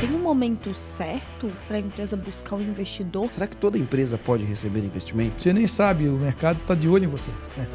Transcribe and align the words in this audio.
Tem 0.00 0.12
um 0.12 0.20
momento 0.20 0.72
certo 0.74 1.50
para 1.66 1.76
a 1.76 1.80
empresa 1.80 2.16
buscar 2.16 2.54
um 2.54 2.60
investidor? 2.60 3.32
Será 3.32 3.48
que 3.48 3.56
toda 3.56 3.76
empresa 3.76 4.16
pode 4.16 4.44
receber 4.44 4.78
investimento? 4.78 5.42
Você 5.42 5.52
nem 5.52 5.66
sabe, 5.66 6.08
o 6.08 6.12
mercado 6.12 6.60
está 6.60 6.72
de 6.72 6.88
olho 6.88 7.06
em 7.06 7.08
você. 7.08 7.32
Né? 7.56 7.66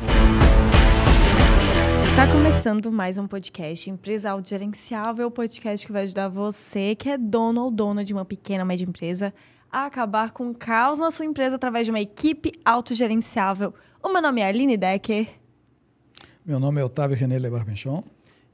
Está 2.09 2.31
começando 2.31 2.89
mais 2.93 3.17
um 3.17 3.27
podcast 3.27 3.89
Empresa 3.89 4.31
Autogerenciável, 4.31 5.27
o 5.27 5.31
podcast 5.31 5.85
que 5.85 5.91
vai 5.91 6.03
ajudar 6.03 6.29
você, 6.29 6.95
que 6.95 7.09
é 7.09 7.17
dono 7.17 7.61
ou 7.61 7.69
dona 7.69 8.05
de 8.05 8.13
uma 8.13 8.23
pequena 8.23 8.63
ou 8.63 8.67
média 8.67 8.85
empresa, 8.85 9.33
a 9.69 9.85
acabar 9.85 10.31
com 10.31 10.49
o 10.49 10.55
caos 10.55 10.99
na 10.99 11.11
sua 11.11 11.25
empresa 11.25 11.57
através 11.57 11.85
de 11.85 11.91
uma 11.91 11.99
equipe 11.99 12.53
autogerenciável. 12.63 13.73
O 14.01 14.07
meu 14.07 14.21
nome 14.21 14.39
é 14.39 14.47
Aline 14.47 14.77
Decker. 14.77 15.27
Meu 16.45 16.57
nome 16.57 16.79
é 16.79 16.85
Otávio 16.85 17.17
René 17.17 17.37
Lebar-Penchon. 17.37 18.01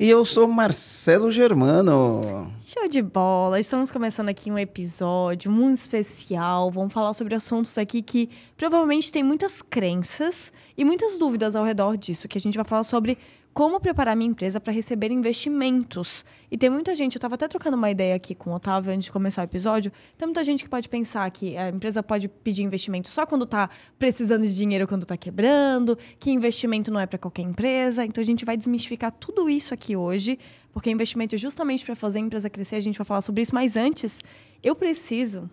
E 0.01 0.09
eu 0.09 0.23
sou 0.23 0.47
Marcelo 0.47 1.29
Germano. 1.29 2.21
Show 2.57 2.87
de 2.87 3.01
bola! 3.01 3.59
Estamos 3.59 3.91
começando 3.91 4.29
aqui 4.29 4.49
um 4.49 4.57
episódio 4.57 5.51
muito 5.51 5.79
especial. 5.79 6.71
Vamos 6.71 6.93
falar 6.93 7.13
sobre 7.13 7.35
assuntos 7.35 7.77
aqui 7.77 8.01
que 8.01 8.29
provavelmente 8.55 9.11
tem 9.11 9.23
muitas 9.23 9.61
crenças 9.61 10.53
e 10.77 10.85
muitas 10.85 11.17
dúvidas 11.17 11.53
ao 11.53 11.65
redor 11.65 11.97
disso, 11.97 12.29
que 12.29 12.37
a 12.37 12.41
gente 12.41 12.55
vai 12.55 12.63
falar 12.63 12.85
sobre 12.85 13.17
como 13.53 13.79
preparar 13.79 14.15
minha 14.15 14.29
empresa 14.29 14.59
para 14.59 14.71
receber 14.71 15.11
investimentos. 15.11 16.23
E 16.51 16.57
tem 16.57 16.69
muita 16.69 16.95
gente, 16.95 17.15
eu 17.15 17.19
estava 17.19 17.35
até 17.35 17.47
trocando 17.47 17.75
uma 17.75 17.89
ideia 17.89 18.15
aqui 18.15 18.33
com 18.33 18.51
o 18.51 18.53
Otávio 18.53 18.91
antes 18.93 19.05
de 19.05 19.11
começar 19.11 19.41
o 19.41 19.45
episódio, 19.45 19.91
tem 20.17 20.27
muita 20.27 20.43
gente 20.43 20.63
que 20.63 20.69
pode 20.69 20.87
pensar 20.87 21.29
que 21.31 21.57
a 21.57 21.69
empresa 21.69 22.01
pode 22.01 22.27
pedir 22.27 22.63
investimento 22.63 23.09
só 23.09 23.25
quando 23.25 23.43
está 23.43 23.69
precisando 23.97 24.47
de 24.47 24.55
dinheiro, 24.55 24.87
quando 24.87 25.03
está 25.03 25.17
quebrando, 25.17 25.97
que 26.19 26.31
investimento 26.31 26.91
não 26.91 26.99
é 26.99 27.05
para 27.05 27.19
qualquer 27.19 27.43
empresa. 27.43 28.05
Então 28.05 28.21
a 28.21 28.25
gente 28.25 28.45
vai 28.45 28.55
desmistificar 28.55 29.11
tudo 29.11 29.49
isso 29.49 29.73
aqui 29.73 29.95
hoje, 29.95 30.39
porque 30.71 30.89
investimento 30.89 31.35
é 31.35 31.37
justamente 31.37 31.85
para 31.85 31.95
fazer 31.95 32.19
a 32.19 32.21
empresa 32.21 32.49
crescer, 32.49 32.77
a 32.77 32.81
gente 32.81 32.97
vai 32.97 33.05
falar 33.05 33.21
sobre 33.21 33.41
isso, 33.41 33.53
mas 33.53 33.75
antes 33.75 34.21
eu 34.63 34.75
preciso 34.75 35.49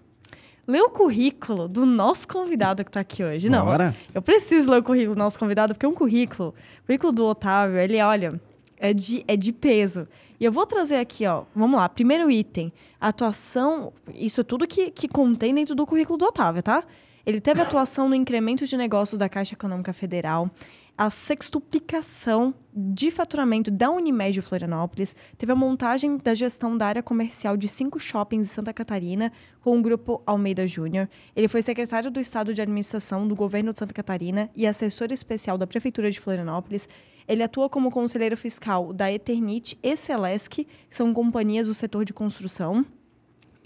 ler 0.66 0.82
o 0.82 0.90
currículo 0.90 1.68
do 1.68 1.86
nosso 1.86 2.26
convidado 2.26 2.82
que 2.84 2.90
está 2.90 3.00
aqui 3.00 3.22
hoje. 3.22 3.48
Não, 3.48 3.64
Bora. 3.64 3.94
eu 4.12 4.20
preciso 4.20 4.70
ler 4.70 4.78
o 4.78 4.82
currículo 4.82 5.14
do 5.14 5.18
nosso 5.18 5.38
convidado, 5.38 5.74
porque 5.74 5.86
é 5.86 5.88
um 5.88 5.94
currículo. 5.94 6.54
O 6.82 6.86
currículo 6.86 7.12
do 7.12 7.24
Otávio, 7.24 7.78
ele, 7.78 8.00
olha, 8.00 8.40
é 8.76 8.92
de, 8.92 9.24
é 9.28 9.36
de 9.36 9.52
peso. 9.52 10.08
E 10.38 10.44
eu 10.44 10.52
vou 10.52 10.66
trazer 10.66 10.96
aqui, 10.96 11.26
ó, 11.26 11.44
vamos 11.54 11.78
lá, 11.78 11.88
primeiro 11.88 12.30
item, 12.30 12.72
atuação, 13.00 13.92
isso 14.14 14.40
é 14.40 14.44
tudo 14.44 14.66
que, 14.66 14.90
que 14.90 15.08
contém 15.08 15.54
dentro 15.54 15.74
do 15.74 15.86
currículo 15.86 16.18
do 16.18 16.26
Otávio, 16.26 16.62
tá? 16.62 16.84
Ele 17.24 17.40
teve 17.40 17.60
atuação 17.60 18.08
no 18.08 18.14
incremento 18.14 18.64
de 18.64 18.76
negócios 18.76 19.18
da 19.18 19.28
Caixa 19.28 19.54
Econômica 19.54 19.92
Federal, 19.92 20.50
a 20.96 21.10
sextuplicação 21.10 22.54
de 22.72 23.10
faturamento 23.10 23.70
da 23.70 23.90
Unimed 23.90 24.40
Florianópolis, 24.40 25.14
teve 25.36 25.52
a 25.52 25.56
montagem 25.56 26.16
da 26.16 26.32
gestão 26.32 26.76
da 26.76 26.86
área 26.86 27.02
comercial 27.02 27.56
de 27.56 27.68
cinco 27.68 28.00
shoppings 28.00 28.46
em 28.46 28.50
Santa 28.50 28.72
Catarina 28.72 29.30
com 29.60 29.78
o 29.78 29.82
grupo 29.82 30.22
Almeida 30.24 30.66
Júnior. 30.66 31.08
Ele 31.34 31.48
foi 31.48 31.60
secretário 31.60 32.10
do 32.10 32.18
Estado 32.18 32.54
de 32.54 32.62
Administração 32.62 33.28
do 33.28 33.36
governo 33.36 33.74
de 33.74 33.78
Santa 33.78 33.92
Catarina 33.92 34.48
e 34.56 34.66
assessor 34.66 35.12
especial 35.12 35.58
da 35.58 35.66
Prefeitura 35.66 36.10
de 36.10 36.18
Florianópolis. 36.18 36.88
Ele 37.28 37.42
atua 37.42 37.68
como 37.68 37.90
conselheiro 37.90 38.36
fiscal 38.36 38.92
da 38.92 39.12
Eternit 39.12 39.78
e 39.82 39.96
Celesc, 39.96 40.64
que 40.64 40.96
são 40.96 41.12
companhias 41.12 41.66
do 41.66 41.74
setor 41.74 42.06
de 42.06 42.14
construção 42.14 42.86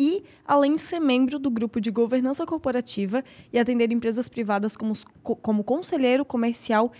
e, 0.00 0.24
além 0.46 0.76
de 0.76 0.80
ser 0.80 0.98
membro 0.98 1.38
do 1.38 1.50
grupo 1.50 1.78
de 1.78 1.90
governança 1.90 2.46
corporativa 2.46 3.22
e 3.52 3.58
atender 3.58 3.92
empresas 3.92 4.30
privadas 4.30 4.74
como, 4.74 4.94
como 5.22 5.62
conselheiro 5.62 6.24
comercial 6.24 6.90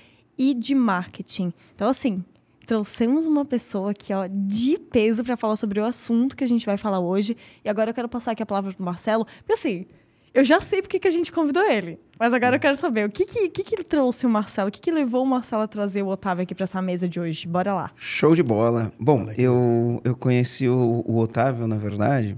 e 0.40 0.54
de 0.54 0.74
marketing. 0.74 1.52
Então, 1.74 1.86
assim, 1.86 2.24
trouxemos 2.64 3.26
uma 3.26 3.44
pessoa 3.44 3.90
aqui 3.90 4.10
ó, 4.14 4.26
de 4.26 4.78
peso 4.78 5.22
para 5.22 5.36
falar 5.36 5.54
sobre 5.54 5.78
o 5.78 5.84
assunto 5.84 6.34
que 6.34 6.42
a 6.42 6.46
gente 6.46 6.64
vai 6.64 6.78
falar 6.78 6.98
hoje. 6.98 7.36
E 7.62 7.68
agora 7.68 7.90
eu 7.90 7.94
quero 7.94 8.08
passar 8.08 8.30
aqui 8.32 8.42
a 8.42 8.46
palavra 8.46 8.72
para 8.72 8.80
o 8.80 8.84
Marcelo, 8.84 9.26
porque 9.26 9.52
assim, 9.52 9.84
eu 10.32 10.42
já 10.42 10.58
sei 10.58 10.80
porque 10.80 10.98
que 10.98 11.06
a 11.06 11.10
gente 11.10 11.30
convidou 11.30 11.62
ele. 11.70 12.00
Mas 12.18 12.32
agora 12.32 12.56
eu 12.56 12.60
quero 12.60 12.74
saber 12.74 13.06
o 13.06 13.10
que 13.12 13.26
que, 13.26 13.50
que, 13.50 13.62
que 13.62 13.84
trouxe 13.84 14.24
o 14.24 14.30
Marcelo, 14.30 14.70
o 14.70 14.72
que, 14.72 14.80
que 14.80 14.90
levou 14.90 15.24
o 15.24 15.26
Marcelo 15.26 15.60
a 15.60 15.68
trazer 15.68 16.02
o 16.02 16.08
Otávio 16.08 16.44
aqui 16.44 16.54
para 16.54 16.64
essa 16.64 16.80
mesa 16.80 17.06
de 17.06 17.20
hoje. 17.20 17.46
Bora 17.46 17.74
lá. 17.74 17.90
Show 17.96 18.34
de 18.34 18.42
bola. 18.42 18.90
Bom, 18.98 19.30
eu, 19.36 20.00
eu 20.02 20.16
conheci 20.16 20.66
o, 20.66 21.04
o 21.06 21.18
Otávio, 21.18 21.66
na 21.66 21.76
verdade. 21.76 22.34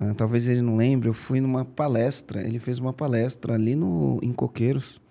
Uh, 0.00 0.14
talvez 0.14 0.46
ele 0.46 0.62
não 0.62 0.76
lembre, 0.76 1.08
eu 1.08 1.14
fui 1.14 1.40
numa 1.40 1.64
palestra. 1.64 2.40
Ele 2.40 2.60
fez 2.60 2.78
uma 2.78 2.92
palestra 2.92 3.54
ali 3.54 3.74
no, 3.74 4.20
em 4.22 4.32
Coqueiros 4.32 5.01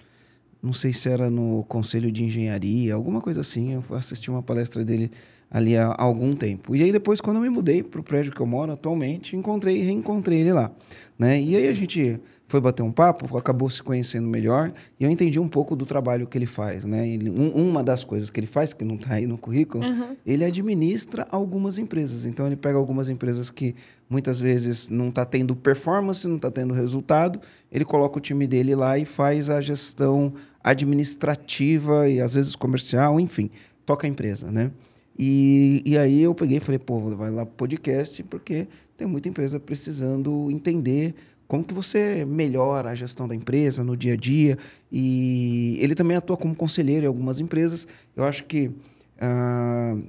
não 0.62 0.74
sei 0.74 0.94
se 0.94 1.10
era 1.10 1.30
no 1.30 1.64
Conselho 1.64 2.12
de 2.12 2.24
Engenharia, 2.24 2.94
alguma 2.94 3.22
coisa 3.22 3.42
assim. 3.42 3.74
Eu 3.74 3.84
assisti 3.96 4.30
uma 4.30 4.44
palestra 4.44 4.84
dele 4.84 5.12
ali 5.50 5.76
há, 5.76 5.94
algum 5.98 6.34
tempo. 6.34 6.76
E 6.76 6.82
aí 6.82 6.92
depois, 6.92 7.20
quando 7.20 7.38
eu 7.38 7.42
me 7.44 7.50
mudei 7.50 7.84
para 7.84 8.00
o 8.00 8.04
prédio 8.04 8.32
que 8.32 8.40
eu 8.40 8.46
moro 8.46 8.72
atualmente, 8.72 9.36
encontrei 9.36 9.82
e 9.82 9.82
reencontrei 9.82 10.40
ele 10.40 10.54
lá. 10.54 10.72
Né? 11.20 11.42
E 11.42 11.56
aí 11.56 11.68
a 11.68 11.74
gente 11.74 12.20
foi 12.52 12.60
bater 12.60 12.84
um 12.84 12.92
papo, 12.92 13.38
acabou 13.38 13.70
se 13.70 13.82
conhecendo 13.82 14.28
melhor 14.28 14.74
e 15.00 15.06
eu 15.06 15.10
entendi 15.10 15.40
um 15.40 15.48
pouco 15.48 15.74
do 15.74 15.86
trabalho 15.86 16.28
que 16.28 16.38
ele 16.38 16.46
faz, 16.46 16.84
né? 16.84 17.08
Ele, 17.08 17.30
um, 17.30 17.50
uma 17.50 17.82
das 17.82 18.04
coisas 18.04 18.30
que 18.30 18.42
ele 18.42 18.48
faz, 18.48 18.74
que 18.74 18.84
não 18.84 18.96
está 18.96 19.14
aí 19.14 19.26
no 19.26 19.38
currículo, 19.38 19.86
uhum. 19.86 20.18
ele 20.26 20.44
administra 20.44 21.26
algumas 21.32 21.78
empresas. 21.78 22.26
Então 22.26 22.46
ele 22.48 22.58
pega 22.58 22.78
algumas 22.78 23.08
empresas 23.08 23.50
que 23.50 23.74
muitas 24.10 24.38
vezes 24.38 24.90
não 24.90 25.08
está 25.08 25.24
tendo 25.24 25.56
performance, 25.56 26.28
não 26.28 26.36
está 26.36 26.52
tendo 26.52 26.74
resultado, 26.74 27.40
ele 27.72 27.86
coloca 27.86 28.18
o 28.18 28.22
time 28.22 28.46
dele 28.46 28.76
lá 28.76 28.98
e 28.98 29.06
faz 29.06 29.50
a 29.50 29.62
gestão 29.62 30.34
administrativa 30.64 32.10
e 32.10 32.20
às 32.20 32.34
vezes 32.36 32.56
comercial, 32.56 33.20
enfim, 33.20 33.50
toca 33.86 34.06
a 34.06 34.10
empresa, 34.10 34.52
né? 34.52 34.72
E, 35.18 35.84
e 35.86 35.98
aí 35.98 36.22
eu 36.22 36.34
peguei 36.34 36.58
e 36.58 36.60
falei, 36.60 36.80
pô, 36.80 37.00
vai 37.16 37.30
lá 37.30 37.46
podcast, 37.46 38.24
porque 38.24 38.68
tem 38.98 39.08
muita 39.08 39.30
empresa 39.30 39.60
precisando 39.60 40.50
entender 40.50 41.14
como 41.48 41.64
que 41.64 41.74
você 41.74 42.24
melhora 42.24 42.92
a 42.92 42.96
gestão 42.96 43.28
da 43.28 43.36
empresa 43.36 43.84
no 43.84 43.98
dia 43.98 44.14
a 44.14 44.16
dia. 44.16 44.58
E 44.90 45.78
ele 45.82 45.94
também 45.94 46.16
atua 46.16 46.38
como 46.38 46.56
conselheiro 46.56 47.04
em 47.04 47.08
algumas 47.08 47.40
empresas. 47.42 47.86
Eu 48.16 48.24
acho 48.24 48.46
que 48.46 48.68
uh, 48.68 50.02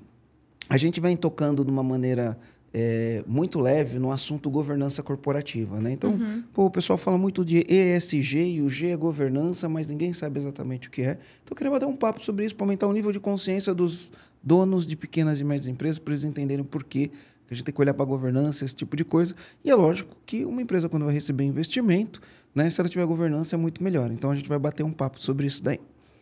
a 0.68 0.78
gente 0.78 1.00
vem 1.00 1.16
tocando 1.16 1.64
de 1.64 1.70
uma 1.70 1.82
maneira 1.82 2.38
é, 2.74 3.22
muito 3.26 3.60
leve 3.60 3.98
no 3.98 4.10
assunto 4.10 4.50
governança 4.50 5.02
corporativa. 5.02 5.80
Né? 5.80 5.92
Então, 5.92 6.12
uhum. 6.12 6.42
pô, 6.52 6.66
o 6.66 6.70
pessoal 6.70 6.96
fala 6.96 7.18
muito 7.18 7.44
de 7.44 7.66
ESG 7.68 8.54
e 8.54 8.62
o 8.62 8.70
G 8.70 8.88
é 8.88 8.96
governança, 8.96 9.68
mas 9.68 9.88
ninguém 9.88 10.12
sabe 10.12 10.40
exatamente 10.40 10.88
o 10.88 10.90
que 10.90 11.02
é. 11.02 11.18
Então, 11.42 11.50
eu 11.52 11.56
queria 11.56 11.70
bater 11.70 11.86
um 11.86 11.96
papo 11.96 12.24
sobre 12.24 12.44
isso 12.44 12.54
para 12.54 12.64
aumentar 12.64 12.86
o 12.86 12.92
nível 12.92 13.12
de 13.12 13.20
consciência 13.20 13.74
dos 13.74 14.12
donos 14.42 14.86
de 14.86 14.96
pequenas 14.96 15.40
e 15.40 15.44
médias 15.44 15.66
empresas, 15.66 15.98
para 15.98 16.12
eles 16.12 16.24
entenderem 16.24 16.64
por 16.64 16.82
que 16.84 17.10
a 17.50 17.54
gente 17.54 17.64
tem 17.64 17.74
que 17.74 17.80
olhar 17.80 17.92
para 17.92 18.02
a 18.02 18.06
governança, 18.06 18.64
esse 18.64 18.74
tipo 18.74 18.96
de 18.96 19.04
coisa. 19.04 19.34
E 19.62 19.70
é 19.70 19.74
lógico 19.74 20.16
que 20.24 20.44
uma 20.44 20.62
empresa, 20.62 20.88
quando 20.88 21.04
vai 21.04 21.12
receber 21.12 21.44
investimento, 21.44 22.20
né, 22.54 22.70
se 22.70 22.80
ela 22.80 22.88
tiver 22.88 23.04
governança, 23.04 23.56
é 23.56 23.58
muito 23.58 23.84
melhor. 23.84 24.10
Então 24.10 24.30
a 24.30 24.34
gente 24.34 24.48
vai 24.48 24.58
bater 24.58 24.82
um 24.82 24.92
papo 24.92 25.20
sobre 25.20 25.46
isso 25.46 25.62
daí. 25.62 25.78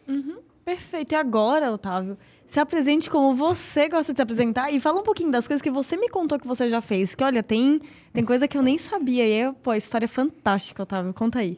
Uhum. 0.09 0.39
Perfeito. 0.65 1.13
E 1.13 1.15
agora, 1.15 1.73
Otávio, 1.73 2.19
se 2.51 2.59
apresente 2.59 3.09
como 3.09 3.33
você 3.37 3.89
gosta 3.89 4.13
de 4.13 4.17
se 4.17 4.23
apresentar 4.23 4.73
e 4.73 4.81
fala 4.81 4.99
um 4.99 5.05
pouquinho 5.05 5.31
das 5.31 5.47
coisas 5.47 5.63
que 5.63 5.71
você 5.71 5.97
me 5.97 6.09
contou 6.09 6.37
que 6.37 6.49
você 6.49 6.69
já 6.69 6.81
fez. 6.81 7.15
Que 7.15 7.23
olha, 7.23 7.45
tem, 7.45 7.81
tem 8.13 8.25
coisa 8.25 8.49
que 8.49 8.59
eu 8.59 8.63
nem 8.63 8.77
sabia. 8.77 9.25
E 9.25 9.33
é, 9.35 9.53
pô, 9.53 9.71
a 9.71 9.77
história 9.77 10.07
é 10.07 10.09
fantástica, 10.09 10.83
Otávio. 10.83 11.15
Conta 11.15 11.39
aí. 11.39 11.55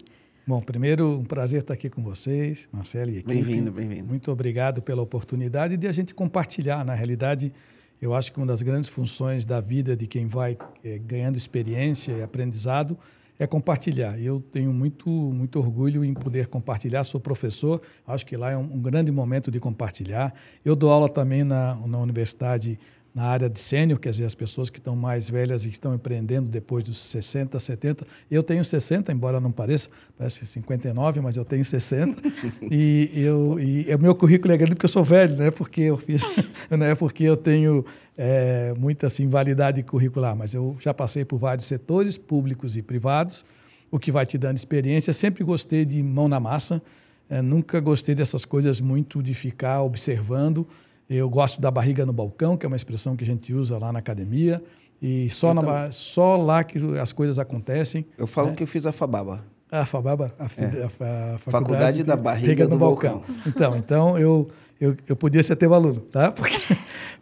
Bom, 0.47 0.61
primeiro, 0.61 1.19
um 1.19 1.25
prazer 1.25 1.63
estar 1.63 1.73
aqui 1.73 1.89
com 1.89 2.03
vocês, 2.03 2.69
Marcelo 2.71 3.11
e 3.11 3.19
equipe. 3.19 3.33
Bem-vindo, 3.33 3.73
bem-vindo. 3.73 4.07
Muito 4.07 4.31
obrigado 4.31 4.83
pela 4.83 5.01
oportunidade 5.01 5.79
de 5.79 5.89
a 5.89 5.93
gente 5.93 6.15
compartilhar, 6.15 6.85
na 6.85 6.93
realidade, 6.93 7.55
eu 7.99 8.13
acho 8.13 8.31
que 8.31 8.37
uma 8.37 8.47
das 8.47 8.61
grandes 8.61 8.91
funções 8.91 9.47
da 9.47 9.63
vida 9.63 9.97
de 9.97 10.07
quem 10.07 10.27
vai 10.27 10.59
é, 10.85 10.99
ganhando 10.99 11.39
experiência 11.39 12.13
e 12.13 12.23
aprendizado 12.23 12.99
é 13.43 13.47
compartilhar. 13.47 14.19
Eu 14.21 14.41
tenho 14.41 14.73
muito, 14.73 15.09
muito 15.09 15.59
orgulho 15.59 16.05
em 16.05 16.15
poder 16.15 16.47
compartilhar. 16.47 17.03
Sou 17.05 17.21
professor, 17.21 17.83
acho 18.07 18.25
que 18.25 18.37
lá 18.37 18.53
é 18.53 18.57
um, 18.57 18.63
um 18.75 18.81
grande 18.81 19.11
momento 19.11 19.51
de 19.51 19.59
compartilhar. 19.59 20.33
Eu 20.65 20.77
dou 20.77 20.91
aula 20.91 21.09
também 21.09 21.43
na, 21.43 21.75
na 21.87 21.99
universidade 21.99 22.79
na 23.15 23.25
área 23.25 23.49
de 23.49 23.61
sênior, 23.61 23.99
quer 23.99 24.11
dizer, 24.11 24.25
as 24.25 24.35
pessoas 24.35 24.71
que 24.71 24.79
estão 24.79 24.97
mais 24.97 25.29
velhas 25.29 25.67
e 25.67 25.69
estão 25.69 25.95
empreendendo 25.95 26.49
depois 26.49 26.83
dos 26.83 26.97
60, 26.99 27.61
70. 27.61 28.07
Eu 28.31 28.43
tenho 28.43 28.65
60, 28.65 29.13
embora 29.13 29.39
não 29.39 29.53
pareça, 29.53 29.91
parece 30.17 30.47
59, 30.47 31.21
mas 31.21 31.37
eu 31.37 31.45
tenho 31.45 31.63
60. 31.63 32.23
e 32.71 33.11
eu 33.15 33.61
e 33.61 33.95
o 33.95 33.99
meu 33.99 34.15
currículo 34.15 34.55
é 34.55 34.57
grande 34.57 34.75
porque 34.75 34.87
eu 34.87 34.91
sou 34.91 35.05
velho, 35.05 35.37
né? 35.37 35.51
Porque 35.51 35.83
eu 35.83 35.99
fiz, 35.99 36.23
não 36.71 36.87
é 36.87 36.95
porque 36.95 37.25
eu 37.25 37.37
tenho 37.37 37.85
é, 38.17 38.73
muita 38.79 39.09
assim, 39.09 39.29
validade 39.29 39.83
curricular, 39.83 40.35
mas 40.35 40.55
eu 40.55 40.75
já 40.81 40.95
passei 40.95 41.25
por 41.25 41.39
vários 41.39 41.67
setores, 41.67 42.17
públicos 42.17 42.79
e 42.79 42.83
privados, 42.83 43.45
o 43.91 43.99
que 43.99 44.11
vai 44.11 44.25
te 44.25 44.39
dando 44.39 44.57
experiência. 44.57 45.13
Sempre 45.13 45.45
gostei 45.45 45.85
de 45.85 46.03
mão 46.03 46.29
na 46.29 46.41
massa, 46.41 46.81
é, 47.29 47.43
nunca 47.43 47.79
gostei 47.79 48.15
dessas 48.15 48.47
coisas 48.47 48.81
muito 48.81 49.23
de 49.23 49.35
ficar 49.35 49.83
observando. 49.83 50.67
Eu 51.09 51.29
gosto 51.29 51.61
da 51.61 51.71
barriga 51.71 52.07
no 52.07 52.13
balcão, 52.13 52.57
que 52.57 52.65
é 52.65 52.69
uma 52.69 52.77
expressão 52.77 53.17
que 53.17 53.25
a 53.25 53.27
gente 53.27 53.53
usa 53.53 53.79
lá 53.79 53.93
na 53.93 53.99
academia. 53.99 54.63
E 55.01 55.29
só, 55.31 55.53
na, 55.53 55.91
só 55.91 56.37
lá 56.37 56.63
que 56.63 56.79
as 56.99 57.13
coisas 57.13 57.39
acontecem. 57.39 58.07
Eu 58.17 58.27
falo 58.27 58.51
né? 58.51 58.55
que 58.55 58.63
eu 58.63 58.67
fiz 58.67 58.87
a 58.87 58.93
Fababa. 58.93 59.45
A 59.73 59.87
Fababa? 59.87 60.35
A, 60.39 60.45
é. 60.45 60.83
a, 60.83 60.87
a 60.87 61.39
faculdade, 61.39 61.51
faculdade, 61.51 62.05
da 62.05 62.15
barriga, 62.15 62.69
no, 62.69 62.77
balcão. 62.77 63.21
balcão. 63.21 63.35
Então, 63.47 63.77
então 63.77 64.19
eu, 64.19 64.51
eu, 64.79 64.95
eu 65.09 65.17
podia 65.17 65.43
ser 65.43 65.57
teu 65.57 65.73
aluno, 65.73 65.99
tá? 65.99 66.31
Porque, 66.37 66.59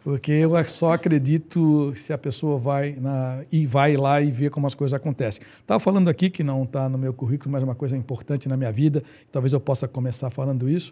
Porque 0.03 0.31
eu 0.33 0.51
só 0.65 0.91
acredito 0.91 1.93
se 1.95 2.11
a 2.11 2.17
pessoa 2.17 2.59
vai 2.59 2.97
na, 2.99 3.45
e 3.49 3.65
vai 3.65 3.95
lá 3.95 4.19
e 4.19 4.29
vê 4.29 4.49
como 4.49 4.67
as 4.67 4.75
coisas 4.75 4.93
acontecem. 4.93 5.41
Estava 5.61 5.79
falando 5.79 6.09
aqui 6.09 6.29
que 6.29 6.43
não 6.43 6.63
está 6.63 6.89
no 6.89 6.97
meu 6.97 7.13
currículo, 7.13 7.49
mas 7.49 7.61
é 7.61 7.65
uma 7.65 7.75
coisa 7.75 7.95
importante 7.95 8.49
na 8.49 8.57
minha 8.57 8.71
vida. 8.71 9.01
Talvez 9.31 9.53
eu 9.53 9.59
possa 9.61 9.87
começar 9.87 10.29
falando 10.29 10.67
isso. 10.67 10.91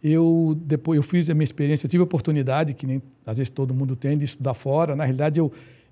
Eu 0.00 0.56
depois 0.64 0.96
eu 0.96 1.02
fiz 1.02 1.28
a 1.28 1.34
minha 1.34 1.42
experiência, 1.42 1.84
eu 1.84 1.90
tive 1.90 2.02
a 2.02 2.04
oportunidade 2.04 2.74
que 2.74 2.86
nem 2.86 3.02
às 3.26 3.38
vezes 3.38 3.50
todo 3.50 3.74
mundo 3.74 3.96
tem 3.96 4.16
de 4.16 4.24
estudar 4.24 4.54
fora. 4.54 4.94
Na 4.94 5.02
realidade 5.02 5.40
eu 5.40 5.50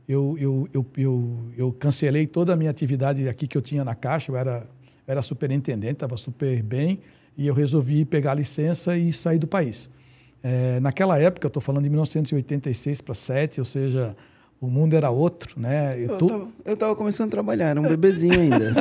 eu, 0.08 0.36
eu, 0.38 0.68
eu, 0.72 0.86
eu, 0.96 1.38
eu 1.56 1.72
cancelei 1.72 2.26
toda 2.26 2.52
a 2.52 2.56
minha 2.56 2.70
atividade 2.70 3.28
aqui 3.28 3.46
que 3.46 3.56
eu 3.56 3.62
tinha 3.62 3.84
na 3.84 3.94
Caixa. 3.94 4.32
Eu 4.32 4.36
era 4.36 4.66
era 5.10 5.22
superintendente, 5.22 5.94
estava 5.94 6.16
super 6.16 6.62
bem 6.62 7.00
e 7.36 7.46
eu 7.46 7.54
resolvi 7.54 8.04
pegar 8.04 8.32
a 8.32 8.34
licença 8.34 8.96
e 8.96 9.12
sair 9.12 9.38
do 9.38 9.46
país. 9.46 9.90
É, 10.42 10.78
naquela 10.80 11.18
época, 11.18 11.46
eu 11.46 11.48
estou 11.48 11.60
falando 11.60 11.82
de 11.82 11.90
1986 11.90 13.00
para 13.00 13.14
7, 13.14 13.60
ou 13.60 13.64
seja, 13.64 14.16
o 14.60 14.68
mundo 14.68 14.94
era 14.94 15.10
outro, 15.10 15.58
né? 15.60 15.90
Eu 15.96 16.72
estava 16.72 16.94
começando 16.94 17.28
a 17.28 17.30
trabalhar, 17.30 17.70
era 17.70 17.80
um 17.80 17.82
bebezinho 17.82 18.38
ainda. 18.38 18.72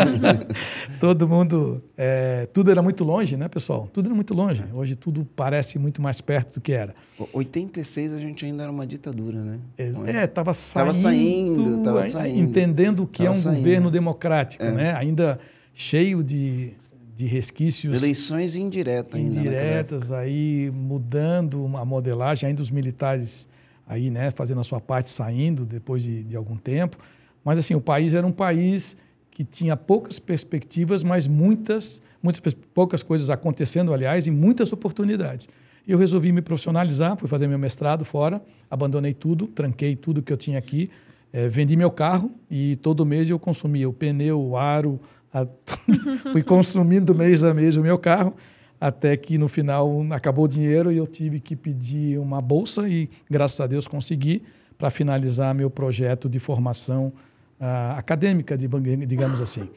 Todo 1.02 1.28
mundo, 1.28 1.82
é, 1.98 2.48
tudo 2.54 2.70
era 2.70 2.82
muito 2.82 3.04
longe, 3.04 3.36
né, 3.36 3.48
pessoal? 3.48 3.90
Tudo 3.92 4.08
era 4.08 4.16
muito 4.16 4.34
longe. 4.34 4.64
Hoje 4.74 4.96
tudo 4.96 5.28
parece 5.36 5.80
muito 5.80 6.02
mais 6.02 6.22
perto 6.22 6.56
do 6.56 6.62
que 6.62 6.74
era. 6.74 6.94
86 7.34 8.14
a 8.14 8.20
gente 8.20 8.46
ainda 8.46 8.64
era 8.64 8.72
uma 8.72 8.86
ditadura, 8.86 9.40
né? 9.40 9.60
É, 9.78 10.26
estava 10.26 10.54
saindo, 10.54 10.86
tava 10.86 10.94
saindo, 10.94 11.84
tava 11.84 12.10
saindo, 12.10 12.40
entendendo 12.40 13.04
o 13.04 13.08
que 13.08 13.26
é 13.26 13.32
um 13.32 13.36
saindo. 13.36 13.58
governo 13.58 13.90
democrático, 13.90 14.64
é. 14.64 14.72
né? 14.72 14.94
Ainda 14.96 15.40
cheio 15.74 16.24
de 16.24 16.74
de 17.20 17.26
resquícios. 17.26 17.98
Eleições 18.02 18.56
indiretas 18.56 19.14
ainda. 19.14 19.42
Indiretas, 19.42 20.10
aí 20.10 20.72
mudando 20.74 21.70
a 21.76 21.84
modelagem, 21.84 22.48
ainda 22.48 22.62
os 22.62 22.72
militares 22.72 23.46
aí, 23.86 24.10
né, 24.10 24.32
fazendo 24.32 24.62
a 24.62 24.64
sua 24.64 24.80
parte, 24.80 25.12
saindo 25.12 25.66
depois 25.66 26.02
de, 26.02 26.24
de 26.24 26.38
algum 26.38 26.56
tempo. 26.56 26.98
Mas, 27.44 27.60
assim, 27.60 27.76
o 27.76 27.82
país 27.82 28.14
era 28.14 28.26
um 28.26 28.32
país 28.32 28.96
que 29.32 29.44
tinha 29.44 29.76
poucas 29.76 30.18
perspectivas, 30.18 31.04
mas 31.04 31.28
muitas, 31.28 32.02
muitas 32.24 32.54
poucas 32.54 33.04
coisas 33.04 33.30
acontecendo, 33.30 33.94
aliás, 33.94 34.26
e 34.26 34.32
muitas 34.32 34.72
oportunidades. 34.72 35.50
E 35.86 35.92
eu 35.92 35.98
resolvi 35.98 36.32
me 36.32 36.42
profissionalizar, 36.42 37.18
fui 37.18 37.28
fazer 37.28 37.48
meu 37.48 37.60
mestrado 37.60 38.06
fora, 38.06 38.42
abandonei 38.72 39.14
tudo, 39.14 39.46
tranquei 39.48 39.94
tudo 39.94 40.22
que 40.22 40.32
eu 40.32 40.38
tinha 40.38 40.58
aqui, 40.58 40.90
é, 41.34 41.50
vendi 41.50 41.76
meu 41.76 41.92
carro 41.92 42.32
e 42.50 42.78
todo 42.78 43.06
mês 43.06 43.30
eu 43.30 43.38
consumia 43.38 43.90
o 43.90 43.94
pneu, 43.94 44.42
o 44.42 44.58
aro, 44.58 45.00
fui 46.32 46.44
consumindo 46.44 47.14
mês 47.14 47.44
a 47.44 47.54
mês 47.54 47.78
o 47.78 47.82
meu 47.82 47.98
carro, 47.98 48.34
até 48.80 49.16
que 49.16 49.38
no 49.38 49.48
final 49.48 50.06
acabou 50.12 50.46
o 50.46 50.48
dinheiro 50.48 50.92
e 50.92 50.98
eu 50.98 51.06
tive 51.06 51.40
que 51.40 51.56
pedir 51.56 52.18
uma 52.20 52.42
bolsa 52.42 52.88
e, 52.88 53.10
graças 53.30 53.60
a 53.60 53.68
Deus, 53.68 53.88
consegui 53.88 54.44
para 54.78 54.90
finalizar 54.90 55.54
meu 55.54 55.70
projeto 55.70 56.30
de 56.30 56.40
formação 56.40 57.12
uh, 57.60 57.98
acadêmica, 57.98 58.58
de, 58.58 58.68
digamos 59.06 59.42
assim. 59.42 59.70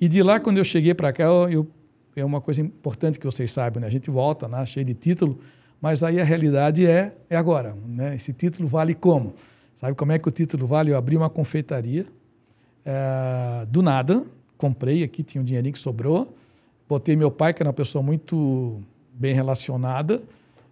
E 0.00 0.08
de 0.08 0.22
lá, 0.22 0.38
quando 0.38 0.58
eu 0.58 0.64
cheguei 0.64 0.92
para 0.92 1.12
cá, 1.12 1.24
eu, 1.24 1.66
é 2.14 2.24
uma 2.24 2.40
coisa 2.40 2.60
importante 2.60 3.18
que 3.18 3.24
vocês 3.24 3.50
saibam, 3.50 3.80
né? 3.80 3.86
a 3.86 3.90
gente 3.90 4.10
volta 4.10 4.46
né, 4.46 4.64
cheio 4.66 4.84
de 4.84 4.94
título, 4.94 5.38
mas 5.80 6.02
aí 6.02 6.20
a 6.20 6.24
realidade 6.24 6.86
é, 6.86 7.14
é 7.30 7.36
agora. 7.36 7.74
Né? 7.86 8.14
Esse 8.14 8.32
título 8.32 8.68
vale 8.68 8.94
como? 8.94 9.34
Sabe 9.74 9.96
como 9.96 10.12
é 10.12 10.18
que 10.18 10.28
o 10.28 10.30
título 10.30 10.66
vale? 10.66 10.90
Eu 10.90 10.96
abri 10.96 11.16
uma 11.16 11.30
confeitaria 11.30 12.06
é, 12.84 13.66
do 13.66 13.82
nada, 13.82 14.24
comprei 14.62 15.02
aqui, 15.02 15.24
tinha 15.24 15.42
um 15.42 15.44
dinheirinho 15.44 15.72
que 15.72 15.78
sobrou. 15.78 16.36
Botei 16.88 17.16
meu 17.16 17.32
pai, 17.32 17.52
que 17.52 17.60
era 17.60 17.68
uma 17.68 17.74
pessoa 17.74 18.00
muito 18.00 18.80
bem 19.12 19.34
relacionada, 19.34 20.22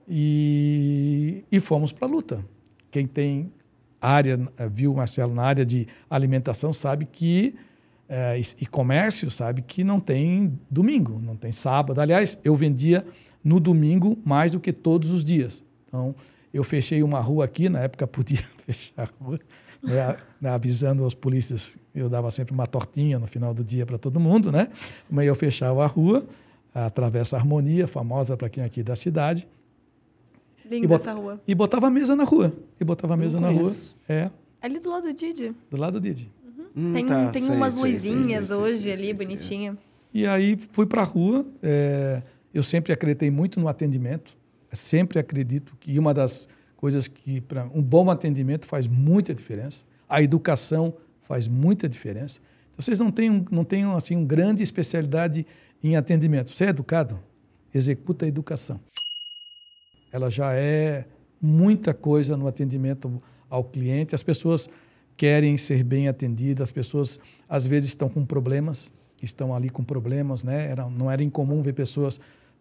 e, 0.09 1.43
e 1.51 1.59
fomos 1.59 1.91
para 1.91 2.07
a 2.07 2.11
luta. 2.11 2.45
Quem 2.89 3.05
tem 3.05 3.53
área, 4.01 4.39
viu, 4.71 4.95
Marcelo, 4.95 5.35
na 5.35 5.43
área 5.43 5.67
de 5.67 5.89
alimentação, 6.09 6.73
sabe 6.73 7.05
que, 7.05 7.57
é, 8.09 8.39
e, 8.39 8.63
e 8.63 8.67
comércio, 8.67 9.29
sabe 9.29 9.61
que 9.61 9.83
não 9.83 9.99
tem 9.99 10.57
domingo, 10.71 11.19
não 11.19 11.35
tem 11.35 11.51
sábado. 11.51 12.01
Aliás, 12.01 12.39
eu 12.45 12.55
vendia 12.55 13.05
no 13.43 13.59
domingo 13.59 14.17
mais 14.25 14.53
do 14.53 14.61
que 14.61 14.73
todos 14.73 15.11
os 15.11 15.25
dias. 15.25 15.65
Então, 15.89 16.15
eu 16.53 16.65
fechei 16.65 17.03
uma 17.03 17.21
rua 17.21 17.45
aqui, 17.45 17.69
na 17.69 17.81
época 17.81 18.07
podia 18.07 18.43
fechar 18.67 19.09
a 19.09 19.25
rua, 19.25 19.39
né, 19.83 20.17
né, 20.41 20.51
avisando 20.51 21.05
aos 21.05 21.15
polícias. 21.15 21.77
Eu 21.95 22.09
dava 22.09 22.31
sempre 22.31 22.53
uma 22.53 22.67
tortinha 22.67 23.19
no 23.19 23.27
final 23.27 23.55
do 23.55 23.65
dia 23.65 23.87
para 23.87 23.99
todo 23.99 24.21
mundo, 24.21 24.51
né? 24.53 24.69
Mas 25.09 25.27
eu 25.27 25.35
fechava 25.35 25.85
a 25.85 25.87
rua, 25.87 26.27
a 26.75 26.91
Travessa 26.91 27.37
Harmonia, 27.37 27.87
famosa 27.87 28.37
para 28.37 28.49
quem 28.49 28.63
é 28.63 28.67
aqui 28.67 28.83
da 28.83 28.97
cidade. 28.97 29.47
Linda 30.71 30.87
bot... 30.87 31.01
essa 31.01 31.13
rua. 31.13 31.41
E 31.47 31.55
botava 31.55 31.89
a 31.89 31.91
mesa 31.91 32.15
na 32.15 32.25
rua. 32.25 32.53
E 32.81 32.85
botava 32.85 33.15
a 33.15 33.17
mesa 33.17 33.41
na 33.41 33.51
rua. 33.51 33.73
É. 34.09 34.31
Ali 34.63 34.79
do 34.79 34.91
lado 34.91 35.09
do 35.09 35.13
Didi. 35.13 35.55
Do 35.69 35.77
lado 35.77 35.99
do 35.99 36.01
Didi. 36.01 36.31
Uhum. 36.45 36.67
Hum, 36.77 36.93
tem 36.93 37.07
tá, 37.07 37.31
tem 37.31 37.43
sei, 37.43 37.57
umas 37.57 37.75
sei, 37.75 37.93
luzinhas 37.93 38.47
sei, 38.47 38.57
hoje 38.57 38.93
ali, 38.93 39.13
bonitinha. 39.13 39.77
E 40.13 40.27
aí 40.27 40.57
fui 40.73 40.87
para 40.87 41.03
a 41.03 41.05
rua. 41.05 41.45
É... 41.63 42.23
eu 42.55 42.63
sempre 42.63 42.93
acreditei 42.93 43.31
muito 43.31 43.59
no 43.59 43.67
atendimento. 43.67 44.39
Sempre 44.73 45.19
acredito 45.19 45.77
que 45.81 45.99
uma 45.99 46.15
das 46.15 46.49
coisas 46.77 47.09
que 47.09 47.41
para 47.41 47.65
um 47.75 47.83
bom 47.83 48.11
atendimento 48.11 48.67
faz 48.67 48.87
muita 48.87 49.35
diferença. 49.35 49.85
A 50.09 50.23
educação 50.23 50.95
faz 51.23 51.47
muita 51.47 51.89
diferença. 51.89 52.41
Então, 52.73 52.85
vocês 52.85 52.99
não 52.99 53.11
têm, 53.11 53.47
não 53.51 53.65
têm 53.65 53.85
assim, 53.85 54.17
uma 54.17 54.25
grande 54.25 54.63
especialidade 54.63 55.47
em 55.83 55.97
atendimento. 55.97 56.53
Você 56.53 56.65
é 56.65 56.69
educado? 56.69 57.21
Executa 57.75 58.25
a 58.25 58.29
educação. 58.29 58.81
Ela 60.13 60.31
já 60.31 60.55
é 60.55 61.07
muita 61.41 61.95
coisa 61.95 62.37
no 62.37 62.47
atendimento 62.47 63.21
ao 63.49 63.63
cliente. 63.63 64.15
As 64.15 64.23
pessoas 64.23 64.69
querem 65.17 65.57
ser 65.57 65.85
bem 65.85 66.09
atendidas, 66.09 66.69
as 66.69 66.73
pessoas 66.73 67.19
às 67.49 67.67
vezes 67.67 67.91
estão 67.91 68.09
com 68.09 68.25
problemas, 68.25 68.93
estão 69.23 69.55
ali 69.55 69.69
com 69.69 69.85
problemas, 69.85 70.43
né? 70.43 70.71
Era, 70.71 70.89
não 70.89 71.11
era 71.11 71.23
incomum 71.23 71.61
ver 71.61 71.75
pessoas 71.75 72.19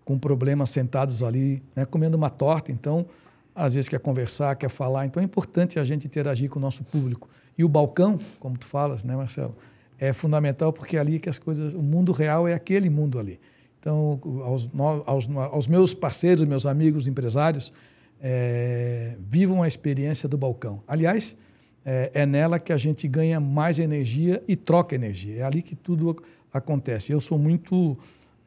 com 0.10 0.18
problemas 0.18 0.72
sentados 0.72 1.22
ali, 1.22 1.62
né, 1.76 1.86
comendo 1.86 2.18
uma 2.18 2.32
torta. 2.32 2.72
Então, 2.72 3.06
às 3.54 3.76
vezes 3.76 3.88
quer 3.88 4.00
conversar, 4.00 4.56
quer 4.56 4.68
falar. 4.68 5.06
Então 5.06 5.22
é 5.22 5.24
importante 5.24 5.78
a 5.78 5.84
gente 5.84 6.08
interagir 6.08 6.50
com 6.50 6.58
o 6.58 6.62
nosso 6.62 6.84
público. 6.84 7.30
E 7.56 7.64
o 7.64 7.70
balcão, 7.70 8.18
como 8.40 8.58
tu 8.58 8.66
falas, 8.66 9.04
né, 9.04 9.16
Marcelo, 9.16 9.56
é 10.00 10.12
fundamental 10.12 10.74
porque 10.74 10.98
é 10.98 11.00
ali 11.00 11.20
que 11.20 11.30
as 11.30 11.38
coisas, 11.38 11.76
o 11.76 11.84
mundo 11.84 12.12
real 12.12 12.48
é 12.48 12.56
aquele 12.56 12.90
mundo 12.90 13.20
ali. 13.20 13.40
Então, 13.80 14.20
aos, 14.44 14.68
aos, 15.06 15.30
aos 15.52 15.68
meus 15.68 15.94
parceiros, 15.94 16.44
meus 16.44 16.66
amigos 16.66 17.06
empresários, 17.06 17.72
é, 18.20 19.16
vivam 19.20 19.62
a 19.62 19.68
experiência 19.68 20.28
do 20.28 20.40
balcão. 20.40 20.82
Aliás, 20.88 21.38
é, 21.86 22.10
é, 22.16 22.26
nela 22.26 22.58
que 22.58 22.74
a 22.74 22.78
gente 22.78 23.08
ganha 23.08 23.40
mais 23.40 23.78
energia 23.78 24.42
e 24.48 24.56
troca 24.56 24.96
energia. 24.96 25.42
É 25.42 25.44
ali 25.44 25.62
que 25.62 25.76
tudo 25.76 26.18
acontece. 26.52 27.12
Eu 27.12 27.22
sou 27.22 27.38
muito 27.38 27.96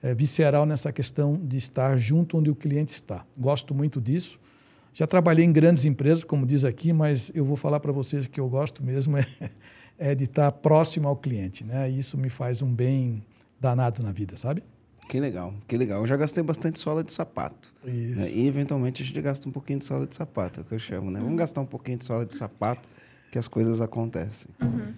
é, 0.03 0.15
visceral 0.15 0.67
nessa 0.67 0.93
questão 0.93 1.41
de 1.41 1.57
estar 1.57 1.97
junto 1.97 2.37
onde 2.37 2.51
o 2.51 2.55
cliente 2.55 2.93
está. 2.93 3.25
Gosto 3.39 3.73
muito 3.75 4.01
disso. 4.01 4.39
Já 4.93 5.07
trabalhei 5.07 5.45
em 5.45 5.53
grandes 5.53 5.85
empresas, 5.87 6.25
como 6.25 6.45
diz 6.45 6.65
aqui, 6.65 6.93
mas 6.93 7.31
eu 7.35 7.47
vou 7.47 7.57
falar 7.57 7.81
para 7.81 7.93
vocês 7.93 8.27
que 8.27 8.39
eu 8.39 8.49
gosto 8.49 8.83
mesmo 8.83 9.17
é, 9.17 9.27
é, 9.97 10.15
de 10.15 10.25
estar 10.25 10.51
próximo 10.53 11.09
ao 11.09 11.17
cliente, 11.17 11.65
né? 11.65 11.89
Isso 11.89 12.19
me 12.19 12.29
faz 12.29 12.61
um 12.61 12.75
bem 12.75 13.25
danado 13.59 14.03
na 14.03 14.13
vida, 14.13 14.37
sabe? 14.37 14.63
Que 15.09 15.21
legal, 15.21 15.55
que 15.67 15.77
legal. 15.77 16.01
Eu 16.01 16.07
já 16.07 16.17
gastei 16.17 16.43
bastante 16.43 16.79
sola 16.79 17.03
de 17.05 17.13
sapato. 17.13 17.73
Isso. 17.85 18.19
Né? 18.19 18.33
E 18.33 18.47
eventualmente 18.47 19.03
a 19.03 19.07
gente 19.07 19.21
gasta 19.21 19.49
um 19.49 19.53
pouquinho 19.53 19.79
de 19.79 19.85
sola 19.85 20.07
de 20.07 20.15
sapato, 20.15 20.61
é 20.61 20.63
o 20.63 20.67
que 20.67 20.75
eu 20.75 20.79
chamo, 20.79 21.11
né? 21.11 21.21
Vamos 21.21 21.37
gastar 21.37 21.61
um 21.61 21.67
pouquinho 21.67 21.99
de 21.99 22.05
sola 22.05 22.27
de 22.27 22.37
sapato 22.37 22.89
que 23.31 23.39
as 23.39 23.49
coisas 23.49 23.81
acontecem. 23.81 24.51
Uhum. 24.61 24.93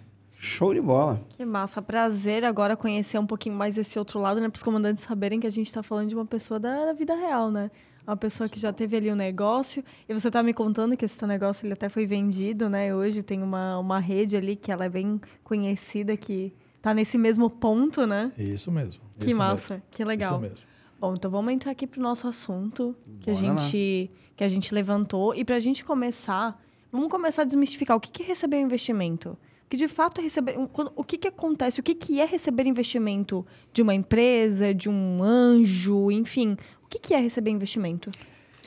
Show 0.44 0.74
de 0.74 0.80
bola. 0.80 1.18
Que 1.30 1.44
massa. 1.44 1.80
Prazer 1.80 2.44
agora 2.44 2.76
conhecer 2.76 3.18
um 3.18 3.26
pouquinho 3.26 3.54
mais 3.54 3.78
esse 3.78 3.98
outro 3.98 4.20
lado, 4.20 4.40
né? 4.40 4.48
Para 4.48 4.56
os 4.56 4.62
comandantes 4.62 5.02
saberem 5.02 5.40
que 5.40 5.46
a 5.46 5.50
gente 5.50 5.66
está 5.66 5.82
falando 5.82 6.08
de 6.08 6.14
uma 6.14 6.26
pessoa 6.26 6.60
da, 6.60 6.84
da 6.84 6.92
vida 6.92 7.14
real, 7.14 7.50
né? 7.50 7.70
uma 8.06 8.16
pessoa 8.16 8.48
que 8.48 8.60
já 8.60 8.72
teve 8.72 8.96
ali 8.96 9.10
um 9.10 9.16
negócio. 9.16 9.82
E 10.06 10.12
você 10.12 10.28
está 10.28 10.42
me 10.42 10.52
contando 10.52 10.96
que 10.96 11.04
esse 11.04 11.18
teu 11.18 11.26
negócio 11.26 11.64
ele 11.64 11.72
até 11.72 11.88
foi 11.88 12.06
vendido, 12.06 12.68
né? 12.68 12.94
Hoje 12.94 13.22
tem 13.22 13.42
uma, 13.42 13.78
uma 13.78 13.98
rede 13.98 14.36
ali 14.36 14.56
que 14.56 14.70
ela 14.70 14.84
é 14.84 14.88
bem 14.88 15.18
conhecida, 15.42 16.16
que 16.16 16.52
está 16.76 16.92
nesse 16.92 17.16
mesmo 17.16 17.48
ponto, 17.48 18.06
né? 18.06 18.30
Isso 18.36 18.70
mesmo. 18.70 19.02
Que 19.18 19.28
isso 19.28 19.38
massa, 19.38 19.74
mesmo. 19.74 19.88
que 19.90 20.04
legal. 20.04 20.32
Isso 20.32 20.40
mesmo. 20.40 20.68
Bom, 21.00 21.14
então 21.14 21.30
vamos 21.30 21.52
entrar 21.52 21.72
aqui 21.72 21.86
para 21.86 21.98
o 21.98 22.02
nosso 22.02 22.28
assunto 22.28 22.94
que 23.20 23.30
a, 23.30 23.34
gente, 23.34 24.10
que 24.36 24.44
a 24.44 24.48
gente 24.48 24.74
levantou. 24.74 25.34
E 25.34 25.44
para 25.44 25.56
a 25.56 25.60
gente 25.60 25.84
começar, 25.84 26.62
vamos 26.92 27.08
começar 27.08 27.42
a 27.42 27.44
desmistificar 27.44 27.96
o 27.96 28.00
que 28.00 28.22
é 28.22 28.26
receber 28.26 28.58
um 28.58 28.66
investimento. 28.66 29.36
Que 29.68 29.76
de 29.76 29.88
fato 29.88 30.20
é 30.20 30.24
receber. 30.24 30.56
O 30.94 31.02
que, 31.02 31.18
que 31.18 31.28
acontece? 31.28 31.80
O 31.80 31.82
que, 31.82 31.94
que 31.94 32.20
é 32.20 32.24
receber 32.24 32.66
investimento 32.66 33.44
de 33.72 33.82
uma 33.82 33.94
empresa, 33.94 34.74
de 34.74 34.88
um 34.88 35.22
anjo, 35.22 36.10
enfim 36.10 36.56
que, 36.94 37.08
que 37.08 37.14
é 37.14 37.20
receber 37.20 37.50
investimento? 37.50 38.10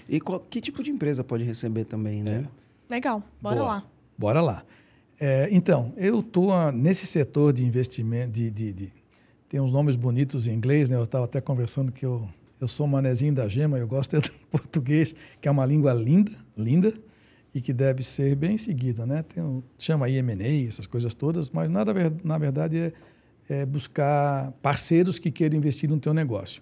E 0.08 0.20
qual, 0.20 0.40
que 0.40 0.62
tipo 0.62 0.84
de 0.84 0.92
empresa 0.92 1.24
pode 1.24 1.44
receber 1.44 1.86
também, 1.86 2.24
né? 2.24 2.48
É. 2.90 2.94
Legal, 2.94 3.24
bora 3.42 3.56
Boa. 3.56 3.68
lá. 3.68 3.86
Bora 4.18 4.42
lá. 4.42 4.64
É, 5.20 5.50
então, 5.52 5.94
eu 5.98 6.20
estou 6.20 6.72
nesse 6.72 7.06
setor 7.06 7.52
de 7.52 7.66
investimento, 7.66 8.32
de, 8.32 8.50
de, 8.50 8.74
de, 8.74 8.94
tem 9.50 9.60
uns 9.60 9.74
nomes 9.74 9.96
bonitos 9.96 10.48
em 10.48 10.54
inglês, 10.54 10.90
né? 10.90 10.96
Eu 10.96 11.04
estava 11.04 11.26
até 11.26 11.42
conversando 11.42 11.92
que 11.92 12.06
eu, 12.06 12.28
eu 12.62 12.68
sou 12.68 12.88
manezinho 12.88 13.34
da 13.34 13.48
gema, 13.48 13.78
eu 13.78 13.88
gosto 13.88 14.20
do 14.22 14.32
português, 14.52 15.16
que 15.42 15.48
é 15.48 15.52
uma 15.52 15.66
língua 15.66 15.94
linda, 15.94 16.32
linda, 16.56 16.94
e 17.58 17.62
que 17.62 17.74
deve 17.74 18.04
ser 18.04 18.36
bem 18.36 18.56
seguida. 18.56 19.04
Né? 19.04 19.24
Tem 19.24 19.44
um, 19.44 19.64
chama 19.80 20.08
M&A, 20.08 20.68
essas 20.68 20.86
coisas 20.86 21.16
todas, 21.16 21.50
mas 21.50 21.72
nada, 21.72 21.92
na 22.24 22.38
verdade 22.38 22.78
é, 22.78 22.94
é 23.50 23.66
buscar 23.66 24.52
parceiros 24.62 25.18
que 25.18 25.32
queiram 25.32 25.58
investir 25.58 25.90
no 25.90 26.00
teu 26.00 26.14
negócio. 26.14 26.62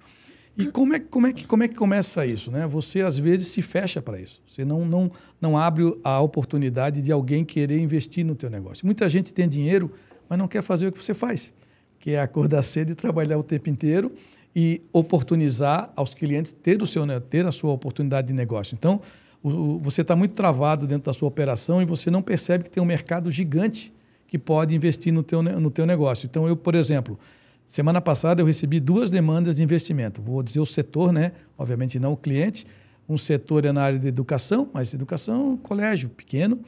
E 0.57 0.67
como 0.67 0.93
é, 0.93 0.99
como, 1.01 1.27
é 1.27 1.33
que, 1.33 1.45
como 1.45 1.63
é 1.63 1.67
que 1.67 1.75
começa 1.75 2.25
isso? 2.25 2.49
Né? 2.49 2.65
Você, 2.65 3.01
às 3.01 3.19
vezes, 3.19 3.49
se 3.49 3.61
fecha 3.61 4.01
para 4.01 4.21
isso. 4.21 4.41
Você 4.47 4.63
não, 4.63 4.85
não, 4.85 5.11
não 5.41 5.57
abre 5.57 5.83
a 6.01 6.21
oportunidade 6.21 7.01
de 7.01 7.11
alguém 7.11 7.43
querer 7.43 7.77
investir 7.77 8.25
no 8.25 8.35
teu 8.35 8.49
negócio. 8.49 8.85
Muita 8.85 9.09
gente 9.09 9.33
tem 9.33 9.49
dinheiro, 9.49 9.91
mas 10.29 10.39
não 10.39 10.47
quer 10.47 10.63
fazer 10.63 10.87
o 10.87 10.93
que 10.93 11.03
você 11.03 11.13
faz, 11.13 11.51
que 11.99 12.11
é 12.11 12.21
acordar 12.21 12.63
cedo 12.63 12.93
e 12.93 12.95
trabalhar 12.95 13.37
o 13.37 13.43
tempo 13.43 13.69
inteiro 13.69 14.13
e 14.55 14.81
oportunizar 14.93 15.91
aos 15.93 16.13
clientes 16.13 16.53
ter, 16.53 16.81
o 16.81 16.85
seu, 16.85 17.05
ter 17.19 17.45
a 17.45 17.51
sua 17.51 17.73
oportunidade 17.73 18.27
de 18.27 18.33
negócio. 18.33 18.75
Então, 18.75 19.01
você 19.81 20.01
está 20.01 20.15
muito 20.15 20.33
travado 20.33 20.87
dentro 20.87 21.05
da 21.05 21.13
sua 21.13 21.27
operação 21.27 21.81
e 21.81 21.85
você 21.85 22.09
não 22.09 22.21
percebe 22.21 22.63
que 22.63 22.69
tem 22.69 22.81
um 22.81 22.85
mercado 22.85 23.29
gigante 23.31 23.93
que 24.27 24.39
pode 24.39 24.75
investir 24.75 25.13
no 25.13 25.23
teu, 25.23 25.41
no 25.43 25.69
teu 25.69 25.85
negócio. 25.85 26.25
Então, 26.25 26.47
eu, 26.47 26.55
por 26.55 26.73
exemplo, 26.75 27.19
Semana 27.67 27.99
passada 27.99 28.41
eu 28.41 28.45
recebi 28.45 28.79
duas 28.79 29.09
demandas 29.09 29.57
de 29.57 29.63
investimento. 29.63 30.21
Vou 30.21 30.43
dizer 30.43 30.59
o 30.59 30.65
setor, 30.65 31.11
né? 31.11 31.31
Obviamente 31.57 31.99
não 31.99 32.13
o 32.13 32.17
cliente. 32.17 32.65
Um 33.07 33.17
setor 33.17 33.65
é 33.65 33.71
na 33.71 33.83
área 33.83 33.99
de 33.99 34.07
educação, 34.07 34.69
mas 34.73 34.93
educação, 34.93 35.57
colégio 35.57 36.09
pequeno, 36.09 36.59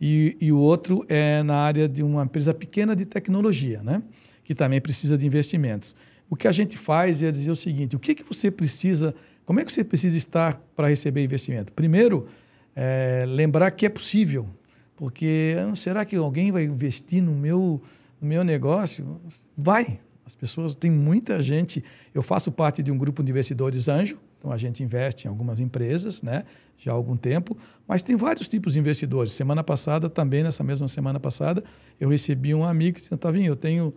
e, 0.00 0.36
e 0.40 0.50
o 0.50 0.58
outro 0.58 1.04
é 1.08 1.42
na 1.42 1.56
área 1.56 1.88
de 1.88 2.02
uma 2.02 2.24
empresa 2.24 2.52
pequena 2.52 2.96
de 2.96 3.04
tecnologia, 3.04 3.82
né? 3.82 4.02
Que 4.44 4.54
também 4.54 4.80
precisa 4.80 5.16
de 5.16 5.26
investimentos. 5.26 5.94
O 6.28 6.36
que 6.36 6.48
a 6.48 6.52
gente 6.52 6.76
faz 6.76 7.22
é 7.22 7.30
dizer 7.30 7.50
o 7.50 7.56
seguinte: 7.56 7.94
o 7.94 7.98
que, 7.98 8.14
que 8.14 8.22
você 8.22 8.50
precisa, 8.50 9.14
como 9.44 9.60
é 9.60 9.64
que 9.64 9.72
você 9.72 9.84
precisa 9.84 10.16
estar 10.16 10.60
para 10.74 10.88
receber 10.88 11.22
investimento? 11.22 11.72
Primeiro, 11.72 12.26
é, 12.74 13.24
lembrar 13.28 13.70
que 13.70 13.86
é 13.86 13.88
possível, 13.88 14.48
porque 14.96 15.54
será 15.76 16.04
que 16.04 16.16
alguém 16.16 16.50
vai 16.50 16.64
investir 16.64 17.22
no 17.22 17.32
meu, 17.32 17.82
no 18.20 18.28
meu 18.28 18.42
negócio? 18.42 19.20
Vai, 19.56 20.00
as 20.24 20.34
pessoas, 20.34 20.74
tem 20.74 20.90
muita 20.90 21.42
gente. 21.42 21.84
Eu 22.14 22.22
faço 22.22 22.50
parte 22.50 22.82
de 22.82 22.90
um 22.90 22.96
grupo 22.96 23.22
de 23.22 23.30
investidores 23.30 23.86
anjo, 23.86 24.18
então 24.38 24.50
a 24.50 24.56
gente 24.56 24.82
investe 24.82 25.26
em 25.26 25.30
algumas 25.30 25.60
empresas, 25.60 26.22
né, 26.22 26.44
já 26.76 26.90
há 26.90 26.94
algum 26.94 27.16
tempo, 27.16 27.56
mas 27.86 28.02
tem 28.02 28.16
vários 28.16 28.48
tipos 28.48 28.72
de 28.72 28.80
investidores. 28.80 29.32
Semana 29.32 29.62
passada, 29.62 30.08
também 30.08 30.42
nessa 30.42 30.64
mesma 30.64 30.88
semana 30.88 31.20
passada, 31.20 31.62
eu 32.00 32.08
recebi 32.08 32.54
um 32.54 32.64
amigo 32.64 32.96
que 32.96 33.02
disse: 33.02 33.16
Tavinho, 33.16 33.48
eu 33.48 33.56
tenho, 33.56 33.94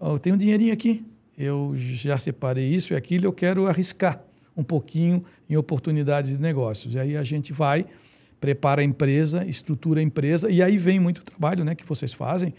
eu 0.00 0.18
tenho 0.18 0.34
um 0.34 0.38
dinheirinho 0.38 0.72
aqui, 0.72 1.06
eu 1.36 1.72
já 1.76 2.18
separei 2.18 2.68
isso 2.68 2.92
e 2.92 2.96
aquilo, 2.96 3.26
eu 3.26 3.32
quero 3.32 3.68
arriscar 3.68 4.27
um 4.58 4.64
pouquinho 4.64 5.24
em 5.48 5.56
oportunidades 5.56 6.32
de 6.32 6.38
negócios. 6.38 6.94
E 6.94 6.98
aí 6.98 7.16
a 7.16 7.22
gente 7.22 7.52
vai, 7.52 7.86
prepara 8.40 8.82
a 8.82 8.84
empresa, 8.84 9.46
estrutura 9.46 10.00
a 10.00 10.02
empresa, 10.02 10.50
e 10.50 10.60
aí 10.60 10.76
vem 10.76 10.98
muito 10.98 11.22
trabalho 11.22 11.64
né, 11.64 11.74
que 11.74 11.86
vocês 11.86 12.12
fazem 12.12 12.52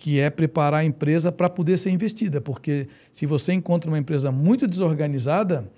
que 0.00 0.18
é 0.18 0.30
preparar 0.30 0.80
a 0.80 0.84
empresa 0.84 1.30
para 1.30 1.50
poder 1.50 1.76
ser 1.76 1.90
investida. 1.90 2.40
Porque 2.40 2.88
se 3.12 3.26
você 3.26 3.52
encontra 3.52 3.90
uma 3.90 3.98
empresa 3.98 4.32
muito 4.32 4.66
desorganizada, 4.66 5.70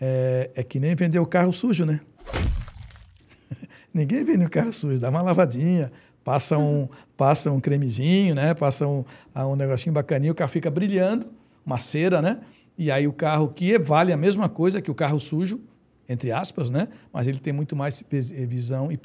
é, 0.00 0.50
é 0.56 0.64
que 0.64 0.80
nem 0.80 0.96
vender 0.96 1.20
o 1.20 1.26
carro 1.26 1.52
sujo, 1.52 1.86
né? 1.86 2.00
Ninguém 3.94 4.24
vende 4.24 4.44
o 4.44 4.50
carro 4.50 4.72
sujo, 4.72 4.98
dá 4.98 5.08
uma 5.08 5.22
lavadinha, 5.22 5.92
passa 6.24 6.58
um, 6.58 6.88
passa 7.16 7.52
um 7.52 7.60
cremezinho, 7.60 8.34
né? 8.34 8.54
passa 8.54 8.88
um, 8.88 9.04
ah, 9.32 9.46
um 9.46 9.54
negocinho 9.54 9.92
bacaninho, 9.92 10.32
o 10.32 10.34
carro 10.34 10.50
fica 10.50 10.68
brilhando, 10.68 11.26
uma 11.64 11.78
cera, 11.78 12.20
né? 12.20 12.40
E 12.80 12.90
aí 12.90 13.06
o 13.06 13.12
carro 13.12 13.48
que 13.48 13.78
vale 13.78 14.10
a 14.10 14.16
mesma 14.16 14.48
coisa 14.48 14.80
que 14.80 14.90
o 14.90 14.94
carro 14.94 15.20
sujo, 15.20 15.60
entre 16.08 16.32
aspas, 16.32 16.70
né? 16.70 16.88
mas 17.12 17.28
ele 17.28 17.38
tem 17.38 17.52
muito 17.52 17.76
mais 17.76 18.02
eh, 18.10 18.46
visão 18.46 18.90
e, 18.90 18.98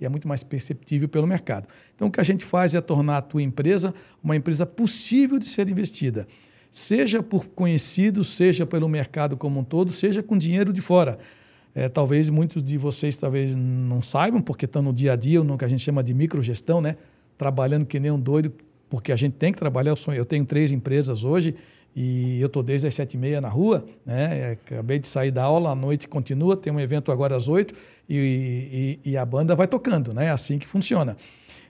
e, 0.00 0.04
é 0.06 0.08
muito 0.08 0.28
mais 0.28 0.44
perceptível 0.44 1.08
pelo 1.08 1.26
mercado. 1.26 1.66
Então, 1.96 2.06
o 2.06 2.12
que 2.12 2.20
a 2.20 2.22
gente 2.22 2.44
faz 2.44 2.76
é 2.76 2.80
tornar 2.80 3.16
a 3.16 3.20
tua 3.20 3.42
empresa 3.42 3.92
uma 4.22 4.36
empresa 4.36 4.64
possível 4.64 5.36
de 5.36 5.48
ser 5.48 5.68
investida, 5.68 6.28
seja 6.70 7.20
por 7.20 7.48
conhecidos, 7.48 8.28
seja 8.36 8.64
pelo 8.64 8.88
mercado 8.88 9.36
como 9.36 9.58
um 9.58 9.64
todo, 9.64 9.90
seja 9.90 10.22
com 10.22 10.38
dinheiro 10.38 10.72
de 10.72 10.80
fora. 10.80 11.18
É, 11.74 11.88
talvez 11.88 12.30
muitos 12.30 12.62
de 12.62 12.78
vocês 12.78 13.16
talvez 13.16 13.56
não 13.56 14.00
saibam, 14.00 14.40
porque 14.40 14.64
estão 14.64 14.80
no 14.80 14.92
dia 14.92 15.14
a 15.14 15.16
dia, 15.16 15.42
no 15.42 15.58
que 15.58 15.64
a 15.64 15.68
gente 15.68 15.82
chama 15.82 16.04
de 16.04 16.14
microgestão, 16.14 16.80
né? 16.80 16.94
trabalhando 17.36 17.84
que 17.84 17.98
nem 17.98 18.12
um 18.12 18.20
doido, 18.20 18.52
porque 18.88 19.10
a 19.10 19.16
gente 19.16 19.32
tem 19.32 19.52
que 19.52 19.58
trabalhar. 19.58 19.92
Eu 20.14 20.24
tenho 20.24 20.44
três 20.44 20.70
empresas 20.70 21.24
hoje 21.24 21.56
e 21.94 22.40
eu 22.40 22.46
estou 22.46 22.62
desde 22.62 22.86
as 22.86 22.94
sete 22.94 23.14
e 23.14 23.18
meia 23.18 23.40
na 23.40 23.48
rua, 23.48 23.84
né? 24.04 24.52
Acabei 24.52 24.98
de 24.98 25.08
sair 25.08 25.30
da 25.30 25.42
aula, 25.42 25.70
à 25.70 25.74
noite 25.74 26.06
continua, 26.06 26.56
tem 26.56 26.72
um 26.72 26.78
evento 26.78 27.10
agora 27.10 27.36
às 27.36 27.48
oito 27.48 27.74
e, 28.08 28.98
e, 29.04 29.10
e, 29.12 29.16
a 29.16 29.24
banda 29.24 29.56
vai 29.56 29.66
tocando, 29.66 30.14
né? 30.14 30.26
É 30.26 30.30
assim 30.30 30.58
que 30.58 30.66
funciona. 30.66 31.16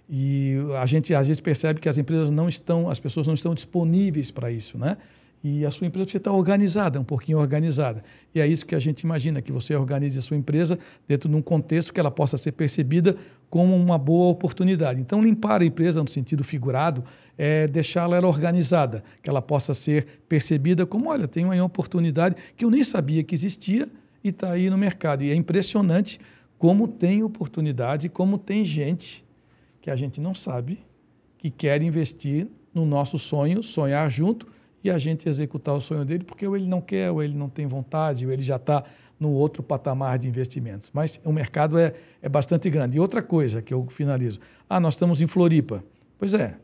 E 0.08 0.56
a 0.80 0.86
gente 0.86 1.14
às 1.14 1.26
vezes 1.26 1.40
percebe 1.40 1.80
que 1.80 1.88
as 1.88 1.98
empresas 1.98 2.30
não 2.30 2.48
estão, 2.48 2.88
as 2.88 2.98
pessoas 2.98 3.26
não 3.26 3.34
estão 3.34 3.54
disponíveis 3.54 4.30
para 4.30 4.50
isso, 4.50 4.78
né? 4.78 4.96
E 5.42 5.64
a 5.64 5.70
sua 5.70 5.86
empresa 5.86 6.06
precisa 6.06 6.18
estar 6.18 6.32
organizada, 6.32 7.00
um 7.00 7.04
pouquinho 7.04 7.38
organizada. 7.38 8.02
E 8.34 8.40
é 8.40 8.46
isso 8.46 8.66
que 8.66 8.74
a 8.74 8.78
gente 8.80 9.00
imagina, 9.02 9.40
que 9.40 9.52
você 9.52 9.74
organize 9.74 10.18
a 10.18 10.22
sua 10.22 10.36
empresa 10.36 10.78
dentro 11.06 11.28
de 11.28 11.36
um 11.36 11.42
contexto 11.42 11.92
que 11.92 12.00
ela 12.00 12.10
possa 12.10 12.36
ser 12.36 12.52
percebida 12.52 13.16
como 13.48 13.74
uma 13.76 13.96
boa 13.96 14.30
oportunidade. 14.30 15.00
Então, 15.00 15.22
limpar 15.22 15.62
a 15.62 15.64
empresa 15.64 16.02
no 16.02 16.08
sentido 16.08 16.42
figurado 16.42 17.04
é 17.36 17.68
deixá-la 17.68 18.16
ela 18.16 18.26
organizada, 18.26 19.02
que 19.22 19.30
ela 19.30 19.40
possa 19.40 19.72
ser 19.74 20.22
percebida 20.28 20.84
como, 20.84 21.08
olha, 21.08 21.28
tem 21.28 21.44
uma 21.44 21.64
oportunidade 21.64 22.34
que 22.56 22.64
eu 22.64 22.70
nem 22.70 22.82
sabia 22.82 23.22
que 23.22 23.34
existia 23.34 23.88
e 24.24 24.30
está 24.30 24.50
aí 24.50 24.68
no 24.68 24.76
mercado. 24.76 25.22
E 25.22 25.30
é 25.30 25.34
impressionante 25.34 26.18
como 26.58 26.88
tem 26.88 27.22
oportunidade, 27.22 28.08
como 28.08 28.36
tem 28.36 28.64
gente 28.64 29.24
que 29.80 29.88
a 29.88 29.94
gente 29.94 30.20
não 30.20 30.34
sabe 30.34 30.80
que 31.38 31.48
quer 31.48 31.80
investir 31.80 32.48
no 32.74 32.84
nosso 32.84 33.16
sonho, 33.16 33.62
sonhar 33.62 34.10
junto 34.10 34.57
e 34.82 34.90
a 34.90 34.98
gente 34.98 35.28
executar 35.28 35.74
o 35.74 35.80
sonho 35.80 36.04
dele, 36.04 36.24
porque 36.24 36.46
ou 36.46 36.56
ele 36.56 36.66
não 36.66 36.80
quer, 36.80 37.10
ou 37.10 37.22
ele 37.22 37.34
não 37.34 37.48
tem 37.48 37.66
vontade, 37.66 38.24
ou 38.26 38.32
ele 38.32 38.42
já 38.42 38.56
está 38.56 38.84
no 39.18 39.30
outro 39.30 39.62
patamar 39.62 40.18
de 40.18 40.28
investimentos. 40.28 40.90
Mas 40.92 41.20
o 41.24 41.32
mercado 41.32 41.78
é, 41.78 41.94
é 42.22 42.28
bastante 42.28 42.70
grande. 42.70 42.96
E 42.96 43.00
outra 43.00 43.22
coisa 43.22 43.60
que 43.60 43.74
eu 43.74 43.86
finalizo. 43.88 44.38
Ah, 44.68 44.78
nós 44.78 44.94
estamos 44.94 45.20
em 45.20 45.26
Floripa. 45.26 45.82
Pois 46.18 46.34
é. 46.34 46.56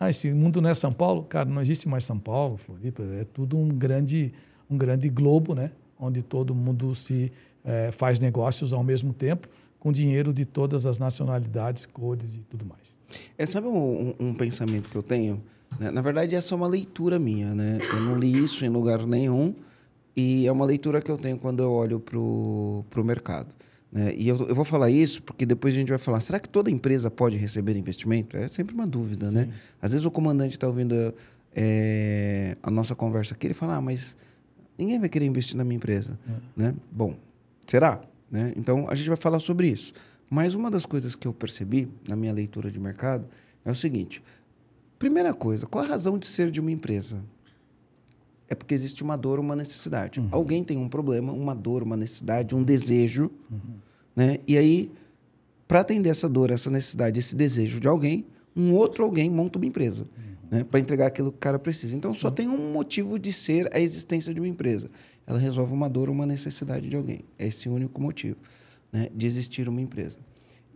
Ah, 0.00 0.08
esse 0.08 0.32
mundo 0.32 0.60
não 0.60 0.70
é 0.70 0.74
São 0.74 0.92
Paulo? 0.92 1.24
Cara, 1.24 1.48
não 1.48 1.60
existe 1.60 1.88
mais 1.88 2.04
São 2.04 2.18
Paulo, 2.18 2.56
Floripa. 2.56 3.02
É 3.02 3.24
tudo 3.24 3.58
um 3.58 3.68
grande, 3.68 4.32
um 4.68 4.76
grande 4.76 5.08
globo, 5.08 5.54
né? 5.54 5.70
onde 6.02 6.20
todo 6.20 6.52
mundo 6.52 6.94
se 6.96 7.30
é, 7.64 7.92
faz 7.92 8.18
negócios 8.18 8.72
ao 8.72 8.82
mesmo 8.82 9.12
tempo, 9.12 9.48
com 9.78 9.92
dinheiro 9.92 10.32
de 10.32 10.44
todas 10.44 10.84
as 10.84 10.98
nacionalidades, 10.98 11.86
cores 11.86 12.34
e 12.34 12.40
tudo 12.40 12.66
mais. 12.66 12.96
É, 13.38 13.46
sabe 13.46 13.68
um, 13.68 14.14
um 14.18 14.34
pensamento 14.34 14.88
que 14.88 14.96
eu 14.96 15.02
tenho? 15.02 15.40
Né? 15.78 15.90
Na 15.90 16.00
verdade, 16.00 16.34
essa 16.34 16.54
é 16.54 16.56
uma 16.56 16.66
leitura 16.66 17.18
minha, 17.18 17.54
né? 17.54 17.78
Eu 17.80 18.00
não 18.00 18.18
li 18.18 18.42
isso 18.42 18.64
em 18.64 18.68
lugar 18.68 19.06
nenhum 19.06 19.54
e 20.16 20.46
é 20.46 20.52
uma 20.52 20.64
leitura 20.64 21.00
que 21.00 21.10
eu 21.10 21.18
tenho 21.18 21.38
quando 21.38 21.62
eu 21.62 21.70
olho 21.72 22.00
para 22.00 22.18
o 22.18 23.04
mercado. 23.04 23.48
Né? 23.90 24.14
E 24.16 24.28
eu, 24.28 24.36
eu 24.48 24.54
vou 24.54 24.64
falar 24.64 24.90
isso 24.90 25.22
porque 25.22 25.44
depois 25.44 25.74
a 25.74 25.78
gente 25.78 25.90
vai 25.90 25.98
falar, 25.98 26.20
será 26.20 26.40
que 26.40 26.48
toda 26.48 26.70
empresa 26.70 27.10
pode 27.10 27.36
receber 27.36 27.76
investimento? 27.76 28.36
É 28.36 28.48
sempre 28.48 28.74
uma 28.74 28.86
dúvida, 28.86 29.30
né? 29.30 29.44
Sim. 29.44 29.48
né? 29.48 29.54
Às 29.80 29.92
vezes 29.92 30.06
o 30.06 30.10
comandante 30.10 30.52
está 30.52 30.66
ouvindo 30.66 31.14
é, 31.54 32.56
a 32.62 32.70
nossa 32.70 32.94
conversa 32.94 33.34
aqui, 33.34 33.46
ele 33.46 33.54
fala, 33.54 33.76
ah, 33.76 33.80
mas 33.80 34.16
ninguém 34.78 34.98
vai 34.98 35.08
querer 35.08 35.26
investir 35.26 35.56
na 35.56 35.64
minha 35.64 35.76
empresa, 35.76 36.18
é. 36.26 36.32
né? 36.62 36.74
Bom, 36.90 37.16
será? 37.66 38.00
Né? 38.30 38.54
Então, 38.56 38.86
a 38.88 38.94
gente 38.94 39.08
vai 39.08 39.18
falar 39.18 39.38
sobre 39.38 39.68
isso. 39.68 39.92
Mas 40.30 40.54
uma 40.54 40.70
das 40.70 40.86
coisas 40.86 41.14
que 41.14 41.28
eu 41.28 41.32
percebi 41.34 41.86
na 42.08 42.16
minha 42.16 42.32
leitura 42.32 42.70
de 42.70 42.80
mercado 42.80 43.26
é 43.62 43.70
o 43.70 43.74
seguinte, 43.74 44.22
Primeira 45.02 45.34
coisa, 45.34 45.66
qual 45.66 45.84
a 45.84 45.88
razão 45.88 46.16
de 46.16 46.28
ser 46.28 46.48
de 46.48 46.60
uma 46.60 46.70
empresa? 46.70 47.24
É 48.48 48.54
porque 48.54 48.72
existe 48.72 49.02
uma 49.02 49.16
dor, 49.16 49.40
uma 49.40 49.56
necessidade. 49.56 50.20
Uhum. 50.20 50.28
Alguém 50.30 50.62
tem 50.62 50.76
um 50.76 50.88
problema, 50.88 51.32
uma 51.32 51.56
dor, 51.56 51.82
uma 51.82 51.96
necessidade, 51.96 52.54
um 52.54 52.62
desejo, 52.62 53.28
uhum. 53.50 53.58
né? 54.14 54.38
E 54.46 54.56
aí, 54.56 54.92
para 55.66 55.80
atender 55.80 56.08
essa 56.08 56.28
dor, 56.28 56.52
essa 56.52 56.70
necessidade, 56.70 57.18
esse 57.18 57.34
desejo 57.34 57.80
de 57.80 57.88
alguém, 57.88 58.24
um 58.54 58.74
outro 58.74 59.02
alguém 59.02 59.28
monta 59.28 59.58
uma 59.58 59.66
empresa, 59.66 60.04
uhum. 60.04 60.58
né? 60.58 60.62
Para 60.62 60.78
entregar 60.78 61.08
aquilo 61.08 61.32
que 61.32 61.36
o 61.36 61.40
cara 61.40 61.58
precisa. 61.58 61.96
Então, 61.96 62.14
Sim. 62.14 62.20
só 62.20 62.30
tem 62.30 62.46
um 62.46 62.72
motivo 62.72 63.18
de 63.18 63.32
ser 63.32 63.74
a 63.74 63.80
existência 63.80 64.32
de 64.32 64.38
uma 64.38 64.46
empresa. 64.46 64.88
Ela 65.26 65.40
resolve 65.40 65.72
uma 65.72 65.90
dor, 65.90 66.10
uma 66.10 66.26
necessidade 66.26 66.88
de 66.88 66.94
alguém. 66.94 67.24
É 67.36 67.48
esse 67.48 67.68
o 67.68 67.74
único 67.74 68.00
motivo, 68.00 68.36
né? 68.92 69.08
De 69.12 69.26
existir 69.26 69.68
uma 69.68 69.80
empresa. 69.80 70.18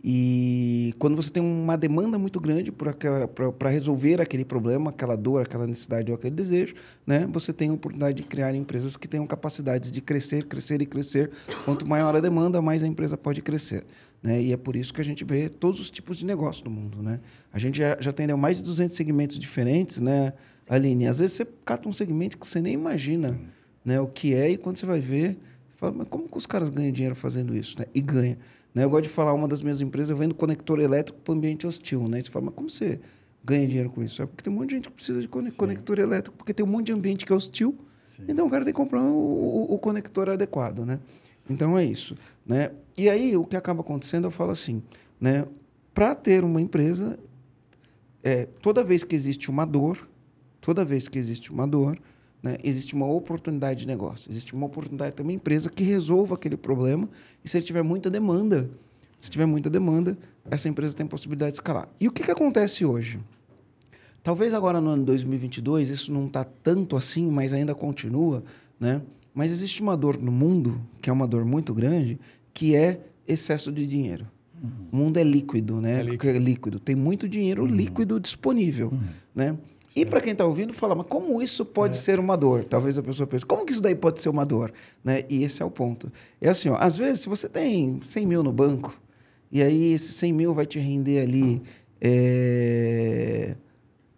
E 0.03 0.93
quando 0.99 1.15
você 1.15 1.29
tem 1.29 1.41
uma 1.41 1.77
demanda 1.77 2.17
muito 2.19 2.39
grande 2.39 2.71
para 2.71 3.69
resolver 3.69 4.21
aquele 4.21 4.45
problema, 4.45 4.91
aquela 4.91 5.15
dor, 5.15 5.41
aquela 5.41 5.65
necessidade 5.65 6.11
ou 6.11 6.17
aquele 6.17 6.35
desejo, 6.35 6.75
né, 7.05 7.27
você 7.31 7.51
tem 7.51 7.69
a 7.69 7.73
oportunidade 7.73 8.17
de 8.17 8.23
criar 8.23 8.53
empresas 8.53 8.95
que 8.95 9.07
tenham 9.07 9.25
capacidades 9.25 9.91
de 9.91 9.99
crescer, 9.99 10.45
crescer 10.45 10.81
e 10.81 10.85
crescer. 10.85 11.31
Quanto 11.65 11.87
maior 11.87 12.15
a 12.15 12.19
demanda, 12.19 12.61
mais 12.61 12.83
a 12.83 12.87
empresa 12.87 13.17
pode 13.17 13.41
crescer. 13.41 13.85
Né? 14.21 14.41
E 14.41 14.53
é 14.53 14.57
por 14.57 14.75
isso 14.75 14.93
que 14.93 15.01
a 15.01 15.03
gente 15.03 15.23
vê 15.25 15.49
todos 15.49 15.79
os 15.79 15.89
tipos 15.89 16.17
de 16.17 16.25
negócio 16.25 16.63
no 16.65 16.71
mundo. 16.71 17.01
Né? 17.01 17.19
A 17.51 17.59
gente 17.59 17.79
já, 17.79 17.97
já 17.99 18.11
atendeu 18.11 18.37
mais 18.37 18.57
de 18.57 18.63
200 18.63 18.95
segmentos 18.95 19.37
diferentes, 19.39 19.99
né, 19.99 20.33
Aline? 20.69 21.07
Às 21.07 21.19
vezes 21.19 21.35
você 21.35 21.47
cata 21.65 21.87
um 21.87 21.93
segmento 21.93 22.37
que 22.37 22.45
você 22.45 22.61
nem 22.61 22.73
imagina 22.73 23.39
né, 23.83 23.99
o 23.99 24.07
que 24.07 24.33
é 24.33 24.49
e 24.49 24.57
quando 24.57 24.77
você 24.77 24.85
vai 24.85 24.99
ver 24.99 25.37
Fala, 25.77 25.93
mas 25.95 26.07
como 26.09 26.27
que 26.27 26.35
os 26.35 26.47
caras 26.47 26.71
ganham 26.71 26.91
dinheiro 26.91 27.15
fazendo 27.15 27.55
isso? 27.55 27.77
Né? 27.77 27.85
E 27.93 28.01
ganha. 28.01 28.35
Né? 28.73 28.83
Eu 28.83 28.89
gosto 28.89 29.03
de 29.03 29.09
falar, 29.09 29.33
uma 29.33 29.47
das 29.47 29.61
minhas 29.61 29.81
empresas, 29.81 30.09
eu 30.09 30.17
vendo 30.17 30.35
conector 30.35 30.79
elétrico 30.79 31.19
para 31.19 31.33
o 31.33 31.35
ambiente 31.35 31.65
hostil. 31.65 32.07
Né? 32.07 32.21
Você 32.21 32.29
fala, 32.29 32.45
mas 32.45 32.55
como 32.55 32.69
você 32.69 32.99
ganha 33.43 33.67
dinheiro 33.67 33.89
com 33.89 34.03
isso? 34.03 34.21
É 34.21 34.25
porque 34.25 34.43
tem 34.43 34.51
um 34.51 34.55
monte 34.55 34.69
de 34.69 34.75
gente 34.75 34.89
que 34.89 34.93
precisa 34.93 35.21
de 35.21 35.27
conector 35.27 35.99
elétrico, 35.99 36.37
porque 36.37 36.53
tem 36.53 36.65
um 36.65 36.69
monte 36.69 36.87
de 36.87 36.93
ambiente 36.93 37.25
que 37.25 37.31
é 37.31 37.35
hostil. 37.35 37.77
Sim. 38.03 38.23
Então 38.27 38.45
o 38.47 38.49
cara 38.49 38.63
tem 38.63 38.73
que 38.73 38.77
comprar 38.77 39.01
o, 39.01 39.15
o, 39.15 39.73
o 39.75 39.79
conector 39.79 40.29
adequado. 40.29 40.85
Né? 40.85 40.99
Então 41.49 41.77
é 41.77 41.83
isso. 41.83 42.15
Né? 42.45 42.71
E 42.97 43.09
aí 43.09 43.35
o 43.35 43.45
que 43.45 43.55
acaba 43.55 43.81
acontecendo, 43.81 44.25
eu 44.25 44.31
falo 44.31 44.51
assim, 44.51 44.81
né? 45.19 45.45
para 45.93 46.13
ter 46.13 46.43
uma 46.43 46.61
empresa, 46.61 47.17
é, 48.23 48.45
toda 48.61 48.83
vez 48.83 49.03
que 49.03 49.15
existe 49.15 49.49
uma 49.49 49.65
dor, 49.65 50.07
toda 50.61 50.85
vez 50.85 51.07
que 51.07 51.17
existe 51.17 51.51
uma 51.51 51.67
dor, 51.67 51.97
né, 52.47 52.57
existe 52.63 52.95
uma 52.95 53.05
oportunidade 53.05 53.81
de 53.81 53.87
negócio, 53.87 54.29
existe 54.31 54.53
uma 54.53 54.65
oportunidade 54.65 55.15
também 55.15 55.35
empresa 55.35 55.69
que 55.69 55.83
resolva 55.83 56.35
aquele 56.35 56.55
problema 56.55 57.09
e 57.43 57.49
se 57.49 57.57
ele 57.57 57.65
tiver 57.65 57.83
muita 57.83 58.09
demanda, 58.09 58.69
se 59.19 59.29
tiver 59.29 59.45
muita 59.45 59.69
demanda, 59.69 60.17
essa 60.49 60.69
empresa 60.69 60.95
tem 60.95 61.05
possibilidade 61.05 61.51
de 61.51 61.57
escalar. 61.57 61.89
E 61.99 62.07
o 62.07 62.11
que, 62.11 62.23
que 62.23 62.31
acontece 62.31 62.85
hoje? 62.85 63.19
Talvez 64.23 64.53
agora 64.53 64.79
no 64.79 64.89
ano 64.89 65.03
2022 65.05 65.89
isso 65.89 66.13
não 66.13 66.27
está 66.27 66.43
tanto 66.43 66.95
assim, 66.95 67.29
mas 67.29 67.51
ainda 67.51 67.75
continua, 67.75 68.43
né? 68.79 69.01
Mas 69.33 69.51
existe 69.51 69.81
uma 69.81 69.95
dor 69.95 70.21
no 70.21 70.31
mundo, 70.31 70.81
que 71.01 71.09
é 71.09 71.13
uma 71.13 71.27
dor 71.27 71.45
muito 71.45 71.73
grande, 71.73 72.19
que 72.53 72.75
é 72.75 73.01
excesso 73.27 73.71
de 73.71 73.85
dinheiro. 73.85 74.25
Uhum. 74.61 74.69
O 74.91 74.95
mundo 74.95 75.17
é 75.17 75.23
líquido, 75.23 75.79
né? 75.79 75.99
É 75.99 76.03
líquido. 76.03 76.29
É 76.29 76.39
líquido. 76.39 76.79
Tem 76.79 76.95
muito 76.95 77.29
dinheiro 77.29 77.63
uhum. 77.63 77.69
líquido 77.69 78.19
disponível, 78.19 78.89
uhum. 78.89 78.99
né? 79.35 79.57
E 79.97 80.05
para 80.05 80.21
quem 80.21 80.33
está 80.33 80.45
ouvindo, 80.45 80.73
fala, 80.73 80.93
mas 80.93 81.07
como 81.07 81.41
isso 81.41 81.65
pode 81.65 81.95
é. 81.95 81.97
ser 81.97 82.19
uma 82.19 82.37
dor? 82.37 82.63
Talvez 82.63 82.99
a 82.99 83.01
pessoa 83.01 83.25
pense, 83.25 83.43
como 83.43 83.65
que 83.65 83.71
isso 83.71 83.81
daí 83.81 83.95
pode 83.95 84.21
ser 84.21 84.29
uma 84.29 84.45
dor? 84.45 84.71
Né? 85.03 85.23
E 85.27 85.43
esse 85.43 85.63
é 85.63 85.65
o 85.65 85.71
ponto. 85.71 86.11
É 86.39 86.49
assim, 86.49 86.69
ó, 86.69 86.77
às 86.79 86.95
vezes, 86.95 87.21
se 87.21 87.29
você 87.29 87.49
tem 87.49 87.99
100 88.05 88.27
mil 88.27 88.43
no 88.43 88.53
banco, 88.53 88.95
e 89.51 89.59
aí 89.59 89.93
esse 89.93 90.13
100 90.13 90.33
mil 90.33 90.53
vai 90.53 90.67
te 90.67 90.77
render 90.77 91.21
ali 91.23 91.63
é, 91.99 93.55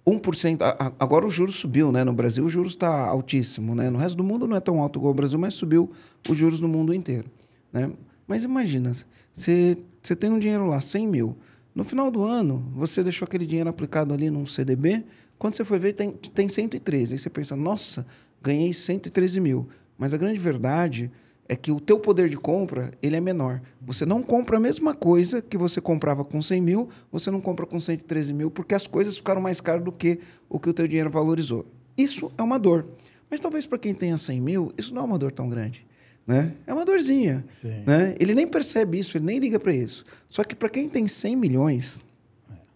1%. 0.05 0.57
Agora 0.99 1.25
o 1.25 1.29
juros 1.29 1.55
subiu, 1.55 1.93
né? 1.93 2.03
No 2.03 2.11
Brasil 2.11 2.43
o 2.43 2.49
juros 2.49 2.73
está 2.73 3.07
altíssimo, 3.07 3.73
né? 3.73 3.89
No 3.89 3.99
resto 3.99 4.17
do 4.17 4.23
mundo 4.23 4.45
não 4.45 4.57
é 4.57 4.59
tão 4.59 4.81
alto 4.81 4.99
igual 4.99 5.13
o 5.13 5.15
Brasil, 5.15 5.39
mas 5.39 5.53
subiu 5.53 5.89
os 6.27 6.37
juros 6.37 6.59
no 6.59 6.67
mundo 6.67 6.93
inteiro, 6.93 7.31
né? 7.71 7.89
Mas 8.27 8.43
imagina, 8.43 8.91
você 9.31 9.77
tem 10.19 10.29
um 10.29 10.39
dinheiro 10.39 10.67
lá, 10.67 10.81
100 10.81 11.07
mil. 11.07 11.37
No 11.73 11.85
final 11.85 12.11
do 12.11 12.23
ano, 12.25 12.69
você 12.75 13.01
deixou 13.01 13.25
aquele 13.25 13.45
dinheiro 13.45 13.69
aplicado 13.69 14.13
ali 14.13 14.29
num 14.29 14.45
CDB, 14.45 15.05
quando 15.39 15.55
você 15.55 15.63
foi 15.63 15.79
ver, 15.79 15.93
tem, 15.93 16.11
tem 16.11 16.49
113. 16.49 17.13
Aí 17.15 17.17
você 17.17 17.29
pensa, 17.29 17.55
nossa, 17.55 18.05
ganhei 18.41 18.73
113 18.73 19.39
mil. 19.39 19.69
Mas 19.97 20.13
a 20.13 20.17
grande 20.17 20.39
verdade 20.39 21.09
é 21.47 21.55
que 21.55 21.71
o 21.71 21.79
teu 21.79 21.97
poder 21.97 22.29
de 22.29 22.37
compra 22.37 22.91
ele 23.01 23.15
é 23.15 23.21
menor. 23.21 23.61
Você 23.81 24.05
não 24.05 24.21
compra 24.21 24.57
a 24.57 24.59
mesma 24.59 24.93
coisa 24.93 25.41
que 25.41 25.57
você 25.57 25.81
comprava 25.81 26.23
com 26.23 26.41
100 26.41 26.61
mil, 26.61 26.89
você 27.11 27.31
não 27.31 27.39
compra 27.39 27.65
com 27.65 27.79
113 27.79 28.33
mil, 28.33 28.51
porque 28.51 28.75
as 28.75 28.85
coisas 28.85 29.17
ficaram 29.17 29.41
mais 29.41 29.61
caras 29.61 29.83
do 29.83 29.91
que 29.91 30.19
o 30.47 30.59
que 30.59 30.69
o 30.69 30.73
teu 30.73 30.87
dinheiro 30.87 31.09
valorizou. 31.09 31.65
Isso 31.97 32.31
é 32.37 32.43
uma 32.43 32.59
dor. 32.59 32.85
Mas 33.31 33.39
talvez 33.39 33.65
para 33.65 33.79
quem 33.79 33.93
tenha 33.93 34.17
100 34.17 34.41
mil, 34.41 34.71
isso 34.77 34.93
não 34.93 35.03
é 35.03 35.05
uma 35.05 35.17
dor 35.17 35.31
tão 35.31 35.49
grande. 35.49 35.87
Né? 36.27 36.53
É 36.67 36.73
uma 36.73 36.85
dorzinha. 36.85 37.43
Né? 37.87 38.15
Ele 38.19 38.35
nem 38.35 38.47
percebe 38.47 38.99
isso, 38.99 39.17
ele 39.17 39.25
nem 39.25 39.39
liga 39.39 39.59
para 39.59 39.73
isso. 39.73 40.05
Só 40.27 40.43
que 40.43 40.53
para 40.53 40.69
quem 40.69 40.87
tem 40.87 41.07
100 41.07 41.35
milhões, 41.35 42.01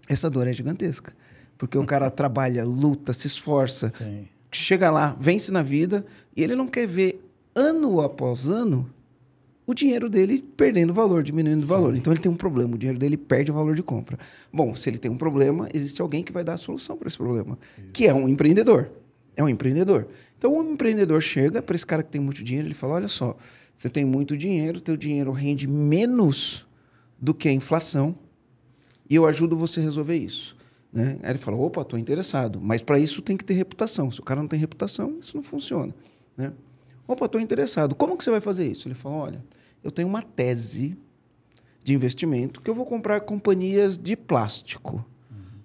essa 0.07 0.29
dor 0.29 0.47
é 0.47 0.53
gigantesca. 0.53 1.13
Porque 1.63 1.77
o 1.77 1.85
cara 1.85 2.11
trabalha, 2.11 2.65
luta, 2.65 3.13
se 3.13 3.25
esforça, 3.25 3.89
Sim. 3.89 4.27
chega 4.51 4.91
lá, 4.91 5.15
vence 5.17 5.49
na 5.49 5.63
vida, 5.63 6.05
e 6.35 6.43
ele 6.43 6.57
não 6.57 6.67
quer 6.67 6.85
ver 6.85 7.25
ano 7.55 8.01
após 8.01 8.49
ano 8.49 8.89
o 9.65 9.73
dinheiro 9.73 10.09
dele 10.09 10.43
perdendo 10.57 10.93
valor, 10.93 11.23
diminuindo 11.23 11.61
Sim. 11.61 11.67
valor. 11.67 11.95
Então 11.95 12.11
ele 12.11 12.19
tem 12.19 12.29
um 12.29 12.35
problema, 12.35 12.75
o 12.75 12.77
dinheiro 12.77 12.99
dele 12.99 13.15
perde 13.15 13.49
o 13.49 13.53
valor 13.53 13.75
de 13.75 13.81
compra. 13.81 14.19
Bom, 14.51 14.75
se 14.75 14.89
ele 14.89 14.97
tem 14.97 15.09
um 15.09 15.15
problema, 15.15 15.69
existe 15.73 16.01
alguém 16.01 16.21
que 16.21 16.33
vai 16.33 16.43
dar 16.43 16.55
a 16.55 16.57
solução 16.57 16.97
para 16.97 17.07
esse 17.07 17.17
problema, 17.17 17.57
Isso. 17.77 17.87
que 17.93 18.07
é 18.07 18.13
um 18.13 18.27
empreendedor. 18.27 18.91
É 19.37 19.41
um 19.41 19.47
empreendedor. 19.47 20.09
Então 20.37 20.53
o 20.53 20.73
empreendedor 20.73 21.21
chega 21.21 21.61
para 21.61 21.77
esse 21.77 21.85
cara 21.85 22.03
que 22.03 22.11
tem 22.11 22.19
muito 22.19 22.43
dinheiro, 22.43 22.67
ele 22.67 22.73
fala: 22.73 22.95
"Olha 22.95 23.07
só, 23.07 23.37
você 23.73 23.87
tem 23.87 24.03
muito 24.03 24.35
dinheiro, 24.35 24.81
teu 24.81 24.97
dinheiro 24.97 25.31
rende 25.31 25.65
menos 25.65 26.65
do 27.17 27.33
que 27.33 27.47
a 27.47 27.53
inflação, 27.53 28.13
e 29.09 29.15
eu 29.15 29.25
ajudo 29.25 29.55
você 29.55 29.79
a 29.79 29.83
resolver 29.83 30.17
isso. 30.17 30.57
Né? 30.93 31.17
Aí 31.23 31.31
ele 31.31 31.39
fala, 31.39 31.57
opa, 31.57 31.81
estou 31.81 31.97
interessado. 31.97 32.61
Mas 32.61 32.81
para 32.81 32.99
isso 32.99 33.21
tem 33.21 33.35
que 33.35 33.43
ter 33.43 33.55
reputação. 33.55 34.11
Se 34.11 34.19
o 34.19 34.23
cara 34.23 34.39
não 34.39 34.47
tem 34.47 34.59
reputação, 34.59 35.17
isso 35.19 35.35
não 35.35 35.43
funciona. 35.43 35.93
Né? 36.37 36.53
Opa, 37.07 37.25
estou 37.25 37.41
interessado. 37.41 37.95
Como 37.95 38.15
que 38.15 38.23
você 38.23 38.29
vai 38.29 38.41
fazer 38.41 38.69
isso? 38.69 38.87
Ele 38.87 38.95
fala, 38.95 39.15
olha, 39.15 39.45
eu 39.83 39.91
tenho 39.91 40.07
uma 40.07 40.21
tese 40.21 40.95
de 41.83 41.93
investimento 41.93 42.61
que 42.61 42.69
eu 42.69 42.75
vou 42.75 42.85
comprar 42.85 43.21
companhias 43.21 43.97
de 43.97 44.15
plástico. 44.15 45.03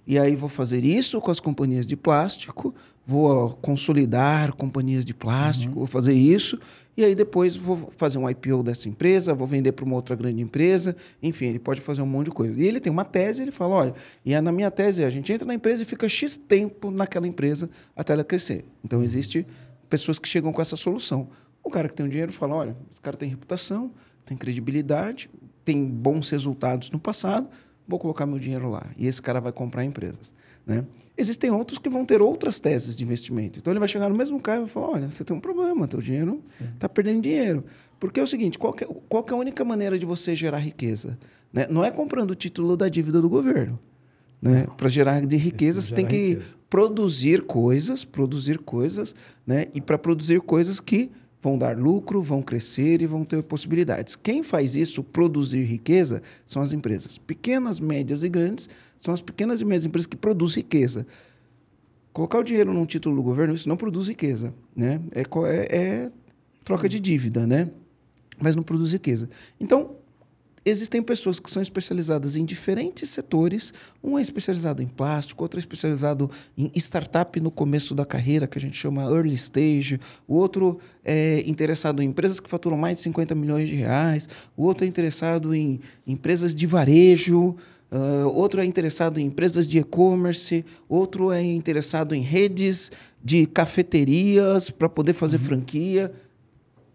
E 0.09 0.19
aí 0.19 0.35
vou 0.35 0.49
fazer 0.49 0.83
isso 0.83 1.21
com 1.21 1.31
as 1.31 1.38
companhias 1.38 1.87
de 1.87 1.95
plástico, 1.95 2.75
vou 3.07 3.51
consolidar 3.61 4.55
companhias 4.55 5.05
de 5.05 5.12
plástico, 5.12 5.75
uhum. 5.75 5.81
vou 5.81 5.87
fazer 5.87 6.14
isso, 6.14 6.59
e 6.99 7.05
aí 7.05 7.15
depois 7.15 7.55
vou 7.55 7.93
fazer 7.97 8.19
um 8.19 8.29
IPO 8.29 8.65
dessa 8.65 8.89
empresa, 8.89 9.33
vou 9.33 9.47
vender 9.47 9.71
para 9.71 9.85
uma 9.85 9.95
outra 9.95 10.17
grande 10.17 10.43
empresa, 10.43 10.97
enfim, 11.23 11.47
ele 11.47 11.61
pode 11.61 11.81
fazer 11.81 12.03
um 12.03 12.07
monte 12.07 12.25
de 12.25 12.33
coisa. 12.33 12.61
E 12.61 12.67
ele 12.67 12.81
tem 12.81 12.93
uma 12.93 13.05
tese, 13.05 13.41
ele 13.41 13.53
fala, 13.53 13.77
olha, 13.77 13.95
e 14.25 14.35
é 14.35 14.41
na 14.41 14.51
minha 14.51 14.69
tese 14.69 15.05
a 15.05 15.09
gente 15.09 15.33
entra 15.33 15.47
na 15.47 15.55
empresa 15.55 15.81
e 15.83 15.85
fica 15.85 16.09
X 16.09 16.37
tempo 16.37 16.91
naquela 16.91 17.29
empresa 17.29 17.71
até 17.95 18.15
ela 18.15 18.25
crescer. 18.25 18.65
Então, 18.85 19.01
existe 19.01 19.47
pessoas 19.89 20.19
que 20.19 20.27
chegam 20.27 20.53
com 20.53 20.61
essa 20.61 20.75
solução. 20.75 21.29
O 21.63 21.71
cara 21.71 21.89
que 21.89 21.95
tem 21.95 22.05
o 22.05 22.09
dinheiro 22.09 22.33
fala, 22.33 22.57
olha, 22.57 22.77
esse 22.91 23.01
cara 23.01 23.17
tem 23.17 23.29
reputação, 23.29 23.93
tem 24.27 24.37
credibilidade, 24.37 25.31
tem 25.65 25.85
bons 25.85 26.29
resultados 26.31 26.91
no 26.91 26.99
passado, 26.99 27.49
vou 27.87 28.01
colocar 28.01 28.27
meu 28.27 28.41
dinheiro 28.41 28.69
lá. 28.69 28.85
E 28.97 29.07
esse 29.07 29.23
cara 29.23 29.41
vai 29.41 29.53
comprar 29.53 29.85
empresas. 29.85 30.35
Né? 30.69 30.85
Existem 31.17 31.51
outros 31.51 31.79
que 31.79 31.89
vão 31.89 32.05
ter 32.05 32.21
outras 32.21 32.61
teses 32.61 32.95
de 32.95 33.03
investimento. 33.03 33.59
Então 33.59 33.73
ele 33.73 33.81
vai 33.81 33.89
chegar 33.89 34.11
no 34.11 34.15
mesmo 34.15 34.39
cara 34.39 34.59
e 34.59 34.61
vai 34.61 34.69
falar: 34.69 34.89
olha, 34.91 35.11
você 35.11 35.25
tem 35.25 35.35
um 35.35 35.41
problema, 35.41 35.89
teu 35.89 36.01
dinheiro 36.01 36.43
está 36.75 36.89
perdendo 36.89 37.23
dinheiro. 37.23 37.65
Porque 37.99 38.21
é 38.21 38.23
o 38.23 38.27
seguinte: 38.27 38.59
qual, 38.59 38.77
é, 38.79 38.85
qual 39.09 39.25
é 39.27 39.33
a 39.33 39.37
única 39.37 39.65
maneira 39.65 39.99
de 39.99 40.05
você 40.05 40.37
gerar 40.37 40.59
riqueza? 40.59 41.19
Né? 41.51 41.67
Não 41.71 41.83
é 41.83 41.91
comprando 41.91 42.33
o 42.33 42.35
título 42.35 42.77
da 42.77 42.89
dívida 42.89 43.21
do 43.21 43.31
governo. 43.31 43.79
Né? 44.41 44.69
Para 44.77 44.89
gerar 44.89 45.25
de 45.27 45.37
riqueza, 45.37 45.81
você 45.81 45.95
tem 45.95 46.07
que 46.07 46.29
riqueza. 46.29 46.55
produzir 46.71 47.43
coisas, 47.43 48.05
produzir 48.05 48.59
coisas, 48.59 49.15
né? 49.45 49.67
e 49.75 49.81
para 49.81 49.99
produzir 49.99 50.41
coisas 50.43 50.79
que 50.79 51.11
vão 51.43 51.59
dar 51.59 51.77
lucro, 51.77 52.23
vão 52.23 52.43
crescer 52.43 53.03
e 53.03 53.07
vão 53.07 53.25
ter 53.25 53.43
possibilidades. 53.43 54.15
Quem 54.15 54.43
faz 54.43 54.77
isso, 54.77 55.03
produzir 55.03 55.63
riqueza, 55.63 56.23
são 56.45 56.63
as 56.63 56.73
empresas. 56.73 57.19
Pequenas, 57.19 57.81
médias 57.81 58.23
e 58.23 58.29
grandes 58.29 58.69
são 58.99 59.15
as 59.15 59.23
pequenas 59.23 59.61
e 59.61 59.65
médias 59.65 59.87
empresas 59.87 60.07
que 60.07 60.17
produzem 60.17 60.63
riqueza. 60.63 61.07
Colocar 62.13 62.39
o 62.39 62.43
dinheiro 62.43 62.73
num 62.73 62.85
título 62.85 63.17
do 63.17 63.23
governo, 63.23 63.55
isso 63.55 63.69
não 63.69 63.77
produz 63.77 64.09
riqueza. 64.09 64.53
Né? 64.75 65.01
É, 65.15 65.23
é, 65.23 65.77
é 65.77 66.13
troca 66.65 66.89
de 66.89 66.99
dívida, 66.99 67.47
né? 67.47 67.71
mas 68.41 68.55
não 68.55 68.63
produz 68.63 68.93
riqueza. 68.93 69.29
Então, 69.61 69.97
existem 70.65 71.03
pessoas 71.03 71.41
que 71.41 71.51
são 71.51 71.63
especializadas 71.63 72.37
em 72.37 72.45
diferentes 72.45 73.09
setores. 73.11 73.73
Um 74.03 74.19
é 74.19 74.23
especializado 74.23 74.83
em 74.83 74.87
plástico, 74.87 75.43
outro 75.43 75.59
é 75.59 75.61
especializado 75.61 76.31
em 76.57 76.71
startup 76.77 77.41
no 77.41 77.51
começo 77.51 77.95
da 77.95 78.05
carreira, 78.05 78.47
que 78.47 78.59
a 78.59 78.61
gente 78.61 78.77
chama 78.77 79.03
early 79.03 79.35
stage. 79.35 80.01
O 80.27 80.35
outro 80.35 80.79
é 81.05 81.43
interessado 81.47 82.03
em 82.03 82.09
empresas 82.09 82.39
que 82.39 82.49
faturam 82.49 82.77
mais 82.77 82.99
de 82.99 83.03
50 83.05 83.35
milhões 83.35 83.69
de 83.69 83.75
reais. 83.75 84.29
O 84.57 84.65
outro 84.65 84.85
é 84.85 84.89
interessado 84.89 85.55
em 85.55 85.81
empresas 86.07 86.55
de 86.55 86.67
varejo. 86.67 87.57
Uh, 87.90 88.29
outro 88.29 88.61
é 88.61 88.64
interessado 88.64 89.18
em 89.18 89.27
empresas 89.27 89.66
de 89.66 89.79
e-commerce, 89.79 90.64
outro 90.88 91.33
é 91.33 91.42
interessado 91.42 92.14
em 92.14 92.20
redes 92.20 92.92
de 93.24 93.46
cafeterias 93.46 94.68
para 94.68 94.88
poder 94.88 95.14
fazer 95.14 95.38
uhum. 95.38 95.44
franquia 95.44 96.12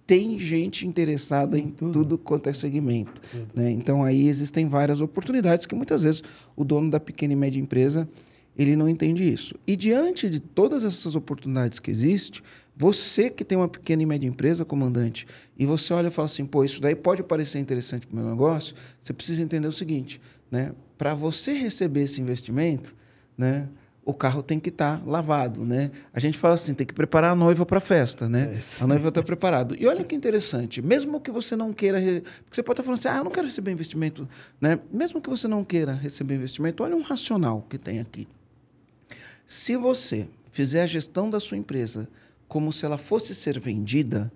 tem 0.05 0.37
gente 0.37 0.85
interessada 0.85 1.57
em 1.57 1.69
tudo, 1.69 1.93
tudo 1.93 2.17
quanto 2.17 2.49
é 2.49 2.53
segmento. 2.53 3.21
Né? 3.55 3.71
Então 3.71 4.03
aí 4.03 4.27
existem 4.27 4.67
várias 4.67 5.01
oportunidades 5.01 5.65
que 5.65 5.75
muitas 5.75 6.03
vezes 6.03 6.23
o 6.55 6.63
dono 6.63 6.89
da 6.89 6.99
pequena 6.99 7.33
e 7.33 7.35
média 7.35 7.59
empresa 7.59 8.07
ele 8.55 8.75
não 8.75 8.87
entende 8.87 9.27
isso. 9.27 9.55
E 9.65 9.75
diante 9.75 10.29
de 10.29 10.39
todas 10.39 10.85
essas 10.85 11.15
oportunidades 11.15 11.79
que 11.79 11.89
existem, 11.89 12.41
você 12.75 13.29
que 13.29 13.43
tem 13.43 13.57
uma 13.57 13.67
pequena 13.67 14.03
e 14.03 14.05
média 14.05 14.27
empresa, 14.27 14.63
comandante, 14.63 15.25
e 15.57 15.65
você 15.65 15.93
olha 15.93 16.07
e 16.07 16.11
fala 16.11 16.27
assim, 16.27 16.45
pô, 16.45 16.63
isso 16.63 16.79
daí 16.79 16.95
pode 16.95 17.23
parecer 17.23 17.59
interessante 17.59 18.05
para 18.05 18.13
o 18.13 18.19
meu 18.19 18.29
negócio, 18.29 18.75
você 18.99 19.13
precisa 19.13 19.41
entender 19.41 19.67
o 19.67 19.71
seguinte, 19.71 20.21
né? 20.53 20.71
Para 20.99 21.15
você 21.15 21.53
receber 21.53 22.03
esse 22.03 22.21
investimento, 22.21 22.95
né? 23.35 23.67
o 24.05 24.13
carro 24.13 24.43
tem 24.43 24.59
que 24.59 24.69
estar 24.69 24.99
tá 24.99 25.03
lavado, 25.09 25.65
né? 25.65 25.89
A 26.13 26.19
gente 26.19 26.37
fala 26.37 26.55
assim, 26.55 26.73
tem 26.73 26.85
que 26.85 26.93
preparar 26.93 27.31
a 27.31 27.35
noiva 27.35 27.65
para 27.65 27.77
a 27.77 27.81
festa, 27.81 28.27
né? 28.27 28.59
É 28.59 28.83
a 28.83 28.85
noiva 28.85 29.07
está 29.09 29.23
preparado. 29.23 29.75
E 29.79 29.87
olha 29.87 30.03
que 30.03 30.13
interessante, 30.13 30.81
mesmo 30.81 31.19
que 31.21 31.31
você 31.31 31.55
não 31.55 31.73
queira, 31.73 31.99
porque 31.99 32.51
você 32.51 32.61
pode 32.61 32.81
estar 32.81 32.83
falando 32.83 32.99
assim, 32.99 33.07
ah, 33.07 33.17
eu 33.17 33.23
não 33.23 33.31
quero 33.31 33.47
receber 33.47 33.71
investimento, 33.71 34.27
né? 34.59 34.77
Mesmo 34.91 35.21
que 35.21 35.29
você 35.29 35.47
não 35.47 35.63
queira 35.63 35.93
receber 35.93 36.35
investimento, 36.35 36.83
olha 36.83 36.95
um 36.95 37.01
racional 37.01 37.65
que 37.67 37.77
tem 37.77 37.99
aqui. 37.99 38.27
Se 39.47 39.75
você 39.75 40.27
fizer 40.51 40.83
a 40.83 40.87
gestão 40.87 41.29
da 41.29 41.39
sua 41.39 41.57
empresa 41.57 42.07
como 42.47 42.71
se 42.71 42.85
ela 42.85 42.97
fosse 42.97 43.33
ser 43.33 43.59
vendida, 43.59 44.31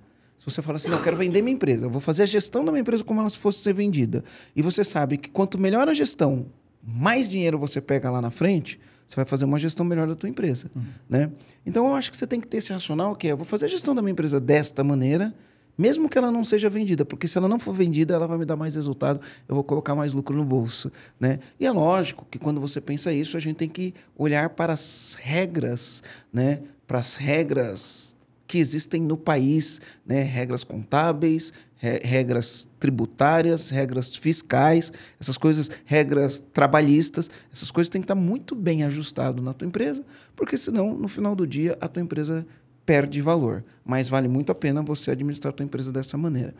você 0.50 0.62
fala 0.62 0.78
assim, 0.78 0.90
não, 0.90 0.98
eu 0.98 1.04
quero 1.04 1.18
vender 1.18 1.42
minha 1.42 1.54
empresa, 1.54 1.86
eu 1.86 1.90
vou 1.90 2.00
fazer 2.00 2.24
a 2.24 2.26
gestão 2.26 2.64
da 2.64 2.72
minha 2.72 2.82
empresa 2.82 3.04
como 3.04 3.20
ela 3.20 3.30
fosse 3.30 3.60
ser 3.60 3.74
vendida. 3.74 4.24
E 4.56 4.62
você 4.62 4.82
sabe 4.82 5.18
que 5.18 5.30
quanto 5.30 5.58
melhor 5.58 5.90
a 5.90 5.94
gestão, 5.94 6.46
mais 6.82 7.30
dinheiro 7.30 7.60
você 7.60 7.82
pega 7.82 8.10
lá 8.10 8.22
na 8.22 8.32
frente, 8.32 8.80
você 9.06 9.18
vai 9.18 9.26
fazer 9.26 9.44
uma 9.44 9.60
gestão 9.60 9.86
melhor 9.86 10.08
da 10.08 10.16
tua 10.16 10.30
empresa. 10.30 10.72
Uhum. 10.74 10.84
Né? 11.10 11.32
Então, 11.66 11.88
eu 11.88 11.96
acho 11.96 12.10
que 12.10 12.16
você 12.16 12.26
tem 12.26 12.40
que 12.40 12.48
ter 12.48 12.58
esse 12.58 12.72
racional 12.72 13.14
que 13.14 13.28
é, 13.28 13.34
eu 13.34 13.38
vou 13.38 13.46
fazer 13.46 13.66
a 13.66 13.68
gestão 13.68 13.94
da 13.94 14.02
minha 14.02 14.14
empresa 14.14 14.40
desta 14.40 14.84
maneira, 14.86 15.34
mesmo 15.78 16.08
que 16.10 16.18
ela 16.18 16.32
não 16.32 16.44
seja 16.44 16.70
vendida, 16.70 17.04
porque 17.06 17.28
se 17.28 17.38
ela 17.38 17.48
não 17.48 17.60
for 17.60 17.74
vendida, 17.74 18.14
ela 18.14 18.26
vai 18.26 18.38
me 18.38 18.46
dar 18.46 18.56
mais 18.56 18.76
resultado, 18.76 19.20
eu 19.48 19.54
vou 19.54 19.64
colocar 19.64 19.96
mais 19.96 20.14
lucro 20.14 20.36
no 20.36 20.46
bolso. 20.46 20.92
Né? 21.20 21.40
E 21.60 21.66
é 21.66 21.72
lógico 21.72 22.26
que 22.32 22.40
quando 22.40 22.60
você 22.62 22.80
pensa 22.82 23.12
isso, 23.12 23.36
a 23.36 23.40
gente 23.40 23.58
tem 23.58 23.70
que 23.70 23.94
olhar 24.18 24.50
para 24.52 24.74
as 24.74 25.18
regras, 25.20 26.02
né? 26.32 26.62
para 26.88 27.00
as 27.00 27.16
regras 27.16 28.17
que 28.48 28.58
existem 28.58 29.02
no 29.02 29.18
país, 29.18 29.82
né? 30.06 30.24
regras 30.24 30.64
contábeis, 30.64 31.52
regras 31.80 32.68
tributárias, 32.80 33.70
regras 33.70 34.16
fiscais, 34.16 34.92
essas 35.20 35.38
coisas, 35.38 35.70
regras 35.86 36.42
trabalhistas, 36.54 37.30
essas 37.54 37.70
coisas 37.70 37.90
têm 37.90 38.02
que 38.02 38.06
estar 38.06 38.16
muito 38.16 38.56
bem 38.56 38.84
ajustado 38.84 39.44
na 39.44 39.54
tua 39.54 39.68
empresa, 39.68 40.04
porque 40.36 40.58
senão, 40.58 40.96
no 40.96 41.08
final 41.08 41.36
do 41.36 41.46
dia, 41.46 41.78
a 41.80 41.88
tua 41.88 42.02
empresa 42.02 42.48
perde 42.86 43.22
valor. 43.22 43.64
Mas 43.86 44.10
vale 44.10 44.28
muito 44.28 44.52
a 44.52 44.56
pena 44.56 44.82
você 44.82 45.12
administrar 45.12 45.54
a 45.54 45.56
tua 45.56 45.66
empresa 45.66 45.92
dessa 45.92 46.18
maneira. 46.18 46.56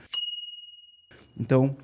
Então, 1.40 1.76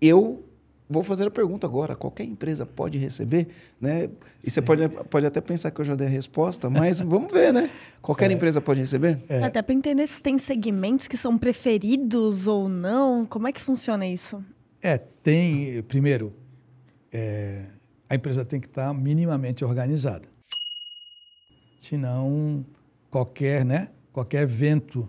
eu 0.00 0.44
vou 0.90 1.04
fazer 1.04 1.28
a 1.28 1.30
pergunta 1.30 1.66
agora: 1.66 1.94
qualquer 1.94 2.24
empresa 2.24 2.66
pode 2.66 2.98
receber? 2.98 3.46
Né? 3.80 4.10
E 4.42 4.46
Sim. 4.46 4.50
você 4.50 4.62
pode, 4.62 4.88
pode 4.88 5.24
até 5.24 5.40
pensar 5.40 5.70
que 5.70 5.80
eu 5.80 5.84
já 5.84 5.94
dei 5.94 6.08
a 6.08 6.10
resposta, 6.10 6.68
mas 6.68 7.00
vamos 7.00 7.32
ver, 7.32 7.52
né? 7.52 7.70
Qualquer 8.02 8.30
é. 8.30 8.34
empresa 8.34 8.60
pode 8.60 8.80
receber? 8.80 9.18
É. 9.28 9.44
Até 9.44 9.62
para 9.62 9.74
entender 9.74 10.06
se 10.06 10.20
tem 10.22 10.38
segmentos 10.38 11.06
que 11.06 11.16
são 11.16 11.38
preferidos 11.38 12.48
ou 12.48 12.68
não. 12.68 13.24
Como 13.24 13.46
é 13.46 13.52
que 13.52 13.60
funciona 13.60 14.06
isso? 14.06 14.44
É, 14.82 14.98
tem. 14.98 15.82
Primeiro, 15.84 16.34
é, 17.12 17.66
a 18.08 18.16
empresa 18.16 18.44
tem 18.44 18.60
que 18.60 18.66
estar 18.66 18.92
minimamente 18.92 19.64
organizada. 19.64 20.28
Senão, 21.78 22.66
qualquer, 23.08 23.64
né? 23.64 23.88
Qualquer 24.12 24.42
evento 24.42 25.08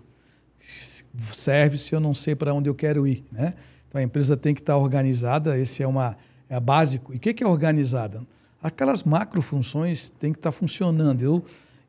serve 1.30 1.76
se 1.76 1.94
eu 1.94 2.00
não 2.00 2.14
sei 2.14 2.34
para 2.34 2.54
onde 2.54 2.70
eu 2.70 2.74
quero 2.74 3.06
ir, 3.06 3.24
né? 3.30 3.54
Então 3.92 4.00
a 4.00 4.02
empresa 4.02 4.38
tem 4.38 4.54
que 4.54 4.62
estar 4.62 4.74
organizada, 4.78 5.58
esse 5.58 5.82
é 5.82 5.86
uma 5.86 6.16
é 6.48 6.58
básico. 6.58 7.12
E 7.12 7.18
o 7.18 7.20
que 7.20 7.44
é 7.44 7.46
organizada? 7.46 8.26
Aquelas 8.62 9.02
macrofunções 9.02 10.08
têm 10.18 10.32
que 10.32 10.38
estar 10.38 10.50
funcionando. 10.50 11.20
Eu 11.20 11.44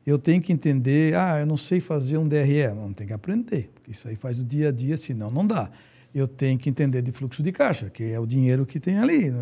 eu 0.06 0.18
tenho 0.18 0.42
que 0.42 0.52
entender, 0.52 1.16
ah, 1.16 1.40
eu 1.40 1.46
não 1.46 1.56
sei 1.56 1.80
fazer 1.80 2.18
um 2.18 2.28
DRE, 2.28 2.68
não 2.76 2.92
tem 2.92 3.06
que 3.06 3.14
aprender, 3.14 3.70
porque 3.72 3.92
isso 3.92 4.06
aí 4.06 4.16
faz 4.16 4.38
o 4.38 4.44
dia 4.44 4.68
a 4.68 4.70
dia, 4.70 4.98
senão 4.98 5.30
não 5.30 5.46
dá. 5.46 5.70
Eu 6.14 6.28
tenho 6.28 6.58
que 6.58 6.68
entender 6.68 7.00
de 7.00 7.10
fluxo 7.10 7.42
de 7.42 7.50
caixa, 7.50 7.88
que 7.88 8.04
é 8.04 8.20
o 8.20 8.26
dinheiro 8.26 8.66
que 8.66 8.78
tem 8.78 8.98
ali. 8.98 9.32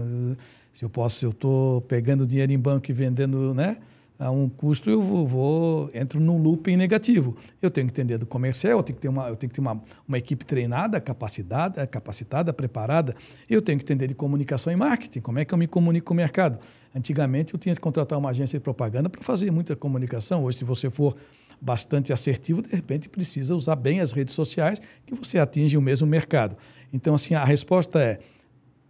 Se 0.72 0.84
eu 0.84 0.88
posso, 0.88 1.18
se 1.18 1.26
eu 1.26 1.30
estou 1.30 1.80
pegando 1.80 2.24
dinheiro 2.24 2.52
em 2.52 2.58
banco 2.60 2.88
e 2.88 2.94
vendendo, 2.94 3.52
né? 3.52 3.78
A 4.22 4.30
um 4.30 4.48
custo, 4.48 4.88
eu 4.88 5.02
vou, 5.02 5.26
vou, 5.26 5.90
entro 5.92 6.20
num 6.20 6.38
looping 6.40 6.76
negativo. 6.76 7.36
Eu 7.60 7.70
tenho 7.70 7.88
que 7.88 7.92
entender 7.92 8.18
do 8.18 8.26
comercial, 8.26 8.78
eu 8.78 8.82
tenho 8.82 8.96
que 8.96 9.02
ter 9.02 9.08
uma, 9.08 9.28
eu 9.28 9.34
tenho 9.34 9.50
que 9.50 9.54
ter 9.56 9.60
uma, 9.60 9.82
uma 10.06 10.16
equipe 10.16 10.44
treinada, 10.44 11.00
capacitada, 11.00 11.84
capacitada, 11.88 12.52
preparada. 12.52 13.16
Eu 13.50 13.60
tenho 13.60 13.78
que 13.78 13.84
entender 13.84 14.06
de 14.06 14.14
comunicação 14.14 14.72
e 14.72 14.76
marketing, 14.76 15.20
como 15.20 15.40
é 15.40 15.44
que 15.44 15.52
eu 15.52 15.58
me 15.58 15.66
comunico 15.66 16.06
com 16.06 16.14
o 16.14 16.16
mercado. 16.16 16.58
Antigamente 16.94 17.52
eu 17.52 17.58
tinha 17.58 17.74
que 17.74 17.80
contratar 17.80 18.16
uma 18.16 18.30
agência 18.30 18.58
de 18.58 18.62
propaganda 18.62 19.10
para 19.10 19.22
fazer 19.22 19.50
muita 19.50 19.74
comunicação. 19.74 20.44
Hoje, 20.44 20.58
se 20.58 20.64
você 20.64 20.88
for 20.88 21.16
bastante 21.60 22.12
assertivo, 22.12 22.62
de 22.62 22.70
repente 22.70 23.08
precisa 23.08 23.56
usar 23.56 23.74
bem 23.74 24.00
as 24.00 24.12
redes 24.12 24.34
sociais 24.34 24.80
que 25.04 25.14
você 25.14 25.38
atinge 25.38 25.76
o 25.76 25.82
mesmo 25.82 26.06
mercado. 26.06 26.56
Então, 26.92 27.16
assim, 27.16 27.34
a 27.34 27.44
resposta 27.44 28.00
é 28.00 28.20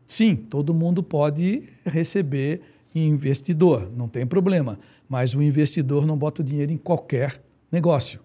sim, 0.06 0.36
todo 0.36 0.74
mundo 0.74 1.02
pode 1.02 1.70
receber 1.86 2.60
investidor, 2.94 3.90
não 3.96 4.08
tem 4.08 4.26
problema. 4.26 4.78
Mas 5.08 5.34
o 5.34 5.42
investidor 5.42 6.06
não 6.06 6.16
bota 6.16 6.42
o 6.42 6.44
dinheiro 6.44 6.72
em 6.72 6.76
qualquer 6.76 7.42
negócio. 7.70 8.20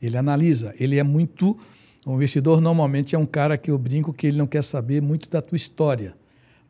Ele 0.00 0.16
analisa, 0.16 0.74
ele 0.78 0.98
é 0.98 1.02
muito. 1.02 1.58
O 2.06 2.14
investidor 2.14 2.60
normalmente 2.60 3.14
é 3.14 3.18
um 3.18 3.26
cara 3.26 3.58
que 3.58 3.70
eu 3.70 3.78
brinco 3.78 4.12
que 4.12 4.26
ele 4.26 4.38
não 4.38 4.46
quer 4.46 4.62
saber 4.62 5.02
muito 5.02 5.28
da 5.28 5.42
tua 5.42 5.56
história. 5.56 6.14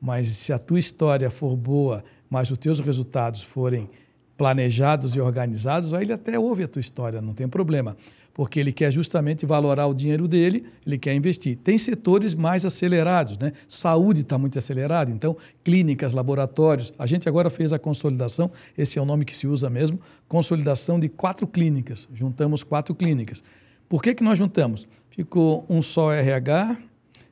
Mas 0.01 0.29
se 0.29 0.53
a 0.53 0.59
tua 0.59 0.79
história 0.79 1.31
for 1.31 1.57
boa, 1.57 2.05
mas 2.31 2.51
os 2.51 2.59
teus 2.59 2.81
resultados 2.81 3.43
forem 3.43 3.91
planejados 4.37 5.17
e 5.17 5.21
organizados, 5.21 5.93
aí 5.93 6.05
ele 6.05 6.13
até 6.13 6.39
ouve 6.39 6.63
a 6.63 6.69
tua 6.69 6.81
história, 6.81 7.21
não 7.21 7.35
tem 7.35 7.49
problema 7.49 7.97
porque 8.39 8.61
ele 8.61 8.71
quer 8.71 8.93
justamente 8.93 9.45
valorar 9.45 9.89
o 9.89 9.93
dinheiro 9.93 10.29
dele, 10.29 10.65
ele 10.87 10.97
quer 10.97 11.13
investir. 11.13 11.57
Tem 11.57 11.77
setores 11.77 12.35
mais 12.35 12.65
acelerados, 12.65 13.37
né? 13.37 13.51
Saúde 13.67 14.21
está 14.21 14.39
muito 14.39 14.57
acelerada, 14.57 15.11
então 15.11 15.37
clínicas, 15.65 16.13
laboratórios. 16.13 16.93
A 16.97 17.05
gente 17.05 17.29
agora 17.29 17.51
fez 17.51 17.73
a 17.73 17.81
consolidação, 17.81 18.49
esse 18.77 18.97
é 18.97 19.03
o 19.03 19.05
nome 19.05 19.25
que 19.25 19.35
se 19.35 19.49
usa 19.49 19.69
mesmo, 19.69 20.01
consolidação 20.29 21.01
de 21.01 21.09
quatro 21.09 21.49
clínicas. 21.49 22.07
Juntamos 22.15 22.63
quatro 22.63 22.95
clínicas. 22.95 23.43
Por 23.89 24.01
que, 24.01 24.15
que 24.15 24.23
nós 24.23 24.39
juntamos? 24.39 24.87
Ficou 25.11 25.67
um 25.69 25.83
só 25.83 26.13
RH, 26.13 26.77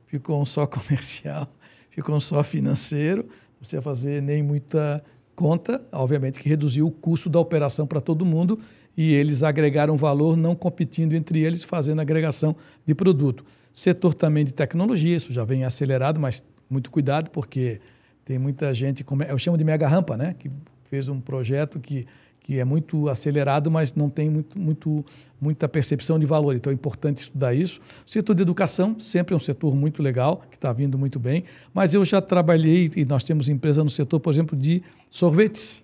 ficou 0.07 0.41
um 0.41 0.45
só 0.45 0.67
comercial, 0.67 1.47
ficou 1.89 2.17
um 2.17 2.19
só 2.19 2.43
financeiro, 2.43 3.23
não 3.23 3.59
precisa 3.61 3.81
fazer 3.81 4.21
nem 4.21 4.43
muita 4.43 5.01
conta, 5.37 5.81
obviamente 5.89 6.37
que 6.37 6.49
reduziu 6.49 6.87
o 6.87 6.91
custo 6.91 7.29
da 7.29 7.39
operação 7.39 7.87
para 7.87 8.01
todo 8.01 8.25
mundo 8.25 8.59
e 8.97 9.13
eles 9.13 9.43
agregaram 9.43 9.95
valor 9.95 10.35
não 10.35 10.55
competindo 10.55 11.13
entre 11.13 11.39
eles, 11.39 11.63
fazendo 11.63 12.01
agregação 12.01 12.55
de 12.83 12.95
produto. 12.95 13.45
Setor 13.71 14.15
também 14.15 14.43
de 14.43 14.53
tecnologia, 14.53 15.15
isso 15.15 15.31
já 15.31 15.45
vem 15.45 15.63
acelerado, 15.63 16.19
mas 16.19 16.43
muito 16.67 16.89
cuidado, 16.89 17.29
porque 17.29 17.79
tem 18.25 18.39
muita 18.39 18.73
gente, 18.73 19.05
eu 19.29 19.37
chamo 19.37 19.55
de 19.55 19.63
mega 19.63 19.87
rampa, 19.87 20.17
né? 20.17 20.35
que 20.37 20.49
fez 20.85 21.07
um 21.07 21.21
projeto 21.21 21.79
que, 21.79 22.07
que 22.39 22.57
é 22.57 22.65
muito 22.65 23.07
acelerado, 23.07 23.69
mas 23.69 23.93
não 23.93 24.09
tem 24.09 24.31
muito, 24.31 24.59
muito, 24.59 25.05
muita 25.39 25.69
percepção 25.69 26.17
de 26.17 26.25
valor. 26.25 26.55
Então 26.55 26.71
é 26.71 26.73
importante 26.73 27.19
estudar 27.19 27.53
isso. 27.53 27.79
Setor 28.03 28.35
de 28.35 28.41
educação 28.41 28.99
sempre 28.99 29.35
é 29.35 29.37
um 29.37 29.39
setor 29.39 29.75
muito 29.75 30.01
legal, 30.01 30.43
que 30.49 30.57
está 30.57 30.73
vindo 30.73 30.97
muito 30.97 31.19
bem, 31.19 31.43
mas 31.71 31.93
eu 31.93 32.03
já 32.03 32.19
trabalhei, 32.19 32.89
e 32.95 33.05
nós 33.05 33.23
temos 33.23 33.47
empresa 33.47 33.83
no 33.83 33.91
setor, 33.91 34.19
por 34.19 34.33
exemplo, 34.33 34.57
de 34.57 34.81
sorvetes, 35.07 35.83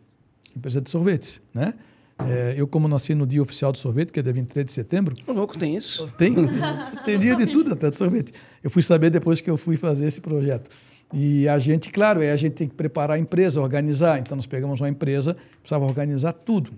empresa 0.55 0.81
de 0.81 0.89
sorvetes, 0.89 1.39
né? 1.53 1.75
É, 2.19 2.53
eu, 2.55 2.67
como 2.67 2.87
nasci 2.87 3.15
no 3.15 3.25
dia 3.25 3.41
oficial 3.41 3.71
do 3.71 3.77
sorvete, 3.77 4.11
que 4.11 4.19
é 4.19 4.23
dia 4.23 4.33
23 4.33 4.65
de 4.65 4.71
setembro. 4.71 5.15
O 5.27 5.33
louco 5.33 5.57
tem 5.57 5.75
isso? 5.75 6.07
Tem. 6.17 6.33
tem 7.05 7.19
dia 7.19 7.35
de 7.35 7.47
tudo, 7.47 7.73
até 7.73 7.89
de 7.89 7.95
sorvete. 7.95 8.31
Eu 8.63 8.69
fui 8.69 8.81
saber 8.81 9.09
depois 9.09 9.41
que 9.41 9.49
eu 9.49 9.57
fui 9.57 9.77
fazer 9.77 10.07
esse 10.07 10.21
projeto. 10.21 10.69
E 11.11 11.47
a 11.47 11.59
gente, 11.59 11.91
claro, 11.91 12.21
é, 12.21 12.31
a 12.31 12.35
gente 12.35 12.53
tem 12.53 12.67
que 12.67 12.75
preparar 12.75 13.17
a 13.17 13.19
empresa, 13.19 13.61
organizar. 13.61 14.19
Então, 14.19 14.35
nós 14.35 14.47
pegamos 14.47 14.81
uma 14.81 14.89
empresa, 14.89 15.35
precisava 15.61 15.85
organizar 15.85 16.33
tudo. 16.33 16.71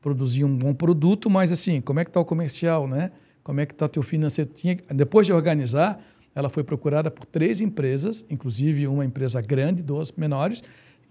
Produzir 0.00 0.44
um 0.44 0.56
bom 0.56 0.74
produto, 0.74 1.28
mas 1.28 1.52
assim, 1.52 1.80
como 1.80 2.00
é 2.00 2.04
que 2.04 2.10
está 2.10 2.20
o 2.20 2.24
comercial, 2.24 2.88
né? 2.88 3.12
Como 3.42 3.60
é 3.60 3.66
que 3.66 3.72
está 3.72 3.86
o 3.86 3.88
teu 3.88 4.02
financeiro? 4.02 4.50
Tinha, 4.52 4.78
depois 4.90 5.26
de 5.26 5.32
organizar, 5.32 6.00
ela 6.34 6.48
foi 6.48 6.64
procurada 6.64 7.10
por 7.10 7.26
três 7.26 7.60
empresas, 7.60 8.24
inclusive 8.30 8.86
uma 8.86 9.04
empresa 9.04 9.40
grande, 9.40 9.82
duas 9.82 10.10
menores, 10.12 10.62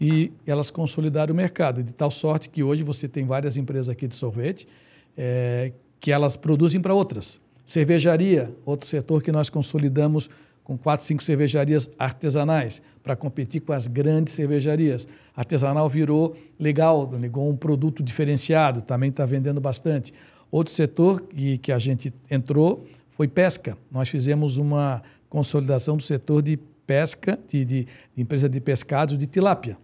e 0.01 0.31
elas 0.47 0.71
consolidaram 0.71 1.31
o 1.31 1.37
mercado, 1.37 1.83
de 1.83 1.93
tal 1.93 2.09
sorte 2.09 2.49
que 2.49 2.63
hoje 2.63 2.81
você 2.81 3.07
tem 3.07 3.23
várias 3.23 3.55
empresas 3.55 3.87
aqui 3.87 4.07
de 4.07 4.15
sorvete 4.15 4.67
é, 5.15 5.71
que 5.99 6.11
elas 6.11 6.35
produzem 6.35 6.81
para 6.81 6.91
outras. 6.91 7.39
Cervejaria, 7.63 8.51
outro 8.65 8.87
setor 8.87 9.21
que 9.21 9.31
nós 9.31 9.47
consolidamos 9.47 10.27
com 10.63 10.75
quatro, 10.75 11.05
cinco 11.05 11.21
cervejarias 11.21 11.87
artesanais 11.99 12.81
para 13.03 13.15
competir 13.15 13.61
com 13.61 13.73
as 13.73 13.87
grandes 13.87 14.33
cervejarias. 14.33 15.07
Artesanal 15.35 15.87
virou 15.87 16.35
legal, 16.59 17.07
ligou 17.19 17.47
um 17.47 17.55
produto 17.55 18.01
diferenciado, 18.01 18.81
também 18.81 19.11
está 19.11 19.23
vendendo 19.23 19.61
bastante. 19.61 20.11
Outro 20.49 20.73
setor 20.73 21.21
que, 21.21 21.59
que 21.59 21.71
a 21.71 21.77
gente 21.77 22.11
entrou 22.29 22.87
foi 23.11 23.27
pesca. 23.27 23.77
Nós 23.91 24.09
fizemos 24.09 24.57
uma 24.57 25.03
consolidação 25.29 25.95
do 25.95 26.01
setor 26.01 26.41
de 26.41 26.57
pesca, 26.87 27.37
de, 27.47 27.63
de, 27.63 27.87
de 28.15 28.21
empresa 28.23 28.49
de 28.49 28.59
pescados 28.59 29.15
de 29.15 29.27
tilápia. 29.27 29.77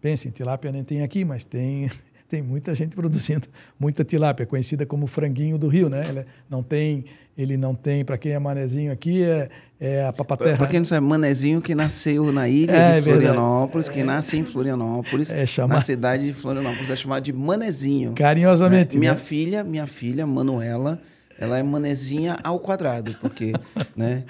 Pensem, 0.00 0.30
tilápia 0.30 0.72
nem 0.72 0.82
tem 0.82 1.02
aqui, 1.02 1.24
mas 1.24 1.44
tem, 1.44 1.90
tem 2.28 2.42
muita 2.42 2.74
gente 2.74 2.96
produzindo 2.96 3.48
muita 3.78 4.04
tilápia, 4.04 4.46
conhecida 4.46 4.86
como 4.86 5.06
franguinho 5.06 5.58
do 5.58 5.68
rio, 5.68 5.88
né? 5.88 6.02
Ele 6.08 6.24
não 6.48 6.62
tem, 6.62 7.04
ele 7.36 7.56
não 7.56 7.74
tem, 7.74 8.04
para 8.04 8.16
quem 8.16 8.32
é 8.32 8.38
manezinho 8.38 8.92
aqui, 8.92 9.22
é, 9.22 9.48
é 9.78 10.06
a 10.06 10.12
papaterra. 10.12 10.56
Para 10.56 10.66
quem 10.66 10.80
não 10.80 10.86
sabe, 10.86 11.06
manezinho 11.06 11.60
que 11.60 11.74
nasceu 11.74 12.32
na 12.32 12.48
ilha 12.48 12.72
é, 12.72 13.00
de 13.00 13.10
Florianópolis, 13.10 13.88
que 13.88 14.02
nasce 14.02 14.38
em 14.38 14.44
Florianópolis, 14.44 15.30
é, 15.30 15.44
chama... 15.44 15.74
na 15.74 15.80
cidade 15.80 16.26
de 16.26 16.32
Florianópolis, 16.32 16.90
é 16.90 16.96
chamado 16.96 17.22
de 17.22 17.32
manezinho. 17.32 18.12
Carinhosamente. 18.14 18.94
Né? 18.94 19.00
Minha 19.00 19.14
né? 19.14 19.18
filha, 19.18 19.64
minha 19.64 19.86
filha, 19.86 20.26
Manuela, 20.26 21.00
ela 21.38 21.58
é 21.58 21.62
manezinha 21.62 22.38
ao 22.42 22.58
quadrado, 22.58 23.14
porque, 23.20 23.52
né? 23.96 24.24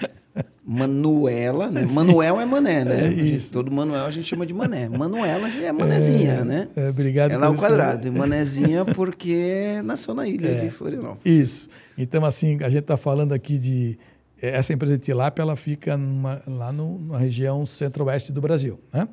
Manuela, 0.63 1.71
né? 1.71 1.87
Manuel 1.91 2.39
é 2.39 2.45
mané, 2.45 2.85
né? 2.85 3.07
É 3.07 3.11
isso. 3.11 3.51
Todo 3.51 3.71
Manuel 3.71 4.05
a 4.05 4.11
gente 4.11 4.27
chama 4.27 4.45
de 4.45 4.53
mané. 4.53 4.87
Manuela 4.87 5.49
é 5.49 5.71
manezinha, 5.71 6.33
é, 6.33 6.43
né? 6.43 6.67
É, 6.75 6.89
obrigado. 6.89 7.31
Ela 7.31 7.47
é 7.47 7.49
o 7.49 7.55
quadrado. 7.55 8.07
E 8.07 8.11
manezinha 8.11 8.85
porque 8.93 9.81
nasceu 9.83 10.13
na 10.13 10.27
ilha 10.27 10.49
é, 10.49 10.65
de 10.65 10.69
Florianópolis. 10.69 11.25
Isso. 11.25 11.67
Então, 11.97 12.23
assim, 12.23 12.59
a 12.61 12.69
gente 12.69 12.81
está 12.81 12.95
falando 12.95 13.33
aqui 13.33 13.57
de... 13.57 13.97
É, 14.39 14.51
essa 14.51 14.71
empresa 14.71 14.97
de 14.97 15.03
tilápia, 15.03 15.41
ela 15.41 15.55
fica 15.55 15.97
numa, 15.97 16.39
lá 16.45 16.71
no, 16.71 16.99
na 17.07 17.17
região 17.17 17.65
centro-oeste 17.65 18.31
do 18.31 18.39
Brasil, 18.39 18.79
né? 18.93 19.07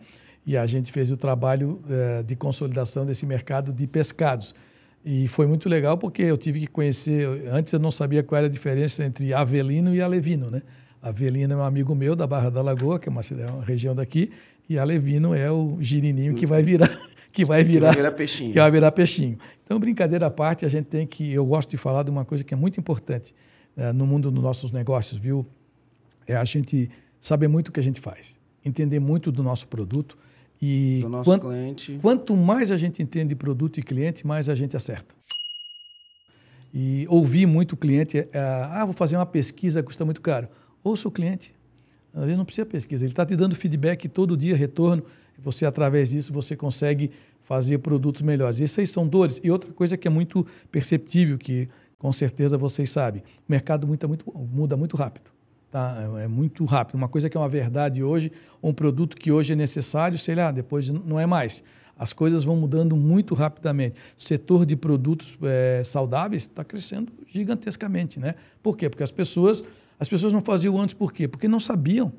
E 0.47 0.57
a 0.57 0.67
gente 0.67 0.93
fez 0.93 1.11
o 1.11 1.17
trabalho 1.17 1.81
é, 1.89 2.23
de 2.23 2.37
consolidação 2.37 3.07
desse 3.07 3.25
mercado 3.25 3.73
de 3.73 3.87
pescados. 3.87 4.55
E 5.05 5.27
foi 5.29 5.47
muito 5.47 5.67
legal 5.67 5.97
porque 5.97 6.23
eu 6.23 6.37
tive 6.37 6.61
que 6.61 6.67
conhecer... 6.67 7.27
Antes 7.51 7.73
eu 7.73 7.79
não 7.79 7.91
sabia 7.91 8.23
qual 8.23 8.37
era 8.37 8.49
a 8.49 8.51
diferença 8.51 9.03
entre 9.03 9.33
avelino 9.33 9.95
e 9.95 10.03
alevino, 10.03 10.51
né? 10.51 10.61
Avelino 11.03 11.55
é 11.55 11.57
um 11.57 11.63
amigo 11.63 11.95
meu 11.95 12.17
da 12.17 12.27
Barra 12.27 12.51
da 12.51 12.63
Lagoa, 12.63 12.99
que 12.99 13.09
é 13.09 13.13
uma, 13.13 13.21
é 13.21 13.51
uma 13.51 13.65
região 13.65 13.95
daqui, 13.95 14.31
e 14.69 14.79
Alevino 14.79 15.35
é 15.35 15.51
o 15.51 15.79
girininho 15.81 16.35
que 16.35 16.47
vai 16.47 16.63
virar 16.63 16.91
que 17.33 17.45
vai 17.45 17.63
virar, 17.63 17.91
que 17.91 17.95
vai 17.95 18.03
virar 18.03 18.13
peixinho. 18.13 18.53
Que 18.53 18.59
vai 18.59 18.71
virar 18.71 18.93
peixinho. 18.93 19.39
Então, 19.65 19.79
brincadeira 19.79 20.27
à 20.27 20.31
parte, 20.31 20.65
a 20.65 20.69
gente 20.69 20.87
tem 20.87 21.07
que 21.07 21.33
eu 21.33 21.47
gosto 21.47 21.71
de 21.71 21.77
falar 21.77 22.03
de 22.03 22.11
uma 22.11 22.25
coisa 22.25 22.43
que 22.43 22.53
é 22.53 22.57
muito 22.57 22.81
importante 22.81 23.35
é, 23.77 23.93
no 23.93 24.07
mundo 24.07 24.31
dos 24.31 24.43
nossos 24.43 24.73
negócios, 24.73 25.21
viu? 25.21 25.47
É 26.27 26.37
a 26.37 26.45
gente 26.45 26.91
saber 27.21 27.49
muito 27.49 27.69
o 27.69 27.73
que 27.73 27.81
a 27.81 27.83
gente 27.83 28.01
faz, 28.01 28.39
entender 28.65 28.99
muito 28.99 29.31
do 29.31 29.43
nosso 29.43 29.69
produto 29.69 30.19
e 30.61 31.01
do 31.03 31.09
nosso 31.09 31.31
quanto, 31.31 31.47
cliente. 31.47 31.99
Quanto 32.03 32.37
mais 32.37 32.73
a 32.73 32.77
gente 32.77 33.03
entende 33.03 33.35
produto 33.35 33.79
e 33.79 33.83
cliente, 33.83 34.27
mais 34.27 34.49
a 34.49 34.55
gente 34.55 34.77
acerta. 34.77 35.15
E 36.75 37.07
ouvir 37.09 37.47
muito 37.47 37.73
o 37.73 37.77
cliente, 37.77 38.19
é, 38.19 38.29
ah, 38.33 38.85
vou 38.85 38.93
fazer 38.93 39.17
uma 39.17 39.27
pesquisa, 39.27 39.83
custa 39.83 40.05
muito 40.05 40.21
caro. 40.21 40.49
Ouça 40.83 41.09
o 41.09 41.11
cliente. 41.11 41.55
Às 42.14 42.23
vezes 42.23 42.38
não 42.38 42.45
precisa 42.45 42.67
pesquisa. 42.67 43.05
Ele 43.05 43.12
está 43.12 43.25
te 43.25 43.37
dando 43.37 43.55
feedback 43.55 44.09
todo 44.09 44.37
dia, 44.37 44.57
retorno. 44.57 45.03
Você, 45.38 45.64
através 45.64 46.11
disso, 46.11 46.33
você 46.33 46.57
consegue 46.57 47.11
fazer 47.43 47.79
produtos 47.79 48.23
melhores. 48.23 48.61
Essas 48.61 48.81
aí 48.81 48.87
são 48.87 49.07
dores. 49.07 49.41
E 49.43 49.51
outra 49.51 49.73
coisa 49.73 49.97
que 49.97 50.09
é 50.09 50.11
muito 50.11 50.47
perceptível, 50.71 51.38
que 51.38 51.69
com 51.99 52.12
certeza 52.12 52.57
vocês 52.57 52.91
sabem, 52.91 53.23
o 53.23 53.51
mercado 53.51 53.87
muda 53.87 54.07
muito, 54.07 54.33
muda 54.37 54.77
muito 54.77 54.97
rápido. 54.97 55.31
Tá? 55.71 55.97
É 56.21 56.29
muito 56.29 56.64
rápido. 56.64 56.97
Uma 56.97 57.09
coisa 57.09 57.29
que 57.29 57.37
é 57.37 57.41
uma 57.41 57.49
verdade 57.49 58.03
hoje, 58.03 58.33
um 58.62 58.73
produto 58.73 59.17
que 59.17 59.31
hoje 59.31 59.53
é 59.53 59.57
necessário, 59.57 60.19
sei 60.19 60.35
lá, 60.35 60.51
depois 60.51 60.88
não 60.88 61.19
é 61.19 61.27
mais. 61.27 61.62
As 61.97 62.12
coisas 62.12 62.45
vão 62.45 62.57
mudando 62.57 62.97
muito 62.97 63.35
rapidamente. 63.35 63.97
Setor 64.17 64.64
de 64.64 64.77
produtos 64.77 65.37
é, 65.43 65.83
saudáveis 65.85 66.43
está 66.43 66.62
crescendo 66.62 67.12
gigantescamente. 67.27 68.21
Né? 68.21 68.35
Por 68.62 68.77
quê? 68.77 68.88
Porque 68.88 69.03
as 69.03 69.11
pessoas 69.11 69.64
as 69.99 70.09
pessoas 70.09 70.33
não 70.33 70.41
faziam 70.41 70.81
antes 70.81 70.95
por 70.95 71.13
quê? 71.13 71.27
Porque 71.27 71.49
não 71.49 71.61
sabiam 71.61 72.13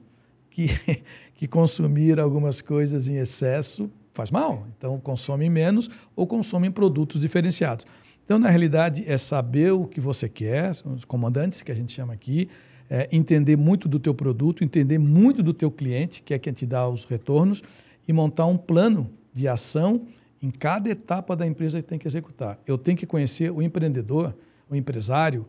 que, 0.50 0.68
que 1.36 1.48
consumir 1.48 2.20
algumas 2.20 2.62
coisas 2.62 3.08
em 3.08 3.15
excesso 3.15 3.89
faz 4.13 4.32
mal. 4.32 4.65
Então, 4.78 5.00
consomem 5.00 5.50
menos 5.50 5.89
ou 6.15 6.28
consomem 6.28 6.70
produtos 6.70 7.20
diferenciados. 7.20 7.86
Então, 8.26 8.38
na 8.38 8.50
realidade, 8.50 9.04
é 9.08 9.18
saber 9.18 9.72
o 9.72 9.86
que 9.86 10.00
você 10.00 10.30
quer, 10.30 10.72
os 10.86 11.06
comandantes 11.06 11.62
que 11.62 11.72
a 11.72 11.76
gente 11.76 11.94
chama 11.94 12.13
aqui, 12.13 12.48
é 12.89 13.08
entender 13.12 13.56
muito 13.56 13.88
do 13.88 14.00
teu 14.00 14.13
produto, 14.13 14.63
entender 14.63 14.98
muito 14.98 15.42
do 15.42 15.54
teu 15.54 15.72
cliente, 15.72 16.22
que 16.22 16.34
é 16.34 16.39
quem 16.39 16.54
te 16.54 16.65
dá 16.65 16.88
os 16.88 17.06
retornos, 17.06 17.63
e 18.08 18.13
montar 18.13 18.46
um 18.46 18.58
plano 18.58 19.10
de 19.34 19.48
ação 19.48 20.08
em 20.42 20.50
cada 20.50 20.89
etapa 20.89 21.36
da 21.36 21.46
empresa 21.46 21.82
que 21.82 21.88
tem 21.88 22.00
que 22.00 22.08
executar. 22.08 22.60
Eu 22.65 22.78
tenho 22.78 22.98
que 22.98 23.06
conhecer 23.06 23.52
o 23.52 23.62
empreendedor, 23.62 24.36
o 24.70 24.76
empresário, 24.76 25.46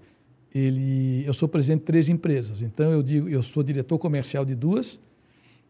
ele, 0.55 1.25
eu 1.27 1.33
sou 1.33 1.49
presidente 1.49 1.81
de 1.81 1.87
três 1.87 2.09
empresas. 2.09 2.63
Então 2.63 2.91
eu 2.93 3.03
digo, 3.03 3.29
eu 3.29 3.43
sou 3.43 3.63
diretor 3.63 3.99
comercial 3.99 4.45
de 4.45 4.55
duas 4.55 5.01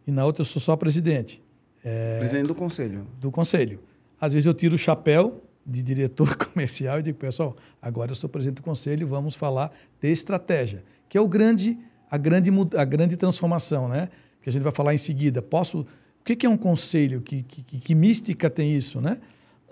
e 0.06 0.10
na 0.10 0.24
outra 0.24 0.42
eu 0.42 0.46
sou 0.46 0.60
só 0.60 0.76
presidente. 0.76 1.42
É, 1.84 2.18
presidente 2.18 2.46
do 2.46 2.54
conselho. 2.54 3.06
Do 3.20 3.30
conselho. 3.30 3.80
Às 4.20 4.32
vezes 4.32 4.46
eu 4.46 4.54
tiro 4.54 4.74
o 4.74 4.78
chapéu 4.78 5.42
de 5.64 5.82
diretor 5.82 6.36
comercial 6.36 6.98
e 6.98 7.02
digo, 7.02 7.18
pessoal, 7.18 7.54
agora 7.80 8.10
eu 8.10 8.14
sou 8.14 8.28
presidente 8.28 8.56
do 8.56 8.62
conselho, 8.62 9.06
vamos 9.06 9.34
falar 9.34 9.72
de 10.00 10.10
estratégia, 10.10 10.82
que 11.08 11.16
é 11.16 11.20
o 11.20 11.28
grande, 11.28 11.78
a 12.10 12.16
grande, 12.16 12.50
a 12.76 12.84
grande 12.84 13.16
transformação, 13.16 13.88
né? 13.88 14.08
Que 14.42 14.48
a 14.48 14.52
gente 14.52 14.62
vai 14.62 14.72
falar 14.72 14.94
em 14.94 14.98
seguida. 14.98 15.42
Posso, 15.42 15.80
o 15.80 16.24
que 16.24 16.46
é 16.46 16.48
um 16.48 16.56
conselho? 16.56 17.20
Que, 17.20 17.42
que, 17.42 17.62
que 17.62 17.94
mística 17.94 18.48
tem 18.48 18.74
isso, 18.74 19.00
né? 19.00 19.18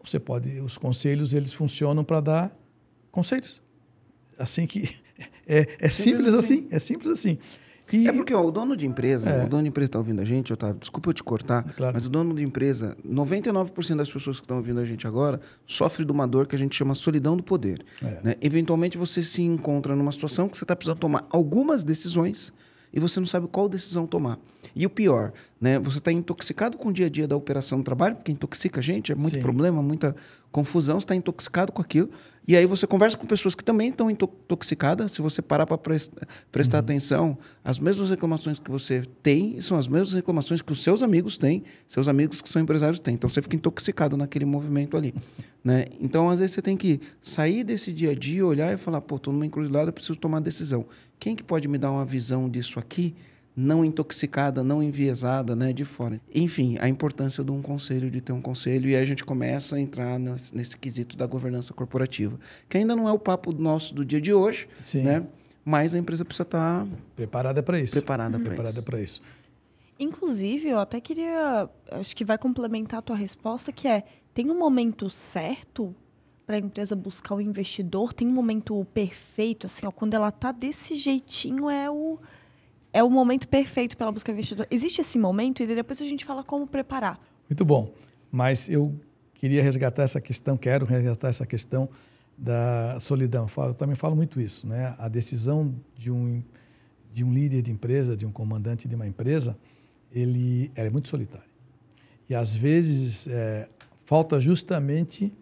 Você 0.04 0.20
pode, 0.20 0.60
os 0.60 0.76
conselhos 0.76 1.32
eles 1.32 1.52
funcionam 1.52 2.04
para 2.04 2.20
dar 2.20 2.56
conselhos 3.10 3.62
assim 4.38 4.66
que 4.66 4.96
é, 5.46 5.66
é 5.80 5.88
simples, 5.88 6.26
simples 6.26 6.34
assim. 6.34 6.54
assim. 6.54 6.68
é 6.70 6.78
simples 6.78 7.10
assim. 7.10 7.38
E... 7.92 8.06
É 8.06 8.12
porque 8.12 8.34
ó, 8.34 8.44
o 8.44 8.50
dono 8.50 8.76
de 8.76 8.86
empresa, 8.86 9.30
é. 9.30 9.44
o 9.44 9.48
dono 9.48 9.62
de 9.62 9.68
empresa 9.70 9.88
está 9.88 9.98
ouvindo 9.98 10.20
a 10.20 10.24
gente, 10.24 10.52
Otávio, 10.52 10.78
desculpa 10.78 11.08
eu 11.08 11.14
te 11.14 11.22
cortar, 11.22 11.62
claro. 11.72 11.94
mas 11.94 12.04
o 12.04 12.10
dono 12.10 12.34
de 12.34 12.44
empresa, 12.44 12.96
99% 13.06 13.96
das 13.96 14.10
pessoas 14.10 14.38
que 14.38 14.44
estão 14.44 14.58
ouvindo 14.58 14.78
a 14.78 14.84
gente 14.84 15.06
agora 15.06 15.40
sofre 15.66 16.04
de 16.04 16.12
uma 16.12 16.26
dor 16.26 16.46
que 16.46 16.54
a 16.54 16.58
gente 16.58 16.76
chama 16.76 16.94
solidão 16.94 17.36
do 17.36 17.42
poder. 17.42 17.84
É. 18.02 18.20
Né? 18.22 18.34
Eventualmente 18.42 18.98
você 18.98 19.22
se 19.22 19.42
encontra 19.42 19.96
numa 19.96 20.12
situação 20.12 20.48
que 20.48 20.58
você 20.58 20.64
está 20.64 20.76
precisando 20.76 20.98
tomar 20.98 21.26
algumas 21.30 21.82
decisões 21.82 22.52
e 22.92 23.00
você 23.00 23.20
não 23.20 23.26
sabe 23.26 23.46
qual 23.48 23.68
decisão 23.68 24.06
tomar. 24.06 24.38
E 24.74 24.86
o 24.86 24.90
pior, 24.90 25.32
né? 25.60 25.78
Você 25.80 25.98
está 25.98 26.10
intoxicado 26.12 26.76
com 26.78 26.88
o 26.88 26.92
dia 26.92 27.06
a 27.06 27.08
dia 27.10 27.28
da 27.28 27.36
operação 27.36 27.78
do 27.78 27.84
trabalho, 27.84 28.16
porque 28.16 28.32
intoxica 28.32 28.80
a 28.80 28.82
gente, 28.82 29.12
é 29.12 29.14
muito 29.14 29.34
Sim. 29.34 29.40
problema, 29.40 29.82
muita 29.82 30.14
confusão, 30.50 30.98
está 30.98 31.14
intoxicado 31.14 31.72
com 31.72 31.82
aquilo. 31.82 32.10
E 32.48 32.56
aí 32.56 32.64
você 32.64 32.86
conversa 32.86 33.14
com 33.14 33.26
pessoas 33.26 33.54
que 33.54 33.62
também 33.62 33.90
estão 33.90 34.10
intoxicadas. 34.10 35.12
Se 35.12 35.20
você 35.20 35.42
parar 35.42 35.66
para 35.66 35.76
prestar, 35.76 36.26
prestar 36.50 36.78
uhum. 36.78 36.84
atenção, 36.84 37.38
as 37.62 37.78
mesmas 37.78 38.08
reclamações 38.08 38.58
que 38.58 38.70
você 38.70 39.02
tem 39.22 39.60
são 39.60 39.76
as 39.76 39.86
mesmas 39.86 40.14
reclamações 40.14 40.62
que 40.62 40.72
os 40.72 40.82
seus 40.82 41.02
amigos 41.02 41.36
têm, 41.36 41.62
seus 41.86 42.08
amigos 42.08 42.40
que 42.40 42.48
são 42.48 42.62
empresários 42.62 43.00
têm. 43.00 43.12
Então 43.12 43.28
você 43.28 43.42
fica 43.42 43.54
intoxicado 43.54 44.16
naquele 44.16 44.46
movimento 44.46 44.96
ali. 44.96 45.14
né? 45.62 45.84
Então, 46.00 46.30
às 46.30 46.40
vezes, 46.40 46.54
você 46.54 46.62
tem 46.62 46.74
que 46.74 46.98
sair 47.20 47.62
desse 47.64 47.92
dia 47.92 48.12
a 48.12 48.14
dia, 48.14 48.46
olhar 48.46 48.72
e 48.72 48.78
falar: 48.78 49.02
pô, 49.02 49.16
estou 49.16 49.30
numa 49.30 49.44
encruzilhada, 49.44 49.92
preciso 49.92 50.18
tomar 50.18 50.40
decisão. 50.40 50.86
Quem 51.18 51.36
que 51.36 51.42
pode 51.42 51.68
me 51.68 51.76
dar 51.76 51.90
uma 51.90 52.06
visão 52.06 52.48
disso 52.48 52.78
aqui? 52.78 53.14
Não 53.60 53.84
intoxicada, 53.84 54.62
não 54.62 54.80
enviesada, 54.80 55.56
né, 55.56 55.72
de 55.72 55.84
fora. 55.84 56.20
Enfim, 56.32 56.76
a 56.80 56.88
importância 56.88 57.42
de 57.42 57.50
um 57.50 57.60
conselho, 57.60 58.08
de 58.08 58.20
ter 58.20 58.32
um 58.32 58.40
conselho, 58.40 58.88
e 58.88 58.94
aí 58.94 59.02
a 59.02 59.04
gente 59.04 59.24
começa 59.24 59.74
a 59.74 59.80
entrar 59.80 60.16
nesse, 60.16 60.54
nesse 60.54 60.78
quesito 60.78 61.16
da 61.16 61.26
governança 61.26 61.74
corporativa, 61.74 62.38
que 62.68 62.78
ainda 62.78 62.94
não 62.94 63.08
é 63.08 63.12
o 63.12 63.18
papo 63.18 63.50
nosso 63.50 63.92
do 63.92 64.04
dia 64.04 64.20
de 64.20 64.32
hoje, 64.32 64.68
Sim. 64.80 65.02
né? 65.02 65.26
Mas 65.64 65.92
a 65.92 65.98
empresa 65.98 66.24
precisa 66.24 66.44
estar 66.44 66.84
tá 66.84 66.88
preparada 67.16 67.60
para 67.60 67.80
isso. 67.80 67.94
Preparada 67.94 68.38
para 68.38 68.46
preparada 68.46 68.80
para 68.80 69.00
isso. 69.00 69.20
Inclusive, 69.98 70.68
eu 70.68 70.78
até 70.78 71.00
queria, 71.00 71.68
acho 71.90 72.14
que 72.14 72.24
vai 72.24 72.38
complementar 72.38 73.00
a 73.00 73.02
tua 73.02 73.16
resposta, 73.16 73.72
que 73.72 73.88
é 73.88 74.04
tem 74.32 74.52
um 74.52 74.56
momento 74.56 75.10
certo 75.10 75.92
para 76.46 76.54
a 76.54 76.60
empresa 76.60 76.94
buscar 76.94 77.34
o 77.34 77.40
investidor, 77.40 78.12
tem 78.12 78.28
um 78.28 78.32
momento 78.32 78.86
perfeito, 78.94 79.66
assim, 79.66 79.84
ó, 79.84 79.90
quando 79.90 80.14
ela 80.14 80.30
tá 80.30 80.52
desse 80.52 80.94
jeitinho 80.94 81.68
é 81.68 81.90
o 81.90 82.20
é 82.98 83.02
o 83.04 83.08
momento 83.08 83.46
perfeito 83.46 83.96
pela 83.96 84.10
busca 84.10 84.32
investidor. 84.32 84.66
Existe 84.68 85.00
esse 85.00 85.20
momento 85.20 85.62
e 85.62 85.66
depois 85.66 86.02
a 86.02 86.04
gente 86.04 86.24
fala 86.24 86.42
como 86.42 86.66
preparar. 86.66 87.20
Muito 87.48 87.64
bom. 87.64 87.92
Mas 88.28 88.68
eu 88.68 88.92
queria 89.34 89.62
resgatar 89.62 90.02
essa 90.02 90.20
questão, 90.20 90.56
quero 90.56 90.84
resgatar 90.84 91.28
essa 91.28 91.46
questão 91.46 91.88
da 92.36 92.98
solidão. 92.98 93.46
Eu 93.56 93.72
também 93.72 93.94
falo 93.94 94.16
muito 94.16 94.40
isso, 94.40 94.66
né? 94.66 94.96
A 94.98 95.08
decisão 95.08 95.72
de 95.96 96.10
um 96.10 96.42
de 97.12 97.24
um 97.24 97.32
líder 97.32 97.62
de 97.62 97.70
empresa, 97.70 98.16
de 98.16 98.26
um 98.26 98.32
comandante 98.32 98.86
de 98.86 98.94
uma 98.94 99.06
empresa, 99.06 99.56
ele 100.12 100.70
é 100.74 100.90
muito 100.90 101.08
solitário. 101.08 101.48
E 102.28 102.34
às 102.34 102.56
vezes 102.56 103.28
é, 103.28 103.68
falta 104.04 104.40
justamente 104.40 105.32